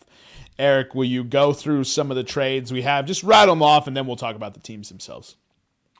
Eric, 0.57 0.93
will 0.93 1.05
you 1.05 1.23
go 1.23 1.53
through 1.53 1.85
some 1.85 2.11
of 2.11 2.17
the 2.17 2.23
trades 2.23 2.71
we 2.71 2.81
have? 2.81 3.05
Just 3.05 3.23
rattle 3.23 3.55
them 3.55 3.63
off, 3.63 3.87
and 3.87 3.95
then 3.95 4.05
we'll 4.05 4.17
talk 4.17 4.35
about 4.35 4.53
the 4.53 4.59
teams 4.59 4.89
themselves. 4.89 5.35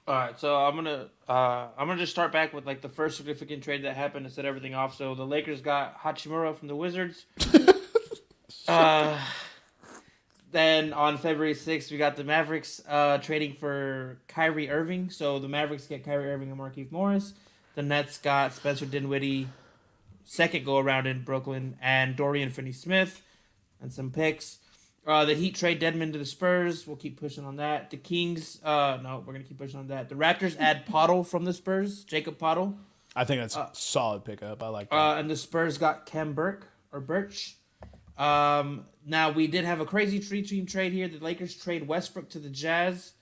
All 0.10 0.16
right, 0.16 0.40
so 0.40 0.56
I'm 0.56 0.74
gonna 0.74 1.08
uh, 1.28 1.68
I'm 1.78 1.88
gonna 1.88 2.00
just 2.00 2.12
start 2.12 2.32
back 2.32 2.52
with 2.52 2.66
like 2.66 2.82
the 2.82 2.90
first 2.90 3.18
significant 3.18 3.64
trade 3.64 3.84
that 3.84 3.96
happened 3.96 4.26
to 4.26 4.32
set 4.32 4.44
everything 4.44 4.74
off. 4.74 4.96
So 4.96 5.14
the 5.14 5.24
Lakers 5.24 5.62
got 5.62 6.00
Hachimura 6.00 6.56
from 6.56 6.68
the 6.68 6.76
Wizards. 6.76 7.28
uh, 8.68 9.20
then 10.52 10.94
on 10.94 11.20
February 11.20 11.54
6th, 11.54 11.92
we 11.92 12.00
got 12.00 12.16
the 12.16 12.24
Mavericks 12.24 12.82
uh, 12.90 13.20
trading 13.20 13.54
for 13.54 14.18
Kyrie 14.28 14.72
Irving. 14.72 15.12
So 15.12 15.38
the 15.38 15.48
Mavericks 15.48 15.86
get 15.86 16.04
Kyrie 16.04 16.32
Irving 16.32 16.50
and 16.50 16.60
Markieff 16.60 16.92
Morris. 16.92 17.34
The 17.76 17.84
Nets 17.84 18.18
got 18.18 18.54
Spencer 18.54 18.88
Dinwiddie, 18.88 19.48
second 20.26 20.66
go 20.66 20.80
around 20.80 21.06
in 21.06 21.22
Brooklyn, 21.22 21.78
and 21.84 22.16
Dorian 22.16 22.50
Finney-Smith, 22.50 23.22
and 23.80 23.94
some 23.94 24.10
picks. 24.10 24.58
Uh, 25.08 25.26
the 25.26 25.34
Heat 25.34 25.56
trade 25.56 25.82
Dedmon 25.82 26.12
to 26.14 26.20
the 26.20 26.26
Spurs. 26.26 26.86
We'll 26.86 26.98
keep 26.98 27.20
pushing 27.20 27.46
on 27.46 27.56
that. 27.56 27.90
The 27.90 27.98
Kings, 27.98 28.60
uh, 28.64 29.00
no, 29.02 29.24
we're 29.26 29.34
gonna 29.34 29.46
keep 29.46 29.58
pushing 29.58 29.80
on 29.80 29.88
that. 29.88 30.10
The 30.10 30.16
Raptors 30.16 30.56
add 30.60 30.86
Poeltl 30.86 31.26
from 31.26 31.46
the 31.46 31.54
Spurs, 31.54 32.04
Jakob 32.04 32.38
Poeltl, 32.38 32.76
I 33.16 33.24
think 33.26 33.42
that's 33.42 33.56
a 33.56 33.70
solid 33.74 34.24
pickup. 34.24 34.62
I 34.62 34.68
like 34.68 34.90
that. 34.92 34.96
uh, 34.96 35.16
and 35.16 35.30
the 35.30 35.36
Spurs 35.36 35.78
got 35.80 36.06
Cam 36.06 36.34
Burke 36.34 36.68
or 36.92 37.00
Birch. 37.00 37.56
Um, 38.20 38.86
now 39.06 39.32
we 39.32 39.48
did 39.48 39.66
have 39.66 39.80
a 39.80 39.86
crazy 39.86 40.20
three 40.20 40.44
team 40.44 40.66
trade 40.68 40.94
here. 40.94 41.08
The 41.08 41.18
Lakers 41.20 41.56
trade 41.56 41.88
Westbrook 41.88 42.30
to 42.32 42.40
the 42.40 42.50
Jazz. 42.50 43.14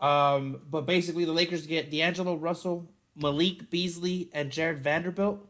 Um, 0.00 0.60
but 0.70 0.86
basically, 0.86 1.24
the 1.26 1.32
Lakers 1.32 1.66
get 1.66 1.90
D'Angelo 1.90 2.36
Russell, 2.36 2.88
Malik 3.16 3.68
Beasley, 3.68 4.30
and 4.32 4.50
Jarred 4.50 4.78
Vanderbilt, 4.78 5.44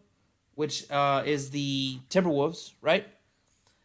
which 0.54 0.90
uh, 0.90 1.22
is 1.26 1.50
the 1.50 1.98
Timberwolves, 2.10 2.72
right? 2.80 3.06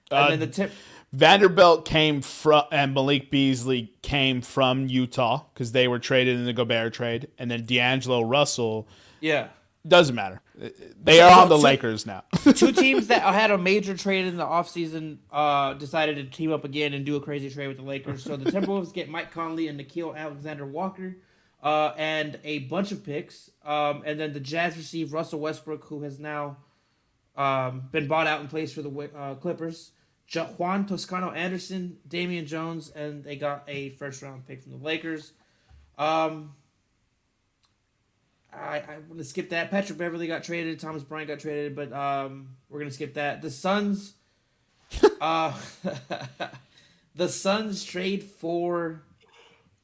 And 0.09 0.19
Uh, 0.19 0.29
then 0.31 0.39
the 0.39 0.47
Tim- 0.47 0.71
Vanderbilt 1.13 1.85
came 1.85 2.21
from 2.21 2.63
and 2.71 2.95
Malik 2.95 3.29
Beasley 3.29 3.93
came 4.01 4.41
from 4.41 4.87
Utah 4.87 5.43
because 5.53 5.71
they 5.71 5.87
were 5.87 5.99
traded 5.99 6.37
in 6.37 6.45
the 6.45 6.53
Gobert 6.53 6.93
trade, 6.93 7.27
and 7.37 7.51
then 7.51 7.65
D'Angelo 7.65 8.23
Russell 8.23 8.87
yeah. 9.21 9.49
doesn't 9.87 10.15
matter. 10.15 10.41
They 11.03 11.21
are 11.21 11.39
on 11.41 11.49
the 11.49 11.57
so- 11.57 11.63
Lakers 11.63 12.07
now. 12.07 12.23
two 12.55 12.71
teams 12.73 13.07
that 13.07 13.21
had 13.21 13.51
a 13.51 13.57
major 13.59 13.95
trade 13.95 14.25
in 14.25 14.37
the 14.37 14.45
offseason 14.45 15.17
uh, 15.31 15.73
decided 15.73 16.15
to 16.15 16.23
team 16.25 16.51
up 16.51 16.63
again 16.63 16.93
and 16.93 17.05
do 17.05 17.15
a 17.15 17.21
crazy 17.21 17.49
trade 17.49 17.67
with 17.67 17.77
the 17.77 17.83
Lakers. 17.83 18.23
So 18.23 18.35
the 18.35 18.51
Timberwolves 18.51 18.91
get 18.91 19.07
Mike 19.07 19.31
Conley 19.31 19.67
and 19.67 19.79
Nickeil 19.79 20.17
Alexander 20.17 20.65
Walker 20.65 21.17
uh, 21.61 21.93
and 21.95 22.39
a 22.43 22.59
bunch 22.59 22.91
of 22.91 23.03
picks. 23.03 23.51
Um, 23.63 24.01
and 24.05 24.19
then 24.19 24.33
the 24.33 24.39
Jazz 24.39 24.77
receive 24.77 25.13
Russell 25.13 25.39
Westbrook, 25.39 25.85
who 25.85 26.01
has 26.01 26.19
now 26.19 26.57
um, 27.35 27.83
been 27.91 28.07
bought 28.07 28.25
out 28.25 28.41
and 28.41 28.49
placed 28.49 28.73
for 28.73 28.81
the 28.81 29.11
uh, 29.15 29.35
Clippers. 29.35 29.91
Juan 30.57 30.85
Toscano 30.85 31.31
Anderson, 31.31 31.97
Damian 32.07 32.45
Jones, 32.45 32.89
and 32.89 33.23
they 33.23 33.35
got 33.35 33.63
a 33.67 33.89
first 33.91 34.21
round 34.21 34.47
pick 34.47 34.61
from 34.61 34.71
the 34.71 34.83
Lakers. 34.83 35.33
Um, 35.97 36.53
I, 38.51 38.77
I 38.77 38.97
want 39.07 39.17
to 39.17 39.23
skip 39.23 39.49
that. 39.49 39.71
Patrick 39.71 39.97
Beverley 39.97 40.27
got 40.27 40.43
traded. 40.43 40.79
Thomas 40.79 41.03
Bryant 41.03 41.27
got 41.27 41.39
traded, 41.39 41.75
but 41.75 41.91
um, 41.93 42.55
we're 42.69 42.79
gonna 42.79 42.91
skip 42.91 43.15
that. 43.15 43.41
The 43.41 43.49
Suns, 43.51 44.13
uh, 45.21 45.57
the 47.15 47.29
Suns 47.29 47.83
trade 47.83 48.23
for 48.23 49.03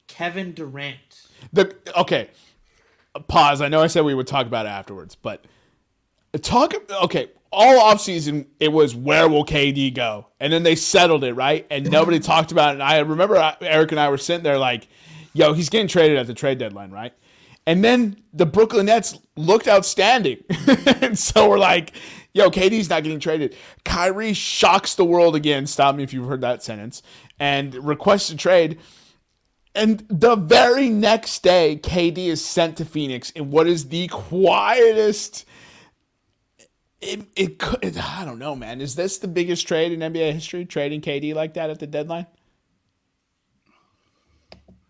Kevin 0.08 0.54
Durant. 0.54 1.28
the 1.54 1.76
okay, 1.98 2.30
pause. 3.28 3.62
I 3.62 3.70
know 3.70 3.82
I 3.82 3.88
said 3.88 4.04
we 4.06 4.14
would 4.14 4.28
talk 4.28 4.46
about 4.46 4.66
it 4.66 4.70
afterwards, 4.70 5.16
but 5.16 5.46
talk. 6.42 6.74
Okay, 7.04 7.30
all 7.52 7.80
offseason 7.80 8.48
it 8.60 8.72
was 8.72 8.96
where 8.96 9.28
will 9.28 9.46
KD 9.46 9.94
go, 9.94 10.28
and 10.40 10.52
then 10.52 10.64
they 10.64 10.76
settled 10.76 11.24
it 11.24 11.34
right, 11.34 11.66
and 11.70 11.90
nobody 11.90 12.20
talked 12.20 12.52
about 12.52 12.70
it. 12.70 12.74
And 12.74 12.84
I 12.84 13.00
remember 13.00 13.56
Eric 13.62 13.92
and 13.92 14.00
I 14.00 14.10
were 14.10 14.18
sitting 14.18 14.44
there 14.44 14.58
like, 14.58 14.88
"Yo, 15.34 15.54
he's 15.54 15.70
getting 15.70 15.88
traded 15.88 16.18
at 16.18 16.28
the 16.28 16.34
trade 16.34 16.58
deadline, 16.58 16.92
right?" 16.92 17.14
And 17.66 17.84
then 17.84 18.22
the 18.34 18.46
Brooklyn 18.46 18.88
Nets 18.88 19.18
looked 19.36 19.68
outstanding, 19.68 20.44
and 21.02 21.18
so 21.18 21.50
we're 21.50 21.60
like, 21.60 21.94
"Yo, 22.34 22.50
KD's 22.50 22.90
not 22.90 23.04
getting 23.04 23.20
traded." 23.20 23.56
Kyrie 23.84 24.34
shocks 24.34 24.96
the 24.96 25.06
world 25.06 25.36
again. 25.36 25.66
Stop 25.66 25.96
me 25.96 26.04
if 26.04 26.14
you've 26.14 26.28
heard 26.28 26.42
that 26.42 26.64
sentence. 26.64 27.02
And 27.40 27.74
requests 27.76 28.30
a 28.30 28.36
trade. 28.36 28.80
And 29.76 30.04
the 30.10 30.36
very 30.36 30.90
next 30.90 31.44
day, 31.44 31.80
KD 31.82 32.28
is 32.28 32.44
sent 32.44 32.76
to 32.78 32.86
Phoenix 32.86 33.30
in 33.32 33.52
what 33.52 33.68
is 33.68 33.90
the 33.90 34.08
quietest. 34.08 35.46
It, 37.02 37.22
it 37.36 37.60
could 37.60 37.98
I 37.98 38.26
don't 38.26 38.40
know, 38.40 38.56
man. 38.56 38.82
Is 38.82 38.96
this 38.96 39.18
the 39.20 39.28
biggest 39.28 39.68
trade 39.68 39.92
in 39.92 40.00
NBA 40.02 40.34
history? 40.34 40.66
Trading 40.66 41.02
KD 41.02 41.34
like 41.34 41.54
that 41.56 41.70
at 41.70 41.80
the 41.80 41.88
deadline? 41.88 42.28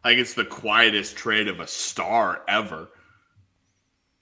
I 0.04 0.10
think 0.10 0.22
it's 0.22 0.34
the 0.34 0.46
quietest 0.46 1.18
trade 1.18 1.48
of 1.48 1.60
a 1.60 1.68
star 1.68 2.42
ever. 2.48 2.90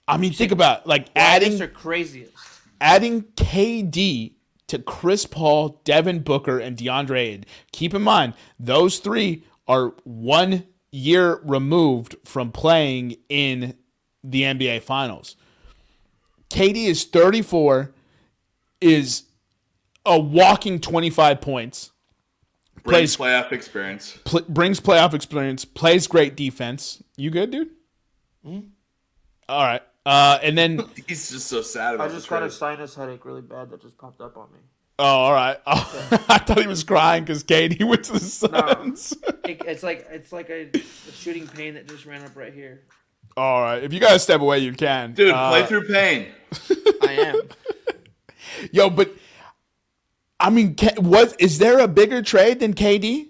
I 0.06 0.16
mean, 0.16 0.32
think 0.32 0.52
about 0.52 0.86
like 0.86 1.08
Adding 1.16 1.54
adding 1.54 1.62
are 1.62 1.68
craziest. 1.68 2.34
adding 2.80 3.22
KD 3.36 4.32
to 4.68 4.78
Chris 4.80 5.24
Paul, 5.26 5.80
Devin 5.84 6.20
Booker, 6.20 6.58
and 6.58 6.76
DeAndre 6.76 7.18
Ayton. 7.18 7.44
Keep 7.72 7.94
in 7.94 8.02
mind, 8.02 8.34
those 8.58 8.98
three 8.98 9.44
are 9.66 9.94
one 10.04 10.64
year 10.90 11.40
removed 11.44 12.16
from 12.24 12.52
playing 12.52 13.16
in 13.28 13.74
the 14.24 14.42
NBA 14.42 14.82
Finals. 14.82 15.36
KD 16.50 16.86
is 16.86 17.04
34, 17.04 17.92
is 18.80 19.24
a 20.06 20.18
walking 20.18 20.80
25 20.80 21.40
points, 21.40 21.90
Brings 22.84 23.16
Plays- 23.16 23.32
playoff 23.32 23.52
experience. 23.52 24.18
pl- 24.24 24.44
brings 24.48 24.80
playoff 24.80 25.12
experience, 25.14 25.64
plays 25.64 26.06
great 26.06 26.36
defense. 26.36 27.02
You 27.16 27.30
good, 27.30 27.50
dude? 27.50 27.70
All 29.48 29.64
right. 29.64 29.82
Uh, 30.06 30.38
and 30.42 30.56
then 30.56 30.84
He's 31.06 31.28
just 31.30 31.48
so 31.48 31.60
sad 31.60 31.94
about 31.96 32.10
I 32.10 32.14
just 32.14 32.28
the 32.28 32.36
got 32.36 32.42
a 32.44 32.50
sinus 32.50 32.94
headache 32.94 33.24
really 33.26 33.42
bad 33.42 33.68
that 33.70 33.82
just 33.82 33.98
popped 33.98 34.20
up 34.22 34.36
on 34.38 34.50
me. 34.52 34.58
Oh, 35.00 35.04
all 35.04 35.32
right. 35.32 35.58
Oh, 35.66 36.08
I 36.28 36.38
thought 36.38 36.60
he 36.60 36.66
was 36.66 36.82
crying 36.82 37.24
because 37.24 37.44
KD 37.44 37.84
went 37.88 38.04
to 38.04 38.12
the 38.14 38.20
Suns. 38.20 39.12
It, 39.44 39.62
it's 39.66 39.82
like 39.82 40.06
it's 40.10 40.32
like 40.32 40.48
a, 40.48 40.70
a 40.74 41.12
shooting 41.12 41.46
pain 41.46 41.74
that 41.74 41.88
just 41.88 42.06
ran 42.06 42.22
up 42.24 42.34
right 42.36 42.54
here. 42.54 42.82
All 43.36 43.60
right. 43.62 43.82
If 43.82 43.92
you 43.92 44.00
guys 44.00 44.22
step 44.22 44.40
away, 44.40 44.58
you 44.60 44.72
can. 44.72 45.12
Dude, 45.14 45.30
Uh, 45.32 45.50
play 45.50 45.66
through 45.66 45.86
pain. 45.88 46.26
I 47.02 47.12
am. 47.12 47.40
Yo, 48.72 48.90
but 48.90 49.12
I 50.40 50.50
mean, 50.50 50.74
K- 50.74 50.94
what 50.98 51.34
is 51.40 51.58
there 51.58 51.78
a 51.78 51.88
bigger 51.88 52.22
trade 52.22 52.60
than 52.60 52.74
KD? 52.74 53.28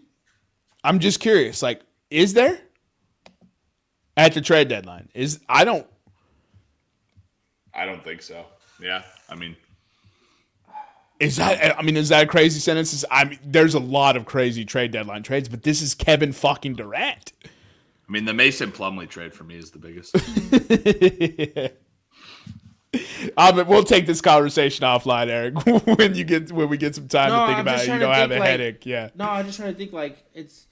I'm 0.85 0.99
just 1.01 1.21
curious. 1.21 1.63
Like, 1.63 1.83
is 2.11 2.35
there 2.35 2.59
at 4.17 4.33
the 4.35 4.41
trade 4.41 4.69
deadline? 4.69 5.09
Is 5.15 5.41
I 5.49 5.65
don't. 5.65 5.87
I 7.75 7.85
don't 7.85 8.03
think 8.03 8.23
so. 8.23 8.45
Yeah, 8.81 9.03
I 9.29 9.35
mean, 9.35 9.57
Is 11.21 11.37
that? 11.37 11.79
I 11.79 11.83
mean, 11.83 11.97
is 11.97 12.09
that 12.11 12.23
a 12.25 12.27
crazy 12.27 12.61
sentence? 12.61 13.05
I 13.11 13.25
mean, 13.25 13.39
there's 13.45 13.75
a 13.75 13.81
lot 13.81 14.17
of 14.17 14.25
crazy 14.25 14.65
trade 14.65 14.93
deadline 14.93 15.23
trades, 15.25 15.49
but 15.49 15.63
this 15.65 15.83
is 15.83 15.95
Kevin 15.95 16.33
fucking 16.33 16.75
Durant. 16.75 17.33
I 18.09 18.13
mean, 18.13 18.25
the 18.25 18.33
Mason 18.35 18.73
Plumlee 18.73 19.09
trade 19.09 19.35
for 19.35 19.45
me 19.45 19.57
is 19.57 19.71
the 19.71 19.79
biggest. 19.79 20.15
Uh, 23.37 23.53
but 23.53 23.67
we'll 23.67 23.85
take 23.85 24.07
this 24.07 24.23
conversation 24.23 24.83
offline, 24.83 25.29
Eric. 25.29 25.55
when 25.99 26.15
you 26.15 26.25
get 26.25 26.51
when 26.51 26.71
we 26.71 26.79
get 26.79 26.95
some 26.95 27.07
time 27.07 27.29
No, 27.29 27.41
to 27.41 27.47
think 27.47 27.59
I'm 27.59 27.61
about 27.69 27.81
it, 27.81 27.89
you 27.89 27.99
don't 27.99 28.15
have 28.15 28.31
a 28.31 28.39
like- 28.39 28.49
headache. 28.49 28.87
Yeah. 28.87 29.11
No, 29.15 29.27
I'm 29.29 29.45
just 29.45 29.59
trying 29.59 29.73
to 29.73 29.79
think 29.79 29.93
like 29.93 30.25
it's 30.33 30.67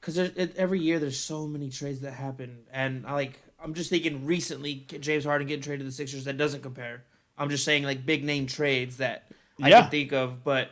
because 0.00 0.16
it, 0.16 0.54
every 0.56 0.78
year 0.78 1.00
there's 1.00 1.18
so 1.18 1.48
many 1.48 1.68
trades 1.68 2.00
that 2.02 2.12
happen, 2.12 2.60
and 2.72 3.04
I 3.04 3.14
like 3.14 3.40
I'm 3.62 3.74
just 3.74 3.90
thinking 3.90 4.24
recently 4.26 4.86
James 5.00 5.24
Harden 5.24 5.48
getting 5.48 5.62
traded 5.62 5.80
to 5.80 5.84
the 5.86 5.92
Sixers 5.92 6.24
that 6.24 6.36
doesn't 6.38 6.62
compare. 6.62 7.02
I'm 7.36 7.50
just 7.50 7.64
saying 7.64 7.82
like 7.82 8.06
big 8.06 8.22
name 8.22 8.46
trades 8.46 8.98
that 8.98 9.24
I 9.60 9.70
Yeah. 9.70 9.82
can 9.82 9.90
think 9.90 10.12
of, 10.12 10.44
but 10.44 10.70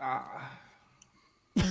uh, 0.00 0.20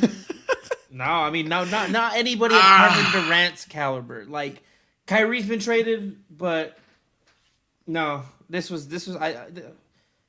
no, 0.93 1.03
I 1.03 1.29
mean 1.31 1.47
no, 1.49 1.63
not 1.65 1.89
not 1.91 2.15
anybody 2.15 2.55
of 2.55 2.61
Kevin 2.61 3.23
Durant's 3.25 3.65
caliber. 3.65 4.25
Like 4.25 4.61
Kyrie's 5.07 5.47
been 5.47 5.59
traded, 5.59 6.17
but 6.29 6.77
no, 7.87 8.23
this 8.49 8.69
was 8.69 8.87
this 8.87 9.07
was 9.07 9.15
I. 9.17 9.29
I 9.29 9.45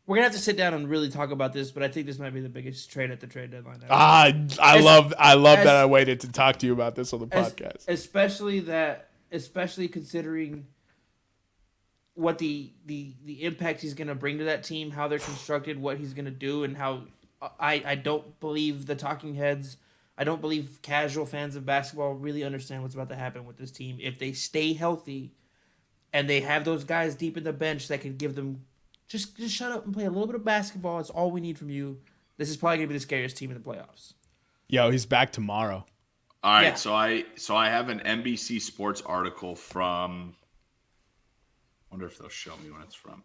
we're 0.06 0.16
gonna 0.16 0.24
have 0.26 0.32
to 0.34 0.38
sit 0.38 0.58
down 0.58 0.74
and 0.74 0.86
really 0.90 1.08
talk 1.08 1.30
about 1.30 1.54
this, 1.54 1.70
but 1.70 1.82
I 1.82 1.88
think 1.88 2.06
this 2.06 2.18
might 2.18 2.34
be 2.34 2.40
the 2.42 2.48
biggest 2.50 2.90
trade 2.90 3.10
at 3.10 3.20
the 3.20 3.26
trade 3.26 3.52
deadline. 3.52 3.76
ever. 3.76 3.86
Ah, 3.90 4.24
I 4.60 4.76
As- 4.78 4.84
love 4.84 5.14
I 5.18 5.32
love 5.34 5.60
as- 5.60 5.64
that 5.64 5.76
I 5.76 5.86
waited 5.86 6.20
to 6.20 6.28
talk 6.32 6.58
to 6.58 6.66
you 6.66 6.74
about 6.74 6.94
this 6.94 7.12
on 7.14 7.20
the 7.26 7.34
Es- 7.34 7.52
podcast. 7.54 7.84
especially 7.88 8.60
that, 8.60 9.08
especially 9.32 9.88
considering 9.88 10.66
what 12.14 12.36
the 12.38 12.70
the 12.86 13.14
the 13.24 13.42
impact 13.44 13.80
he's 13.80 13.94
going 13.94 14.08
to 14.08 14.14
bring 14.14 14.38
to 14.38 14.44
that 14.44 14.62
team, 14.62 14.90
how 14.90 15.08
they're 15.08 15.18
constructed, 15.18 15.80
what 15.80 15.96
he's 15.96 16.12
going 16.12 16.26
to 16.26 16.30
do, 16.30 16.64
and 16.64 16.76
how 16.76 17.04
I 17.58 17.82
I 17.86 17.94
don't 17.94 18.38
believe 18.40 18.84
the 18.86 18.94
talking 18.96 19.34
heads. 19.36 19.78
I 20.16 20.24
don't 20.24 20.40
believe 20.40 20.78
casual 20.82 21.26
fans 21.26 21.56
of 21.56 21.66
basketball 21.66 22.14
really 22.14 22.44
understand 22.44 22.82
what's 22.82 22.94
about 22.94 23.08
to 23.08 23.16
happen 23.16 23.44
with 23.44 23.56
this 23.56 23.70
team 23.72 23.98
if 24.00 24.18
they 24.18 24.32
stay 24.32 24.72
healthy, 24.72 25.32
and 26.12 26.30
they 26.30 26.40
have 26.40 26.64
those 26.64 26.84
guys 26.84 27.14
deep 27.16 27.36
in 27.36 27.44
the 27.44 27.52
bench 27.52 27.88
that 27.88 28.00
can 28.00 28.16
give 28.16 28.34
them 28.36 28.64
just 29.08 29.36
just 29.36 29.54
shut 29.54 29.72
up 29.72 29.84
and 29.84 29.92
play 29.94 30.04
a 30.04 30.10
little 30.10 30.26
bit 30.26 30.36
of 30.36 30.44
basketball. 30.44 30.98
It's 31.00 31.10
all 31.10 31.30
we 31.30 31.40
need 31.40 31.58
from 31.58 31.70
you. 31.70 31.98
This 32.36 32.48
is 32.48 32.56
probably 32.56 32.78
going 32.78 32.88
to 32.88 32.92
be 32.92 32.98
the 32.98 33.02
scariest 33.02 33.36
team 33.36 33.50
in 33.50 33.56
the 33.56 33.62
playoffs. 33.62 34.14
Yo, 34.68 34.90
he's 34.90 35.06
back 35.06 35.30
tomorrow. 35.30 35.84
All 36.42 36.52
right, 36.52 36.62
Yeah. 36.64 36.74
so 36.74 36.94
I 36.94 37.24
so 37.36 37.56
I 37.56 37.68
have 37.68 37.88
an 37.88 38.00
NBC 38.00 38.60
Sports 38.60 39.02
article 39.02 39.54
from. 39.56 40.34
Wonder 41.90 42.06
if 42.06 42.18
they'll 42.18 42.28
show 42.28 42.56
me 42.64 42.70
when 42.70 42.82
it's 42.82 42.94
from. 42.94 43.22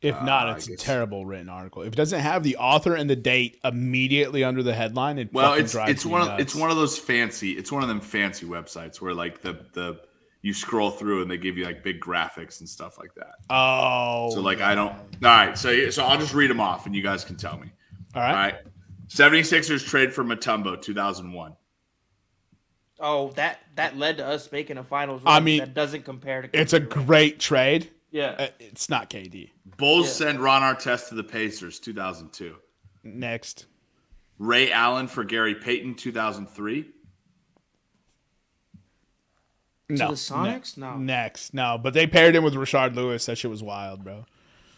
If 0.00 0.22
not, 0.22 0.46
Uh, 0.46 0.52
I 0.52 0.56
it's 0.56 0.68
a 0.68 0.76
terrible 0.76 1.26
written 1.26 1.48
article. 1.48 1.82
If 1.82 1.88
it 1.92 1.96
doesn't 1.96 2.20
have 2.20 2.44
the 2.44 2.56
author 2.56 2.94
and 2.94 3.10
the 3.10 3.16
date 3.16 3.58
immediately 3.64 4.44
under 4.44 4.62
the 4.62 4.74
headline, 4.74 5.18
it 5.18 5.32
Well, 5.32 5.54
it's 5.54 5.72
drives 5.72 5.90
it's 5.90 6.04
me 6.04 6.12
one 6.12 6.22
of 6.22 6.38
it's 6.40 6.54
one 6.54 6.70
of 6.70 6.76
those 6.76 6.98
fancy 6.98 7.52
it's 7.52 7.72
one 7.72 7.82
of 7.82 7.88
them 7.88 8.00
fancy 8.00 8.46
websites 8.46 9.00
where 9.00 9.12
like 9.12 9.42
the 9.42 9.66
the 9.72 10.00
you 10.42 10.54
scroll 10.54 10.92
through 10.92 11.22
and 11.22 11.28
they 11.30 11.36
give 11.36 11.58
you 11.58 11.64
like 11.64 11.82
big 11.82 12.00
graphics 12.00 12.60
and 12.60 12.68
stuff 12.68 12.96
like 12.96 13.12
that. 13.16 13.34
Oh, 13.50 14.30
So 14.32 14.40
like 14.40 14.60
I 14.60 14.76
don't. 14.76 14.92
All 14.92 15.00
right, 15.22 15.58
so 15.58 15.90
so 15.90 16.04
I'll 16.04 16.18
just 16.18 16.32
read 16.32 16.48
them 16.50 16.60
off 16.60 16.86
and 16.86 16.94
you 16.94 17.02
guys 17.02 17.24
can 17.24 17.36
tell 17.36 17.58
me. 17.58 17.72
all 18.14 18.22
All 18.22 18.28
right. 18.32 18.52
right. 18.52 18.54
76ers 19.08 19.84
trade 19.84 20.12
for 20.12 20.22
Mutombo 20.22 20.80
2001. 20.80 21.56
Oh, 23.00 23.30
that 23.32 23.60
that 23.76 23.96
led 23.96 24.16
to 24.18 24.26
us 24.26 24.50
making 24.50 24.76
a 24.78 24.84
finals. 24.84 25.22
I 25.24 25.40
mean, 25.40 25.58
that 25.60 25.74
doesn't 25.74 26.04
compare 26.04 26.42
to. 26.42 26.50
It's 26.52 26.72
a 26.72 26.80
great 26.80 27.38
trade. 27.38 27.90
Yeah. 28.10 28.34
Uh, 28.38 28.48
It's 28.58 28.88
not 28.88 29.10
KD. 29.10 29.50
Bulls 29.76 30.06
Yeah. 30.06 30.26
send 30.26 30.40
Ron 30.40 30.62
Artest 30.62 31.08
to 31.10 31.14
the 31.14 31.24
Pacers 31.24 31.78
2002. 31.80 32.56
Next, 33.04 33.66
Ray 34.38 34.70
Allen 34.70 35.08
for 35.08 35.24
Gary 35.24 35.54
Payton 35.54 35.94
2003. 35.96 36.86
No, 39.90 40.08
the 40.08 40.14
Sonics? 40.14 40.76
ne- 40.76 40.86
No. 40.86 40.96
Next, 40.98 41.54
no, 41.54 41.78
but 41.82 41.94
they 41.94 42.06
paired 42.06 42.36
him 42.36 42.44
with 42.44 42.54
Rashard 42.54 42.94
Lewis. 42.94 43.24
That 43.26 43.38
shit 43.38 43.50
was 43.50 43.62
wild, 43.62 44.04
bro. 44.04 44.26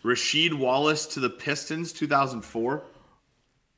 Rasheed 0.04 0.54
Wallace 0.54 1.04
to 1.08 1.20
the 1.20 1.28
Pistons, 1.30 1.92
2004. 1.92 2.84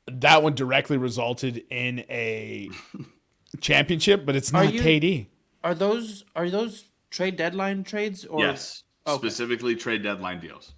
That 0.07 0.43
one 0.43 0.55
directly 0.55 0.99
resulted 0.99 1.65
in 1.71 2.01
a 2.11 2.69
championship, 3.61 4.27
but 4.27 4.37
it's 4.37 4.53
Are 4.53 4.65
not 4.65 4.75
you- 4.75 4.81
KD. 4.83 5.27
Are 5.65 5.75
those 5.75 6.25
are 6.35 6.51
those 6.51 6.87
trade 7.11 7.37
deadline 7.37 7.85
trades 7.85 8.25
or 8.25 8.41
Yes, 8.41 8.83
Okay. 9.07 9.19
specifically 9.19 9.75
trade 9.75 10.03
deadline 10.03 10.41
deals. 10.41 10.73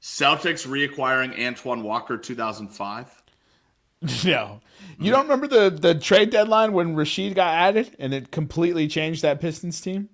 Celtics 0.00 0.66
reacquiring 0.66 1.38
Antoine 1.44 1.82
Walker, 1.82 2.16
2005. 2.16 3.22
No, 4.24 4.60
you 5.00 5.10
don't 5.10 5.24
remember 5.24 5.48
the 5.48 5.70
the 5.70 5.92
trade 5.92 6.30
deadline 6.30 6.72
when 6.72 6.94
Rasheed 6.94 7.34
got 7.34 7.52
added 7.52 7.96
and 7.98 8.14
it 8.14 8.30
completely 8.30 8.86
changed 8.86 9.22
that 9.22 9.40
Pistons 9.40 9.80
team? 9.80 10.08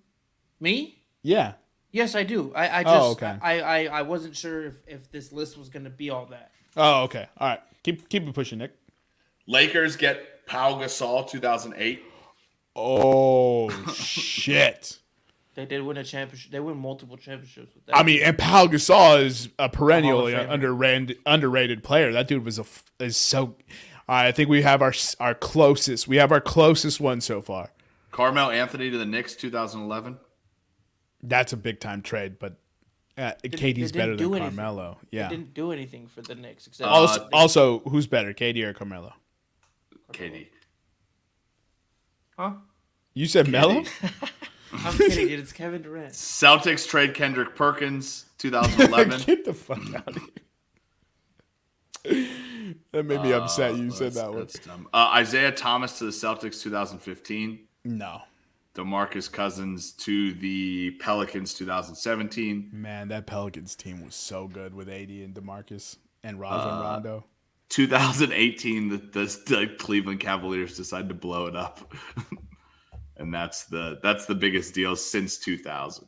me? 0.58 1.02
Yeah, 1.22 1.52
Yes, 1.94 2.16
I 2.16 2.24
do. 2.24 2.52
I, 2.56 2.66
I 2.66 2.80
oh, 2.80 2.82
just 2.82 2.96
Oh, 2.96 3.10
okay. 3.12 3.38
I, 3.40 3.60
I, 3.60 3.84
I 3.84 4.02
wasn't 4.02 4.34
sure 4.34 4.66
if, 4.66 4.74
if 4.88 5.12
this 5.12 5.30
list 5.30 5.56
was 5.56 5.68
gonna 5.68 5.90
be 5.90 6.10
all 6.10 6.26
that. 6.26 6.50
Oh, 6.76 7.04
okay. 7.04 7.28
All 7.38 7.46
right. 7.46 7.60
Keep 7.84 8.08
keep 8.08 8.26
it 8.26 8.34
pushing, 8.34 8.58
Nick. 8.58 8.72
Lakers 9.46 9.94
get 9.94 10.44
Pau 10.44 10.74
Gasol, 10.74 11.30
2008. 11.30 12.02
Oh 12.74 13.70
shit. 13.94 14.98
They 15.54 15.66
did 15.66 15.82
win 15.82 15.96
a 15.96 16.04
championship. 16.04 16.50
They 16.50 16.60
win 16.60 16.76
multiple 16.76 17.16
championships 17.16 17.74
with 17.74 17.86
that. 17.86 17.96
I 17.96 18.02
mean, 18.02 18.20
and 18.22 18.36
Pau 18.36 18.66
Gasol 18.66 19.22
is 19.24 19.48
a 19.58 19.68
perennially 19.68 20.34
Hall 20.34 20.46
underrated 20.50 21.18
underrated 21.24 21.84
player. 21.84 22.12
That 22.12 22.26
dude 22.28 22.44
was 22.44 22.58
a 22.58 22.62
f- 22.62 22.84
is 22.98 23.16
so. 23.16 23.56
I 24.08 24.32
think 24.32 24.48
we 24.48 24.62
have 24.62 24.82
our 24.82 24.92
our 25.20 25.34
closest. 25.34 26.08
We 26.08 26.16
have 26.16 26.32
our 26.32 26.40
closest 26.40 27.00
one 27.00 27.20
so 27.20 27.40
far. 27.40 27.70
Carmel 28.10 28.50
Anthony 28.50 28.90
to 28.90 28.98
the 28.98 29.06
Knicks, 29.06 29.34
2011. 29.36 30.18
That's 31.22 31.52
a 31.52 31.56
big 31.56 31.80
time 31.80 32.02
trade, 32.02 32.38
but 32.38 32.56
uh, 33.16 33.32
they 33.42 33.48
KD's 33.48 33.92
better 33.92 34.16
than 34.16 34.18
do 34.18 34.34
anything. 34.34 34.56
Carmelo. 34.56 34.98
They 35.10 35.18
Yeah. 35.18 35.28
didn't 35.28 35.54
do 35.54 35.72
anything 35.72 36.06
for 36.08 36.20
the 36.22 36.34
Knicks 36.34 36.66
except 36.66 36.88
Also, 36.90 37.22
Uh, 37.24 37.28
also, 37.32 37.78
who's 37.80 38.06
better, 38.06 38.32
KD 38.34 38.62
or 38.64 38.72
Carmelo? 38.74 39.14
KD. 40.12 40.48
huh? 42.36 42.52
You 43.14 43.26
said 43.26 43.48
Melo. 43.48 43.84
I'm 44.78 44.96
kidding, 44.96 45.28
dude. 45.28 45.40
It's 45.40 45.52
Kevin 45.52 45.82
Durant. 45.82 46.12
Celtics 46.12 46.86
trade 46.88 47.14
Kendrick 47.14 47.54
Perkins, 47.56 48.26
2011. 48.38 49.20
Get 49.22 49.44
the 49.44 49.54
fuck 49.54 49.78
out 49.94 50.08
of 50.16 50.22
here. 52.04 52.28
that 52.92 53.04
made 53.06 53.22
me 53.22 53.32
upset. 53.32 53.76
You 53.76 53.90
said 53.90 54.12
that 54.14 54.32
one. 54.32 54.46
Uh, 54.92 55.10
Isaiah 55.14 55.52
Thomas 55.52 55.98
to 55.98 56.04
the 56.04 56.10
Celtics, 56.10 56.60
2015. 56.62 57.60
No, 57.86 58.22
DeMarcus 58.74 59.30
Cousins 59.30 59.92
to 59.92 60.32
the 60.34 60.92
Pelicans, 61.00 61.54
2017. 61.54 62.70
man, 62.72 63.08
that 63.08 63.26
Pelicans 63.26 63.74
team 63.76 64.04
was 64.04 64.14
so 64.14 64.48
good 64.48 64.74
with 64.74 64.88
AD 64.88 65.08
and 65.10 65.34
Demarcus 65.34 65.96
and 66.22 66.40
Rajon 66.40 66.78
Uh, 66.78 66.82
Rondo. 66.82 67.24
2018, 67.68 68.88
the, 68.88 68.96
the, 68.98 69.24
the 69.46 69.74
Cleveland 69.78 70.20
Cavaliers 70.20 70.76
decided 70.76 71.08
to 71.08 71.14
blow 71.14 71.46
it 71.46 71.56
up, 71.56 71.92
and 73.16 73.32
that's 73.32 73.64
the 73.64 73.98
that's 74.02 74.26
the 74.26 74.34
biggest 74.34 74.74
deal 74.74 74.96
since 74.96 75.38
2000, 75.38 76.06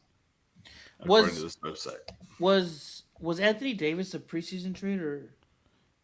according 1.01 1.27
Was- 1.27 1.37
to 1.37 1.43
this 1.43 1.57
website. 1.57 2.15
Was 2.39 3.03
was 3.21 3.41
Anthony 3.41 3.75
Davis 3.75 4.15
a 4.15 4.19
preseason 4.19 4.75
trade 4.75 5.01
or? 5.01 5.35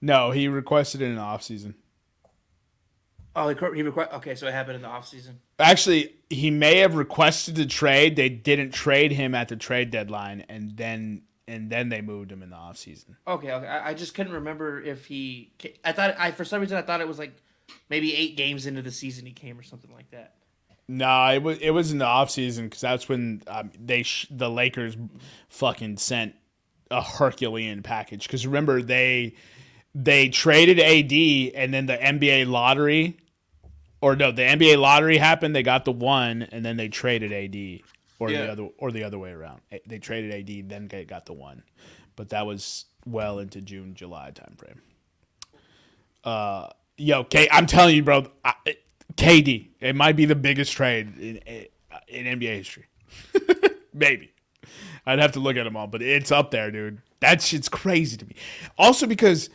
No, 0.01 0.31
he 0.31 0.49
requested 0.49 1.03
it 1.03 1.07
in 1.07 1.15
the 1.17 1.21
offseason. 1.21 1.75
Oh, 3.35 3.49
he, 3.49 3.55
he 3.55 3.83
requ- 3.83 4.13
okay, 4.15 4.35
so 4.35 4.47
it 4.47 4.53
happened 4.53 4.77
in 4.77 4.83
the 4.83 4.89
offseason. 4.89 5.37
Actually, 5.59 6.17
he 6.29 6.51
may 6.51 6.79
have 6.79 6.97
requested 6.97 7.55
the 7.55 7.65
trade. 7.65 8.17
They 8.17 8.29
didn't 8.29 8.73
trade 8.73 9.13
him 9.13 9.35
at 9.35 9.49
the 9.49 9.57
trade 9.57 9.91
deadline, 9.91 10.45
and 10.49 10.77
then 10.77 11.23
and 11.49 11.71
then 11.71 11.89
they 11.89 12.01
moved 12.01 12.31
him 12.31 12.43
in 12.43 12.51
the 12.51 12.57
offseason. 12.57 13.17
Okay, 13.27 13.53
okay. 13.53 13.67
I, 13.67 13.91
I 13.91 13.95
just 13.95 14.15
couldn't 14.15 14.33
remember 14.33 14.81
if 14.81 15.07
he. 15.07 15.53
I 15.85 15.93
thought 15.93 16.15
I 16.19 16.31
for 16.33 16.45
some 16.45 16.61
reason 16.61 16.77
I 16.77 16.83
thought 16.83 17.01
it 17.01 17.09
was 17.09 17.19
like 17.19 17.33
maybe 17.89 18.15
eight 18.15 18.37
games 18.37 18.67
into 18.67 18.83
the 18.83 18.91
season 18.93 19.25
he 19.25 19.33
came 19.33 19.59
or 19.59 19.63
something 19.63 19.93
like 19.93 20.11
that. 20.11 20.35
No, 20.89 21.29
it 21.33 21.43
was 21.43 21.59
it 21.59 21.71
was 21.71 21.93
in 21.93 21.99
the 21.99 22.05
offseason 22.05 22.65
because 22.65 22.81
that's 22.81 23.09
when 23.09 23.43
um, 23.47 23.71
they 23.79 24.03
sh- 24.03 24.27
the 24.31 24.51
Lakers 24.51 24.97
fucking 25.49 25.97
sent 25.97 26.35
a 26.91 27.01
Herculean 27.03 27.83
package. 27.83 28.27
Because 28.27 28.47
remember 28.47 28.83
they 28.83 29.35
they 29.95 30.29
traded 30.29 30.79
AD 30.81 31.13
and 31.55 31.73
then 31.73 31.87
the 31.87 31.97
NBA 31.97 32.47
lottery, 32.49 33.17
or 34.01 34.17
no, 34.17 34.33
the 34.33 34.43
NBA 34.43 34.77
lottery 34.79 35.17
happened. 35.19 35.55
They 35.57 35.63
got 35.63 35.85
the 35.85 35.93
one 35.93 36.43
and 36.53 36.65
then 36.65 36.77
they 36.77 36.89
traded 36.89 37.33
AD, 37.33 37.81
or 38.19 38.31
Yeah. 38.31 38.47
the 38.47 38.53
other 38.53 38.69
or 38.79 38.91
the 38.91 39.05
other 39.05 39.19
way 39.19 39.31
around. 39.31 39.61
They 39.87 39.99
traded 39.99 40.33
AD, 40.51 40.69
then 40.69 40.89
they 40.89 41.05
got 41.05 41.25
the 41.27 41.33
one, 41.33 41.63
but 42.17 42.29
that 42.31 42.45
was 42.45 42.85
well 43.07 43.39
into 43.39 43.61
June 43.63 43.95
July 43.95 44.33
timeframe. 44.35 44.79
Uh, 46.25 46.69
yo, 46.97 47.25
K, 47.25 47.49
I'm 47.51 47.67
telling 47.67 47.97
you, 47.97 48.03
bro, 48.03 48.27
I, 48.45 48.55
KD, 49.17 49.69
it 49.81 49.97
might 49.97 50.17
be 50.17 50.25
the 50.25 50.35
biggest 50.35 50.73
trade 50.73 51.19
in 51.19 51.41
in 52.09 52.27
NBA 52.27 52.57
history. 52.57 52.87
Maybe. 53.95 54.33
I'd 55.05 55.19
have 55.19 55.33
to 55.33 55.41
look 55.41 55.57
at 55.57 55.65
them 55.65 55.77
all, 55.77 55.87
but 55.87 56.03
it's 56.03 56.31
up 56.31 56.51
there, 56.51 56.71
dude. 56.71 57.01
That 57.21 57.43
shit's 57.43 57.69
crazy 57.69 58.17
to 58.17 58.25
me. 58.25 58.35
Also 58.79 59.07
because 59.07 59.51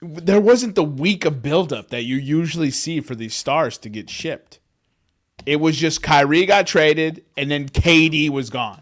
there 0.00 0.40
wasn't 0.40 0.74
the 0.74 0.84
week 0.84 1.24
of 1.24 1.42
buildup 1.42 1.88
that 1.88 2.04
you 2.04 2.16
usually 2.16 2.70
see 2.70 3.00
for 3.00 3.14
these 3.14 3.34
stars 3.34 3.78
to 3.78 3.88
get 3.88 4.10
shipped. 4.10 4.58
It 5.46 5.56
was 5.60 5.76
just 5.76 6.02
Kyrie 6.02 6.46
got 6.46 6.66
traded 6.66 7.24
and 7.36 7.50
then 7.50 7.68
KD 7.68 8.30
was 8.30 8.50
gone. 8.50 8.80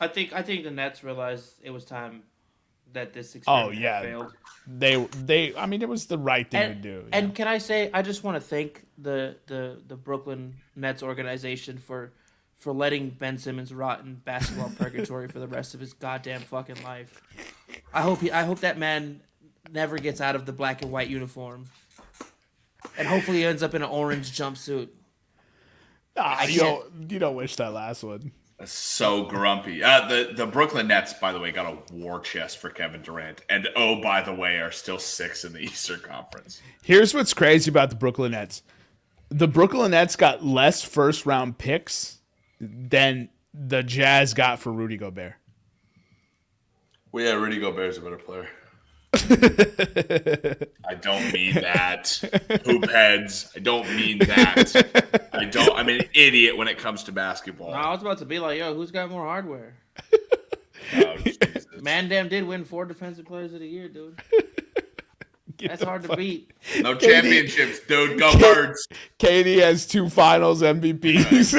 I 0.00 0.08
think 0.08 0.32
I 0.32 0.42
think 0.42 0.64
the 0.64 0.70
Nets 0.70 1.02
realized 1.02 1.54
it 1.62 1.70
was 1.70 1.84
time 1.84 2.24
that 2.94 3.12
this 3.12 3.34
Oh, 3.34 3.38
experiment 3.70 3.74
had 3.74 3.82
yeah. 3.82 4.00
failed. 4.00 4.32
They 4.66 4.96
they 5.24 5.54
I 5.56 5.66
mean 5.66 5.82
it 5.82 5.88
was 5.88 6.06
the 6.06 6.18
right 6.18 6.50
thing 6.50 6.62
And, 6.62 6.82
to 6.82 6.88
do. 7.00 7.04
and 7.12 7.34
can 7.34 7.46
I 7.46 7.58
say 7.58 7.90
I 7.92 8.02
just 8.02 8.24
want 8.24 8.36
to 8.36 8.40
thank 8.40 8.84
the, 8.96 9.36
the 9.46 9.82
the 9.86 9.96
Brooklyn 9.96 10.56
Nets 10.74 11.02
organization 11.02 11.76
for 11.78 12.12
for 12.56 12.72
letting 12.72 13.10
Ben 13.10 13.36
Simmons 13.36 13.74
rot 13.74 14.00
in 14.00 14.14
basketball 14.14 14.70
purgatory 14.78 15.28
for 15.28 15.38
the 15.38 15.48
rest 15.48 15.74
of 15.74 15.80
his 15.80 15.92
goddamn 15.92 16.40
fucking 16.40 16.82
life. 16.82 17.22
I 17.92 18.00
hope 18.00 18.20
he 18.20 18.32
I 18.32 18.44
hope 18.44 18.60
that 18.60 18.78
man 18.78 19.20
never 19.70 19.98
gets 19.98 20.20
out 20.20 20.34
of 20.34 20.46
the 20.46 20.52
black 20.52 20.80
and 20.82 20.90
white 20.90 21.08
uniform. 21.08 21.66
And 22.96 23.06
hopefully 23.08 23.38
he 23.38 23.44
ends 23.44 23.62
up 23.62 23.74
in 23.74 23.82
an 23.82 23.88
orange 23.88 24.32
jumpsuit. 24.32 24.88
Ah, 26.16 26.38
I 26.40 26.44
you 26.44 26.60
don't 26.60 27.10
you 27.10 27.18
don't 27.18 27.34
wish 27.34 27.56
that 27.56 27.72
last 27.72 28.02
one. 28.04 28.30
So 28.64 29.24
grumpy. 29.24 29.82
Uh, 29.82 30.06
the 30.06 30.32
the 30.34 30.46
Brooklyn 30.46 30.86
Nets, 30.86 31.12
by 31.14 31.32
the 31.32 31.40
way, 31.40 31.50
got 31.50 31.66
a 31.66 31.94
war 31.94 32.20
chest 32.20 32.58
for 32.58 32.70
Kevin 32.70 33.02
Durant, 33.02 33.42
and 33.48 33.68
oh, 33.74 34.00
by 34.00 34.22
the 34.22 34.32
way, 34.32 34.56
are 34.56 34.70
still 34.70 34.98
six 34.98 35.44
in 35.44 35.52
the 35.52 35.58
Eastern 35.60 36.00
Conference. 36.00 36.62
Here's 36.82 37.12
what's 37.12 37.34
crazy 37.34 37.70
about 37.70 37.90
the 37.90 37.96
Brooklyn 37.96 38.32
Nets. 38.32 38.62
The 39.28 39.48
Brooklyn 39.48 39.90
Nets 39.90 40.14
got 40.14 40.44
less 40.44 40.82
first 40.82 41.26
round 41.26 41.58
picks 41.58 42.18
than 42.60 43.28
the 43.52 43.82
Jazz 43.82 44.34
got 44.34 44.60
for 44.60 44.72
Rudy 44.72 44.96
Gobert. 44.96 45.34
Well, 47.10 47.24
yeah, 47.24 47.32
Rudy 47.32 47.58
Gobert's 47.58 47.98
a 47.98 48.00
better 48.00 48.16
player. 48.16 48.48
I 50.88 50.94
don't 50.94 51.32
mean 51.32 51.54
that. 51.54 52.08
Hoop 52.64 52.90
heads. 52.90 53.50
I 53.56 53.60
don't 53.60 53.88
mean 53.96 54.18
that. 54.18 55.28
I 55.32 55.44
don't. 55.44 55.76
I'm 55.76 55.88
an 55.88 56.02
idiot 56.14 56.56
when 56.56 56.68
it 56.68 56.78
comes 56.78 57.04
to 57.04 57.12
basketball. 57.12 57.70
No, 57.70 57.76
I 57.76 57.90
was 57.90 58.02
about 58.02 58.18
to 58.18 58.24
be 58.24 58.38
like, 58.38 58.58
yo, 58.58 58.74
who's 58.74 58.90
got 58.90 59.10
more 59.10 59.24
hardware? 59.24 59.74
Oh, 60.96 61.16
Jesus. 61.16 61.66
Mandam 61.78 62.28
did 62.28 62.44
win 62.44 62.64
four 62.64 62.84
defensive 62.84 63.26
players 63.26 63.52
of 63.54 63.60
the 63.60 63.66
year, 63.66 63.88
dude. 63.88 64.20
That's 65.58 65.82
hard 65.82 66.02
to 66.04 66.16
beat. 66.16 66.50
No 66.80 66.94
championships, 66.94 67.80
dude. 67.80 68.18
Go 68.18 68.38
birds. 68.38 68.86
KD 69.18 69.60
has 69.60 69.86
two 69.86 70.08
finals 70.08 70.62
MVPs. 70.62 71.54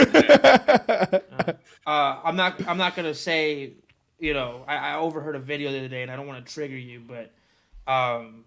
Uh, 1.88 2.20
I'm 2.24 2.36
not. 2.36 2.68
I'm 2.68 2.78
not 2.78 2.96
gonna 2.96 3.14
say. 3.14 3.74
You 4.18 4.34
know, 4.34 4.64
I, 4.68 4.78
I 4.78 4.96
overheard 4.96 5.36
a 5.36 5.40
video 5.40 5.72
the 5.72 5.78
other 5.78 5.88
day, 5.88 6.02
and 6.02 6.10
I 6.10 6.16
don't 6.16 6.26
want 6.26 6.44
to 6.44 6.52
trigger 6.52 6.78
you, 6.78 7.00
but 7.00 7.32
um, 7.88 8.46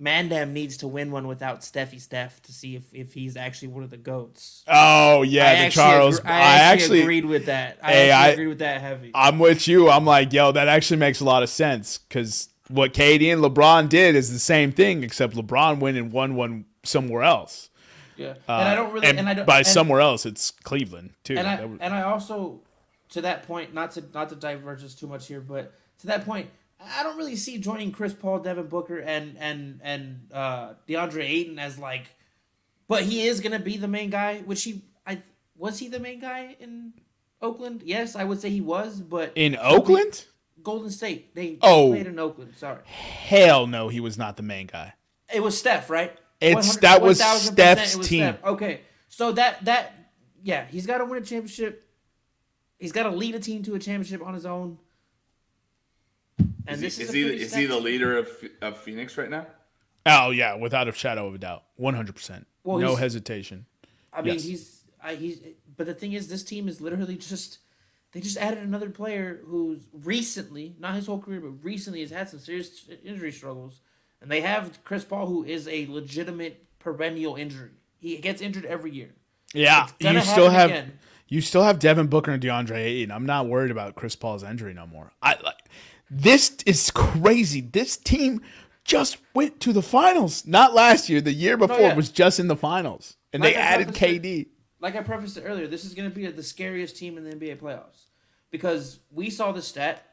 Mandam 0.00 0.50
needs 0.52 0.76
to 0.78 0.88
win 0.88 1.10
one 1.10 1.26
without 1.26 1.60
Steffi 1.60 1.98
Steph 2.00 2.42
to 2.42 2.52
see 2.52 2.76
if, 2.76 2.92
if 2.92 3.14
he's 3.14 3.34
actually 3.36 3.68
one 3.68 3.82
of 3.82 3.88
the 3.90 3.96
goats. 3.96 4.62
oh 4.68 5.22
yeah, 5.22 5.46
I 5.48 5.52
the 5.52 5.58
actually 5.60 5.82
Charles. 5.82 6.18
agree- 6.18 6.30
I, 6.30 6.34
I 6.34 6.40
actually, 6.42 6.62
actually, 6.64 7.00
agreed 7.02 7.24
with 7.24 7.46
that. 7.46 7.78
I 7.82 7.92
Hey, 7.92 8.10
actually 8.10 8.28
I- 8.28 8.32
agreed 8.32 8.46
with 8.48 8.58
that 8.58 8.80
heavy. 8.82 9.10
I'm 9.14 9.38
with 9.38 9.66
you. 9.66 9.88
I'm 9.88 10.04
like, 10.04 10.32
yo, 10.34 10.52
that 10.52 10.68
actually 10.68 10.98
makes 10.98 11.20
a 11.20 11.24
lot 11.24 11.42
of 11.42 11.48
sense 11.48 11.96
because 11.98 12.50
what 12.68 12.92
KD 12.92 13.32
and 13.32 13.42
LeBron 13.42 13.88
did 13.88 14.14
is 14.16 14.32
the 14.32 14.38
same 14.38 14.70
thing, 14.72 15.02
except 15.02 15.34
LeBron 15.34 15.78
went 15.78 15.96
and 15.96 16.12
won 16.12 16.34
one 16.34 16.66
somewhere 16.82 17.22
else. 17.22 17.70
yeah, 18.18 18.34
Uh, 18.48 18.52
and 18.52 18.68
I 18.68 18.74
don't 18.74 18.92
really. 18.92 19.06
And, 19.06 19.20
I 19.28 19.32
don't. 19.34 19.46
by 19.46 19.58
and, 19.58 19.66
somewhere 19.66 20.00
else, 20.00 20.26
it's 20.26 20.50
Cleveland 20.50 21.14
too. 21.24 21.38
and 21.38 21.46
I 21.48 21.54
and 21.80 21.94
I 21.94 22.02
also 22.02 22.60
to 23.10 23.22
that 23.22 23.44
point, 23.44 23.72
not 23.72 23.92
to 23.92 24.04
not 24.12 24.28
to 24.28 24.34
diverge 24.34 24.84
us 24.84 24.94
too 24.94 25.06
much 25.06 25.26
here, 25.28 25.40
but 25.40 25.72
to 26.00 26.06
that 26.08 26.26
point, 26.26 26.50
I 26.98 27.02
don't 27.02 27.16
really 27.16 27.36
see 27.36 27.58
joining 27.58 27.92
Chris 27.92 28.12
Paul, 28.12 28.40
Devin 28.40 28.66
Booker, 28.68 28.98
and 28.98 29.36
and 29.38 29.80
and 29.82 30.28
uh, 30.32 30.74
DeAndre 30.88 31.22
Ayton 31.24 31.58
as 31.58 31.78
like 31.78 32.04
but 32.88 33.02
he 33.02 33.26
is 33.26 33.40
gonna 33.40 33.58
be 33.58 33.76
the 33.76 33.88
main 33.88 34.10
guy. 34.10 34.38
Which 34.44 34.62
he, 34.62 34.82
I 35.06 35.22
was 35.56 35.78
he 35.78 35.88
the 35.88 35.98
main 36.00 36.20
guy 36.20 36.56
in 36.60 36.92
Oakland? 37.42 37.82
Yes, 37.84 38.14
I 38.16 38.24
would 38.24 38.40
say 38.40 38.50
he 38.50 38.60
was. 38.60 39.00
But 39.00 39.32
In 39.34 39.56
Oakland? 39.56 40.24
Golden 40.62 40.90
State, 40.90 41.34
they 41.34 41.58
Oh. 41.62 41.90
played 41.90 42.06
in 42.06 42.18
Oakland. 42.18 42.54
Sorry, 42.56 42.82
Hell 42.86 43.66
no, 43.66 43.88
he 43.88 44.00
was 44.00 44.16
not 44.18 44.36
the 44.36 44.42
main 44.42 44.66
guy. 44.66 44.94
it 45.32 45.40
was 45.42 45.56
Steph, 45.58 45.90
right? 45.90 46.16
It's- 46.40 46.66
100 46.76 46.80
that 46.82 47.02
was 47.02 47.20
1000% 47.20 47.52
Steph's 47.52 47.96
was 47.96 48.08
team. 48.08 48.22
Steph. 48.24 48.44
Okay, 48.44 48.80
so 49.08 49.32
that 49.32 49.64
that 49.64 49.92
yeah, 50.42 50.66
he's 50.66 50.86
got 50.86 50.98
to 50.98 51.04
win 51.04 51.22
a 51.22 51.26
championship. 51.26 51.88
He's 52.78 52.92
got 52.92 53.04
to 53.04 53.10
lead 53.10 53.34
a 53.34 53.40
team 53.40 53.62
to 53.64 53.74
a 53.74 53.78
championship 53.78 54.22
on 54.26 54.34
his 54.34 54.44
own. 54.46 54.78
And 56.66 56.82
Is, 56.82 56.96
he, 56.96 57.02
is, 57.02 57.08
is, 57.08 57.14
he, 57.14 57.22
pretty 57.24 57.42
is 57.42 57.54
he 57.54 57.66
the 57.66 57.78
leader 57.78 58.18
of, 58.18 58.28
of 58.62 58.78
Phoenix 58.78 59.16
right 59.16 59.30
now? 59.30 59.46
Oh 60.06 60.30
yeah, 60.30 60.54
without 60.54 60.88
a 60.88 60.92
shadow 60.92 61.26
of 61.26 61.34
a 61.34 61.38
doubt, 61.38 61.64
one 61.76 61.94
hundred 61.94 62.14
percent, 62.14 62.46
no 62.64 62.94
hesitation. 62.96 63.66
I 64.12 64.22
mean, 64.22 64.34
Yes. 64.34 64.44
he's 64.44 64.84
I, 65.02 65.14
he's. 65.16 65.40
But 65.76 65.86
the 65.86 65.94
thing 65.94 66.12
is, 66.12 66.28
this 66.28 66.42
team 66.44 66.68
is 66.68 66.80
literally 66.80 67.16
just. 67.16 67.58
They 68.12 68.20
just 68.22 68.38
added 68.38 68.60
another 68.60 68.88
player 68.88 69.40
who's 69.44 69.88
recently, 69.92 70.74
not 70.78 70.94
his 70.94 71.06
whole 71.06 71.18
career, 71.18 71.40
but 71.40 71.62
recently 71.62 72.00
has 72.00 72.10
had 72.10 72.30
some 72.30 72.38
serious 72.38 72.88
injury 73.04 73.30
struggles, 73.30 73.80
and 74.22 74.30
they 74.30 74.40
have 74.40 74.82
Chris 74.84 75.04
Paul, 75.04 75.26
who 75.26 75.44
is 75.44 75.68
a 75.68 75.86
legitimate 75.86 76.64
perennial 76.78 77.36
injury. 77.36 77.72
He 77.98 78.16
gets 78.18 78.40
injured 78.40 78.64
every 78.64 78.92
year. 78.92 79.10
Yeah, 79.52 79.88
you 79.98 80.20
still 80.22 80.48
have 80.48 80.70
again. 80.70 80.98
you 81.28 81.40
still 81.42 81.64
have 81.64 81.78
Devin 81.78 82.06
Booker 82.06 82.30
and 82.30 82.42
DeAndre 82.42 82.76
Ayton. 82.76 83.10
I'm 83.10 83.26
not 83.26 83.48
worried 83.48 83.70
about 83.70 83.96
Chris 83.96 84.16
Paul's 84.16 84.44
injury 84.44 84.72
no 84.72 84.86
more. 84.86 85.12
I 85.20 85.36
like 85.42 85.55
this 86.10 86.56
is 86.66 86.90
crazy. 86.90 87.60
This 87.60 87.96
team 87.96 88.40
just 88.84 89.18
went 89.34 89.60
to 89.60 89.72
the 89.72 89.82
finals. 89.82 90.46
Not 90.46 90.74
last 90.74 91.08
year, 91.08 91.20
the 91.20 91.32
year 91.32 91.56
before 91.56 91.80
yeah. 91.80 91.94
was 91.94 92.10
just 92.10 92.38
in 92.38 92.48
the 92.48 92.56
finals, 92.56 93.16
and 93.32 93.42
Like 93.42 93.54
they 93.54 93.60
I 93.60 93.64
added 93.64 93.88
prefaced 93.88 94.02
it- 94.02 94.22
KD. 94.22 94.46
like 94.80 94.94
I 94.96 95.02
prefaced 95.02 95.36
it 95.36 95.42
earlier, 95.42 95.66
this 95.66 95.84
is 95.84 95.94
going 95.94 96.08
to 96.08 96.14
be 96.14 96.26
the 96.28 96.42
scariest 96.42 96.96
team 96.96 97.18
in 97.18 97.24
the 97.24 97.30
NBA 97.34 97.58
playoffs 97.58 98.04
because 98.50 99.00
we 99.10 99.30
saw 99.30 99.50
the 99.52 99.62
stat: 99.62 100.06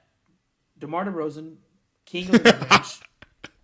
DeMar 0.79 1.05
DeRozan, 1.05 1.57
king 2.05 2.25
of 2.33 2.43
the 2.43 2.43
mid 2.59 2.71
range, 2.71 2.99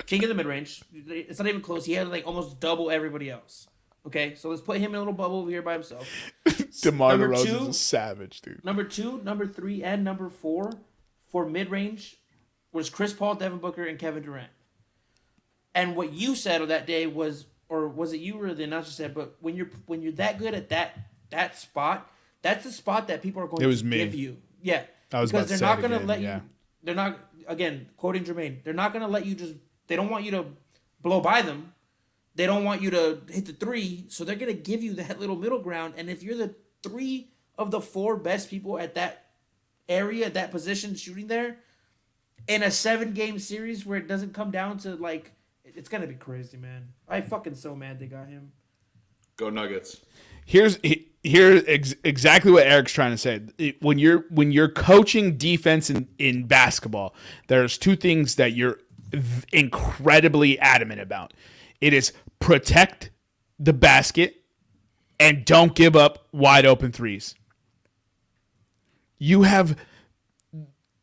king 0.06 0.24
of 0.24 0.30
the 0.30 0.36
mid 0.36 0.46
range. 0.46 0.84
It's 0.94 1.40
not 1.40 1.48
even 1.48 1.62
close. 1.62 1.86
He 1.86 1.94
had 1.94 2.08
like 2.10 2.28
almost 2.28 2.60
double 2.60 2.92
everybody 2.92 3.30
else. 3.32 3.68
Okay, 4.06 4.36
so 4.36 4.50
let's 4.50 4.62
put 4.62 4.78
him 4.78 4.92
in 4.92 4.96
a 4.96 5.00
little 5.00 5.14
bubble 5.14 5.40
over 5.40 5.50
here 5.50 5.62
by 5.62 5.74
himself. 5.74 6.08
DeMar 6.82 7.18
DeRozan's 7.18 7.44
two- 7.46 7.68
a 7.70 7.74
savage, 7.74 8.42
dude. 8.42 8.64
Number 8.64 8.84
two, 8.84 9.22
number 9.24 9.46
three, 9.48 9.84
and 9.84 10.04
number 10.04 10.30
four 10.30 10.72
for 11.32 11.46
mid 11.48 11.70
range 11.72 12.18
was 12.72 12.90
Chris 12.90 13.14
Paul, 13.14 13.36
Devin 13.36 13.60
Booker, 13.60 13.86
and 13.86 13.98
Kevin 13.98 14.24
Durant. 14.24 14.50
And 15.76 15.96
what 15.96 16.14
you 16.14 16.36
said 16.36 16.62
on 16.62 16.68
that 16.70 16.88
day 16.88 17.08
was, 17.08 17.46
or 17.70 17.88
was 17.88 18.14
it 18.14 18.18
you 18.20 18.42
or 18.42 18.54
the 18.54 18.64
announcer 18.64 18.92
said? 18.92 19.14
But 19.14 19.36
when 19.40 19.56
you're 19.56 19.70
when 19.86 20.02
you're 20.02 20.12
that 20.14 20.40
good 20.40 20.54
at 20.54 20.70
that 20.70 20.98
that 21.30 21.58
spot, 21.58 22.12
that's 22.42 22.64
the 22.64 22.72
spot 22.72 23.08
that 23.08 23.22
people 23.22 23.42
are 23.42 23.48
going 23.48 23.64
It 23.64 23.68
was 23.68 23.82
to 23.82 23.88
me. 23.88 23.98
give 23.98 24.16
you. 24.16 24.38
Yeah, 24.62 24.84
I 25.14 25.22
was 25.22 25.32
because 25.32 25.50
they're 25.50 25.60
not 25.60 25.80
going 25.80 25.92
to 25.92 26.06
let 26.06 26.22
yeah. 26.22 26.38
you. 26.38 26.42
They're 26.84 26.96
not 26.96 27.20
again 27.48 27.88
quoting 27.98 28.24
Jermaine. 28.24 28.64
They're 28.64 28.74
not 28.74 28.94
going 28.94 29.04
to 29.04 29.08
let 29.08 29.26
you 29.26 29.36
just. 29.36 29.54
They 29.88 29.96
don't 29.96 30.10
want 30.10 30.26
you 30.26 30.32
to 30.32 30.46
blow 31.02 31.22
by 31.22 31.42
them. 31.42 31.74
They 32.36 32.46
don't 32.46 32.64
want 32.64 32.82
you 32.82 32.90
to 32.92 33.22
hit 33.30 33.46
the 33.48 33.54
three, 33.54 34.06
so 34.08 34.24
they're 34.24 34.36
gonna 34.36 34.54
give 34.54 34.82
you 34.82 34.94
that 34.94 35.20
little 35.20 35.36
middle 35.36 35.60
ground. 35.60 35.96
And 35.98 36.10
if 36.10 36.24
you're 36.24 36.38
the 36.38 36.56
three 36.82 37.32
of 37.58 37.70
the 37.70 37.82
four 37.82 38.16
best 38.16 38.50
people 38.50 38.80
at 38.80 38.96
that 38.96 39.26
area, 39.90 40.30
that 40.30 40.52
position 40.52 40.96
shooting 40.96 41.28
there, 41.28 41.58
in 42.48 42.64
a 42.64 42.72
seven 42.72 43.14
game 43.14 43.40
series 43.40 43.86
where 43.86 43.98
it 43.98 44.08
doesn't 44.08 44.34
come 44.34 44.52
down 44.52 44.78
to 44.80 44.96
like, 44.96 45.32
it's 45.64 45.90
gonna 45.90 46.08
be 46.08 46.16
crazy, 46.16 46.58
man. 46.58 46.90
I 47.08 47.22
fucking 47.22 47.56
so 47.56 47.76
mad 47.76 48.00
they 48.00 48.08
got 48.08 48.28
him. 48.28 48.52
Go 49.38 49.50
Nuggets. 49.50 49.98
here's 50.46 50.80
here's 51.24 51.64
ex- 51.68 51.96
exactly 52.04 52.52
what 52.52 52.66
Eric's 52.66 52.92
trying 52.92 53.12
to 53.12 53.18
say. 53.18 53.42
It- 53.58 53.82
When 53.82 53.98
you're 54.00 54.26
when 54.30 54.52
you're 54.52 54.70
coaching 54.70 55.38
defense 55.38 55.90
in, 55.90 56.08
in 56.18 56.46
basketball, 56.46 57.14
there's 57.48 57.78
two 57.78 57.96
things 57.96 58.36
that 58.36 58.54
you're 58.54 58.80
v- 59.12 59.46
incredibly 59.54 60.60
adamant 60.60 61.00
about. 61.02 61.34
It 61.82 61.94
is 61.94 62.12
protect 62.40 63.12
the 63.60 63.74
basket 63.74 64.36
and 65.20 65.46
don't 65.46 65.76
give 65.76 65.96
up 65.96 66.28
wide 66.34 66.66
open 66.66 66.92
threes. 66.92 67.36
You 69.18 69.44
have 69.44 69.78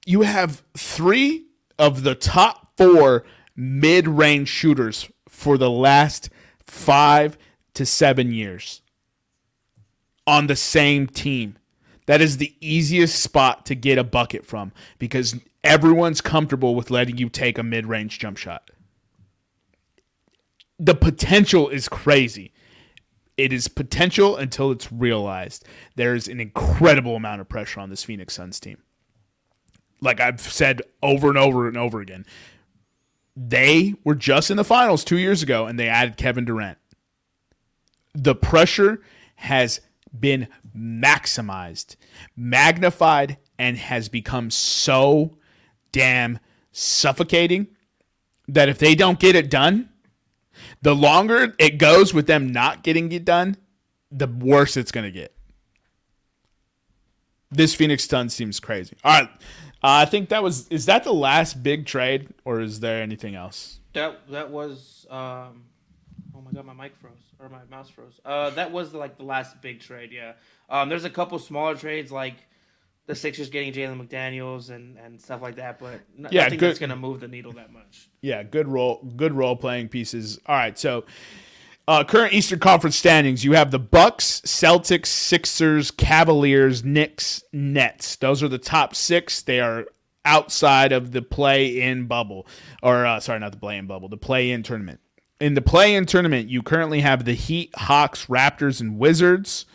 you 0.06 0.22
have 0.22 0.62
3 0.76 1.44
of 1.78 2.04
the 2.04 2.14
top 2.14 2.72
4 2.78 3.24
mid-range 3.56 4.48
shooters 4.48 5.10
for 5.28 5.58
the 5.58 5.70
last 5.70 6.30
5 6.60 7.36
to 7.74 7.84
7 7.84 8.32
years 8.32 8.80
on 10.26 10.46
the 10.46 10.56
same 10.56 11.06
team. 11.06 11.58
That 12.06 12.20
is 12.20 12.36
the 12.36 12.54
easiest 12.60 13.20
spot 13.20 13.66
to 13.66 13.74
get 13.74 13.98
a 13.98 14.04
bucket 14.04 14.46
from 14.46 14.72
because 14.98 15.34
everyone's 15.64 16.20
comfortable 16.20 16.76
with 16.76 16.90
letting 16.90 17.18
you 17.18 17.28
take 17.28 17.58
a 17.58 17.64
mid 17.64 17.86
range 17.86 18.18
jump 18.20 18.38
shot. 18.38 18.70
The 20.78 20.94
potential 20.94 21.68
is 21.68 21.88
crazy. 21.88 22.52
It 23.36 23.52
is 23.52 23.68
potential 23.68 24.36
until 24.36 24.70
it's 24.70 24.92
realized. 24.92 25.64
There's 25.96 26.28
an 26.28 26.40
incredible 26.40 27.16
amount 27.16 27.40
of 27.40 27.48
pressure 27.48 27.80
on 27.80 27.90
this 27.90 28.04
Phoenix 28.04 28.34
Suns 28.34 28.60
team. 28.60 28.78
Like 30.00 30.20
I've 30.20 30.40
said 30.40 30.82
over 31.02 31.28
and 31.28 31.38
over 31.38 31.68
and 31.68 31.76
over 31.76 32.00
again, 32.00 32.26
they 33.36 33.94
were 34.04 34.14
just 34.14 34.50
in 34.50 34.56
the 34.56 34.64
finals 34.64 35.04
two 35.04 35.18
years 35.18 35.42
ago 35.42 35.66
and 35.66 35.78
they 35.78 35.88
added 35.88 36.16
Kevin 36.16 36.44
Durant 36.44 36.78
the 38.16 38.34
pressure 38.34 39.02
has 39.36 39.80
been 40.18 40.48
maximized, 40.76 41.96
magnified, 42.34 43.36
and 43.58 43.76
has 43.76 44.08
become 44.08 44.50
so 44.50 45.36
damn 45.92 46.38
suffocating 46.72 47.68
that 48.48 48.68
if 48.68 48.78
they 48.78 48.94
don't 48.94 49.18
get 49.20 49.36
it 49.36 49.50
done, 49.50 49.90
the 50.82 50.94
longer 50.94 51.54
it 51.58 51.78
goes 51.78 52.14
with 52.14 52.26
them 52.26 52.50
not 52.52 52.82
getting 52.82 53.12
it 53.12 53.24
done, 53.24 53.56
the 54.10 54.26
worse 54.26 54.76
it's 54.76 54.92
going 54.92 55.04
to 55.04 55.10
get. 55.10 55.34
This 57.50 57.74
Phoenix 57.74 58.04
Suns 58.06 58.34
seems 58.34 58.60
crazy. 58.60 58.96
All 59.04 59.20
right. 59.20 59.30
Uh, 59.86 59.98
I 60.02 60.04
think 60.04 60.30
that 60.30 60.42
was 60.42 60.66
is 60.66 60.86
that 60.86 61.04
the 61.04 61.14
last 61.14 61.62
big 61.62 61.86
trade 61.86 62.30
or 62.44 62.60
is 62.60 62.80
there 62.80 63.00
anything 63.00 63.36
else? 63.36 63.78
That 63.92 64.28
that 64.30 64.50
was 64.50 65.06
um 65.10 65.62
oh 66.34 66.40
my 66.44 66.50
god 66.52 66.64
my 66.66 66.72
mic 66.72 66.96
froze 66.96 67.12
or 67.38 67.48
my 67.48 67.60
mouse 67.70 67.88
froze. 67.88 68.18
Uh 68.24 68.50
that 68.50 68.72
was 68.72 68.92
like 68.94 69.16
the 69.16 69.22
last 69.22 69.62
big 69.62 69.78
trade, 69.78 70.10
yeah. 70.10 70.32
Um 70.68 70.88
there's 70.88 71.04
a 71.04 71.10
couple 71.10 71.38
smaller 71.38 71.76
trades 71.76 72.10
like 72.10 72.34
the 73.06 73.14
Sixers 73.14 73.48
getting 73.48 73.72
Jalen 73.72 74.04
McDaniels 74.04 74.70
and, 74.70 74.98
and 74.98 75.22
stuff 75.22 75.40
like 75.40 75.54
that, 75.54 75.78
but 75.78 76.00
Yeah, 76.18 76.42
nothing 76.46 76.58
good- 76.58 76.70
that's 76.70 76.80
gonna 76.80 76.96
move 76.96 77.20
the 77.20 77.28
needle 77.28 77.52
that 77.52 77.72
much. 77.72 78.08
Yeah, 78.22 78.42
good 78.42 78.66
role, 78.66 79.04
good 79.14 79.34
role 79.34 79.54
playing 79.54 79.88
pieces. 79.90 80.40
All 80.46 80.56
right, 80.56 80.76
so 80.76 81.04
uh, 81.88 82.04
current 82.04 82.32
Eastern 82.32 82.58
Conference 82.58 82.96
standings: 82.96 83.44
you 83.44 83.52
have 83.52 83.70
the 83.70 83.78
Bucks, 83.78 84.40
Celtics, 84.44 85.06
Sixers, 85.06 85.90
Cavaliers, 85.90 86.84
Knicks, 86.84 87.42
Nets. 87.52 88.16
Those 88.16 88.42
are 88.42 88.48
the 88.48 88.58
top 88.58 88.94
six. 88.94 89.42
They 89.42 89.60
are 89.60 89.86
outside 90.24 90.92
of 90.92 91.12
the 91.12 91.22
play-in 91.22 92.06
bubble, 92.06 92.46
or 92.82 93.06
uh, 93.06 93.20
sorry, 93.20 93.38
not 93.38 93.52
the 93.52 93.58
play-in 93.58 93.86
bubble, 93.86 94.08
the 94.08 94.16
play-in 94.16 94.62
tournament. 94.62 95.00
In 95.40 95.54
the 95.54 95.62
play-in 95.62 96.06
tournament, 96.06 96.48
you 96.48 96.62
currently 96.62 97.00
have 97.00 97.24
the 97.24 97.34
Heat, 97.34 97.70
Hawks, 97.76 98.26
Raptors, 98.26 98.80
and 98.80 98.98
Wizards. 98.98 99.66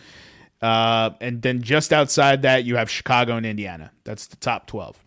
Uh, 0.62 1.12
and 1.22 1.42
then 1.42 1.62
just 1.62 1.94
outside 1.94 2.44
that, 2.44 2.66
you 2.66 2.76
have 2.76 2.90
Chicago 2.90 3.36
and 3.36 3.46
Indiana. 3.46 3.92
That's 4.04 4.28
the 4.28 4.36
top 4.36 4.68
12 4.68 5.04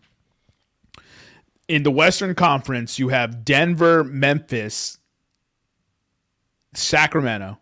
in 1.68 1.82
the 1.82 1.90
Western 1.90 2.34
Conference, 2.34 2.98
you 2.98 3.08
have 3.08 3.44
Denver, 3.44 4.04
Memphis, 4.04 4.98
Sacramento. 6.76 7.58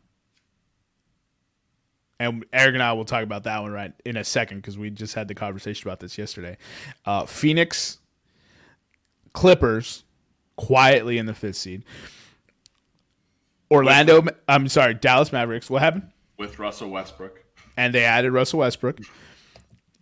And 2.20 2.44
Eric 2.52 2.74
and 2.74 2.82
I 2.82 2.92
will 2.92 3.04
talk 3.04 3.24
about 3.24 3.44
that 3.44 3.62
one 3.62 3.72
right 3.72 3.92
in 4.04 4.16
a 4.16 4.22
second 4.22 4.58
because 4.58 4.78
we 4.78 4.90
just 4.90 5.14
had 5.14 5.26
the 5.26 5.34
conversation 5.34 5.88
about 5.88 5.98
this 5.98 6.16
yesterday. 6.16 6.56
Uh, 7.04 7.26
Phoenix, 7.26 7.98
Clippers, 9.32 10.04
quietly 10.56 11.18
in 11.18 11.26
the 11.26 11.34
fifth 11.34 11.56
seed. 11.56 11.84
Orlando, 13.70 14.22
I'm 14.46 14.68
sorry, 14.68 14.94
Dallas 14.94 15.32
Mavericks. 15.32 15.70
What 15.70 15.82
happened? 15.82 16.08
with 16.38 16.58
Russell 16.58 16.90
Westbrook. 16.90 17.44
and 17.76 17.94
they 17.94 18.04
added 18.04 18.32
Russell 18.32 18.58
Westbrook. 18.60 18.98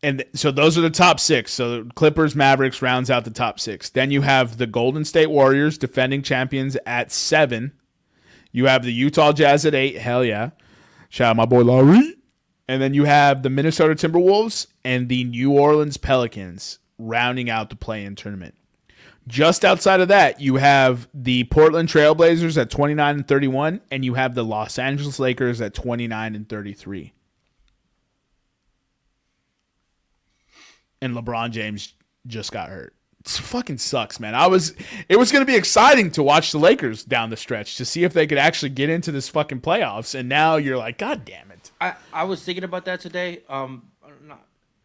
And 0.03 0.25
so 0.33 0.51
those 0.51 0.79
are 0.79 0.81
the 0.81 0.89
top 0.89 1.21
six. 1.21 1.53
So 1.53 1.85
Clippers, 1.95 2.35
Mavericks 2.35 2.81
rounds 2.81 3.11
out 3.11 3.25
the 3.25 3.31
top 3.31 3.61
six. 3.61 3.91
Then 3.91 4.11
you 4.11 4.23
have 4.23 4.57
the 4.57 4.67
Golden 4.67 5.05
State 5.05 5.29
Warriors, 5.29 5.77
defending 5.77 6.23
champions, 6.23 6.79
at 6.87 7.13
seven. 7.13 7.73
You 8.53 8.67
have 8.67 8.83
the 8.83 8.93
Utah 8.93 9.33
Jazz 9.33 9.65
at 9.65 9.75
eight. 9.75 9.99
Hell 9.99 10.25
yeah. 10.25 10.51
Shout 11.09 11.31
out 11.31 11.37
my 11.37 11.47
boy 11.47 11.63
Lauri. 11.63 12.17
And 12.69 12.81
then 12.81 12.95
you 12.95 13.05
have 13.05 13.43
the 13.43 13.51
Minnesota 13.51 13.95
Timberwolves 13.95 14.69
and 14.85 15.09
the 15.09 15.25
New 15.25 15.53
Orleans 15.53 15.97
Pelicans 15.97 16.79
rounding 16.99 17.51
out 17.51 17.69
the 17.71 17.77
play 17.77 18.05
in 18.05 18.15
tournament. 18.15 18.55
Just 19.27 19.65
outside 19.65 20.01
of 20.01 20.09
that, 20.09 20.41
you 20.41 20.57
have 20.57 21.09
the 21.13 21.45
Portland 21.45 21.89
Trailblazers 21.89 22.61
at 22.61 22.71
29 22.71 23.17
and 23.17 23.29
31, 23.29 23.81
and 23.91 24.05
you 24.05 24.15
have 24.15 24.35
the 24.35 24.45
Los 24.45 24.79
Angeles 24.79 25.19
Lakers 25.19 25.61
at 25.61 25.75
29 25.75 26.35
and 26.35 26.49
33. 26.49 27.13
And 31.03 31.15
LeBron 31.15 31.51
James 31.51 31.95
just 32.27 32.53
got 32.53 32.71
hurt. 32.71 32.95
It 33.21 33.29
fucking 33.29 33.79
sucks, 33.79 34.19
man. 34.19 34.35
I 34.35 34.47
was 34.47 34.75
it 35.09 35.19
was 35.19 35.31
going 35.31 35.43
to 35.43 35.47
be 35.47 35.57
exciting 35.57 36.11
to 36.13 36.23
watch 36.23 36.53
the 36.53 36.59
Lakers 36.59 37.05
down 37.05 37.31
the 37.31 37.37
stretch 37.37 37.77
to 37.77 37.85
see 37.85 38.05
if 38.05 38.13
they 38.13 38.27
could 38.27 38.39
actually 38.39 38.71
get 38.71 38.89
into 38.89 39.13
this 39.13 39.29
fucking 39.29 39.61
playoffs, 39.61 40.15
and 40.19 40.29
now 40.29 40.57
you're 40.57 40.79
like, 40.79 40.99
god 40.99 41.25
damn 41.25 41.51
it. 41.51 41.71
I, 41.81 41.95
I 42.13 42.25
was 42.25 42.43
thinking 42.43 42.65
about 42.65 42.87
that 42.87 43.01
today. 43.01 43.43
Um, 43.49 43.91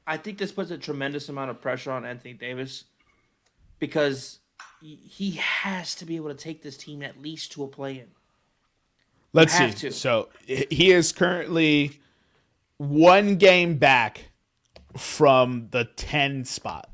I 0.07 0.17
think 0.17 0.37
this 0.37 0.51
puts 0.51 0.71
a 0.71 0.77
tremendous 0.77 1.29
amount 1.29 1.49
of 1.49 1.61
pressure 1.61 1.91
on 1.91 2.05
Anthony 2.05 2.33
Davis 2.33 2.83
because 3.79 4.39
he- 4.81 5.31
has 5.31 5.95
to 5.95 6.05
be 6.05 6.15
able 6.15 6.29
to 6.29 6.35
take 6.35 6.61
this 6.61 6.77
team 6.77 7.01
at 7.01 7.21
least 7.21 7.51
to 7.53 7.63
a 7.63 7.67
play-in. 7.67 8.07
Let's 9.33 9.53
have 9.57 9.77
see. 9.77 9.89
to. 9.89 9.91
So 9.93 10.29
he 10.45 10.91
is 10.91 11.11
currently 11.11 11.99
one 12.77 13.35
game 13.35 13.77
back 13.77 14.29
from 14.95 15.69
the 15.71 15.85
10 15.85 16.45
spot. 16.45 16.89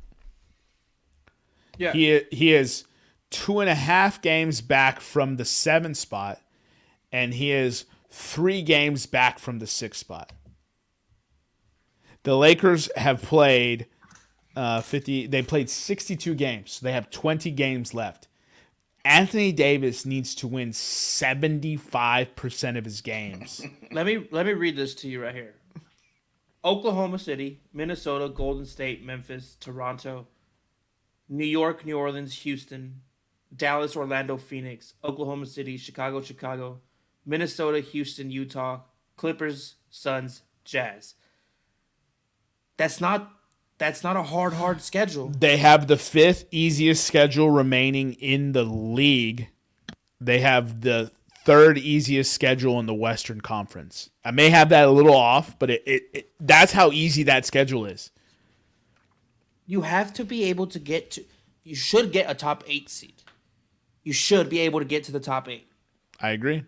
Yeah. 1.82 1.94
He 1.94 2.22
he 2.32 2.54
is 2.54 2.86
two 3.32 3.60
and 3.60 3.70
a 3.70 3.76
half 3.76 4.22
games 4.22 4.62
back 4.62 5.00
from 5.00 5.38
the 5.38 5.46
seven 5.46 5.96
spot, 5.96 6.40
and 7.12 7.34
he 7.34 7.52
is 7.52 7.86
three 8.12 8.62
games 8.62 9.08
back 9.08 9.40
from 9.40 9.58
the 9.58 9.66
six 9.66 9.98
spot. 9.98 10.32
The 12.24 12.38
Lakers 12.38 12.90
have 12.96 13.24
played 13.24 13.88
uh, 14.56 14.82
fifty. 14.82 15.26
They 15.26 15.42
played 15.42 15.72
sixty-two 15.72 16.36
games. 16.36 16.74
So 16.74 16.86
they 16.86 16.92
have 16.92 17.10
twenty 17.10 17.50
games 17.50 17.96
left. 17.96 18.28
Anthony 19.04 19.52
Davis 19.52 20.06
needs 20.06 20.36
to 20.36 20.48
win 20.48 20.74
seventy-five 20.74 22.36
percent 22.36 22.78
of 22.78 22.86
his 22.86 23.02
games. 23.02 23.66
Let 23.92 24.06
me 24.06 24.28
let 24.30 24.46
me 24.46 24.54
read 24.54 24.76
this 24.76 24.94
to 24.96 25.08
you 25.08 25.24
right 25.24 25.34
here. 25.34 25.56
Oklahoma 26.64 27.18
City, 27.18 27.60
Minnesota, 27.74 28.30
Golden 28.30 28.68
State, 28.68 29.04
Memphis, 29.04 29.58
Toronto, 29.60 30.28
New 31.32 31.46
York, 31.46 31.86
New 31.86 31.98
Orleans, 31.98 32.40
Houston, 32.40 33.02
Dallas, 33.56 33.96
Orlando, 33.96 34.36
Phoenix, 34.36 34.94
Oklahoma 35.02 35.46
City, 35.46 35.78
Chicago, 35.78 36.22
Chicago, 36.22 36.82
Minnesota, 37.26 37.80
Houston, 37.80 38.30
Utah, 38.30 38.82
Clippers, 39.16 39.76
Suns, 39.90 40.44
Jazz. 40.66 41.16
That's 42.76 43.00
not 43.00 43.32
that's 43.78 44.04
not 44.04 44.18
a 44.18 44.24
hard 44.24 44.54
hard 44.54 44.82
schedule. 44.82 45.30
They 45.30 45.58
have 45.58 45.88
the 45.88 45.98
fifth 45.98 46.46
easiest 46.52 47.06
schedule 47.06 47.50
remaining 47.50 48.14
in 48.14 48.52
the 48.52 48.64
league. 48.64 49.50
They 50.20 50.42
have 50.42 50.82
the 50.82 51.12
third 51.46 51.78
easiest 51.78 52.34
schedule 52.34 52.80
in 52.80 52.88
the 52.88 52.94
Western 52.94 53.40
Conference. 53.40 54.10
I 54.26 54.32
may 54.32 54.50
have 54.50 54.70
that 54.70 54.88
a 54.88 54.92
little 54.92 55.16
off, 55.16 55.58
but 55.58 55.70
it, 55.70 55.84
it, 55.86 56.04
it 56.14 56.32
that's 56.42 56.74
how 56.74 56.92
easy 56.92 57.24
that 57.24 57.46
schedule 57.46 57.86
is. 57.86 58.12
You 59.72 59.84
have 59.84 60.12
to 60.16 60.26
be 60.26 60.44
able 60.44 60.68
to 60.68 60.80
get 60.80 61.12
to 61.12 61.24
you 61.64 61.76
should 61.76 62.12
get 62.12 62.30
a 62.30 62.34
top 62.34 62.66
8 62.68 62.90
seed. 62.90 63.24
You 64.04 64.12
should 64.12 64.50
be 64.50 64.60
able 64.60 64.80
to 64.80 64.86
get 64.86 65.06
to 65.06 65.14
the 65.14 65.20
top 65.22 65.48
8. 65.48 65.66
I 66.20 66.32
agree. 66.32 66.66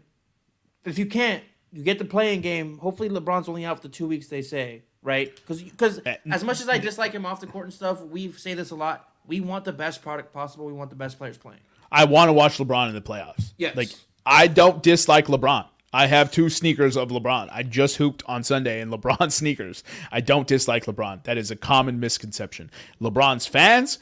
if 0.85 0.97
you 0.97 1.05
can't, 1.05 1.43
you 1.73 1.83
get 1.83 1.99
the 1.99 2.05
playing 2.05 2.39
game. 2.39 2.77
Hopefully, 2.77 3.09
LeBron's 3.09 3.49
only 3.49 3.65
out 3.65 3.75
for 3.81 3.83
the 3.83 3.93
two 3.93 4.07
weeks. 4.07 4.27
They 4.27 4.41
say 4.41 4.83
right 5.01 5.35
because 5.35 5.61
because 5.61 5.99
as 6.31 6.45
much 6.45 6.61
as 6.61 6.69
I 6.69 6.77
dislike 6.77 7.11
him 7.11 7.25
off 7.25 7.41
the 7.41 7.47
court 7.47 7.65
and 7.65 7.73
stuff, 7.73 8.01
we 8.01 8.31
say 8.31 8.53
this 8.53 8.71
a 8.71 8.75
lot. 8.75 9.09
We 9.27 9.41
want 9.41 9.65
the 9.65 9.73
best 9.73 10.01
product 10.01 10.31
possible. 10.31 10.65
We 10.65 10.71
want 10.71 10.89
the 10.89 10.95
best 10.95 11.17
players 11.17 11.37
playing. 11.37 11.59
I 11.91 12.05
want 12.05 12.29
to 12.29 12.33
watch 12.33 12.57
LeBron 12.57 12.87
in 12.87 12.95
the 12.95 13.01
playoffs. 13.01 13.51
Yes. 13.57 13.75
Like 13.75 13.89
I 14.25 14.47
don't 14.47 14.81
dislike 14.81 15.27
LeBron. 15.27 15.65
I 15.93 16.07
have 16.07 16.31
two 16.31 16.49
sneakers 16.49 16.97
of 16.97 17.09
LeBron. 17.09 17.49
I 17.51 17.61
just 17.61 17.97
hooped 17.97 18.23
on 18.25 18.43
Sunday 18.43 18.81
in 18.81 18.89
LeBron 18.89 19.31
sneakers. 19.31 19.83
I 20.11 20.21
don't 20.21 20.47
dislike 20.47 20.85
LeBron. 20.85 21.23
That 21.23 21.37
is 21.37 21.51
a 21.51 21.55
common 21.55 21.99
misconception. 21.99 22.71
LeBron's 22.99 23.45
fans 23.45 23.99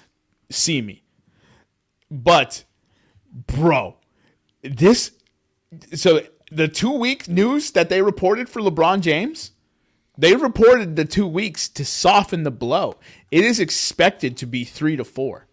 see 0.49 0.81
me. 0.81 1.03
But 2.09 2.63
bro, 3.34 3.97
this 4.61 5.11
so 5.93 6.22
the 6.51 6.68
2 6.68 6.91
week 6.91 7.27
news 7.27 7.72
that 7.72 7.89
they 7.89 8.01
reported 8.01 8.49
for 8.49 8.61
LeBron 8.61 9.01
James, 9.01 9.51
they 10.18 10.35
reported 10.35 10.95
the 10.95 11.05
2 11.05 11.26
weeks 11.27 11.68
to 11.69 11.85
soften 11.85 12.43
the 12.43 12.51
blow. 12.51 12.95
It 13.31 13.43
is 13.43 13.59
expected 13.59 14.38
to 14.38 14.45
be 14.45 14.63
3 14.63 14.97
to 14.97 15.03
4. 15.03 15.47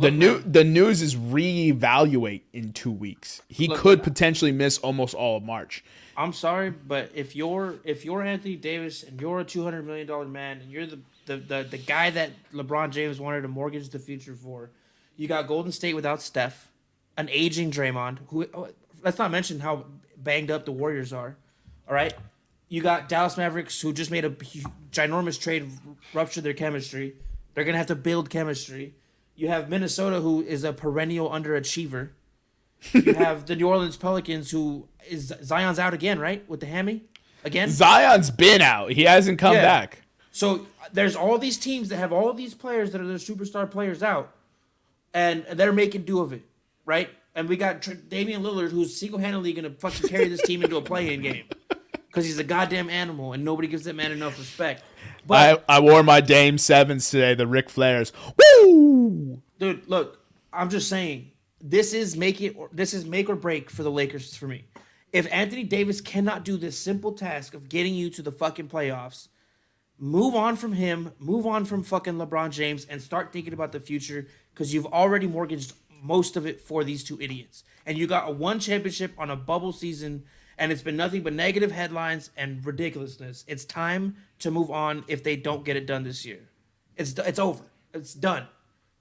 The 0.00 0.10
new 0.10 0.40
the 0.40 0.64
news 0.64 1.02
is 1.02 1.16
reevaluate 1.16 2.42
in 2.52 2.72
two 2.72 2.92
weeks. 2.92 3.42
He 3.48 3.68
Look, 3.68 3.78
could 3.78 4.02
potentially 4.02 4.52
miss 4.52 4.78
almost 4.78 5.14
all 5.14 5.36
of 5.36 5.42
March. 5.42 5.84
I'm 6.16 6.32
sorry, 6.32 6.70
but 6.70 7.10
if 7.14 7.34
you're 7.34 7.76
if 7.84 8.04
you're 8.04 8.22
Anthony 8.22 8.56
Davis 8.56 9.02
and 9.02 9.20
you're 9.20 9.40
a 9.40 9.44
two 9.44 9.64
hundred 9.64 9.86
million 9.86 10.06
dollar 10.06 10.26
man 10.26 10.60
and 10.60 10.70
you're 10.70 10.86
the, 10.86 11.00
the 11.26 11.36
the 11.36 11.66
the 11.70 11.78
guy 11.78 12.10
that 12.10 12.30
LeBron 12.52 12.90
James 12.90 13.20
wanted 13.20 13.42
to 13.42 13.48
mortgage 13.48 13.88
the 13.88 13.98
future 13.98 14.34
for, 14.34 14.70
you 15.16 15.28
got 15.28 15.46
Golden 15.46 15.72
State 15.72 15.94
without 15.94 16.22
Steph, 16.22 16.70
an 17.16 17.28
aging 17.30 17.70
Draymond. 17.70 18.18
Who 18.28 18.46
oh, 18.54 18.68
let's 19.02 19.18
not 19.18 19.30
mention 19.30 19.60
how 19.60 19.86
banged 20.16 20.50
up 20.50 20.64
the 20.64 20.72
Warriors 20.72 21.12
are. 21.12 21.36
All 21.88 21.94
right, 21.94 22.14
you 22.68 22.82
got 22.82 23.08
Dallas 23.08 23.36
Mavericks 23.36 23.80
who 23.80 23.92
just 23.92 24.10
made 24.10 24.24
a 24.24 24.30
ginormous 24.90 25.40
trade, 25.40 25.70
rupture 26.12 26.40
their 26.40 26.52
chemistry. 26.52 27.14
They're 27.54 27.64
gonna 27.64 27.78
have 27.78 27.86
to 27.86 27.96
build 27.96 28.30
chemistry. 28.30 28.94
You 29.38 29.46
have 29.48 29.68
Minnesota 29.70 30.20
who 30.20 30.42
is 30.42 30.64
a 30.64 30.72
perennial 30.72 31.30
underachiever. 31.30 32.10
You 32.92 33.14
have 33.14 33.46
the 33.46 33.54
New 33.54 33.68
Orleans 33.68 33.96
Pelicans, 33.96 34.50
who 34.50 34.88
is 35.08 35.32
Zion's 35.44 35.78
out 35.78 35.94
again, 35.94 36.18
right, 36.18 36.46
with 36.48 36.58
the 36.58 36.66
hammy, 36.66 37.04
again. 37.44 37.70
Zion's 37.70 38.30
been 38.32 38.60
out. 38.60 38.90
He 38.90 39.04
hasn't 39.04 39.38
come 39.38 39.54
Yeah. 39.54 39.62
back. 39.62 40.02
So 40.32 40.66
there's 40.92 41.14
all 41.14 41.38
these 41.38 41.56
teams 41.56 41.88
that 41.90 41.98
have 41.98 42.12
all 42.12 42.32
these 42.32 42.52
players 42.52 42.90
that 42.90 43.00
are 43.00 43.06
their 43.06 43.16
superstar 43.16 43.70
players 43.70 44.02
out, 44.02 44.34
and 45.14 45.46
they're 45.52 45.72
making 45.72 46.02
do 46.02 46.18
of 46.20 46.32
it, 46.32 46.42
right? 46.84 47.08
And 47.36 47.48
we 47.48 47.56
got 47.56 47.82
Tr- 47.82 47.92
Damian 47.94 48.42
Lillard, 48.42 48.70
who's 48.72 48.96
single 48.96 49.20
handedly 49.20 49.52
gonna 49.52 49.70
fucking 49.70 50.08
carry 50.08 50.26
this 50.28 50.42
team 50.42 50.64
into 50.64 50.76
a 50.76 50.82
play-in 50.82 51.22
game 51.22 51.44
because 52.08 52.24
he's 52.24 52.38
a 52.40 52.44
goddamn 52.44 52.90
animal, 52.90 53.34
and 53.34 53.44
nobody 53.44 53.68
gives 53.68 53.84
that 53.84 53.94
man 53.94 54.10
enough 54.10 54.36
respect. 54.38 54.82
But 55.26 55.64
I, 55.68 55.76
I 55.76 55.80
wore 55.80 56.02
my 56.02 56.20
Dame 56.20 56.58
Sevens 56.58 57.10
today, 57.10 57.34
the 57.34 57.46
Ric 57.46 57.68
Flairs. 57.68 58.12
Woo! 58.38 59.42
dude, 59.58 59.88
look, 59.88 60.20
I'm 60.52 60.70
just 60.70 60.88
saying 60.88 61.32
this 61.60 61.92
is 61.92 62.16
make 62.16 62.40
it 62.40 62.54
or 62.56 62.68
this 62.72 62.94
is 62.94 63.04
make 63.04 63.28
or 63.28 63.36
break 63.36 63.70
for 63.70 63.82
the 63.82 63.90
Lakers 63.90 64.36
for 64.36 64.46
me. 64.46 64.64
If 65.12 65.30
Anthony 65.32 65.64
Davis 65.64 66.00
cannot 66.00 66.44
do 66.44 66.56
this 66.56 66.78
simple 66.78 67.12
task 67.12 67.54
of 67.54 67.68
getting 67.68 67.94
you 67.94 68.10
to 68.10 68.22
the 68.22 68.32
fucking 68.32 68.68
playoffs, 68.68 69.28
move 69.98 70.34
on 70.34 70.56
from 70.56 70.74
him, 70.74 71.12
move 71.18 71.46
on 71.46 71.64
from 71.64 71.82
fucking 71.82 72.14
LeBron 72.14 72.50
James, 72.50 72.84
and 72.84 73.00
start 73.00 73.32
thinking 73.32 73.54
about 73.54 73.72
the 73.72 73.80
future 73.80 74.26
because 74.52 74.72
you've 74.74 74.86
already 74.86 75.26
mortgaged 75.26 75.72
most 76.02 76.36
of 76.36 76.46
it 76.46 76.60
for 76.60 76.84
these 76.84 77.02
two 77.02 77.20
idiots. 77.20 77.64
And 77.86 77.96
you 77.96 78.06
got 78.06 78.28
a 78.28 78.32
one 78.32 78.60
championship 78.60 79.12
on 79.18 79.30
a 79.30 79.36
bubble 79.36 79.72
season, 79.72 80.24
and 80.58 80.72
it's 80.72 80.82
been 80.82 80.96
nothing 80.96 81.22
but 81.22 81.32
negative 81.32 81.70
headlines 81.72 82.30
and 82.36 82.64
ridiculousness. 82.64 83.44
It's 83.46 83.64
time 83.64 84.16
to 84.40 84.50
move 84.50 84.70
on 84.70 85.04
if 85.08 85.22
they 85.22 85.36
don't 85.36 85.64
get 85.64 85.76
it 85.76 85.86
done 85.86 86.02
this 86.04 86.26
year. 86.26 86.40
It's 86.96 87.12
it's 87.18 87.38
over. 87.38 87.62
It's 87.94 88.12
done. 88.14 88.46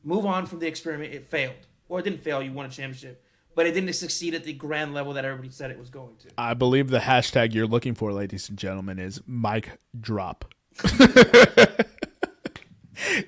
Move 0.03 0.25
on 0.25 0.45
from 0.45 0.59
the 0.59 0.67
experiment. 0.67 1.13
It 1.13 1.25
failed. 1.25 1.55
Or 1.89 1.99
it 1.99 2.03
didn't 2.03 2.21
fail. 2.21 2.41
You 2.41 2.53
won 2.53 2.65
a 2.65 2.69
championship. 2.69 3.23
But 3.55 3.65
it 3.65 3.71
didn't 3.73 3.93
succeed 3.93 4.35
at 4.35 4.43
the 4.43 4.53
grand 4.53 4.93
level 4.93 5.13
that 5.13 5.25
everybody 5.25 5.49
said 5.49 5.71
it 5.71 5.79
was 5.79 5.89
going 5.89 6.15
to. 6.17 6.29
I 6.37 6.53
believe 6.53 6.89
the 6.89 6.99
hashtag 6.99 7.55
you're 7.55 7.65
looking 7.65 7.95
for, 7.95 8.13
ladies 8.13 8.49
and 8.49 8.57
gentlemen, 8.57 8.99
is 8.99 9.19
mic 9.25 9.79
drop. 9.99 10.53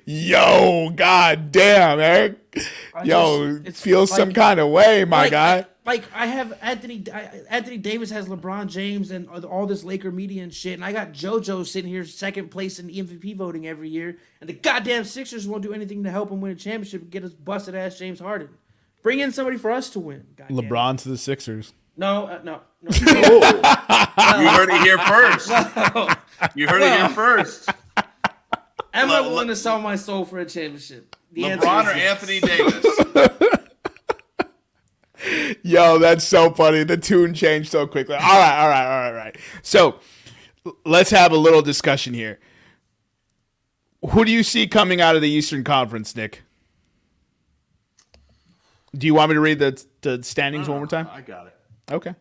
Yo, 0.04 0.90
god 0.94 1.52
damn, 1.52 2.00
Eric. 2.00 2.38
Yo, 3.04 3.58
just- 3.58 3.82
feel 3.82 4.00
like- 4.00 4.08
some 4.08 4.32
kind 4.32 4.60
of 4.60 4.68
way, 4.70 5.04
my 5.04 5.22
like, 5.22 5.30
guy. 5.32 5.66
I, 5.90 5.94
like 5.94 6.04
I 6.14 6.26
have 6.26 6.56
Anthony 6.62 7.02
I, 7.12 7.42
Anthony 7.48 7.76
Davis 7.76 8.10
has 8.10 8.28
LeBron 8.28 8.68
James 8.68 9.10
and 9.10 9.28
all 9.28 9.66
this 9.66 9.82
Laker 9.82 10.12
media 10.12 10.42
and 10.42 10.54
shit, 10.54 10.74
and 10.74 10.84
I 10.84 10.92
got 10.92 11.12
JoJo 11.12 11.66
sitting 11.66 11.90
here 11.90 12.04
second 12.04 12.50
place 12.50 12.78
in 12.78 12.88
MVP 12.88 13.36
voting 13.36 13.66
every 13.66 13.88
year, 13.88 14.16
and 14.40 14.48
the 14.48 14.54
goddamn 14.54 15.04
Sixers 15.04 15.48
won't 15.48 15.62
do 15.62 15.72
anything 15.72 16.04
to 16.04 16.10
help 16.10 16.30
him 16.30 16.40
win 16.40 16.52
a 16.52 16.54
championship 16.54 17.02
and 17.02 17.10
get 17.10 17.24
us 17.24 17.32
busted 17.32 17.74
ass 17.74 17.98
James 17.98 18.20
Harden. 18.20 18.50
Bring 19.02 19.18
in 19.18 19.32
somebody 19.32 19.56
for 19.56 19.70
us 19.70 19.90
to 19.90 20.00
win. 20.00 20.26
goddamn. 20.36 20.56
LeBron 20.56 20.98
to 21.02 21.08
the 21.08 21.18
Sixers. 21.18 21.72
No, 21.96 22.26
uh, 22.26 22.40
no, 22.44 22.60
no. 22.82 22.90
You 24.40 24.48
heard 24.48 24.68
it 24.70 24.82
here 24.82 24.98
first. 24.98 25.48
You 26.54 26.68
heard 26.68 26.82
it 26.82 26.98
here 26.98 27.08
first. 27.08 27.68
Am 28.94 29.10
I 29.10 29.20
Le- 29.20 29.28
willing 29.28 29.48
to 29.48 29.56
sell 29.56 29.80
my 29.80 29.96
soul 29.96 30.24
for 30.24 30.38
a 30.38 30.44
championship? 30.44 31.16
The 31.32 31.46
answer 31.46 31.66
LeBron 31.66 31.82
is 31.82 31.88
or 31.88 31.96
yes. 31.96 32.10
Anthony 32.10 32.40
Davis? 32.40 33.46
Yo, 35.62 35.98
that's 35.98 36.24
so 36.24 36.50
funny. 36.50 36.84
The 36.84 36.96
tune 36.96 37.34
changed 37.34 37.70
so 37.70 37.86
quickly. 37.86 38.14
All 38.14 38.20
right, 38.20 38.62
all 38.62 38.68
right, 38.68 38.84
all 38.84 39.00
right, 39.00 39.06
all 39.08 39.12
right. 39.12 39.38
So 39.62 40.00
let's 40.84 41.10
have 41.10 41.32
a 41.32 41.36
little 41.36 41.62
discussion 41.62 42.14
here. 42.14 42.38
Who 44.10 44.24
do 44.24 44.32
you 44.32 44.42
see 44.42 44.66
coming 44.66 45.00
out 45.00 45.16
of 45.16 45.22
the 45.22 45.28
Eastern 45.28 45.64
Conference, 45.64 46.16
Nick? 46.16 46.42
Do 48.96 49.06
you 49.06 49.14
want 49.14 49.30
me 49.30 49.34
to 49.34 49.40
read 49.40 49.58
the 49.58 49.84
the 50.00 50.22
standings 50.22 50.68
one 50.68 50.78
more 50.78 50.86
uh, 50.86 50.88
time? 50.88 51.08
I 51.12 51.20
got 51.20 51.46
it. 51.46 51.56
Okay. 51.90 52.14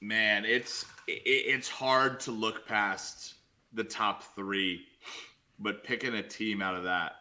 Man, 0.00 0.44
it's 0.44 0.84
it, 1.06 1.22
it's 1.24 1.68
hard 1.68 2.20
to 2.20 2.32
look 2.32 2.66
past 2.66 3.34
the 3.72 3.84
top 3.84 4.22
three, 4.34 4.82
but 5.58 5.84
picking 5.84 6.14
a 6.14 6.22
team 6.22 6.60
out 6.60 6.74
of 6.74 6.84
that. 6.84 7.12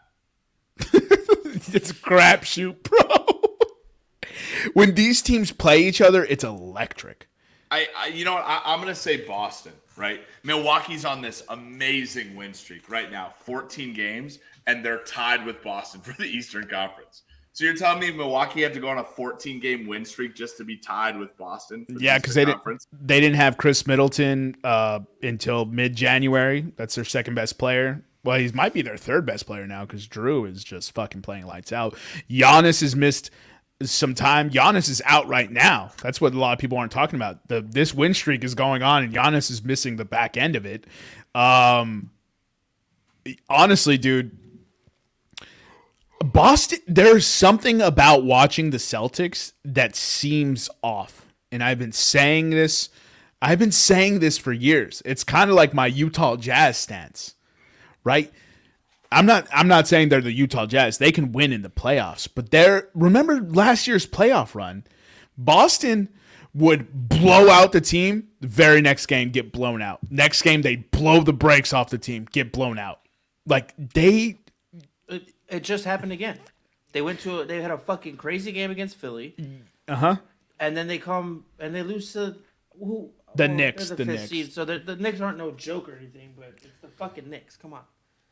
it's 1.74 1.92
crapshoot, 1.92 2.84
bro. 2.84 3.58
when 4.74 4.96
these 4.96 5.22
teams 5.22 5.52
play 5.52 5.84
each 5.84 6.02
other, 6.02 6.24
it's 6.26 6.44
electric. 6.44 7.28
I, 7.72 7.88
I 7.98 8.08
you 8.08 8.26
know 8.26 8.34
what? 8.36 8.44
I, 8.46 8.62
I'm 8.66 8.80
gonna 8.80 8.96
say 8.96 9.26
Boston, 9.26 9.74
right? 9.96 10.22
Milwaukee's 10.44 11.06
on 11.06 11.22
this 11.22 11.44
amazing 11.50 12.36
win 12.36 12.54
streak 12.54 12.90
right 12.90 13.12
now, 13.12 13.34
14 13.42 13.94
games, 13.94 14.40
and 14.68 14.84
they're 14.84 15.04
tied 15.04 15.46
with 15.46 15.62
Boston 15.64 16.02
for 16.04 16.14
the 16.14 16.26
Eastern 16.26 16.68
Conference. 16.68 17.24
So 17.58 17.64
you're 17.66 17.74
telling 17.74 18.00
me 18.00 18.12
Milwaukee 18.12 18.62
had 18.62 18.76
to 18.76 18.80
go 18.80 18.88
on 18.88 19.00
a 19.00 19.04
14 19.04 19.60
game 19.60 19.88
win 19.88 20.06
streak 20.06 20.36
just 20.36 20.58
to 20.58 20.64
be 20.64 20.78
tied 20.78 21.18
with 21.18 21.36
Boston? 21.38 21.88
for 21.88 22.00
Yeah, 22.00 22.20
because 22.20 22.38
Eastern 22.38 22.46
they 22.46 22.54
didn't 22.54 22.86
they 23.08 23.20
didn't 23.20 23.36
have 23.38 23.58
Khris 23.58 23.88
Middleton 23.88 24.56
uh, 24.64 25.00
until 25.24 25.66
mid 25.66 25.96
January. 25.96 26.72
That's 26.76 26.94
their 26.94 27.04
second 27.04 27.34
best 27.34 27.58
player. 27.58 28.04
Well, 28.28 28.38
he 28.38 28.52
might 28.52 28.74
be 28.74 28.82
their 28.82 28.98
third 28.98 29.26
best 29.26 29.46
player 29.46 29.66
now 29.66 29.86
because 29.86 30.06
Jrue 30.06 30.52
is 30.52 30.62
just 30.62 30.94
fucking 30.94 31.22
playing 31.22 31.46
lights 31.46 31.72
out. 31.72 31.96
Giannis 32.30 32.82
has 32.82 32.94
missed 32.94 33.32
some 33.82 34.14
time. 34.14 34.50
Giannis 34.50 34.90
is 34.90 35.02
out 35.06 35.30
right 35.30 35.50
now. 35.50 35.92
That's 36.02 36.20
what 36.20 36.34
a 36.34 36.38
lot 36.38 36.52
of 36.52 36.60
people 36.60 36.78
aren't 36.78 36.92
talking 36.92 37.16
about. 37.16 37.48
The 37.48 37.62
this 37.62 37.94
win 37.94 38.14
streak 38.14 38.44
is 38.44 38.54
going 38.54 38.84
on, 38.84 39.04
and 39.04 39.14
Giannis 39.14 39.50
is 39.50 39.64
missing 39.64 39.96
the 39.96 40.04
back 40.04 40.36
end 40.36 40.58
of 40.58 40.66
it. 40.66 40.84
Um, 41.34 42.12
honestly, 43.50 43.98
dude, 43.98 44.38
Boston, 46.20 46.80
there's 46.86 47.26
something 47.26 47.82
about 47.82 48.26
watching 48.26 48.72
the 48.72 48.78
Celtics 48.78 49.54
that 49.64 49.96
seems 49.96 50.70
off. 50.84 51.28
And 51.50 51.64
I've 51.64 51.80
been 51.80 51.94
saying 51.94 52.50
this, 52.50 52.90
I've 53.42 53.60
been 53.60 53.72
saying 53.72 54.20
this 54.20 54.38
for 54.38 54.52
years. 54.52 55.02
It's 55.06 55.24
kind 55.24 55.50
of 55.50 55.56
like 55.56 55.74
my 55.74 55.88
Utah 55.88 56.36
Jazz 56.36 56.78
stance, 56.78 57.36
right? 58.08 58.32
I'm 59.12 59.26
not 59.26 59.48
I'm 59.52 59.68
not 59.68 59.88
saying 59.88 60.10
they're 60.10 60.22
the 60.22 60.32
Utah 60.32 60.66
Jazz. 60.66 60.98
They 60.98 61.12
can 61.12 61.32
win 61.34 61.52
in 61.52 61.62
the 61.62 61.70
playoffs, 61.70 62.28
but 62.34 62.52
they're 62.52 62.90
remember 62.94 63.42
last 63.42 63.86
year's 63.88 64.08
playoff 64.08 64.56
run? 64.56 64.86
Boston 65.38 66.10
would 66.54 67.10
blow 67.10 67.50
out 67.50 67.74
the 67.74 67.82
team, 67.82 68.30
the 68.40 68.48
very 68.48 68.82
next 68.82 69.06
game 69.06 69.30
get 69.30 69.52
blown 69.52 69.82
out. 69.82 70.00
Next 70.10 70.42
game 70.42 70.62
they 70.62 70.78
blow 70.78 71.22
the 71.22 71.34
brakes 71.34 71.74
off 71.74 71.90
the 71.90 71.98
team, 71.98 72.28
get 72.32 72.52
blown 72.52 72.80
out. 72.80 73.02
Like 73.46 73.74
they 73.78 74.40
It, 75.08 75.34
it 75.50 75.64
just 75.64 75.86
happened 75.86 76.14
again. 76.14 76.40
They 76.94 77.02
went 77.02 77.20
to 77.22 77.42
a, 77.42 77.46
they 77.46 77.62
had 77.62 77.72
a 77.72 77.78
fucking 77.78 78.16
crazy 78.18 78.52
game 78.54 78.72
against 78.72 78.96
Philly, 78.96 79.36
uh-huh. 79.88 80.16
and 80.60 80.76
then 80.76 80.88
they 80.88 80.98
come 80.98 81.46
and 81.60 81.76
they 81.76 81.84
lose 81.84 82.14
to 82.14 82.38
who? 82.80 83.12
The 83.36 83.44
they're 83.44 83.56
Knicks, 83.56 83.90
the 83.90 83.98
fifth 83.98 84.08
Knicks. 84.08 84.30
Seed, 84.30 84.54
so 84.54 84.66
the, 84.66 84.80
the 84.80 84.96
Knicks 84.96 85.22
aren't 85.22 85.38
no 85.38 85.52
joke 85.52 85.90
or 85.90 85.96
anything, 85.96 86.34
but 86.36 86.54
it's 86.64 86.82
the 86.82 86.88
fucking 86.88 87.30
Knicks. 87.30 87.56
Come 87.56 87.74
on. 87.74 87.82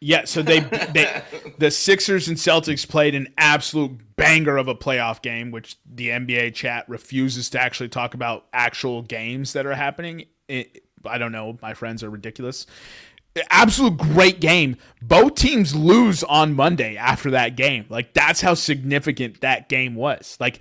Yeah, 0.06 0.26
so 0.26 0.44
they, 0.44 0.60
they 0.60 1.24
the 1.58 1.72
Sixers 1.72 2.28
and 2.28 2.38
Celtics 2.38 2.88
played 2.88 3.16
an 3.16 3.34
absolute 3.40 4.16
banger 4.16 4.56
of 4.56 4.68
a 4.68 4.76
playoff 4.76 5.20
game, 5.20 5.50
which 5.50 5.78
the 5.84 6.10
NBA 6.10 6.54
chat 6.54 6.88
refuses 6.88 7.50
to 7.50 7.60
actually 7.60 7.90
talk 7.90 8.14
about 8.14 8.46
actual 8.54 9.02
games 9.02 9.54
that 9.54 9.66
are 9.66 9.74
happening. 9.74 10.26
It, 10.48 10.84
I 11.06 11.18
don't 11.18 11.32
know, 11.32 11.58
my 11.60 11.74
friends 11.74 12.04
are 12.04 12.12
ridiculous. 12.12 12.68
Absolute 13.50 13.98
great 13.98 14.40
game. 14.40 14.78
Both 15.02 15.34
teams 15.34 15.74
lose 15.74 16.24
on 16.24 16.54
Monday 16.54 16.98
after 16.98 17.32
that 17.32 17.56
game. 17.56 17.88
Like 17.90 18.14
that's 18.14 18.42
how 18.42 18.54
significant 18.54 19.42
that 19.42 19.70
game 19.70 19.96
was. 19.96 20.38
Like 20.40 20.60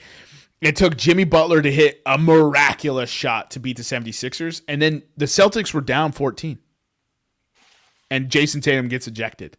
it 0.63 0.75
took 0.75 0.97
Jimmy 0.97 1.25
Butler 1.25 1.61
to 1.61 1.71
hit 1.71 2.01
a 2.07 2.17
miraculous 2.17 3.11
shot 3.11 3.51
to 3.51 3.61
beat 3.61 3.77
the 3.77 3.83
76ers 3.83 4.63
and 4.69 4.81
then 4.81 5.03
the 5.19 5.27
Celtics 5.27 5.75
were 5.75 5.83
down 5.83 6.13
14 6.13 6.59
and 8.15 8.31
Jayson 8.31 8.61
Tatum 8.61 8.87
gets 8.87 9.09
ejected 9.09 9.57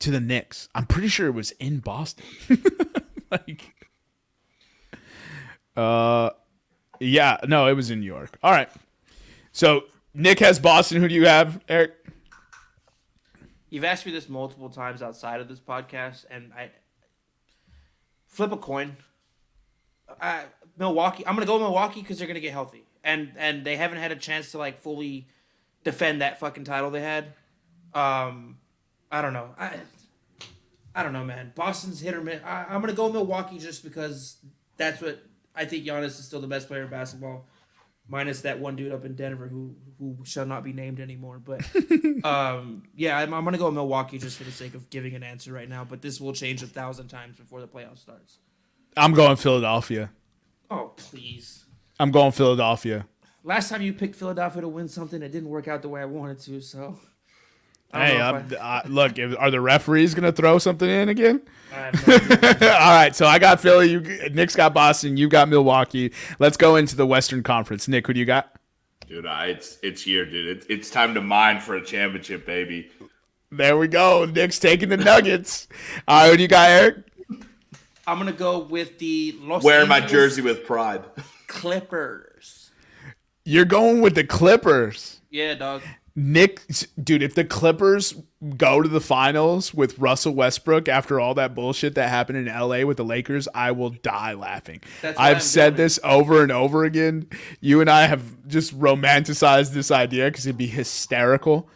to 0.00 0.10
the 0.10 0.20
Knicks. 0.20 0.68
I'm 0.74 0.84
pretty 0.84 1.08
sure 1.08 1.26
it 1.26 1.34
was 1.34 1.52
in 1.52 1.78
Boston. 1.78 2.26
like, 3.30 3.74
uh, 5.74 6.28
yeah, 7.00 7.38
no, 7.48 7.68
it 7.68 7.72
was 7.72 7.90
in 7.90 8.00
New 8.00 8.06
York. 8.06 8.38
All 8.42 8.52
right, 8.52 8.68
so 9.50 9.84
Nick 10.12 10.40
has 10.40 10.58
Boston. 10.58 11.00
Who 11.00 11.08
do 11.08 11.14
you 11.14 11.26
have, 11.26 11.62
Eric? 11.70 11.94
You've 13.70 13.84
asked 13.84 14.04
me 14.04 14.12
this 14.12 14.28
multiple 14.28 14.68
times 14.68 15.00
outside 15.00 15.40
of 15.40 15.48
this 15.48 15.58
podcast, 15.58 16.26
and 16.30 16.52
I 16.52 16.70
flip 18.26 18.52
a 18.52 18.58
coin. 18.58 18.98
Uh, 20.20 20.42
Milwaukee. 20.76 21.26
I'm 21.26 21.34
gonna 21.34 21.46
go 21.46 21.58
Milwaukee 21.58 22.02
because 22.02 22.18
they're 22.18 22.28
gonna 22.28 22.40
get 22.40 22.52
healthy, 22.52 22.84
and 23.02 23.32
and 23.38 23.64
they 23.64 23.76
haven't 23.76 23.98
had 24.00 24.12
a 24.12 24.16
chance 24.16 24.50
to 24.50 24.58
like 24.58 24.78
fully 24.78 25.28
defend 25.86 26.20
that 26.20 26.40
fucking 26.40 26.64
title 26.64 26.90
they 26.90 27.00
had. 27.00 27.26
Um, 27.94 28.58
I 29.10 29.22
don't 29.22 29.32
know. 29.32 29.54
I 29.56 29.70
I 30.94 31.04
don't 31.04 31.12
know, 31.12 31.24
man. 31.24 31.52
Boston's 31.54 32.00
hit 32.00 32.12
or 32.12 32.20
miss. 32.20 32.42
I, 32.44 32.66
I'm 32.68 32.80
gonna 32.80 32.92
go 32.92 33.10
Milwaukee 33.10 33.58
just 33.58 33.84
because 33.84 34.38
that's 34.76 35.00
what 35.00 35.22
I 35.54 35.64
think. 35.64 35.84
Giannis 35.86 36.18
is 36.18 36.24
still 36.24 36.40
the 36.40 36.48
best 36.48 36.66
player 36.66 36.82
in 36.82 36.90
basketball, 36.90 37.46
minus 38.08 38.40
that 38.40 38.58
one 38.58 38.74
dude 38.74 38.92
up 38.92 39.04
in 39.04 39.14
Denver 39.14 39.46
who 39.46 39.76
who 40.00 40.16
shall 40.24 40.44
not 40.44 40.64
be 40.64 40.72
named 40.72 40.98
anymore. 40.98 41.38
But 41.38 41.62
um, 42.24 42.82
yeah, 42.96 43.16
I'm, 43.16 43.32
I'm 43.32 43.44
gonna 43.44 43.58
go 43.58 43.70
Milwaukee 43.70 44.18
just 44.18 44.36
for 44.36 44.44
the 44.44 44.50
sake 44.50 44.74
of 44.74 44.90
giving 44.90 45.14
an 45.14 45.22
answer 45.22 45.52
right 45.52 45.68
now. 45.68 45.84
But 45.84 46.02
this 46.02 46.20
will 46.20 46.32
change 46.32 46.64
a 46.64 46.66
thousand 46.66 47.08
times 47.08 47.36
before 47.36 47.60
the 47.60 47.68
playoff 47.68 47.98
starts. 47.98 48.38
I'm 48.96 49.14
going 49.14 49.36
Philadelphia. 49.36 50.10
Oh 50.68 50.92
please. 50.96 51.64
I'm 52.00 52.10
going 52.10 52.32
Philadelphia. 52.32 53.06
Last 53.46 53.68
time 53.68 53.80
you 53.80 53.92
picked 53.92 54.16
Philadelphia 54.16 54.62
to 54.62 54.68
win 54.68 54.88
something, 54.88 55.22
it 55.22 55.30
didn't 55.30 55.48
work 55.48 55.68
out 55.68 55.80
the 55.80 55.88
way 55.88 56.00
I 56.00 56.04
wanted 56.04 56.40
to. 56.40 56.60
So. 56.60 56.98
Hey, 57.92 58.18
know 58.18 58.24
I'm, 58.24 58.46
if 58.46 58.60
uh, 58.60 58.82
look, 58.88 59.20
if, 59.20 59.38
are 59.38 59.52
the 59.52 59.60
referees 59.60 60.14
going 60.14 60.24
to 60.24 60.32
throw 60.32 60.58
something 60.58 60.90
in 60.90 61.08
again? 61.08 61.40
I, 61.72 61.76
I 61.76 61.80
have 61.84 62.60
no. 62.60 62.68
All 62.72 62.90
right, 62.90 63.14
so 63.14 63.24
I 63.24 63.38
got 63.38 63.60
Philly. 63.60 63.92
You, 63.92 64.00
Nick's 64.30 64.56
got 64.56 64.74
Boston. 64.74 65.16
You 65.16 65.28
got 65.28 65.48
Milwaukee. 65.48 66.12
Let's 66.40 66.56
go 66.56 66.74
into 66.74 66.96
the 66.96 67.06
Western 67.06 67.44
Conference. 67.44 67.86
Nick, 67.86 68.08
who 68.08 68.14
do 68.14 68.18
you 68.18 68.26
got? 68.26 68.52
Dude, 69.06 69.24
I, 69.24 69.46
it's 69.46 69.78
it's 69.80 70.02
here, 70.02 70.26
dude. 70.26 70.56
It's, 70.56 70.66
it's 70.68 70.90
time 70.90 71.14
to 71.14 71.20
mine 71.20 71.60
for 71.60 71.76
a 71.76 71.84
championship, 71.84 72.46
baby. 72.46 72.90
There 73.52 73.78
we 73.78 73.86
go. 73.86 74.24
Nick's 74.24 74.58
taking 74.58 74.88
the 74.88 74.96
Nuggets. 74.96 75.68
All 76.08 76.22
right, 76.22 76.30
who 76.32 76.36
do 76.36 76.42
you 76.42 76.48
got, 76.48 76.68
Eric? 76.68 76.96
I'm 78.08 78.18
gonna 78.18 78.32
go 78.32 78.58
with 78.58 78.98
the 78.98 79.38
Los 79.40 79.62
Wearing 79.62 79.88
my 79.88 80.00
jersey 80.00 80.42
with 80.42 80.66
pride. 80.66 81.04
Clippers. 81.46 82.25
You're 83.46 83.64
going 83.64 84.00
with 84.00 84.16
the 84.16 84.24
Clippers. 84.24 85.20
Yeah, 85.30 85.54
dog. 85.54 85.82
Nick, 86.16 86.62
dude, 87.00 87.22
if 87.22 87.34
the 87.34 87.44
Clippers 87.44 88.14
go 88.56 88.82
to 88.82 88.88
the 88.88 89.00
finals 89.00 89.72
with 89.72 89.98
Russell 89.98 90.34
Westbrook 90.34 90.88
after 90.88 91.20
all 91.20 91.34
that 91.34 91.54
bullshit 91.54 91.94
that 91.94 92.08
happened 92.08 92.38
in 92.38 92.46
LA 92.46 92.84
with 92.84 92.96
the 92.96 93.04
Lakers, 93.04 93.46
I 93.54 93.70
will 93.70 93.90
die 93.90 94.32
laughing. 94.32 94.80
I've 95.04 95.18
I'm 95.18 95.40
said 95.40 95.76
doing 95.76 95.84
this 95.84 96.00
over 96.02 96.42
and 96.42 96.50
over 96.50 96.84
again. 96.84 97.28
You 97.60 97.80
and 97.80 97.88
I 97.88 98.06
have 98.06 98.48
just 98.48 98.76
romanticized 98.76 99.72
this 99.72 99.92
idea 99.92 100.24
because 100.24 100.46
it'd 100.46 100.58
be 100.58 100.66
hysterical. 100.66 101.68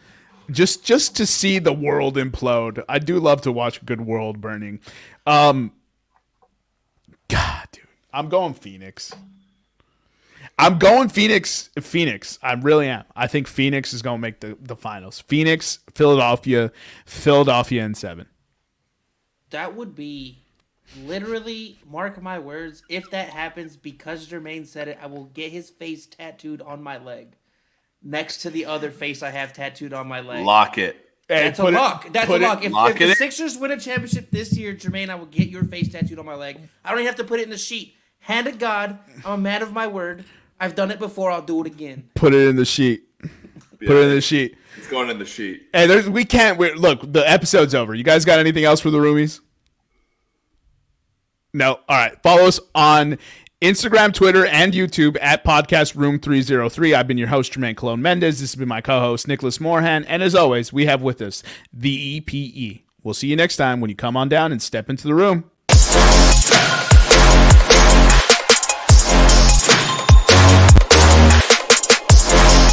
Just 0.49 0.83
just 0.83 1.15
to 1.17 1.25
see 1.25 1.59
the 1.59 1.71
world 1.71 2.17
implode. 2.17 2.83
I 2.89 2.99
do 2.99 3.17
love 3.17 3.41
to 3.43 3.51
watch 3.51 3.81
a 3.81 3.85
good 3.85 4.01
world 4.01 4.41
burning. 4.41 4.81
Um 5.25 5.71
God, 7.29 7.67
dude. 7.71 7.85
I'm 8.11 8.27
going 8.27 8.55
Phoenix. 8.55 9.13
I'm 10.61 10.77
going 10.77 11.09
Phoenix. 11.09 11.69
Phoenix. 11.79 12.37
I 12.41 12.53
really 12.53 12.87
am. 12.87 13.03
I 13.15 13.27
think 13.27 13.47
Phoenix 13.47 13.93
is 13.93 14.01
going 14.01 14.17
to 14.17 14.21
make 14.21 14.39
the, 14.39 14.57
the 14.61 14.75
finals. 14.75 15.19
Phoenix, 15.19 15.79
Philadelphia, 15.93 16.71
Philadelphia 17.05 17.83
in 17.83 17.95
seven. 17.95 18.27
That 19.49 19.75
would 19.75 19.95
be 19.95 20.43
literally, 21.03 21.79
mark 21.89 22.21
my 22.21 22.39
words, 22.39 22.83
if 22.89 23.09
that 23.11 23.29
happens, 23.29 23.75
because 23.75 24.27
Jermaine 24.27 24.65
said 24.67 24.87
it, 24.87 24.97
I 25.01 25.07
will 25.07 25.25
get 25.25 25.51
his 25.51 25.69
face 25.69 26.05
tattooed 26.05 26.61
on 26.61 26.81
my 26.83 26.97
leg. 26.97 27.35
Next 28.03 28.41
to 28.43 28.49
the 28.49 28.65
other 28.65 28.91
face 28.91 29.21
I 29.23 29.29
have 29.29 29.53
tattooed 29.53 29.93
on 29.93 30.07
my 30.07 30.21
leg. 30.21 30.45
Lock 30.45 30.77
it. 30.77 30.95
Hey, 31.27 31.45
That's 31.45 31.59
a 31.59 31.63
put 31.63 31.73
it- 31.73 31.77
lock. 31.77 32.11
That's 32.13 32.25
a 32.25 32.27
put 32.27 32.41
it- 32.41 32.45
lock. 32.45 32.63
If, 32.63 32.71
lock 32.71 32.91
if 32.91 32.97
the 32.99 33.09
in. 33.09 33.15
Sixers 33.15 33.57
win 33.57 33.71
a 33.71 33.79
championship 33.79 34.31
this 34.31 34.57
year, 34.57 34.73
Jermaine, 34.73 35.09
I 35.09 35.15
will 35.15 35.25
get 35.27 35.49
your 35.49 35.63
face 35.63 35.89
tattooed 35.91 36.19
on 36.19 36.25
my 36.25 36.35
leg. 36.35 36.59
I 36.83 36.89
don't 36.91 36.99
even 36.99 37.07
have 37.07 37.15
to 37.17 37.23
put 37.23 37.39
it 37.39 37.43
in 37.43 37.49
the 37.49 37.57
sheet. 37.57 37.95
Hand 38.19 38.47
of 38.47 38.59
God, 38.59 38.99
I'm 39.25 39.33
a 39.33 39.37
man 39.37 39.61
of 39.61 39.71
my 39.73 39.87
word. 39.87 40.25
I've 40.61 40.75
done 40.75 40.91
it 40.91 40.99
before. 40.99 41.31
I'll 41.31 41.41
do 41.41 41.59
it 41.61 41.67
again. 41.67 42.09
Put 42.13 42.35
it 42.35 42.47
in 42.47 42.55
the 42.55 42.65
sheet. 42.65 43.03
Put 43.79 43.97
it 43.97 44.03
in 44.03 44.09
the 44.11 44.21
sheet. 44.21 44.55
It's 44.77 44.87
going 44.87 45.09
in 45.09 45.17
the 45.17 45.25
sheet. 45.25 45.67
Hey, 45.73 45.87
there's 45.87 46.07
we 46.07 46.23
can't. 46.23 46.59
we 46.59 46.71
look, 46.73 47.11
the 47.11 47.27
episode's 47.27 47.73
over. 47.73 47.95
You 47.95 48.03
guys 48.03 48.25
got 48.25 48.39
anything 48.39 48.63
else 48.63 48.79
for 48.79 48.91
the 48.91 48.99
roomies? 48.99 49.39
No. 51.51 51.79
All 51.89 51.97
right. 51.97 52.21
Follow 52.21 52.43
us 52.43 52.59
on 52.75 53.17
Instagram, 53.59 54.13
Twitter, 54.13 54.45
and 54.45 54.71
YouTube 54.71 55.17
at 55.19 55.43
Podcast 55.43 55.95
Room 55.95 56.19
303. 56.19 56.93
I've 56.93 57.07
been 57.07 57.17
your 57.17 57.27
host, 57.29 57.53
Jermaine 57.53 57.75
Cologne 57.75 58.03
Mendez. 58.03 58.39
This 58.39 58.51
has 58.51 58.55
been 58.55 58.69
my 58.69 58.81
co 58.81 58.99
host, 58.99 59.27
Nicholas 59.27 59.57
Moorhan. 59.57 60.05
And 60.07 60.21
as 60.21 60.35
always, 60.35 60.71
we 60.71 60.85
have 60.85 61.01
with 61.01 61.23
us 61.23 61.41
the 61.73 62.21
EPE. 62.21 62.83
We'll 63.01 63.15
see 63.15 63.27
you 63.27 63.35
next 63.35 63.57
time 63.57 63.81
when 63.81 63.89
you 63.89 63.95
come 63.95 64.15
on 64.15 64.29
down 64.29 64.51
and 64.51 64.61
step 64.61 64.91
into 64.91 65.07
the 65.07 65.15
room. 65.15 65.49